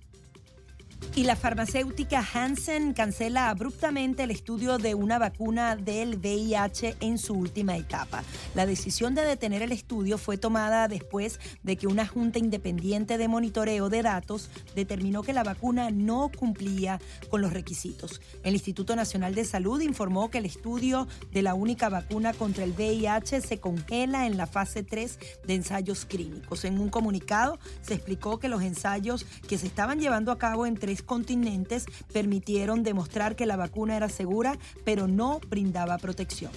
Y 1.13 1.25
la 1.25 1.35
farmacéutica 1.35 2.25
Hansen 2.33 2.93
cancela 2.93 3.49
abruptamente 3.49 4.23
el 4.23 4.31
estudio 4.31 4.77
de 4.77 4.95
una 4.95 5.19
vacuna 5.19 5.75
del 5.75 6.15
VIH 6.15 6.95
en 7.01 7.17
su 7.17 7.33
última 7.33 7.75
etapa. 7.75 8.23
La 8.55 8.65
decisión 8.65 9.13
de 9.13 9.25
detener 9.25 9.61
el 9.61 9.73
estudio 9.73 10.17
fue 10.17 10.37
tomada 10.37 10.87
después 10.87 11.41
de 11.63 11.75
que 11.75 11.87
una 11.87 12.07
junta 12.07 12.39
independiente 12.39 13.17
de 13.17 13.27
monitoreo 13.27 13.89
de 13.89 14.03
datos 14.03 14.49
determinó 14.73 15.21
que 15.21 15.33
la 15.33 15.43
vacuna 15.43 15.91
no 15.91 16.31
cumplía 16.33 17.01
con 17.29 17.41
los 17.41 17.51
requisitos. 17.51 18.21
El 18.43 18.53
Instituto 18.53 18.95
Nacional 18.95 19.35
de 19.35 19.43
Salud 19.43 19.81
informó 19.81 20.31
que 20.31 20.37
el 20.37 20.45
estudio 20.45 21.09
de 21.33 21.41
la 21.41 21.55
única 21.55 21.89
vacuna 21.89 22.33
contra 22.33 22.63
el 22.63 22.71
VIH 22.71 23.41
se 23.41 23.59
congela 23.59 24.27
en 24.27 24.37
la 24.37 24.47
fase 24.47 24.83
3 24.83 25.19
de 25.45 25.55
ensayos 25.55 26.05
clínicos. 26.05 26.63
En 26.63 26.79
un 26.79 26.89
comunicado 26.89 27.59
se 27.81 27.95
explicó 27.95 28.39
que 28.39 28.47
los 28.47 28.61
ensayos 28.61 29.25
que 29.49 29.57
se 29.57 29.67
estaban 29.67 29.99
llevando 29.99 30.31
a 30.31 30.37
cabo 30.37 30.65
entre 30.65 30.90
continentes 31.01 31.85
permitieron 32.11 32.83
demostrar 32.83 33.35
que 33.35 33.45
la 33.45 33.55
vacuna 33.55 33.95
era 33.95 34.09
segura, 34.09 34.57
pero 34.83 35.07
no 35.07 35.39
brindaba 35.49 35.97
protección. 35.97 36.51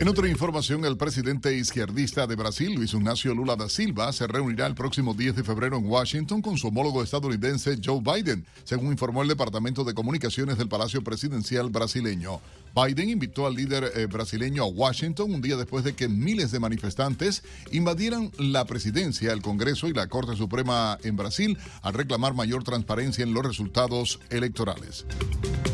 En 0.00 0.06
otra 0.06 0.28
información, 0.28 0.84
el 0.84 0.96
presidente 0.96 1.56
izquierdista 1.56 2.28
de 2.28 2.36
Brasil, 2.36 2.72
Luis 2.72 2.94
Ignacio 2.94 3.34
Lula 3.34 3.56
da 3.56 3.68
Silva, 3.68 4.12
se 4.12 4.28
reunirá 4.28 4.68
el 4.68 4.76
próximo 4.76 5.12
10 5.12 5.34
de 5.34 5.42
febrero 5.42 5.76
en 5.76 5.86
Washington 5.86 6.40
con 6.40 6.56
su 6.56 6.68
homólogo 6.68 7.02
estadounidense 7.02 7.76
Joe 7.84 8.00
Biden, 8.00 8.46
según 8.62 8.92
informó 8.92 9.22
el 9.22 9.28
Departamento 9.28 9.82
de 9.82 9.94
Comunicaciones 9.94 10.56
del 10.56 10.68
Palacio 10.68 11.02
Presidencial 11.02 11.70
brasileño. 11.70 12.40
Biden 12.78 13.10
invitó 13.10 13.46
al 13.46 13.56
líder 13.56 13.90
eh, 13.96 14.06
brasileño 14.06 14.62
a 14.62 14.66
Washington 14.66 15.34
un 15.34 15.40
día 15.40 15.56
después 15.56 15.82
de 15.82 15.94
que 15.94 16.06
miles 16.08 16.52
de 16.52 16.60
manifestantes 16.60 17.42
invadieran 17.72 18.30
la 18.38 18.66
presidencia, 18.66 19.32
el 19.32 19.42
Congreso 19.42 19.88
y 19.88 19.94
la 19.94 20.06
Corte 20.06 20.36
Suprema 20.36 20.96
en 21.02 21.16
Brasil 21.16 21.58
al 21.82 21.94
reclamar 21.94 22.34
mayor 22.34 22.62
transparencia 22.62 23.24
en 23.24 23.34
los 23.34 23.44
resultados 23.44 24.20
electorales. 24.30 25.06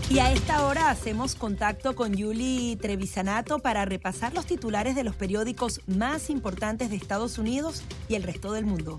Y 0.08 0.18
a 0.20 0.32
esta 0.32 0.64
hora 0.64 0.90
hacemos 0.90 1.34
contacto 1.34 1.94
con 1.94 2.14
Yuli 2.14 2.78
Trevisanato 2.80 3.58
para 3.58 3.84
repasar 3.84 4.32
los 4.32 4.46
titulares 4.46 4.94
de 4.94 5.04
los 5.04 5.14
periódicos 5.14 5.82
más 5.86 6.30
importantes 6.30 6.88
de 6.88 6.96
Estados 6.96 7.36
Unidos 7.36 7.82
y 8.08 8.14
el 8.14 8.22
resto 8.22 8.52
del 8.52 8.64
mundo. 8.64 8.98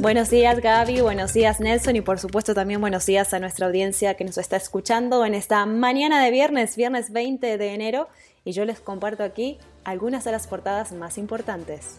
Buenos 0.00 0.28
días 0.28 0.60
Gaby, 0.60 1.02
buenos 1.02 1.32
días 1.34 1.60
Nelson 1.60 1.94
y 1.94 2.00
por 2.00 2.18
supuesto 2.18 2.52
también 2.52 2.80
buenos 2.80 3.06
días 3.06 3.32
a 3.32 3.38
nuestra 3.38 3.66
audiencia 3.66 4.14
que 4.14 4.24
nos 4.24 4.38
está 4.38 4.56
escuchando 4.56 5.24
en 5.24 5.34
esta 5.34 5.64
mañana 5.66 6.22
de 6.24 6.32
viernes, 6.32 6.74
viernes 6.74 7.12
20 7.12 7.56
de 7.56 7.74
enero 7.74 8.08
y 8.44 8.50
yo 8.50 8.64
les 8.64 8.80
comparto 8.80 9.22
aquí 9.22 9.58
algunas 9.84 10.24
de 10.24 10.32
las 10.32 10.48
portadas 10.48 10.90
más 10.92 11.16
importantes. 11.16 11.98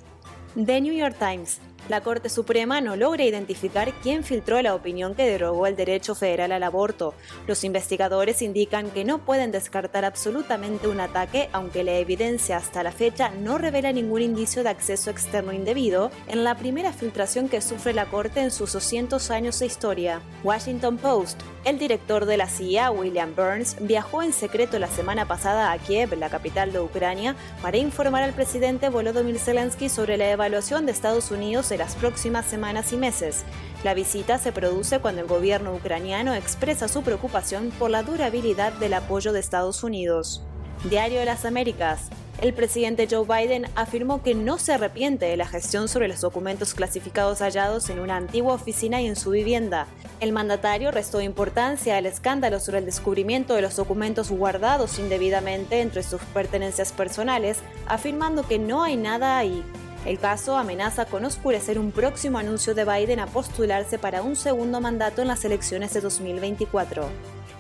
The 0.56 0.82
New 0.82 0.94
York 0.94 1.16
Times 1.18 1.62
la 1.88 2.02
Corte 2.02 2.30
Suprema 2.30 2.82
no 2.82 2.96
logra 2.96 3.24
identificar 3.24 3.94
quién 4.02 4.24
filtró 4.24 4.60
la 4.62 4.74
opinión 4.74 5.14
que 5.14 5.30
derogó 5.30 5.68
el 5.68 5.76
derecho 5.76 6.16
federal 6.16 6.52
al 6.52 6.64
aborto. 6.64 7.14
Los 7.46 7.64
investigadores 7.64 8.42
indican 8.42 8.90
que 8.90 9.06
no 9.06 9.20
pueden 9.20 9.52
descartar 9.52 10.04
absolutamente 10.04 10.88
un 10.88 11.00
ataque, 11.00 11.48
aunque 11.54 11.84
la 11.84 11.94
evidencia 11.94 12.58
hasta 12.58 12.82
la 12.82 12.92
fecha 12.92 13.30
no 13.30 13.60
revela 13.60 13.92
ningún 13.92 14.24
indicio 14.24 14.64
de 14.64 14.70
acceso 14.70 15.12
externo 15.12 15.54
indebido 15.54 16.10
en 16.28 16.44
la 16.44 16.56
primera 16.56 16.92
filtración 16.92 17.50
que 17.50 17.62
sufre 17.62 17.94
la 17.94 18.08
Corte 18.08 18.40
en 18.40 18.50
sus 18.50 18.74
200 18.74 19.30
años 19.30 19.60
de 19.60 19.68
historia. 19.68 20.22
Washington 20.44 20.98
Post. 20.98 21.40
El 21.66 21.80
director 21.80 22.26
de 22.26 22.38
la 22.38 22.48
CIA, 22.48 22.92
William 22.92 23.36
Burns, 23.36 23.78
viajó 23.80 24.22
en 24.22 24.34
secreto 24.34 24.78
la 24.78 24.88
semana 24.88 25.28
pasada 25.28 25.72
a 25.72 25.78
Kiev, 25.80 26.16
la 26.18 26.30
capital 26.30 26.72
de 26.72 26.80
Ucrania, 26.80 27.36
para 27.62 27.78
informar 27.78 28.22
al 28.22 28.34
presidente 28.34 28.90
Volodymyr 28.90 29.40
Zelensky 29.40 29.90
sobre 29.90 30.18
la 30.18 30.30
evaluación 30.30 30.86
de 30.86 30.92
Estados 30.92 31.32
Unidos 31.32 31.65
las 31.72 31.96
próximas 31.96 32.46
semanas 32.46 32.94
y 32.94 32.98
meses. 32.98 33.44
La 33.84 33.94
visita 33.94 34.38
se 34.38 34.52
produce 34.52 35.00
cuando 35.00 35.22
el 35.22 35.28
gobierno 35.28 35.74
ucraniano 35.74 36.34
expresa 36.34 36.88
su 36.88 37.02
preocupación 37.02 37.72
por 37.78 37.90
la 37.90 38.04
durabilidad 38.04 38.74
del 38.74 38.94
apoyo 38.94 39.34
de 39.34 39.40
Estados 39.40 39.84
Unidos. 39.84 40.44
Diario 40.90 41.20
de 41.20 41.26
las 41.26 41.46
Américas. 41.46 42.10
El 42.42 42.54
presidente 42.54 43.08
Joe 43.10 43.26
Biden 43.26 43.66
afirmó 43.76 44.22
que 44.22 44.36
no 44.36 44.58
se 44.58 44.74
arrepiente 44.74 45.26
de 45.26 45.38
la 45.38 45.48
gestión 45.48 45.88
sobre 45.88 46.10
los 46.10 46.20
documentos 46.20 46.74
clasificados 46.74 47.40
hallados 47.40 47.90
en 47.90 48.00
una 48.00 48.18
antigua 48.18 48.54
oficina 48.54 49.02
y 49.02 49.08
en 49.08 49.16
su 49.16 49.30
vivienda. 49.30 49.88
El 50.20 50.34
mandatario 50.34 50.92
restó 50.92 51.22
importancia 51.22 51.96
al 51.96 52.06
escándalo 52.06 52.60
sobre 52.60 52.80
el 52.80 52.86
descubrimiento 52.86 53.54
de 53.54 53.62
los 53.62 53.78
documentos 53.78 54.32
guardados 54.32 55.00
indebidamente 55.00 55.80
entre 55.80 56.04
sus 56.04 56.22
pertenencias 56.34 56.92
personales, 56.92 57.60
afirmando 57.88 58.46
que 58.46 58.60
no 58.60 58.84
hay 58.84 58.98
nada 58.98 59.38
ahí. 59.38 59.64
El 60.06 60.20
caso 60.20 60.56
amenaza 60.56 61.06
con 61.06 61.26
oscurecer 61.26 61.80
un 61.80 61.92
próximo 61.92 62.38
anuncio 62.38 62.76
de 62.76 62.86
Biden 62.86 63.20
a 63.20 63.26
postularse 63.26 63.98
para 63.98 64.22
un 64.22 64.36
segundo 64.36 64.80
mandato 64.80 65.24
en 65.24 65.28
las 65.28 65.44
elecciones 65.46 65.94
de 65.96 66.02
2024. 66.02 67.10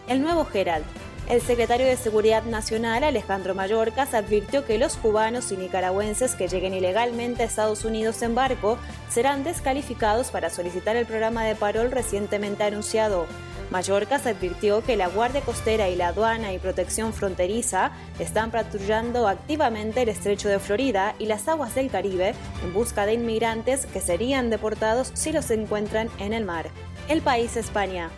El 0.07 0.21
nuevo 0.21 0.47
Herald. 0.53 0.85
El 1.27 1.41
secretario 1.41 1.87
de 1.87 1.97
Seguridad 1.97 2.43
Nacional, 2.43 3.03
Alejandro 3.03 3.55
Mayorkas, 3.55 4.13
advirtió 4.13 4.63
que 4.63 4.77
los 4.77 4.95
cubanos 4.95 5.51
y 5.51 5.57
nicaragüenses 5.57 6.35
que 6.35 6.47
lleguen 6.47 6.75
ilegalmente 6.75 7.41
a 7.41 7.47
Estados 7.47 7.83
Unidos 7.83 8.21
en 8.21 8.35
barco 8.35 8.77
serán 9.09 9.43
descalificados 9.43 10.29
para 10.29 10.51
solicitar 10.51 10.95
el 10.95 11.07
programa 11.07 11.43
de 11.43 11.55
parol 11.55 11.89
recientemente 11.89 12.63
anunciado. 12.63 13.25
Mallorca 13.71 14.19
se 14.19 14.29
advirtió 14.29 14.83
que 14.83 14.95
la 14.95 15.07
Guardia 15.07 15.41
Costera 15.41 15.89
y 15.89 15.95
la 15.95 16.09
Aduana 16.09 16.53
y 16.53 16.59
Protección 16.59 17.11
Fronteriza 17.11 17.91
están 18.19 18.51
patrullando 18.51 19.27
activamente 19.27 20.03
el 20.03 20.09
estrecho 20.09 20.47
de 20.47 20.59
Florida 20.59 21.15
y 21.17 21.25
las 21.25 21.47
aguas 21.47 21.73
del 21.73 21.89
Caribe 21.89 22.35
en 22.63 22.71
busca 22.71 23.07
de 23.07 23.13
inmigrantes 23.13 23.87
que 23.87 23.99
serían 23.99 24.51
deportados 24.51 25.09
si 25.15 25.31
los 25.31 25.49
encuentran 25.49 26.11
en 26.19 26.33
el 26.33 26.45
mar. 26.45 26.69
El 27.09 27.23
país 27.23 27.57
España. 27.57 28.11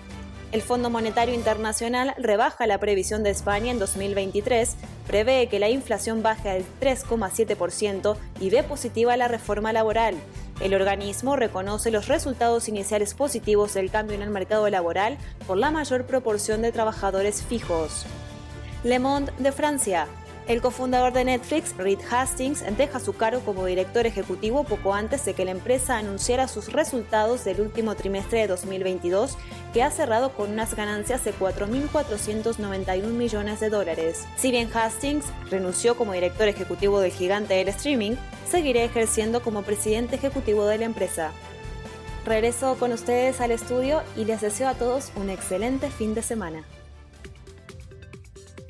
El 0.53 0.61
Fondo 0.61 0.90
Monetario 0.90 1.36
Internacional 1.36 2.14
rebaja 2.18 2.68
la 2.68 2.78
previsión 2.78 3.22
de 3.22 3.32
España 3.32 3.69
en 3.69 3.80
2023, 3.80 4.78
prevé 5.06 5.48
que 5.49 5.60
la 5.60 5.69
inflación 5.69 6.24
baje 6.24 6.49
al 6.49 6.64
3,7% 6.80 8.15
y 8.40 8.49
ve 8.49 8.64
positiva 8.64 9.18
la 9.18 9.28
reforma 9.28 9.74
laboral. 9.74 10.15
El 10.61 10.74
organismo 10.74 11.36
reconoce 11.36 11.91
los 11.91 12.07
resultados 12.07 12.69
iniciales 12.69 13.14
positivos 13.14 13.74
del 13.74 13.91
cambio 13.91 14.15
en 14.15 14.22
el 14.22 14.30
mercado 14.30 14.69
laboral 14.69 15.18
por 15.45 15.57
la 15.57 15.69
mayor 15.69 16.06
proporción 16.06 16.61
de 16.61 16.72
trabajadores 16.72 17.44
fijos. 17.44 18.06
Le 18.86 18.99
Monde 18.99 19.34
de 19.40 19.52
Francia. 19.52 20.07
El 20.48 20.61
cofundador 20.61 21.11
de 21.11 21.26
Netflix, 21.26 21.76
Reed 21.76 21.99
Hastings, 22.10 22.64
deja 22.78 23.02
su 23.02 23.11
cargo 23.11 23.41
como 23.41 23.65
director 23.65 24.06
ejecutivo 24.06 24.64
poco 24.64 24.94
antes 24.94 25.26
de 25.26 25.34
que 25.34 25.44
la 25.44 25.52
empresa 25.52 25.98
anunciara 25.98 26.48
sus 26.48 26.72
resultados 26.72 27.44
del 27.44 27.60
último 27.60 27.95
trimestre 27.95 28.40
de 28.40 28.48
2022, 28.48 29.38
que 29.74 29.84
ha 29.84 29.91
cerrado 29.91 30.32
con 30.32 30.53
unas 30.53 30.74
ganancias 30.74 31.26
de 31.26 31.34
4.491 31.34 33.03
millones 33.07 33.60
de 33.60 33.69
dólares. 33.69 34.26
Si 34.38 34.52
bien 34.52 34.69
Hastings 34.74 35.26
renunció 35.52 35.98
como 35.98 36.14
director 36.14 36.48
ejecutivo 36.48 37.02
del 37.02 37.11
gigante 37.11 37.56
del 37.56 37.68
streaming, 37.68 38.15
seguirá 38.49 38.84
ejerciendo 38.84 39.41
como 39.41 39.64
presidente 39.64 40.15
ejecutivo 40.15 40.65
de 40.65 40.78
la 40.78 40.86
empresa. 40.86 41.32
Regreso 42.26 42.78
con 42.80 42.94
ustedes 42.94 43.41
al 43.41 43.52
estudio 43.52 44.02
y 44.15 44.24
les 44.24 44.40
deseo 44.40 44.69
a 44.69 44.76
todos 44.76 45.11
un 45.18 45.30
excelente 45.30 45.90
fin 45.90 46.15
de 46.15 46.22
semana. 46.22 46.64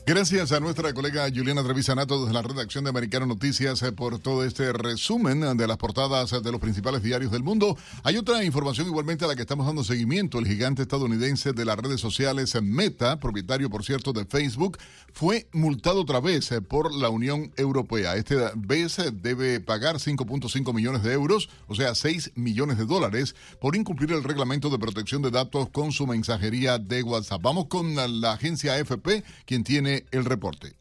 Gracias 0.10 0.54
a 0.54 0.62
nuestra 0.62 0.94
colega 0.94 1.28
Juliana 1.28 1.62
Trevisanato 1.66 2.22
desde 2.22 2.34
la 2.34 2.42
redacción 2.42 2.86
de 2.86 2.92
Americano 2.92 3.26
Noticias 3.26 3.84
eh, 3.84 3.92
por 3.92 4.20
todo 4.20 4.46
este 4.46 4.72
resumen 4.72 5.58
de 5.58 5.68
las 5.68 5.76
portadas 5.76 6.32
de 6.42 6.50
los 6.50 6.62
principales 6.62 7.04
diarios 7.04 7.30
del 7.30 7.44
mundo. 7.44 7.76
Hay 8.04 8.16
otra 8.16 8.42
información 8.46 8.88
igualmente 8.88 9.26
a 9.26 9.28
la 9.28 9.36
que 9.36 9.42
estamos 9.42 9.66
dando 9.66 9.84
seguimiento. 9.84 10.40
El 10.40 10.48
gigante 10.48 10.84
estadounidense 10.84 11.52
de 11.52 11.66
las 11.66 11.76
redes 11.76 12.00
sociales 12.00 12.58
Meta, 12.62 13.20
propietario 13.20 13.70
por 13.70 13.84
cierto 13.84 14.14
de 14.14 14.24
Facebook, 14.24 14.78
fue 15.12 15.50
multado 15.52 16.04
otra 16.04 16.22
vez 16.22 16.54
eh, 16.54 16.62
por 16.62 16.96
la 16.96 17.10
Unión 17.10 17.52
Europea. 17.58 18.16
Este 18.16 18.38
vez 18.56 19.00
eh, 19.00 19.12
debe 19.12 19.60
pagar 19.60 19.98
5.5 19.98 20.74
millones 20.74 21.04
de 21.04 21.12
euros, 21.12 21.50
o 21.68 21.76
sea 21.76 21.94
6 21.94 22.32
millones 22.36 22.78
de 22.78 22.86
dólares, 22.86 23.36
por 23.60 23.76
incumplir 23.76 24.14
el 24.14 24.24
reglamento 24.24 24.70
de 24.70 24.80
protección 24.80 25.22
de 25.22 25.32
datos 25.32 25.68
con 25.70 25.92
su 25.92 26.08
mensajería 26.08 26.80
de 26.80 27.04
WhatsApp. 27.04 27.42
Vamos 27.42 27.66
con 27.66 27.94
la 28.22 28.32
agencia 28.32 28.76
AFP, 28.76 29.26
quien 29.46 29.66
tiene 29.66 29.97
el 30.12 30.26
reporte. 30.26 30.76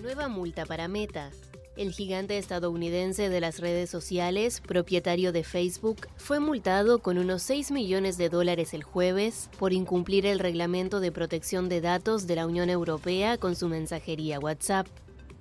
Nueva 0.00 0.28
multa 0.28 0.64
para 0.64 0.88
Meta. 0.88 1.30
El 1.76 1.92
gigante 1.92 2.38
estadounidense 2.38 3.28
de 3.28 3.40
las 3.40 3.60
redes 3.60 3.88
sociales, 3.88 4.60
propietario 4.60 5.32
de 5.32 5.44
Facebook, 5.44 6.08
fue 6.16 6.40
multado 6.40 6.98
con 6.98 7.18
unos 7.18 7.42
6 7.42 7.70
millones 7.70 8.18
de 8.18 8.28
dólares 8.28 8.74
el 8.74 8.82
jueves 8.82 9.48
por 9.58 9.72
incumplir 9.72 10.26
el 10.26 10.40
reglamento 10.40 10.98
de 10.98 11.12
protección 11.12 11.68
de 11.68 11.80
datos 11.80 12.26
de 12.26 12.34
la 12.34 12.46
Unión 12.46 12.68
Europea 12.68 13.38
con 13.38 13.54
su 13.54 13.68
mensajería 13.68 14.40
WhatsApp. 14.40 14.88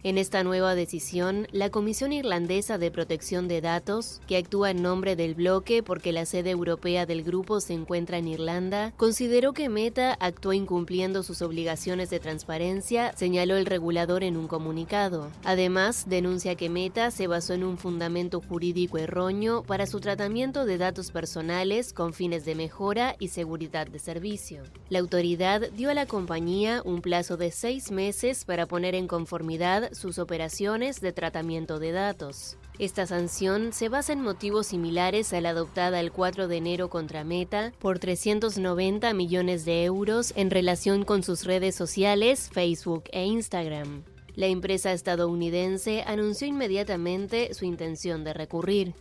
En 0.04 0.20
esta 0.20 0.44
nueva 0.44 0.76
decisión, 0.76 1.48
la 1.52 1.72
Comisión 1.72 2.14
Irlandesa 2.14 2.78
de 2.78 2.92
Protección 2.92 3.48
de 3.48 3.62
Datos, 3.62 4.22
que 4.28 4.38
actúa 4.38 4.70
en 4.70 4.84
nombre 4.84 5.16
del 5.16 5.34
bloque 5.34 5.82
porque 5.82 6.12
la 6.12 6.28
sede 6.28 6.52
europea 6.52 7.08
del 7.08 7.24
grupo 7.24 7.60
se 7.62 7.74
encuentra 7.74 8.20
en 8.20 8.28
Irlanda, 8.28 8.94
consideró 8.96 9.54
que 9.54 9.70
Meta 9.70 10.16
actuó 10.20 10.54
incumpliendo 10.54 11.24
sus 11.24 11.42
obligaciones 11.42 12.12
de 12.12 12.20
transparencia, 12.20 13.12
señaló 13.18 13.58
el 13.58 13.66
regulador 13.66 14.24
en 14.24 14.38
un 14.38 14.48
comunicado. 14.48 15.32
Además, 15.44 16.06
denuncia 16.08 16.54
que 16.54 16.70
Meta 16.70 17.10
se 17.10 17.26
basó 17.26 17.54
en 17.54 17.64
un 17.64 17.80
fundamento 17.80 18.40
jurídico 18.40 19.00
erróneo 19.00 19.64
para 19.64 19.88
su 19.88 20.00
tratamiento 20.00 20.66
de 20.66 20.78
datos 20.78 21.10
personales 21.10 21.92
con 21.92 22.14
fines 22.14 22.46
de 22.46 22.54
mejora 22.54 23.16
y 23.18 23.30
seguridad 23.30 23.88
de 23.88 23.98
servicio. 23.98 24.62
La 24.90 25.00
autoridad 25.00 25.72
dio 25.72 25.90
a 25.90 25.96
la 25.96 26.06
compañía 26.06 26.84
un 26.86 27.02
plazo 27.02 27.36
de 27.36 27.50
seis 27.50 27.90
meses 27.90 28.46
para 28.46 28.68
poner 28.68 28.94
en 28.94 29.08
conformidad 29.08 29.87
sus 29.94 30.20
operaciones 30.20 31.02
de 31.02 31.14
tratamiento 31.14 31.80
de 31.80 31.92
datos. 31.92 32.58
Esta 32.80 33.08
sanción 33.08 33.74
se 33.74 33.90
basa 33.90 34.14
en 34.14 34.22
motivos 34.22 34.68
similares 34.68 35.34
a 35.34 35.42
la 35.42 35.50
adoptada 35.50 36.00
el 36.00 36.12
4 36.12 36.48
de 36.48 36.58
enero 36.58 36.90
contra 36.90 37.24
Meta 37.24 37.74
por 37.80 37.98
390 37.98 39.14
millones 39.14 39.66
de 39.66 39.84
euros 39.84 40.32
en 40.36 40.52
relación 40.52 41.04
con 41.04 41.24
sus 41.24 41.44
redes 41.46 41.74
sociales 41.74 42.50
Facebook 42.54 43.06
e 43.12 43.26
Instagram. 43.26 44.04
La 44.36 44.46
empresa 44.46 44.92
estadounidense 44.92 46.04
anunció 46.06 46.48
inmediatamente 46.48 47.56
su 47.56 47.66
intención 47.66 48.24
de 48.24 48.34
recurrir. 48.34 48.94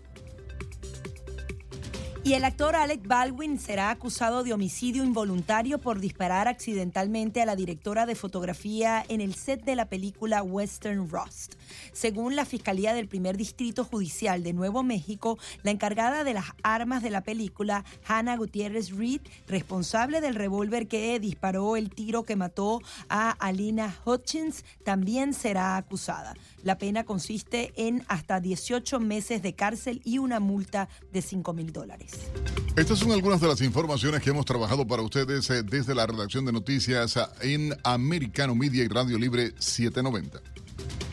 Y 2.27 2.35
el 2.35 2.44
actor 2.44 2.74
Alec 2.74 3.07
Baldwin 3.07 3.57
será 3.57 3.90
acusado 3.90 4.43
de 4.43 4.53
homicidio 4.53 5.05
involuntario 5.05 5.78
por 5.78 6.01
disparar 6.01 6.48
accidentalmente 6.48 7.40
a 7.40 7.47
la 7.47 7.55
directora 7.55 8.05
de 8.05 8.16
fotografía 8.16 9.05
en 9.09 9.20
el 9.20 9.36
set 9.36 9.62
de 9.62 9.77
la 9.77 9.89
película 9.89 10.43
Western 10.43 11.09
Rust. 11.09 11.55
Según 11.93 12.35
la 12.35 12.44
Fiscalía 12.44 12.94
del 12.94 13.07
Primer 13.07 13.36
Distrito 13.36 13.85
Judicial 13.85 14.43
de 14.43 14.55
Nuevo 14.55 14.82
México, 14.82 15.39
la 15.62 15.70
encargada 15.70 16.24
de 16.24 16.35
las 16.35 16.47
armas 16.65 17.05
de 17.05 17.11
la 17.11 17.20
película, 17.20 17.85
Hannah 18.09 18.36
Gutiérrez 18.36 18.90
Reed, 18.90 19.20
responsable 19.47 20.20
del 20.20 20.35
revólver 20.35 20.89
que 20.89 21.20
disparó 21.20 21.77
el 21.77 21.90
tiro 21.90 22.24
que 22.24 22.35
mató 22.35 22.82
a 23.09 23.31
Alina 23.31 23.94
Hutchins, 24.05 24.65
también 24.82 25.32
será 25.32 25.77
acusada. 25.77 26.35
La 26.65 26.77
pena 26.77 27.05
consiste 27.05 27.73
en 27.77 28.05
hasta 28.09 28.40
18 28.40 28.98
meses 28.98 29.43
de 29.43 29.55
cárcel 29.55 30.03
y 30.05 30.19
una 30.19 30.40
multa 30.40 30.89
de 31.12 31.23
5 31.23 31.53
mil 31.53 31.73
dólares. 31.73 32.16
Estas 32.77 32.99
son 32.99 33.13
algunas 33.13 33.41
de 33.41 33.49
las 33.49 33.61
informaciones 33.63 34.21
que 34.21 34.31
hemos 34.31 34.45
trabajado 34.45 34.87
para 34.87 35.03
ustedes 35.03 35.49
eh, 35.51 35.63
desde 35.63 35.95
la 35.95 36.07
redacción 36.07 36.45
de 36.45 36.53
noticias 36.53 37.19
en 37.41 37.75
Americano 37.85 38.55
Media 38.55 38.85
y 38.85 38.89
Radio 38.89 39.19
Libre 39.19 39.53
790. 39.59 40.41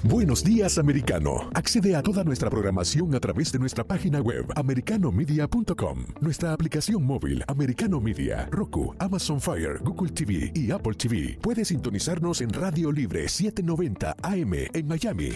Buenos 0.03 0.43
días, 0.43 0.77
americano. 0.77 1.49
Accede 1.53 1.95
a 1.95 2.03
toda 2.03 2.25
nuestra 2.25 2.49
programación 2.49 3.15
a 3.15 3.21
través 3.21 3.53
de 3.53 3.59
nuestra 3.59 3.85
página 3.85 4.19
web, 4.19 4.45
americanomedia.com, 4.57 6.05
nuestra 6.19 6.51
aplicación 6.51 7.05
móvil, 7.05 7.41
Americano 7.47 8.01
Media, 8.01 8.49
Roku, 8.51 8.93
Amazon 8.99 9.39
Fire, 9.39 9.79
Google 9.81 10.11
TV 10.11 10.51
y 10.53 10.71
Apple 10.71 10.95
TV. 10.95 11.37
Puedes 11.41 11.69
sintonizarnos 11.69 12.41
en 12.41 12.51
Radio 12.51 12.91
Libre 12.91 13.29
790 13.29 14.17
AM 14.21 14.53
en 14.73 14.87
Miami. 14.87 15.29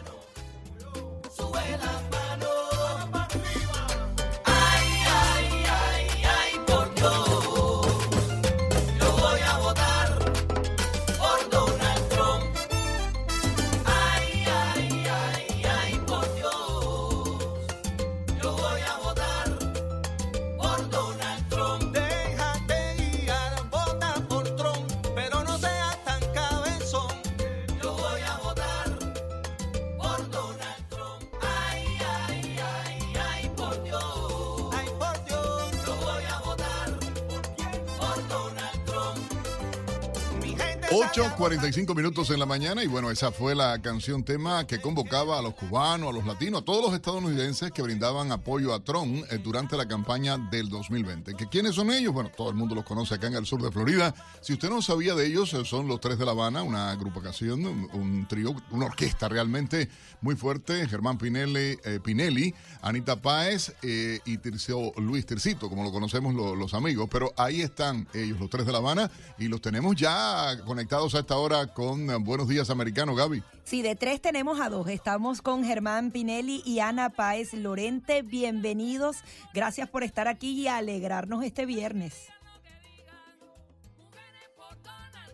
45 41.19 41.97
minutos 41.97 42.31
en 42.31 42.39
la 42.39 42.47
mañana 42.47 42.85
y 42.85 42.87
bueno, 42.87 43.11
esa 43.11 43.33
fue 43.33 43.53
la 43.57 43.83
canción 43.83 44.23
tema 44.23 44.65
que 44.69 44.81
convocaba 44.81 45.41
a 45.41 45.43
los 45.43 45.55
cubanos, 45.55 46.11
a 46.11 46.13
los 46.13 46.25
latinos, 46.25 46.63
a 46.63 46.65
todos 46.65 46.81
los 46.85 46.95
estadounidenses 46.95 47.73
que 47.73 47.83
brindaban 47.83 48.31
apoyo 48.31 48.73
a 48.73 48.85
Trump 48.85 49.25
eh, 49.29 49.39
durante 49.39 49.77
la 49.77 49.89
campaña 49.89 50.39
del 50.39 50.69
2020. 50.69 51.35
¿Que 51.35 51.49
¿Quiénes 51.49 51.75
son 51.75 51.91
ellos? 51.91 52.15
Bueno, 52.15 52.31
todo 52.37 52.51
el 52.51 52.55
mundo 52.55 52.77
los 52.77 52.85
conoce 52.85 53.15
acá 53.15 53.27
en 53.27 53.35
el 53.35 53.47
sur 53.47 53.61
de 53.61 53.73
Florida. 53.73 54.15
Si 54.41 54.53
usted 54.53 54.71
no 54.71 54.81
sabía 54.81 55.17
de 55.17 55.27
ellos, 55.27 55.53
eh, 55.55 55.65
son 55.65 55.89
los 55.89 56.01
Tres 56.01 56.19
de 56.19 56.25
La 56.25 56.31
Habana, 56.31 56.63
una 56.63 56.93
agrupación, 56.93 57.67
un, 57.67 58.27
trío, 58.29 58.55
una 58.71 58.87
orquesta 58.87 59.29
realmente 59.29 59.89
muy 60.21 60.37
fuerte. 60.37 60.87
Germán 60.87 61.19
Pinelli, 61.19 61.79
eh, 61.85 61.99
Pinelli 62.03 62.55
Anita 62.81 63.17
Páez 63.17 63.75
y 63.83 64.39
Tircio, 64.39 64.93
Luis 64.99 65.27
Tircito, 65.27 65.69
como 65.69 65.83
lo 65.83 65.91
conocemos 65.91 66.33
los 66.35 66.75
amigos. 66.75 67.09
Pero 67.11 67.33
ahí 67.37 67.61
están 67.61 68.07
ellos, 68.15 68.39
los 68.39 68.51
Tres 68.51 68.67
de 68.67 68.73
La 68.73 68.79
Habana, 68.79 69.11
y 69.37 69.49
los 69.49 69.61
tenemos 69.61 69.97
ya 69.97 70.57
conectados 70.65 71.08
a 71.15 71.21
esta 71.21 71.37
hora 71.37 71.67
con 71.69 72.11
eh, 72.11 72.17
Buenos 72.17 72.49
Días 72.49 72.71
Americano, 72.71 73.15
Gaby. 73.15 73.43
Sí, 73.65 73.83
de 73.83 73.97
tres 73.97 74.21
tenemos 74.21 74.61
a 74.61 74.69
dos. 74.69 74.89
Estamos 74.89 75.43
con 75.43 75.65
Germán 75.65 76.11
Pinelli 76.11 76.63
y 76.65 76.81
Ana 76.81 77.11
Páez 77.11 77.55
Lorente. 77.55 78.23
Bienvenidos. 78.23 79.19
Gracias 79.55 79.89
por 79.89 80.03
estar 80.03 80.29
aquí 80.29 80.53
y 80.53 80.69
alegrarnos 80.69 81.45
este 81.45 81.67
viernes. 81.67 82.15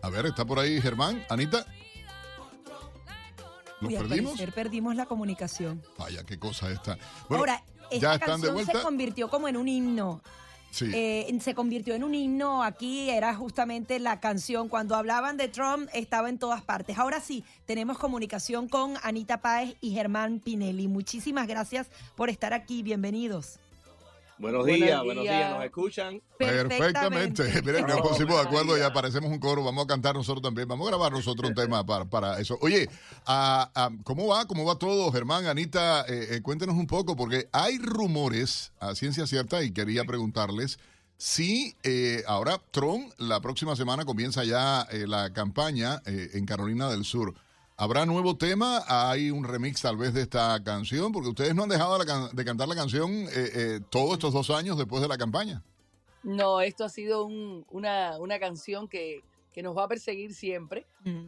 A 0.01 0.09
ver, 0.09 0.25
está 0.27 0.45
por 0.45 0.59
ahí 0.59 0.79
Germán, 0.81 1.25
Anita. 1.29 1.65
¿Los 3.81 3.93
al 3.93 4.07
perdimos? 4.07 4.39
perdimos 4.53 4.95
la 4.95 5.05
comunicación. 5.05 5.83
Vaya, 5.97 6.23
qué 6.23 6.37
cosa 6.39 6.69
esta. 6.71 6.97
Bueno, 7.27 7.41
Ahora, 7.43 7.63
esta 7.91 7.97
ya 7.97 8.13
están 8.13 8.19
de 8.41 8.47
canción 8.47 8.53
vuelta. 8.53 8.73
se 8.73 8.81
convirtió 8.83 9.29
como 9.29 9.47
en 9.47 9.57
un 9.57 9.67
himno. 9.67 10.21
Eh, 10.81 11.37
se 11.41 11.53
convirtió 11.53 11.93
en 11.93 12.03
un 12.03 12.15
himno 12.15 12.63
aquí, 12.63 13.09
era 13.09 13.33
justamente 13.35 13.99
la 13.99 14.19
canción. 14.19 14.69
Cuando 14.69 14.95
hablaban 14.95 15.37
de 15.37 15.47
Trump, 15.47 15.89
estaba 15.93 16.29
en 16.29 16.37
todas 16.37 16.61
partes. 16.61 16.97
Ahora 16.97 17.19
sí, 17.19 17.43
tenemos 17.65 17.97
comunicación 17.97 18.67
con 18.67 18.95
Anita 19.03 19.41
Páez 19.41 19.75
y 19.81 19.91
Germán 19.91 20.39
Pinelli. 20.39 20.87
Muchísimas 20.87 21.47
gracias 21.47 21.87
por 22.15 22.29
estar 22.29 22.53
aquí. 22.53 22.83
Bienvenidos. 22.83 23.59
Buenos 24.37 24.65
días, 24.65 25.03
buenos 25.03 25.23
días. 25.23 25.37
días, 25.37 25.51
¿nos 25.51 25.63
escuchan? 25.63 26.21
Perfectamente. 26.37 27.61
Miren, 27.63 27.87
nos 27.87 28.01
pusimos 28.01 28.35
de 28.35 28.41
acuerdo, 28.41 28.77
ya 28.77 28.91
parecemos 28.91 29.31
un 29.31 29.39
coro, 29.39 29.63
vamos 29.63 29.85
a 29.85 29.87
cantar 29.87 30.15
nosotros 30.15 30.41
también, 30.41 30.67
vamos 30.67 30.87
a 30.87 30.91
grabar 30.91 31.11
nosotros 31.11 31.49
un 31.49 31.55
tema 31.55 31.85
para, 31.85 32.05
para 32.05 32.39
eso. 32.39 32.57
Oye, 32.61 32.89
ah, 33.25 33.71
ah, 33.73 33.89
¿cómo 34.03 34.27
va? 34.27 34.45
¿Cómo 34.45 34.65
va 34.65 34.77
todo, 34.77 35.11
Germán, 35.11 35.45
Anita? 35.45 36.05
Eh, 36.07 36.35
eh, 36.35 36.41
cuéntenos 36.41 36.75
un 36.75 36.87
poco, 36.87 37.15
porque 37.15 37.47
hay 37.53 37.77
rumores, 37.77 38.73
a 38.79 38.93
ciencia 38.95 39.25
cierta, 39.25 39.63
y 39.63 39.71
quería 39.71 40.03
preguntarles 40.03 40.79
si 41.17 41.75
eh, 41.83 42.23
ahora 42.27 42.61
Trump 42.71 43.11
la 43.17 43.39
próxima 43.39 43.75
semana 43.75 44.05
comienza 44.05 44.43
ya 44.43 44.81
eh, 44.91 45.07
la 45.07 45.31
campaña 45.31 46.01
eh, 46.05 46.31
en 46.33 46.45
Carolina 46.45 46.89
del 46.89 47.05
Sur. 47.05 47.33
¿Habrá 47.77 48.05
nuevo 48.05 48.37
tema? 48.37 48.83
¿Hay 48.87 49.31
un 49.31 49.43
remix 49.43 49.81
tal 49.81 49.97
vez 49.97 50.13
de 50.13 50.21
esta 50.21 50.63
canción? 50.63 51.11
Porque 51.11 51.27
ustedes 51.29 51.53
no 51.53 51.63
han 51.63 51.69
dejado 51.69 51.97
la 51.97 52.05
can- 52.05 52.29
de 52.33 52.45
cantar 52.45 52.69
la 52.69 52.75
canción 52.75 53.11
eh, 53.11 53.27
eh, 53.33 53.79
todos 53.89 54.13
estos 54.13 54.33
dos 54.33 54.49
años 54.49 54.77
después 54.77 55.01
de 55.01 55.09
la 55.09 55.17
campaña. 55.17 55.61
No, 56.23 56.61
esto 56.61 56.85
ha 56.85 56.89
sido 56.89 57.25
un- 57.25 57.65
una, 57.69 58.17
una 58.17 58.39
canción 58.39 58.87
que, 58.87 59.21
que 59.53 59.61
nos 59.61 59.75
va 59.77 59.83
a 59.83 59.87
perseguir 59.89 60.33
siempre, 60.33 60.85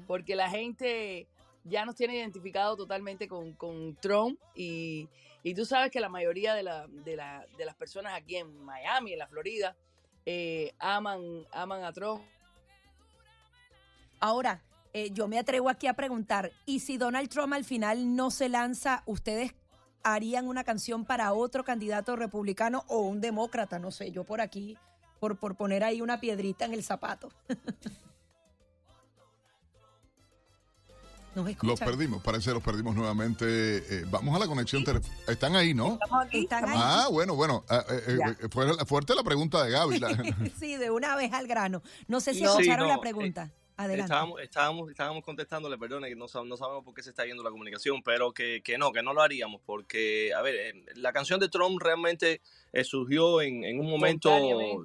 porque 0.08 0.36
la 0.38 0.50
gente 0.50 1.28
ya 1.66 1.86
nos 1.86 1.96
tiene 1.96 2.16
identificado 2.16 2.78
totalmente 2.78 3.28
con, 3.28 3.52
con 3.54 3.96
Trump 3.98 4.40
y, 4.56 5.10
y 5.44 5.54
tú 5.54 5.66
sabes 5.66 5.92
que 5.92 6.00
la 6.00 6.08
mayoría 6.10 6.54
de, 6.54 6.64
la, 6.64 6.88
de, 6.88 7.18
la- 7.18 7.46
de 7.58 7.66
las 7.66 7.76
personas 7.76 8.14
aquí 8.16 8.38
en 8.38 8.64
Miami, 8.64 9.12
en 9.14 9.20
la 9.20 9.28
Florida, 9.28 9.76
eh, 10.26 10.74
aman, 10.80 11.46
aman 11.52 11.84
a 11.84 11.92
Trump. 11.92 12.22
Ahora, 14.20 14.62
eh, 15.06 15.12
yo 15.14 15.28
me 15.28 15.38
atrevo 15.40 15.70
aquí 15.70 15.88
a 15.88 15.94
preguntar, 15.94 16.52
¿y 16.66 16.80
si 16.80 16.98
Donald 16.98 17.30
Trump 17.30 17.54
al 17.54 17.64
final 17.66 18.16
no 18.16 18.32
se 18.32 18.50
lanza, 18.50 19.04
ustedes 19.06 19.54
harían 20.04 20.48
una 20.48 20.64
canción 20.64 21.06
para 21.06 21.34
otro 21.34 21.64
candidato 21.64 22.16
republicano 22.16 22.84
o 22.88 23.00
un 23.02 23.22
demócrata? 23.22 23.78
No 23.80 23.92
sé, 23.92 24.12
yo 24.12 24.24
por 24.24 24.42
aquí, 24.42 24.76
por, 25.20 25.38
por 25.38 25.56
poner 25.56 25.84
ahí 25.84 26.02
una 26.02 26.20
piedrita 26.20 26.66
en 26.66 26.74
el 26.74 26.84
zapato. 26.84 27.30
Los 31.62 31.80
perdimos, 31.80 32.24
parece 32.24 32.50
que 32.50 32.56
los 32.56 32.64
perdimos 32.64 32.96
nuevamente. 32.96 33.46
Eh, 33.46 34.06
vamos 34.10 34.36
a 34.36 34.40
la 34.40 34.48
conexión 34.48 34.84
telefónica. 34.84 35.32
Están 35.32 35.56
ahí, 35.56 35.72
¿no? 35.76 35.94
Estamos 35.94 36.26
aquí, 36.26 36.40
están 36.40 36.66
ahí. 36.66 36.74
Ah, 36.76 37.08
bueno, 37.12 37.36
bueno. 37.36 37.64
eh, 37.70 37.80
eh, 37.90 38.18
eh, 38.42 38.48
fue 38.50 38.86
fuerte 38.88 39.14
la 39.14 39.22
pregunta 39.22 39.64
de 39.64 39.70
Gaby. 39.70 40.00
la- 40.00 40.18
sí, 40.60 40.78
de 40.78 40.90
una 40.90 41.16
vez 41.16 41.32
al 41.34 41.46
grano. 41.46 41.84
No 42.08 42.22
sé 42.22 42.34
si 42.34 42.42
No. 42.42 42.50
escucharon 42.54 42.88
Sí, 42.88 42.96
la 42.96 43.00
pregunta. 43.00 43.52
Adelante. 43.78 44.06
Estábamos, 44.06 44.42
estábamos, 44.42 44.90
estábamos 44.90 45.24
contestándole, 45.24 45.78
perdone, 45.78 46.10
que 46.10 46.16
no, 46.16 46.26
sab- 46.26 46.48
no 46.48 46.58
sabemos 46.58 46.84
por 46.84 46.96
qué 46.96 47.04
se 47.04 47.12
está 47.12 47.26
yendo 47.26 47.44
la 47.44 47.52
comunicación, 47.52 48.02
pero 48.02 48.32
que, 48.34 48.62
que 48.64 48.78
no, 48.80 48.92
que 48.92 49.04
no 49.04 49.14
lo 49.14 49.22
haríamos, 49.22 49.62
porque, 49.66 50.34
a 50.34 50.42
ver, 50.42 50.56
eh, 50.56 50.86
la 50.96 51.14
canción 51.14 51.40
de 51.40 51.48
Trump 51.48 51.80
realmente 51.80 52.42
eh, 52.74 52.84
surgió 52.84 53.40
en, 53.40 53.64
en 53.64 53.80
un 53.80 53.88
momento, 53.88 54.30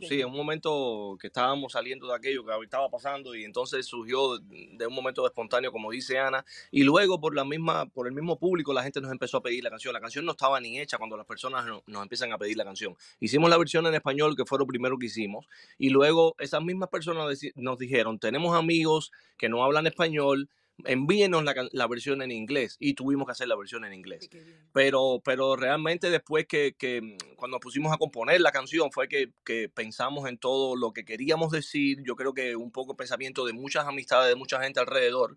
sí, 0.07 0.21
en 0.21 0.27
un 0.27 0.37
momento 0.37 1.17
que 1.19 1.29
estábamos 1.29 1.73
saliendo 1.73 2.07
de 2.07 2.15
aquello 2.15 2.45
que 2.45 2.53
estaba 2.65 2.91
pasando 2.91 3.35
y 3.35 3.45
entonces 3.45 3.87
surgió 3.87 4.39
de 4.39 4.87
un 4.87 4.95
momento 4.95 5.25
espontáneo, 5.27 5.73
como 5.73 5.91
dice 5.91 6.19
Ana, 6.19 6.45
y 6.71 6.83
luego 6.85 7.19
por 7.19 7.35
la 7.35 7.47
misma, 7.47 7.87
por 7.87 8.07
el 8.07 8.13
mismo 8.13 8.39
público 8.39 8.75
la 8.75 8.83
gente 8.83 9.01
nos 9.01 9.11
empezó 9.11 9.39
a 9.39 9.43
pedir 9.43 9.65
la 9.65 9.71
canción. 9.71 9.95
La 9.95 10.01
canción 10.03 10.27
no 10.27 10.33
estaba 10.33 10.61
ni 10.61 10.79
hecha 10.79 10.99
cuando 10.99 11.17
las 11.17 11.25
personas 11.27 11.65
no- 11.65 11.83
nos 11.87 12.03
empiezan 12.03 12.31
a 12.33 12.37
pedir 12.37 12.59
la 12.59 12.65
canción. 12.65 12.95
Hicimos 13.21 13.49
la 13.49 13.57
versión 13.57 13.87
en 13.87 13.95
español, 13.95 14.37
que 14.37 14.45
fue 14.45 14.59
lo 14.59 14.67
primero 14.67 14.99
que 14.99 15.07
hicimos, 15.07 15.47
y 15.79 15.89
luego 15.89 16.35
esas 16.39 16.63
mismas 16.63 16.91
personas 16.91 17.41
nos 17.55 17.79
dijeron, 17.79 18.19
tenemos 18.19 18.55
amigos 18.55 18.82
que 19.39 19.49
no 19.49 19.65
hablan 19.65 19.87
español, 19.87 20.49
envíenos 20.85 21.45
la, 21.45 21.87
versión 21.87 22.23
en 22.23 22.31
inglés 22.31 22.77
y 22.81 22.95
tuvimos 22.95 23.27
que 23.27 23.33
hacer 23.33 23.49
la 23.49 23.57
versión 23.57 23.85
en 23.85 23.93
inglés. 23.93 24.29
Pero, 24.73 25.21
pero 25.25 25.57
realmente 25.57 26.11
después 26.11 26.47
que, 26.47 26.75
que, 26.77 27.01
mm, 27.03 27.37
cuando 27.37 27.57
nos 27.57 27.63
pusimos 27.63 27.93
a 27.93 27.99
componer 27.99 28.41
la 28.41 28.53
canción 28.53 28.91
fue 28.91 29.09
que, 29.09 29.33
que 29.45 29.69
pensamos 29.69 30.29
en 30.29 30.39
todo 30.39 30.77
lo 30.77 30.93
que 30.93 31.05
queríamos 31.05 31.53
decir, 31.53 31.99
yo 32.05 32.17
creo 32.17 32.35
que 32.35 32.57
un 32.57 32.71
poco 32.71 32.97
pensamiento 32.97 33.45
de 33.45 33.53
muchas 33.53 33.87
amistades, 33.87 34.29
de 34.29 34.37
mucha 34.37 34.63
gente 34.63 34.81
alrededor. 34.81 35.37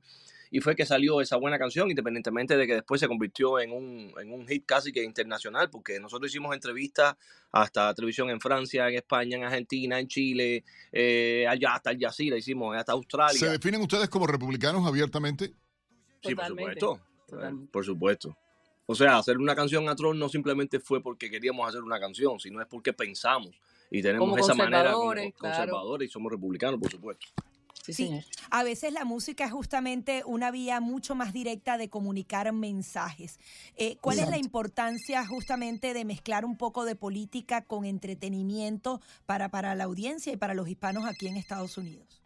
Y 0.51 0.59
fue 0.59 0.76
que 0.76 0.85
salió 0.85 1.22
esa 1.22 1.38
buena 1.38 1.57
canción, 1.57 1.89
independientemente 1.89 2.55
de 2.57 2.67
que 2.67 2.73
después 2.76 3.01
se 3.01 3.07
convirtió 3.07 3.59
en 3.59 3.72
un, 3.72 4.13
en 4.19 4.31
un 4.31 4.47
hit 4.47 4.65
casi 4.65 4.91
que 4.91 5.03
internacional, 5.03 5.69
porque 5.69 5.99
nosotros 5.99 6.31
hicimos 6.31 6.53
entrevistas 6.53 7.15
hasta 7.51 7.93
televisión 7.93 8.30
en 8.30 8.39
Francia, 8.39 8.88
en 8.88 8.95
España, 8.95 9.38
en 9.38 9.43
Argentina, 9.43 9.99
en 9.99 10.07
Chile, 10.07 10.63
eh, 10.91 11.45
allá 11.47 11.76
hasta 11.76 11.91
el 11.91 11.99
Jazeera 11.99 12.38
hicimos, 12.38 12.76
hasta 12.76 12.91
Australia. 12.91 13.39
¿Se 13.39 13.49
definen 13.49 13.81
ustedes 13.81 14.09
como 14.09 14.27
republicanos 14.27 14.85
abiertamente? 14.85 15.53
Sí, 16.22 16.35
por 16.35 16.45
supuesto. 16.47 17.01
Eh, 17.31 17.51
Por 17.72 17.85
supuesto. 17.85 18.38
O 18.88 18.93
sea, 18.93 19.17
hacer 19.17 19.38
una 19.38 19.55
canción 19.55 19.89
a 19.89 19.95
Trump 19.95 20.15
no 20.15 20.30
simplemente 20.30 20.80
fue 20.80 21.01
porque 21.01 21.30
queríamos 21.30 21.67
hacer 21.67 21.81
una 21.81 21.99
canción, 21.99 22.39
sino 22.39 22.61
es 22.61 22.67
porque 22.67 22.93
pensamos 22.93 23.59
y 23.89 24.01
tenemos 24.01 24.30
Como 24.30 24.38
esa 24.38 24.53
manera 24.53 24.91
como 24.91 25.05
conservadores, 25.05 25.34
claro. 25.34 25.55
conservadores 25.55 26.09
y 26.09 26.11
somos 26.11 26.31
republicanos, 26.31 26.80
por 26.80 26.91
supuesto. 26.91 27.27
Sí, 27.89 28.11
a 28.49 28.63
veces 28.63 28.91
la 28.93 29.05
música 29.05 29.45
es 29.45 29.51
justamente 29.51 30.23
una 30.25 30.51
vía 30.51 30.79
mucho 30.81 31.15
más 31.15 31.33
directa 31.33 31.77
de 31.77 31.89
comunicar 31.89 32.51
mensajes. 32.53 33.39
Eh, 33.75 33.97
¿Cuál 34.01 34.19
es 34.19 34.27
la 34.27 34.37
Exacto. 34.37 34.39
importancia 34.39 35.25
justamente 35.25 35.93
de 35.93 36.05
mezclar 36.05 36.45
un 36.45 36.57
poco 36.57 36.85
de 36.85 36.95
política 36.95 37.63
con 37.65 37.85
entretenimiento 37.85 39.01
para, 39.25 39.49
para 39.49 39.75
la 39.75 39.85
audiencia 39.85 40.33
y 40.33 40.37
para 40.37 40.53
los 40.53 40.67
hispanos 40.67 41.05
aquí 41.05 41.27
en 41.27 41.37
Estados 41.37 41.77
Unidos? 41.77 42.21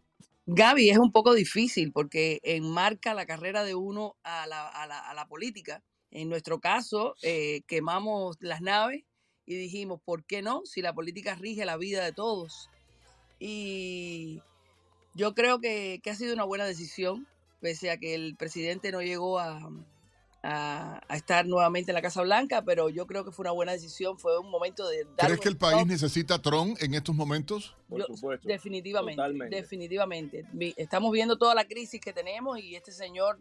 Gaby, 0.45 0.89
es 0.89 0.97
un 0.97 1.11
poco 1.11 1.33
difícil 1.33 1.91
porque 1.91 2.39
enmarca 2.43 3.13
la 3.13 3.25
carrera 3.25 3.63
de 3.63 3.75
uno 3.75 4.17
a 4.23 4.47
la, 4.47 4.67
a 4.67 4.87
la- 4.87 4.99
a 5.09 5.13
la 5.13 5.27
política. 5.27 5.83
En 6.11 6.27
nuestro 6.29 6.59
caso, 6.59 7.17
eh, 7.21 7.61
quemamos 7.67 8.37
las 8.39 8.61
naves 8.61 9.03
y 9.45 9.55
dijimos, 9.55 10.01
¿por 10.03 10.25
qué 10.25 10.41
no? 10.41 10.65
Si 10.65 10.81
la 10.81 10.93
política 10.93 11.35
rige 11.35 11.65
la 11.65 11.77
vida 11.77 12.03
de 12.03 12.13
todos. 12.13 12.71
Y 13.39 14.45
yo 15.13 15.33
creo 15.33 15.59
que, 15.59 15.99
que 16.03 16.09
ha 16.11 16.15
sido 16.15 16.33
una 16.33 16.43
buena 16.43 16.65
decisión, 16.65 17.27
pese 17.61 17.91
a 17.91 17.97
que 17.97 18.15
el 18.15 18.35
presidente 18.35 18.91
no 18.91 19.01
llegó 19.01 19.39
a, 19.39 19.59
a- 20.43 21.01
a 21.07 21.15
estar 21.17 21.45
nuevamente 21.45 21.91
en 21.91 21.95
la 21.95 22.01
Casa 22.01 22.21
Blanca, 22.21 22.61
pero 22.63 22.87
yo 22.89 23.05
creo 23.07 23.25
que 23.25 23.31
fue 23.31 23.43
una 23.43 23.51
buena 23.51 23.73
decisión, 23.73 24.17
fue 24.17 24.37
un 24.39 24.49
momento 24.49 24.87
de 24.87 25.03
dar 25.17 25.27
¿Crees 25.27 25.39
que 25.41 25.49
el 25.49 25.57
país 25.57 25.85
necesita 25.85 26.35
a 26.35 26.41
Trump 26.41 26.77
en 26.81 26.93
estos 26.93 27.13
momentos? 27.13 27.75
Por 27.89 27.99
yo- 27.99 28.05
supuesto. 28.15 28.47
Definitivamente, 28.47 29.17
Totalmente. 29.17 29.55
definitivamente. 29.57 30.45
Estamos 30.77 31.11
viendo 31.11 31.37
toda 31.37 31.53
la 31.55 31.65
crisis 31.65 31.99
que 31.99 32.13
tenemos 32.13 32.57
y 32.59 32.75
este 32.75 32.93
señor 32.93 33.37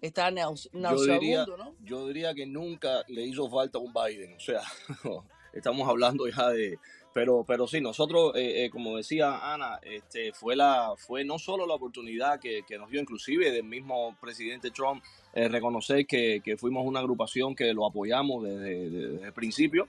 está 0.00 0.30
nauseabundo, 0.30 1.56
¿no? 1.56 1.74
yo 1.82 2.06
diría 2.06 2.34
que 2.34 2.46
nunca 2.46 3.02
le 3.08 3.22
hizo 3.22 3.48
falta 3.50 3.78
un 3.78 3.92
Biden, 3.92 4.34
o 4.36 4.40
sea, 4.40 4.60
estamos 5.52 5.88
hablando 5.88 6.28
ya 6.28 6.50
de... 6.50 6.78
Pero, 7.16 7.44
pero 7.48 7.66
sí, 7.66 7.80
nosotros, 7.80 8.36
eh, 8.36 8.66
eh, 8.66 8.70
como 8.70 8.98
decía 8.98 9.52
Ana, 9.54 9.80
este, 9.82 10.32
fue, 10.34 10.54
la, 10.54 10.92
fue 10.98 11.24
no 11.24 11.38
solo 11.38 11.66
la 11.66 11.72
oportunidad 11.74 12.38
que, 12.38 12.60
que 12.68 12.76
nos 12.76 12.90
dio 12.90 13.00
inclusive 13.00 13.50
del 13.50 13.64
mismo 13.64 14.14
presidente 14.20 14.70
Trump 14.70 15.02
eh, 15.32 15.48
reconocer 15.48 16.06
que, 16.06 16.42
que 16.44 16.58
fuimos 16.58 16.84
una 16.84 17.00
agrupación 17.00 17.54
que 17.54 17.72
lo 17.72 17.86
apoyamos 17.86 18.44
desde, 18.44 18.90
desde 18.90 19.24
el 19.26 19.32
principio, 19.32 19.88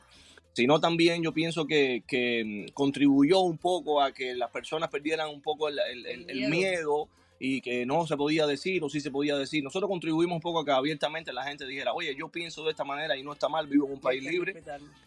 sino 0.54 0.80
también 0.80 1.22
yo 1.22 1.34
pienso 1.34 1.68
que, 1.68 2.02
que, 2.08 2.44
mm, 2.70 2.74
contribuyó 2.74 3.42
un 3.42 3.58
poco 3.58 4.02
a 4.02 4.14
que 4.14 4.34
las 4.34 4.50
personas 4.50 4.90
perdieran 4.90 5.30
un 5.30 5.42
poco 5.42 5.68
el, 5.68 5.78
el- 5.80 6.06
el- 6.06 6.30
el 6.30 6.50
miedo. 6.50 7.10
Y 7.40 7.62
que 7.62 7.86
no 7.86 8.08
se 8.08 8.18
podía 8.18 8.48
decir 8.48 8.84
o 8.84 8.90
sí 8.90 9.00
se 9.00 9.12
podía 9.12 9.38
decir. 9.38 9.64
Nosotros 9.64 9.90
contribuimos 9.90 10.36
un 10.36 10.42
poco 10.42 10.60
a 10.60 10.66
que 10.66 10.72
abiertamente 10.72 11.32
la 11.34 11.44
gente 11.44 11.66
dijera, 11.68 11.94
oye, 11.94 12.16
yo 12.16 12.30
pienso 12.30 12.64
de 12.64 12.72
esta 12.72 12.84
manera 12.84 13.16
y 13.16 13.24
no 13.24 13.34
está 13.34 13.48
mal, 13.50 13.68
vivo 13.68 13.88
en 13.88 13.94
un 13.94 14.02
país 14.02 14.24
libre. 14.24 14.64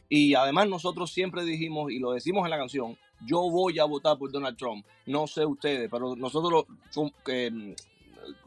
Y 0.09 0.35
además 0.35 0.69
nosotros 0.69 1.11
siempre 1.11 1.45
dijimos, 1.45 1.91
y 1.91 1.99
lo 1.99 2.13
decimos 2.13 2.45
en 2.45 2.51
la 2.51 2.59
canción, 2.59 2.97
yo 3.27 3.41
voy 3.51 3.79
a 3.79 3.85
votar 3.85 4.19
por 4.19 4.31
Donald 4.31 4.57
Trump. 4.57 4.85
No 5.07 5.27
sé 5.27 5.45
ustedes, 5.45 5.89
pero 5.91 6.15
nosotros, 6.17 6.67
mm, 6.97 7.71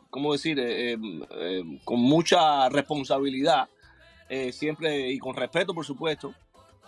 ¿cómo 0.10 0.34
decir? 0.34 0.60
Eh, 0.60 0.94
eh, 0.94 0.98
eh, 1.32 1.80
con 1.84 2.00
mucha 2.00 2.70
responsabilidad, 2.70 3.68
eh, 4.30 4.52
siempre 4.52 5.12
y 5.12 5.20
con 5.20 5.36
respeto, 5.36 5.74
por 5.74 5.86
supuesto, 5.86 6.34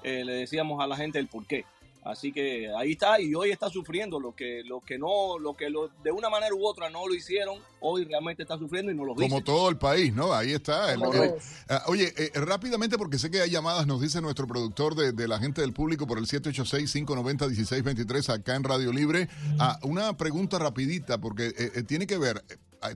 eh, 0.03 0.23
le 0.23 0.33
decíamos 0.33 0.83
a 0.83 0.87
la 0.87 0.95
gente 0.95 1.19
el 1.19 1.27
por 1.27 1.45
qué. 1.45 1.65
Así 2.05 2.31
que 2.31 2.69
ahí 2.77 2.91
está, 2.91 3.19
y 3.19 3.33
hoy 3.33 3.49
está 3.49 3.67
sufriendo. 3.67 4.19
Los 4.19 4.35
que, 4.35 4.61
los 4.63 4.83
que 4.83 4.99
no, 4.99 5.39
los 5.39 5.57
que 5.57 5.71
lo, 5.71 5.87
de 5.87 6.11
una 6.11 6.29
manera 6.29 6.53
u 6.53 6.63
otra 6.63 6.87
no 6.87 7.07
lo 7.07 7.15
hicieron, 7.15 7.59
hoy 7.85 8.05
realmente 8.05 8.43
están 8.43 8.59
sufriendo 8.59 8.91
y 8.91 8.95
no 8.95 9.05
lo 9.05 9.13
dicen. 9.13 9.29
Como 9.29 9.43
todo 9.43 9.69
el 9.69 9.77
país, 9.77 10.13
¿no? 10.13 10.33
Ahí 10.33 10.51
está. 10.53 10.93
el- 10.93 11.01
el-. 11.03 11.35
Ah, 11.69 11.83
oye, 11.87 12.13
eh, 12.17 12.31
rápidamente, 12.35 12.97
porque 12.97 13.17
sé 13.19 13.29
que 13.31 13.41
hay 13.41 13.49
llamadas, 13.49 13.87
nos 13.87 14.01
dice 14.01 14.21
nuestro 14.21 14.47
productor 14.47 14.95
de, 14.95 15.11
de 15.11 15.27
la 15.27 15.39
gente 15.39 15.61
del 15.61 15.73
público 15.73 16.07
por 16.07 16.17
el 16.17 16.25
786-590-1623 16.27 18.29
acá 18.33 18.55
en 18.55 18.63
Radio 18.63 18.91
Libre. 18.91 19.29
Ah, 19.59 19.79
una 19.83 20.15
pregunta 20.17 20.59
rapidita, 20.59 21.17
porque 21.19 21.47
eh, 21.47 21.71
eh, 21.75 21.83
tiene 21.83 22.07
que 22.07 22.17
ver, 22.17 22.43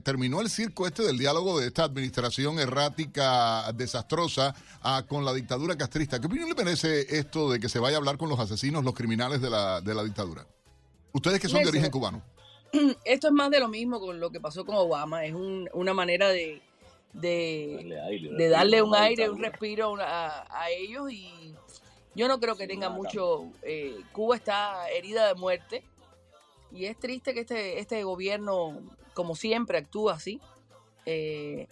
terminó 0.02 0.40
el 0.40 0.50
circo 0.50 0.86
este 0.86 1.02
del 1.02 1.18
diálogo 1.18 1.58
de 1.58 1.66
esta 1.66 1.84
administración 1.84 2.58
errática, 2.58 3.72
desastrosa, 3.72 4.54
ah, 4.82 5.04
con 5.08 5.24
la 5.24 5.32
dictadura 5.32 5.76
castrista. 5.76 6.20
¿Qué 6.20 6.26
opinión 6.26 6.48
le 6.48 6.54
merece 6.54 7.18
esto 7.18 7.50
de 7.50 7.60
que 7.60 7.68
se 7.68 7.78
vaya 7.78 7.96
a 7.96 7.98
hablar 7.98 8.18
con 8.18 8.28
los 8.28 8.38
asesinos, 8.38 8.84
los 8.84 8.94
criminales 8.94 9.40
de 9.40 9.50
la, 9.50 9.80
de 9.80 9.94
la 9.94 10.04
dictadura? 10.04 10.46
Ustedes 11.12 11.40
que 11.40 11.48
son 11.48 11.62
de 11.62 11.68
origen 11.68 11.90
cubano. 11.90 12.22
Esto 13.04 13.26
es 13.28 13.32
más 13.32 13.50
de 13.50 13.60
lo 13.60 13.68
mismo 13.68 14.00
con 14.00 14.20
lo 14.20 14.30
que 14.30 14.40
pasó 14.40 14.64
con 14.64 14.74
Obama. 14.76 15.24
Es 15.24 15.34
un- 15.34 15.68
una 15.72 15.94
manera 15.94 16.28
de, 16.28 16.60
de, 17.12 17.76
de 18.36 18.48
darle 18.48 18.82
un 18.82 18.94
aire, 18.94 19.28
un 19.30 19.38
respiro 19.42 19.96
a 20.00 20.70
ellos 20.70 21.10
y 21.12 21.54
yo 22.14 22.28
no 22.28 22.38
creo 22.40 22.56
que 22.56 22.66
tenga 22.66 22.88
mucho... 22.90 23.44
eh, 23.62 23.96
Cuba 24.12 24.36
está 24.36 24.88
herida 24.90 25.28
de 25.28 25.34
muerte 25.34 25.82
y 26.72 26.84
es 26.86 26.98
triste 26.98 27.34
que 27.34 27.40
este, 27.40 27.78
este 27.80 28.02
gobierno, 28.04 28.78
como 29.14 29.34
siempre, 29.34 29.78
actúa 29.78 30.14
así. 30.14 30.40
Eh, 31.06 31.66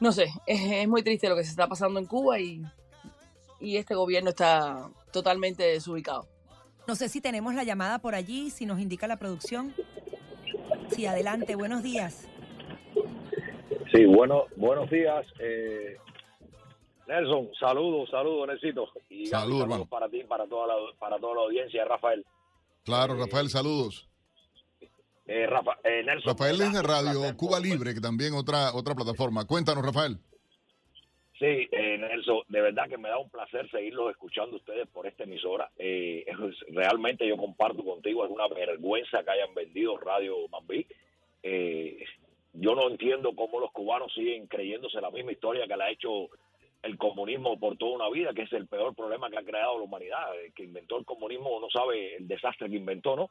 no 0.00 0.10
sé, 0.12 0.24
es, 0.46 0.60
es 0.60 0.88
muy 0.88 1.02
triste 1.02 1.28
lo 1.28 1.36
que 1.36 1.44
se 1.44 1.50
está 1.50 1.68
pasando 1.68 2.00
en 2.00 2.06
Cuba 2.06 2.40
y, 2.40 2.62
y 3.60 3.76
este 3.76 3.94
gobierno 3.94 4.30
está 4.30 4.88
totalmente 5.12 5.62
desubicado. 5.62 6.26
No 6.86 6.96
sé 6.96 7.08
si 7.08 7.20
tenemos 7.20 7.54
la 7.54 7.64
llamada 7.64 7.98
por 8.00 8.14
allí, 8.14 8.50
si 8.50 8.66
nos 8.66 8.80
indica 8.80 9.06
la 9.06 9.16
producción. 9.16 9.74
Sí, 10.90 11.06
adelante, 11.06 11.54
buenos 11.54 11.82
días. 11.82 12.28
Sí, 13.92 14.04
bueno, 14.04 14.44
buenos 14.56 14.90
días. 14.90 15.26
Eh, 15.38 15.96
Nelson, 17.06 17.48
saludos, 17.58 18.10
saludos, 18.10 18.48
Necesito. 18.48 18.88
Y 19.10 19.26
Saludos, 19.26 19.62
hermano. 19.62 19.86
para 19.86 20.08
ti, 20.08 20.22
para 20.24 20.46
toda 20.46 20.66
la, 20.66 20.74
para 20.98 21.18
toda 21.18 21.34
la 21.36 21.40
audiencia, 21.42 21.84
Rafael. 21.84 22.24
Claro, 22.84 23.14
Rafael, 23.16 23.48
saludos. 23.48 24.08
Eh, 25.26 25.46
Rafa, 25.46 25.78
eh, 25.84 26.02
Nelson. 26.04 26.32
Rafael 26.32 26.60
es 26.60 26.72
de 26.72 26.78
un 26.80 26.84
Radio 26.84 27.36
Cuba 27.36 27.60
Libre, 27.60 27.94
que 27.94 28.00
también 28.00 28.34
otra 28.34 28.72
otra 28.74 28.94
plataforma. 28.94 29.44
Cuéntanos, 29.46 29.84
Rafael. 29.84 30.18
Sí, 31.42 31.68
eh, 31.72 31.98
Nelson, 31.98 32.42
de 32.46 32.60
verdad 32.60 32.88
que 32.88 32.96
me 32.96 33.08
da 33.08 33.18
un 33.18 33.28
placer 33.28 33.68
seguirlos 33.68 34.12
escuchando 34.12 34.58
ustedes 34.58 34.86
por 34.86 35.08
esta 35.08 35.24
emisora. 35.24 35.68
Eh, 35.76 36.24
realmente 36.68 37.26
yo 37.26 37.36
comparto 37.36 37.82
contigo, 37.82 38.24
es 38.24 38.30
una 38.30 38.46
vergüenza 38.46 39.24
que 39.24 39.30
hayan 39.32 39.52
vendido 39.52 39.98
Radio 39.98 40.36
Mambí. 40.52 40.86
Eh, 41.42 42.04
yo 42.52 42.76
no 42.76 42.88
entiendo 42.88 43.34
cómo 43.34 43.58
los 43.58 43.72
cubanos 43.72 44.14
siguen 44.14 44.46
creyéndose 44.46 45.00
la 45.00 45.10
misma 45.10 45.32
historia 45.32 45.66
que 45.66 45.76
la 45.76 45.86
ha 45.86 45.90
hecho 45.90 46.28
el 46.80 46.96
comunismo 46.96 47.58
por 47.58 47.76
toda 47.76 47.96
una 47.96 48.08
vida, 48.08 48.32
que 48.32 48.42
es 48.42 48.52
el 48.52 48.68
peor 48.68 48.94
problema 48.94 49.28
que 49.28 49.38
ha 49.38 49.42
creado 49.42 49.78
la 49.78 49.84
humanidad. 49.84 50.40
El 50.44 50.52
que 50.52 50.62
inventó 50.62 50.96
el 50.96 51.04
comunismo 51.04 51.58
no 51.58 51.68
sabe 51.70 52.18
el 52.18 52.28
desastre 52.28 52.70
que 52.70 52.76
inventó, 52.76 53.16
¿no? 53.16 53.30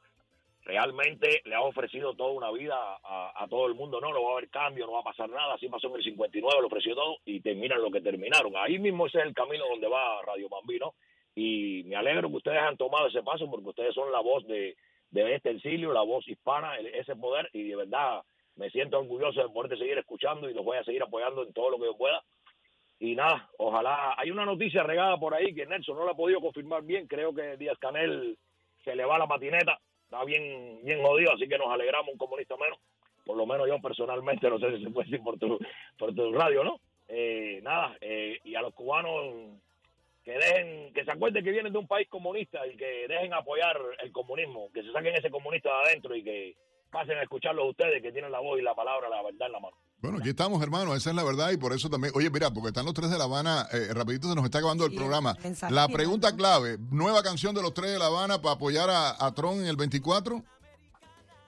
Realmente 0.64 1.42
le 1.46 1.56
ha 1.56 1.62
ofrecido 1.62 2.14
toda 2.14 2.32
una 2.32 2.52
vida 2.52 2.76
a, 3.04 3.46
todo 3.50 3.68
el 3.68 3.74
mundo, 3.76 4.00
no, 4.00 4.12
no 4.12 4.24
va 4.24 4.30
a 4.30 4.34
haber 4.34 4.50
cambio, 4.50 4.86
no 4.86 4.94
va 4.94 5.00
a 5.00 5.04
pasar 5.04 5.30
nada, 5.30 5.56
así 5.56 5.68
pasó 5.68 5.88
en 5.88 5.96
el 5.96 6.04
59, 6.04 6.62
lo 6.62 6.68
ofreció 6.68 6.96
todo 6.96 7.18
y 7.26 7.40
terminan 7.42 7.82
lo 7.82 7.92
que 7.92 8.02
terminaron. 8.02 8.54
Ahí 8.56 8.78
mismo 8.80 9.08
ese 9.08 9.20
es 9.20 9.26
el 9.26 9.34
camino 9.34 9.66
donde 9.68 9.88
va 9.88 10.22
Radio 10.22 10.48
Bambino 10.50 10.94
y 11.36 11.84
me 11.86 11.96
alegro 11.96 12.30
que 12.30 12.36
ustedes 12.38 12.60
han 12.60 12.78
tomado 12.78 13.08
ese 13.08 13.24
paso 13.24 13.50
porque 13.50 13.70
ustedes 13.70 13.94
son 13.96 14.12
la 14.12 14.20
voz 14.22 14.46
de, 14.48 14.76
de 15.10 15.36
este 15.36 15.52
exilio, 15.52 15.94
la 15.94 16.02
voz 16.04 16.28
hispana, 16.28 16.78
el- 16.78 16.88
ese 16.88 17.16
poder 17.16 17.50
y 17.54 17.64
de 17.70 17.76
verdad 17.76 18.22
me 18.56 18.70
siento 18.70 19.00
orgulloso 19.00 19.42
de 19.42 19.50
poderte 19.50 19.78
seguir 19.78 19.98
escuchando 19.98 20.50
y 20.50 20.54
los 20.54 20.64
voy 20.64 20.78
a 20.78 20.84
seguir 20.84 21.02
apoyando 21.02 21.44
en 21.44 21.54
todo 21.54 21.72
lo 21.72 21.78
que 21.80 21.86
yo 21.86 21.98
pueda. 21.98 22.22
Y 23.00 23.16
nada, 23.16 23.50
ojalá. 23.58 24.14
Hay 24.18 24.30
una 24.30 24.46
noticia 24.46 24.84
regada 24.84 25.18
por 25.18 25.34
ahí 25.34 25.56
que 25.56 25.66
Nelson 25.66 25.98
no 25.98 26.06
la 26.06 26.12
ha 26.12 26.16
podido 26.16 26.40
confirmar 26.40 26.84
bien. 26.84 27.08
Creo 27.08 27.34
que 27.34 27.58
Díaz 27.58 27.80
Canel 27.80 28.38
se 28.84 28.96
le 28.96 29.06
va 29.06 29.18
la 29.18 29.26
patineta. 29.26 29.80
Está 30.12 30.26
bien, 30.26 30.84
bien 30.84 31.02
jodido, 31.02 31.32
así 31.32 31.48
que 31.48 31.58
nos 31.58 31.70
alegramos 31.70 32.12
un 32.12 32.18
comunista 32.18 32.58
menos. 32.58 32.78
Por 33.26 33.38
lo 33.38 33.46
menos 33.46 33.66
yo 33.66 33.80
personalmente, 33.80 34.50
no 34.50 34.60
sé 34.60 34.76
si 34.76 34.84
se 34.84 34.90
puede 34.90 35.10
decir 35.10 35.24
por 35.24 35.40
tu, 35.40 35.58
por 35.98 36.14
tu 36.14 36.34
radio, 36.34 36.66
¿no? 36.66 36.82
Eh, 37.08 37.62
nada, 37.64 37.96
eh, 38.02 38.38
y 38.44 38.54
a 38.56 38.62
los 38.62 38.74
cubanos 38.74 39.58
que 40.26 40.34
dejen, 40.34 40.94
que 40.94 41.06
se 41.06 41.12
acuerden 41.12 41.46
que 41.46 41.52
vienen 41.52 41.72
de 41.72 41.80
un 41.80 41.88
país 41.88 42.10
comunista 42.10 42.68
y 42.68 42.76
que 42.76 43.08
dejen 43.08 43.34
apoyar 43.34 43.80
el 44.04 44.12
comunismo, 44.12 44.70
que 44.74 44.84
se 44.84 44.92
saquen 44.92 45.16
ese 45.16 45.32
comunista 45.32 45.70
de 45.70 45.90
adentro 45.90 46.14
y 46.14 46.24
que 46.24 46.56
pasen 46.92 47.18
a 47.18 47.24
escucharlos 47.24 47.70
ustedes 47.70 48.02
que 48.02 48.12
tienen 48.12 48.32
la 48.32 48.40
voz 48.40 48.60
y 48.60 48.64
la 48.64 48.76
palabra, 48.76 49.10
la 49.10 49.24
verdad 49.24 49.48
en 49.48 49.52
la 49.54 49.60
mano. 49.60 49.76
Bueno, 50.02 50.18
aquí 50.20 50.30
estamos, 50.30 50.62
hermano, 50.64 50.96
esa 50.96 51.12
es 51.12 51.16
la 51.16 51.24
verdad 51.24 51.52
y 51.52 51.58
por 51.58 51.74
eso 51.74 51.90
también, 51.90 52.12
oye, 52.16 52.30
mira, 52.30 52.52
porque 52.52 52.70
están 52.70 52.86
los 52.86 52.94
tres 52.94 53.10
de 53.12 53.18
La 53.18 53.26
Habana, 53.26 53.68
eh, 53.72 53.90
rapidito 53.94 54.28
se 54.28 54.36
nos 54.36 54.44
está 54.46 54.58
acabando 54.58 54.86
el 54.86 54.92
Sí, 54.92 54.98
programa. 54.98 55.36
el 55.44 55.76
La 55.76 55.88
pregunta 55.88 56.36
clave, 56.36 56.78
nueva 56.90 57.22
canción 57.24 57.54
de 57.56 57.62
los 57.62 57.74
tres 57.74 57.92
de 57.92 58.00
La 58.00 58.08
Habana 58.08 58.42
para 58.42 58.56
apoyar 58.56 58.90
a, 58.90 59.24
a 59.26 59.32
Trump 59.34 59.62
en 59.62 59.68
el 59.68 59.76
24. 59.78 60.44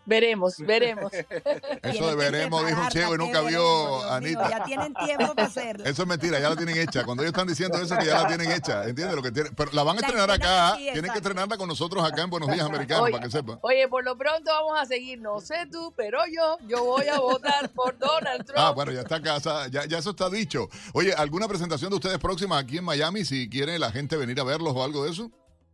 Veremos, 0.05 0.57
veremos. 0.57 1.11
Eso 1.83 2.07
de 2.07 2.15
veremos, 2.15 2.65
dijo 2.65 2.81
un 2.81 2.91
ciego 2.91 3.15
y 3.15 3.17
nunca 3.17 3.41
vio 3.41 4.03
a 4.03 4.17
Anita. 4.17 4.49
Ya 4.49 4.63
tienen 4.65 4.93
tiempo 4.93 5.33
para 5.33 5.47
hacerlo. 5.47 5.85
Eso 5.85 6.01
es 6.01 6.07
mentira, 6.07 6.39
ya 6.39 6.49
la 6.49 6.55
tienen 6.55 6.77
hecha. 6.77 7.03
Cuando 7.05 7.23
ellos 7.23 7.31
están 7.31 7.47
diciendo 7.47 7.77
eso, 7.77 7.97
que 7.97 8.05
ya 8.05 8.21
la 8.21 8.27
tienen 8.27 8.51
hecha. 8.51 8.83
¿Entiendes 8.85 9.15
lo 9.15 9.21
que 9.21 9.31
tiene? 9.31 9.51
Pero 9.55 9.71
la 9.71 9.83
van 9.83 9.97
a 9.97 10.01
La 10.01 10.07
estrenar 10.07 10.31
acá. 10.31 10.73
aquí, 10.73 10.89
Tienen 10.91 11.11
que 11.11 11.17
estrenarla 11.17 11.57
con 11.57 11.67
nosotros 11.69 12.03
acá 12.03 12.23
en 12.23 12.29
Buenos 12.29 12.51
Días 12.51 12.65
Americanos, 12.65 13.03
Oye, 13.05 13.11
para 13.13 13.23
que 13.23 13.31
sepa. 13.31 13.59
Oye, 13.61 13.87
por 13.87 14.03
lo 14.03 14.17
pronto 14.17 14.51
vamos 14.51 14.79
a 14.79 14.85
seguir. 14.85 15.21
No 15.21 15.39
sé 15.39 15.67
tú, 15.71 15.93
pero 15.95 16.19
yo, 16.31 16.57
yo 16.67 16.83
voy 16.83 17.07
a 17.07 17.19
votar 17.19 17.69
por 17.69 17.97
Donald 17.97 18.45
Trump. 18.45 18.59
Ah, 18.59 18.71
bueno, 18.71 18.91
ya 18.91 19.01
está 19.01 19.21
casa, 19.21 19.67
ya, 19.69 19.85
ya 19.85 19.97
eso 19.99 20.09
está 20.11 20.29
dicho. 20.29 20.67
Oye, 20.93 21.13
¿alguna 21.13 21.47
presentación 21.47 21.89
de 21.91 21.95
ustedes 21.95 22.17
próxima 22.19 22.57
aquí 22.57 22.77
en 22.77 22.83
Miami? 22.83 23.23
Si 23.25 23.49
quiere 23.49 23.79
la 23.79 23.91
gente 23.91 24.17
venir 24.17 24.39
a 24.39 24.43
verlos 24.43 24.73
o 24.75 24.83
algo 24.83 25.05
de 25.05 25.11
eso. 25.11 25.31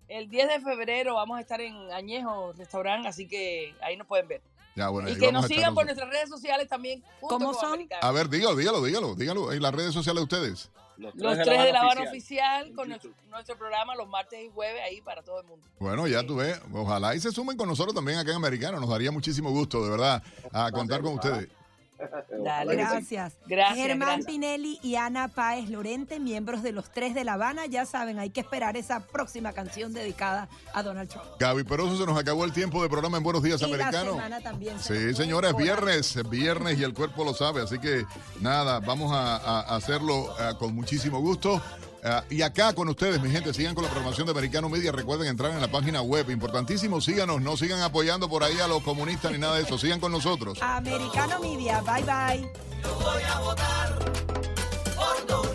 El 0.09 0.27
10 0.27 0.47
de 0.47 0.59
febrero 0.61 1.15
vamos 1.15 1.37
a 1.37 1.41
estar 1.41 1.61
en 1.61 1.91
Añejo 1.91 2.51
Restaurant, 2.57 3.05
así 3.05 3.27
que 3.27 3.75
ahí 3.79 3.95
nos 3.95 4.07
pueden 4.07 4.27
ver. 4.27 4.41
Ya, 4.75 4.89
bueno, 4.89 5.07
y 5.09 5.17
que 5.17 5.31
nos 5.31 5.45
sigan 5.45 5.75
por 5.75 5.85
nuestras 5.85 6.09
redes 6.09 6.29
sociales 6.29 6.67
también. 6.67 7.03
¿Cómo 7.21 7.53
son? 7.53 7.73
Americano. 7.73 8.01
A 8.01 8.11
ver, 8.11 8.27
dígalo, 8.27 8.55
dígalo, 8.55 8.83
dígalo, 8.83 9.15
dígalo 9.15 9.53
en 9.53 9.61
las 9.61 9.73
redes 9.73 9.93
sociales 9.93 10.21
de 10.21 10.23
ustedes. 10.23 10.69
Los 10.97 11.13
tres 11.13 11.63
de 11.63 11.71
La 11.71 11.81
Habana 11.81 12.01
Oficial 12.03 12.73
con 12.73 12.89
nuestro, 12.89 13.11
nuestro 13.29 13.57
programa 13.57 13.95
los 13.95 14.07
martes 14.09 14.43
y 14.43 14.49
jueves 14.49 14.81
ahí 14.83 14.99
para 15.01 15.21
todo 15.21 15.41
el 15.41 15.47
mundo. 15.47 15.65
Bueno, 15.79 16.07
ya 16.07 16.25
tú 16.25 16.37
ves, 16.37 16.59
ojalá 16.73 17.15
y 17.15 17.19
se 17.19 17.31
sumen 17.31 17.55
con 17.55 17.69
nosotros 17.69 17.95
también 17.95 18.17
acá 18.17 18.31
en 18.31 18.37
Americano. 18.37 18.79
Nos 18.79 18.89
daría 18.89 19.11
muchísimo 19.11 19.51
gusto, 19.51 19.83
de 19.83 19.91
verdad, 19.91 20.23
a 20.51 20.71
contar 20.71 21.01
con 21.01 21.13
ustedes. 21.13 21.47
Dale. 22.43 22.75
Gracias. 22.75 23.33
Gracias, 23.45 23.77
Germán 23.77 24.07
gracias. 24.07 24.25
Pinelli 24.27 24.79
y 24.81 24.95
Ana 24.95 25.27
Páez 25.27 25.69
Lorente, 25.69 26.19
miembros 26.19 26.63
de 26.63 26.71
los 26.71 26.89
tres 26.91 27.13
de 27.13 27.23
La 27.23 27.33
Habana, 27.33 27.65
ya 27.65 27.85
saben, 27.85 28.19
hay 28.19 28.29
que 28.29 28.39
esperar 28.41 28.77
esa 28.77 29.01
próxima 29.01 29.51
canción 29.53 29.93
dedicada 29.93 30.47
a 30.73 30.83
Donald 30.83 31.09
Trump. 31.09 31.25
Gaby 31.39 31.63
Peroso, 31.63 31.97
se 31.97 32.05
nos 32.05 32.17
acabó 32.17 32.45
el 32.45 32.53
tiempo 32.53 32.81
de 32.81 32.89
programa 32.89 33.17
en 33.17 33.23
Buenos 33.23 33.43
Días 33.43 33.61
Y 33.61 33.65
la 33.67 33.75
Americano. 33.75 34.11
semana 34.13 34.39
también 34.41 34.79
se 34.79 35.09
Sí, 35.11 35.15
señores, 35.15 35.55
viernes, 35.55 36.15
es 36.15 36.29
viernes 36.29 36.77
y 36.79 36.83
el 36.83 36.93
cuerpo 36.93 37.23
lo 37.23 37.33
sabe, 37.33 37.61
así 37.61 37.77
que 37.79 38.05
nada, 38.39 38.79
vamos 38.79 39.11
a, 39.11 39.35
a- 39.37 39.61
a 39.61 39.75
hacerlo 39.75 40.33
eh, 40.39 40.53
con 40.57 40.73
muchísimo 40.73 41.19
gusto. 41.19 41.61
Eh, 42.03 42.21
y 42.29 42.41
acá 42.41 42.73
con 42.73 42.87
ustedes, 42.89 43.21
mi 43.21 43.29
gente, 43.29 43.53
sigan 43.53 43.75
con 43.75 43.83
la 43.83 43.89
programación 43.89 44.25
de 44.25 44.31
Americano 44.31 44.69
Media. 44.69 44.91
Recuerden 44.91 45.27
entrar 45.27 45.51
en 45.51 45.61
la 45.61 45.69
página 45.69 46.01
web, 46.01 46.29
importantísimo, 46.29 47.01
síganos, 47.01 47.41
no 47.41 47.57
sigan 47.57 47.81
apoyando 47.81 48.29
por 48.29 48.43
ahí 48.43 48.59
a 48.59 48.67
los 48.67 48.81
comunistas 48.83 49.31
ni 49.31 49.37
nada 49.37 49.55
de 49.55 49.63
eso, 49.63 49.77
sigan 49.77 49.99
con 49.99 50.11
nosotros. 50.11 50.59
Americano 50.61 51.39
Media, 51.39 51.81
bye 51.81 52.03
bye. 52.03 52.49
Yo 52.83 52.95
voy 52.95 53.23
a 53.23 53.39
votar 53.39 53.99
por 54.95 55.48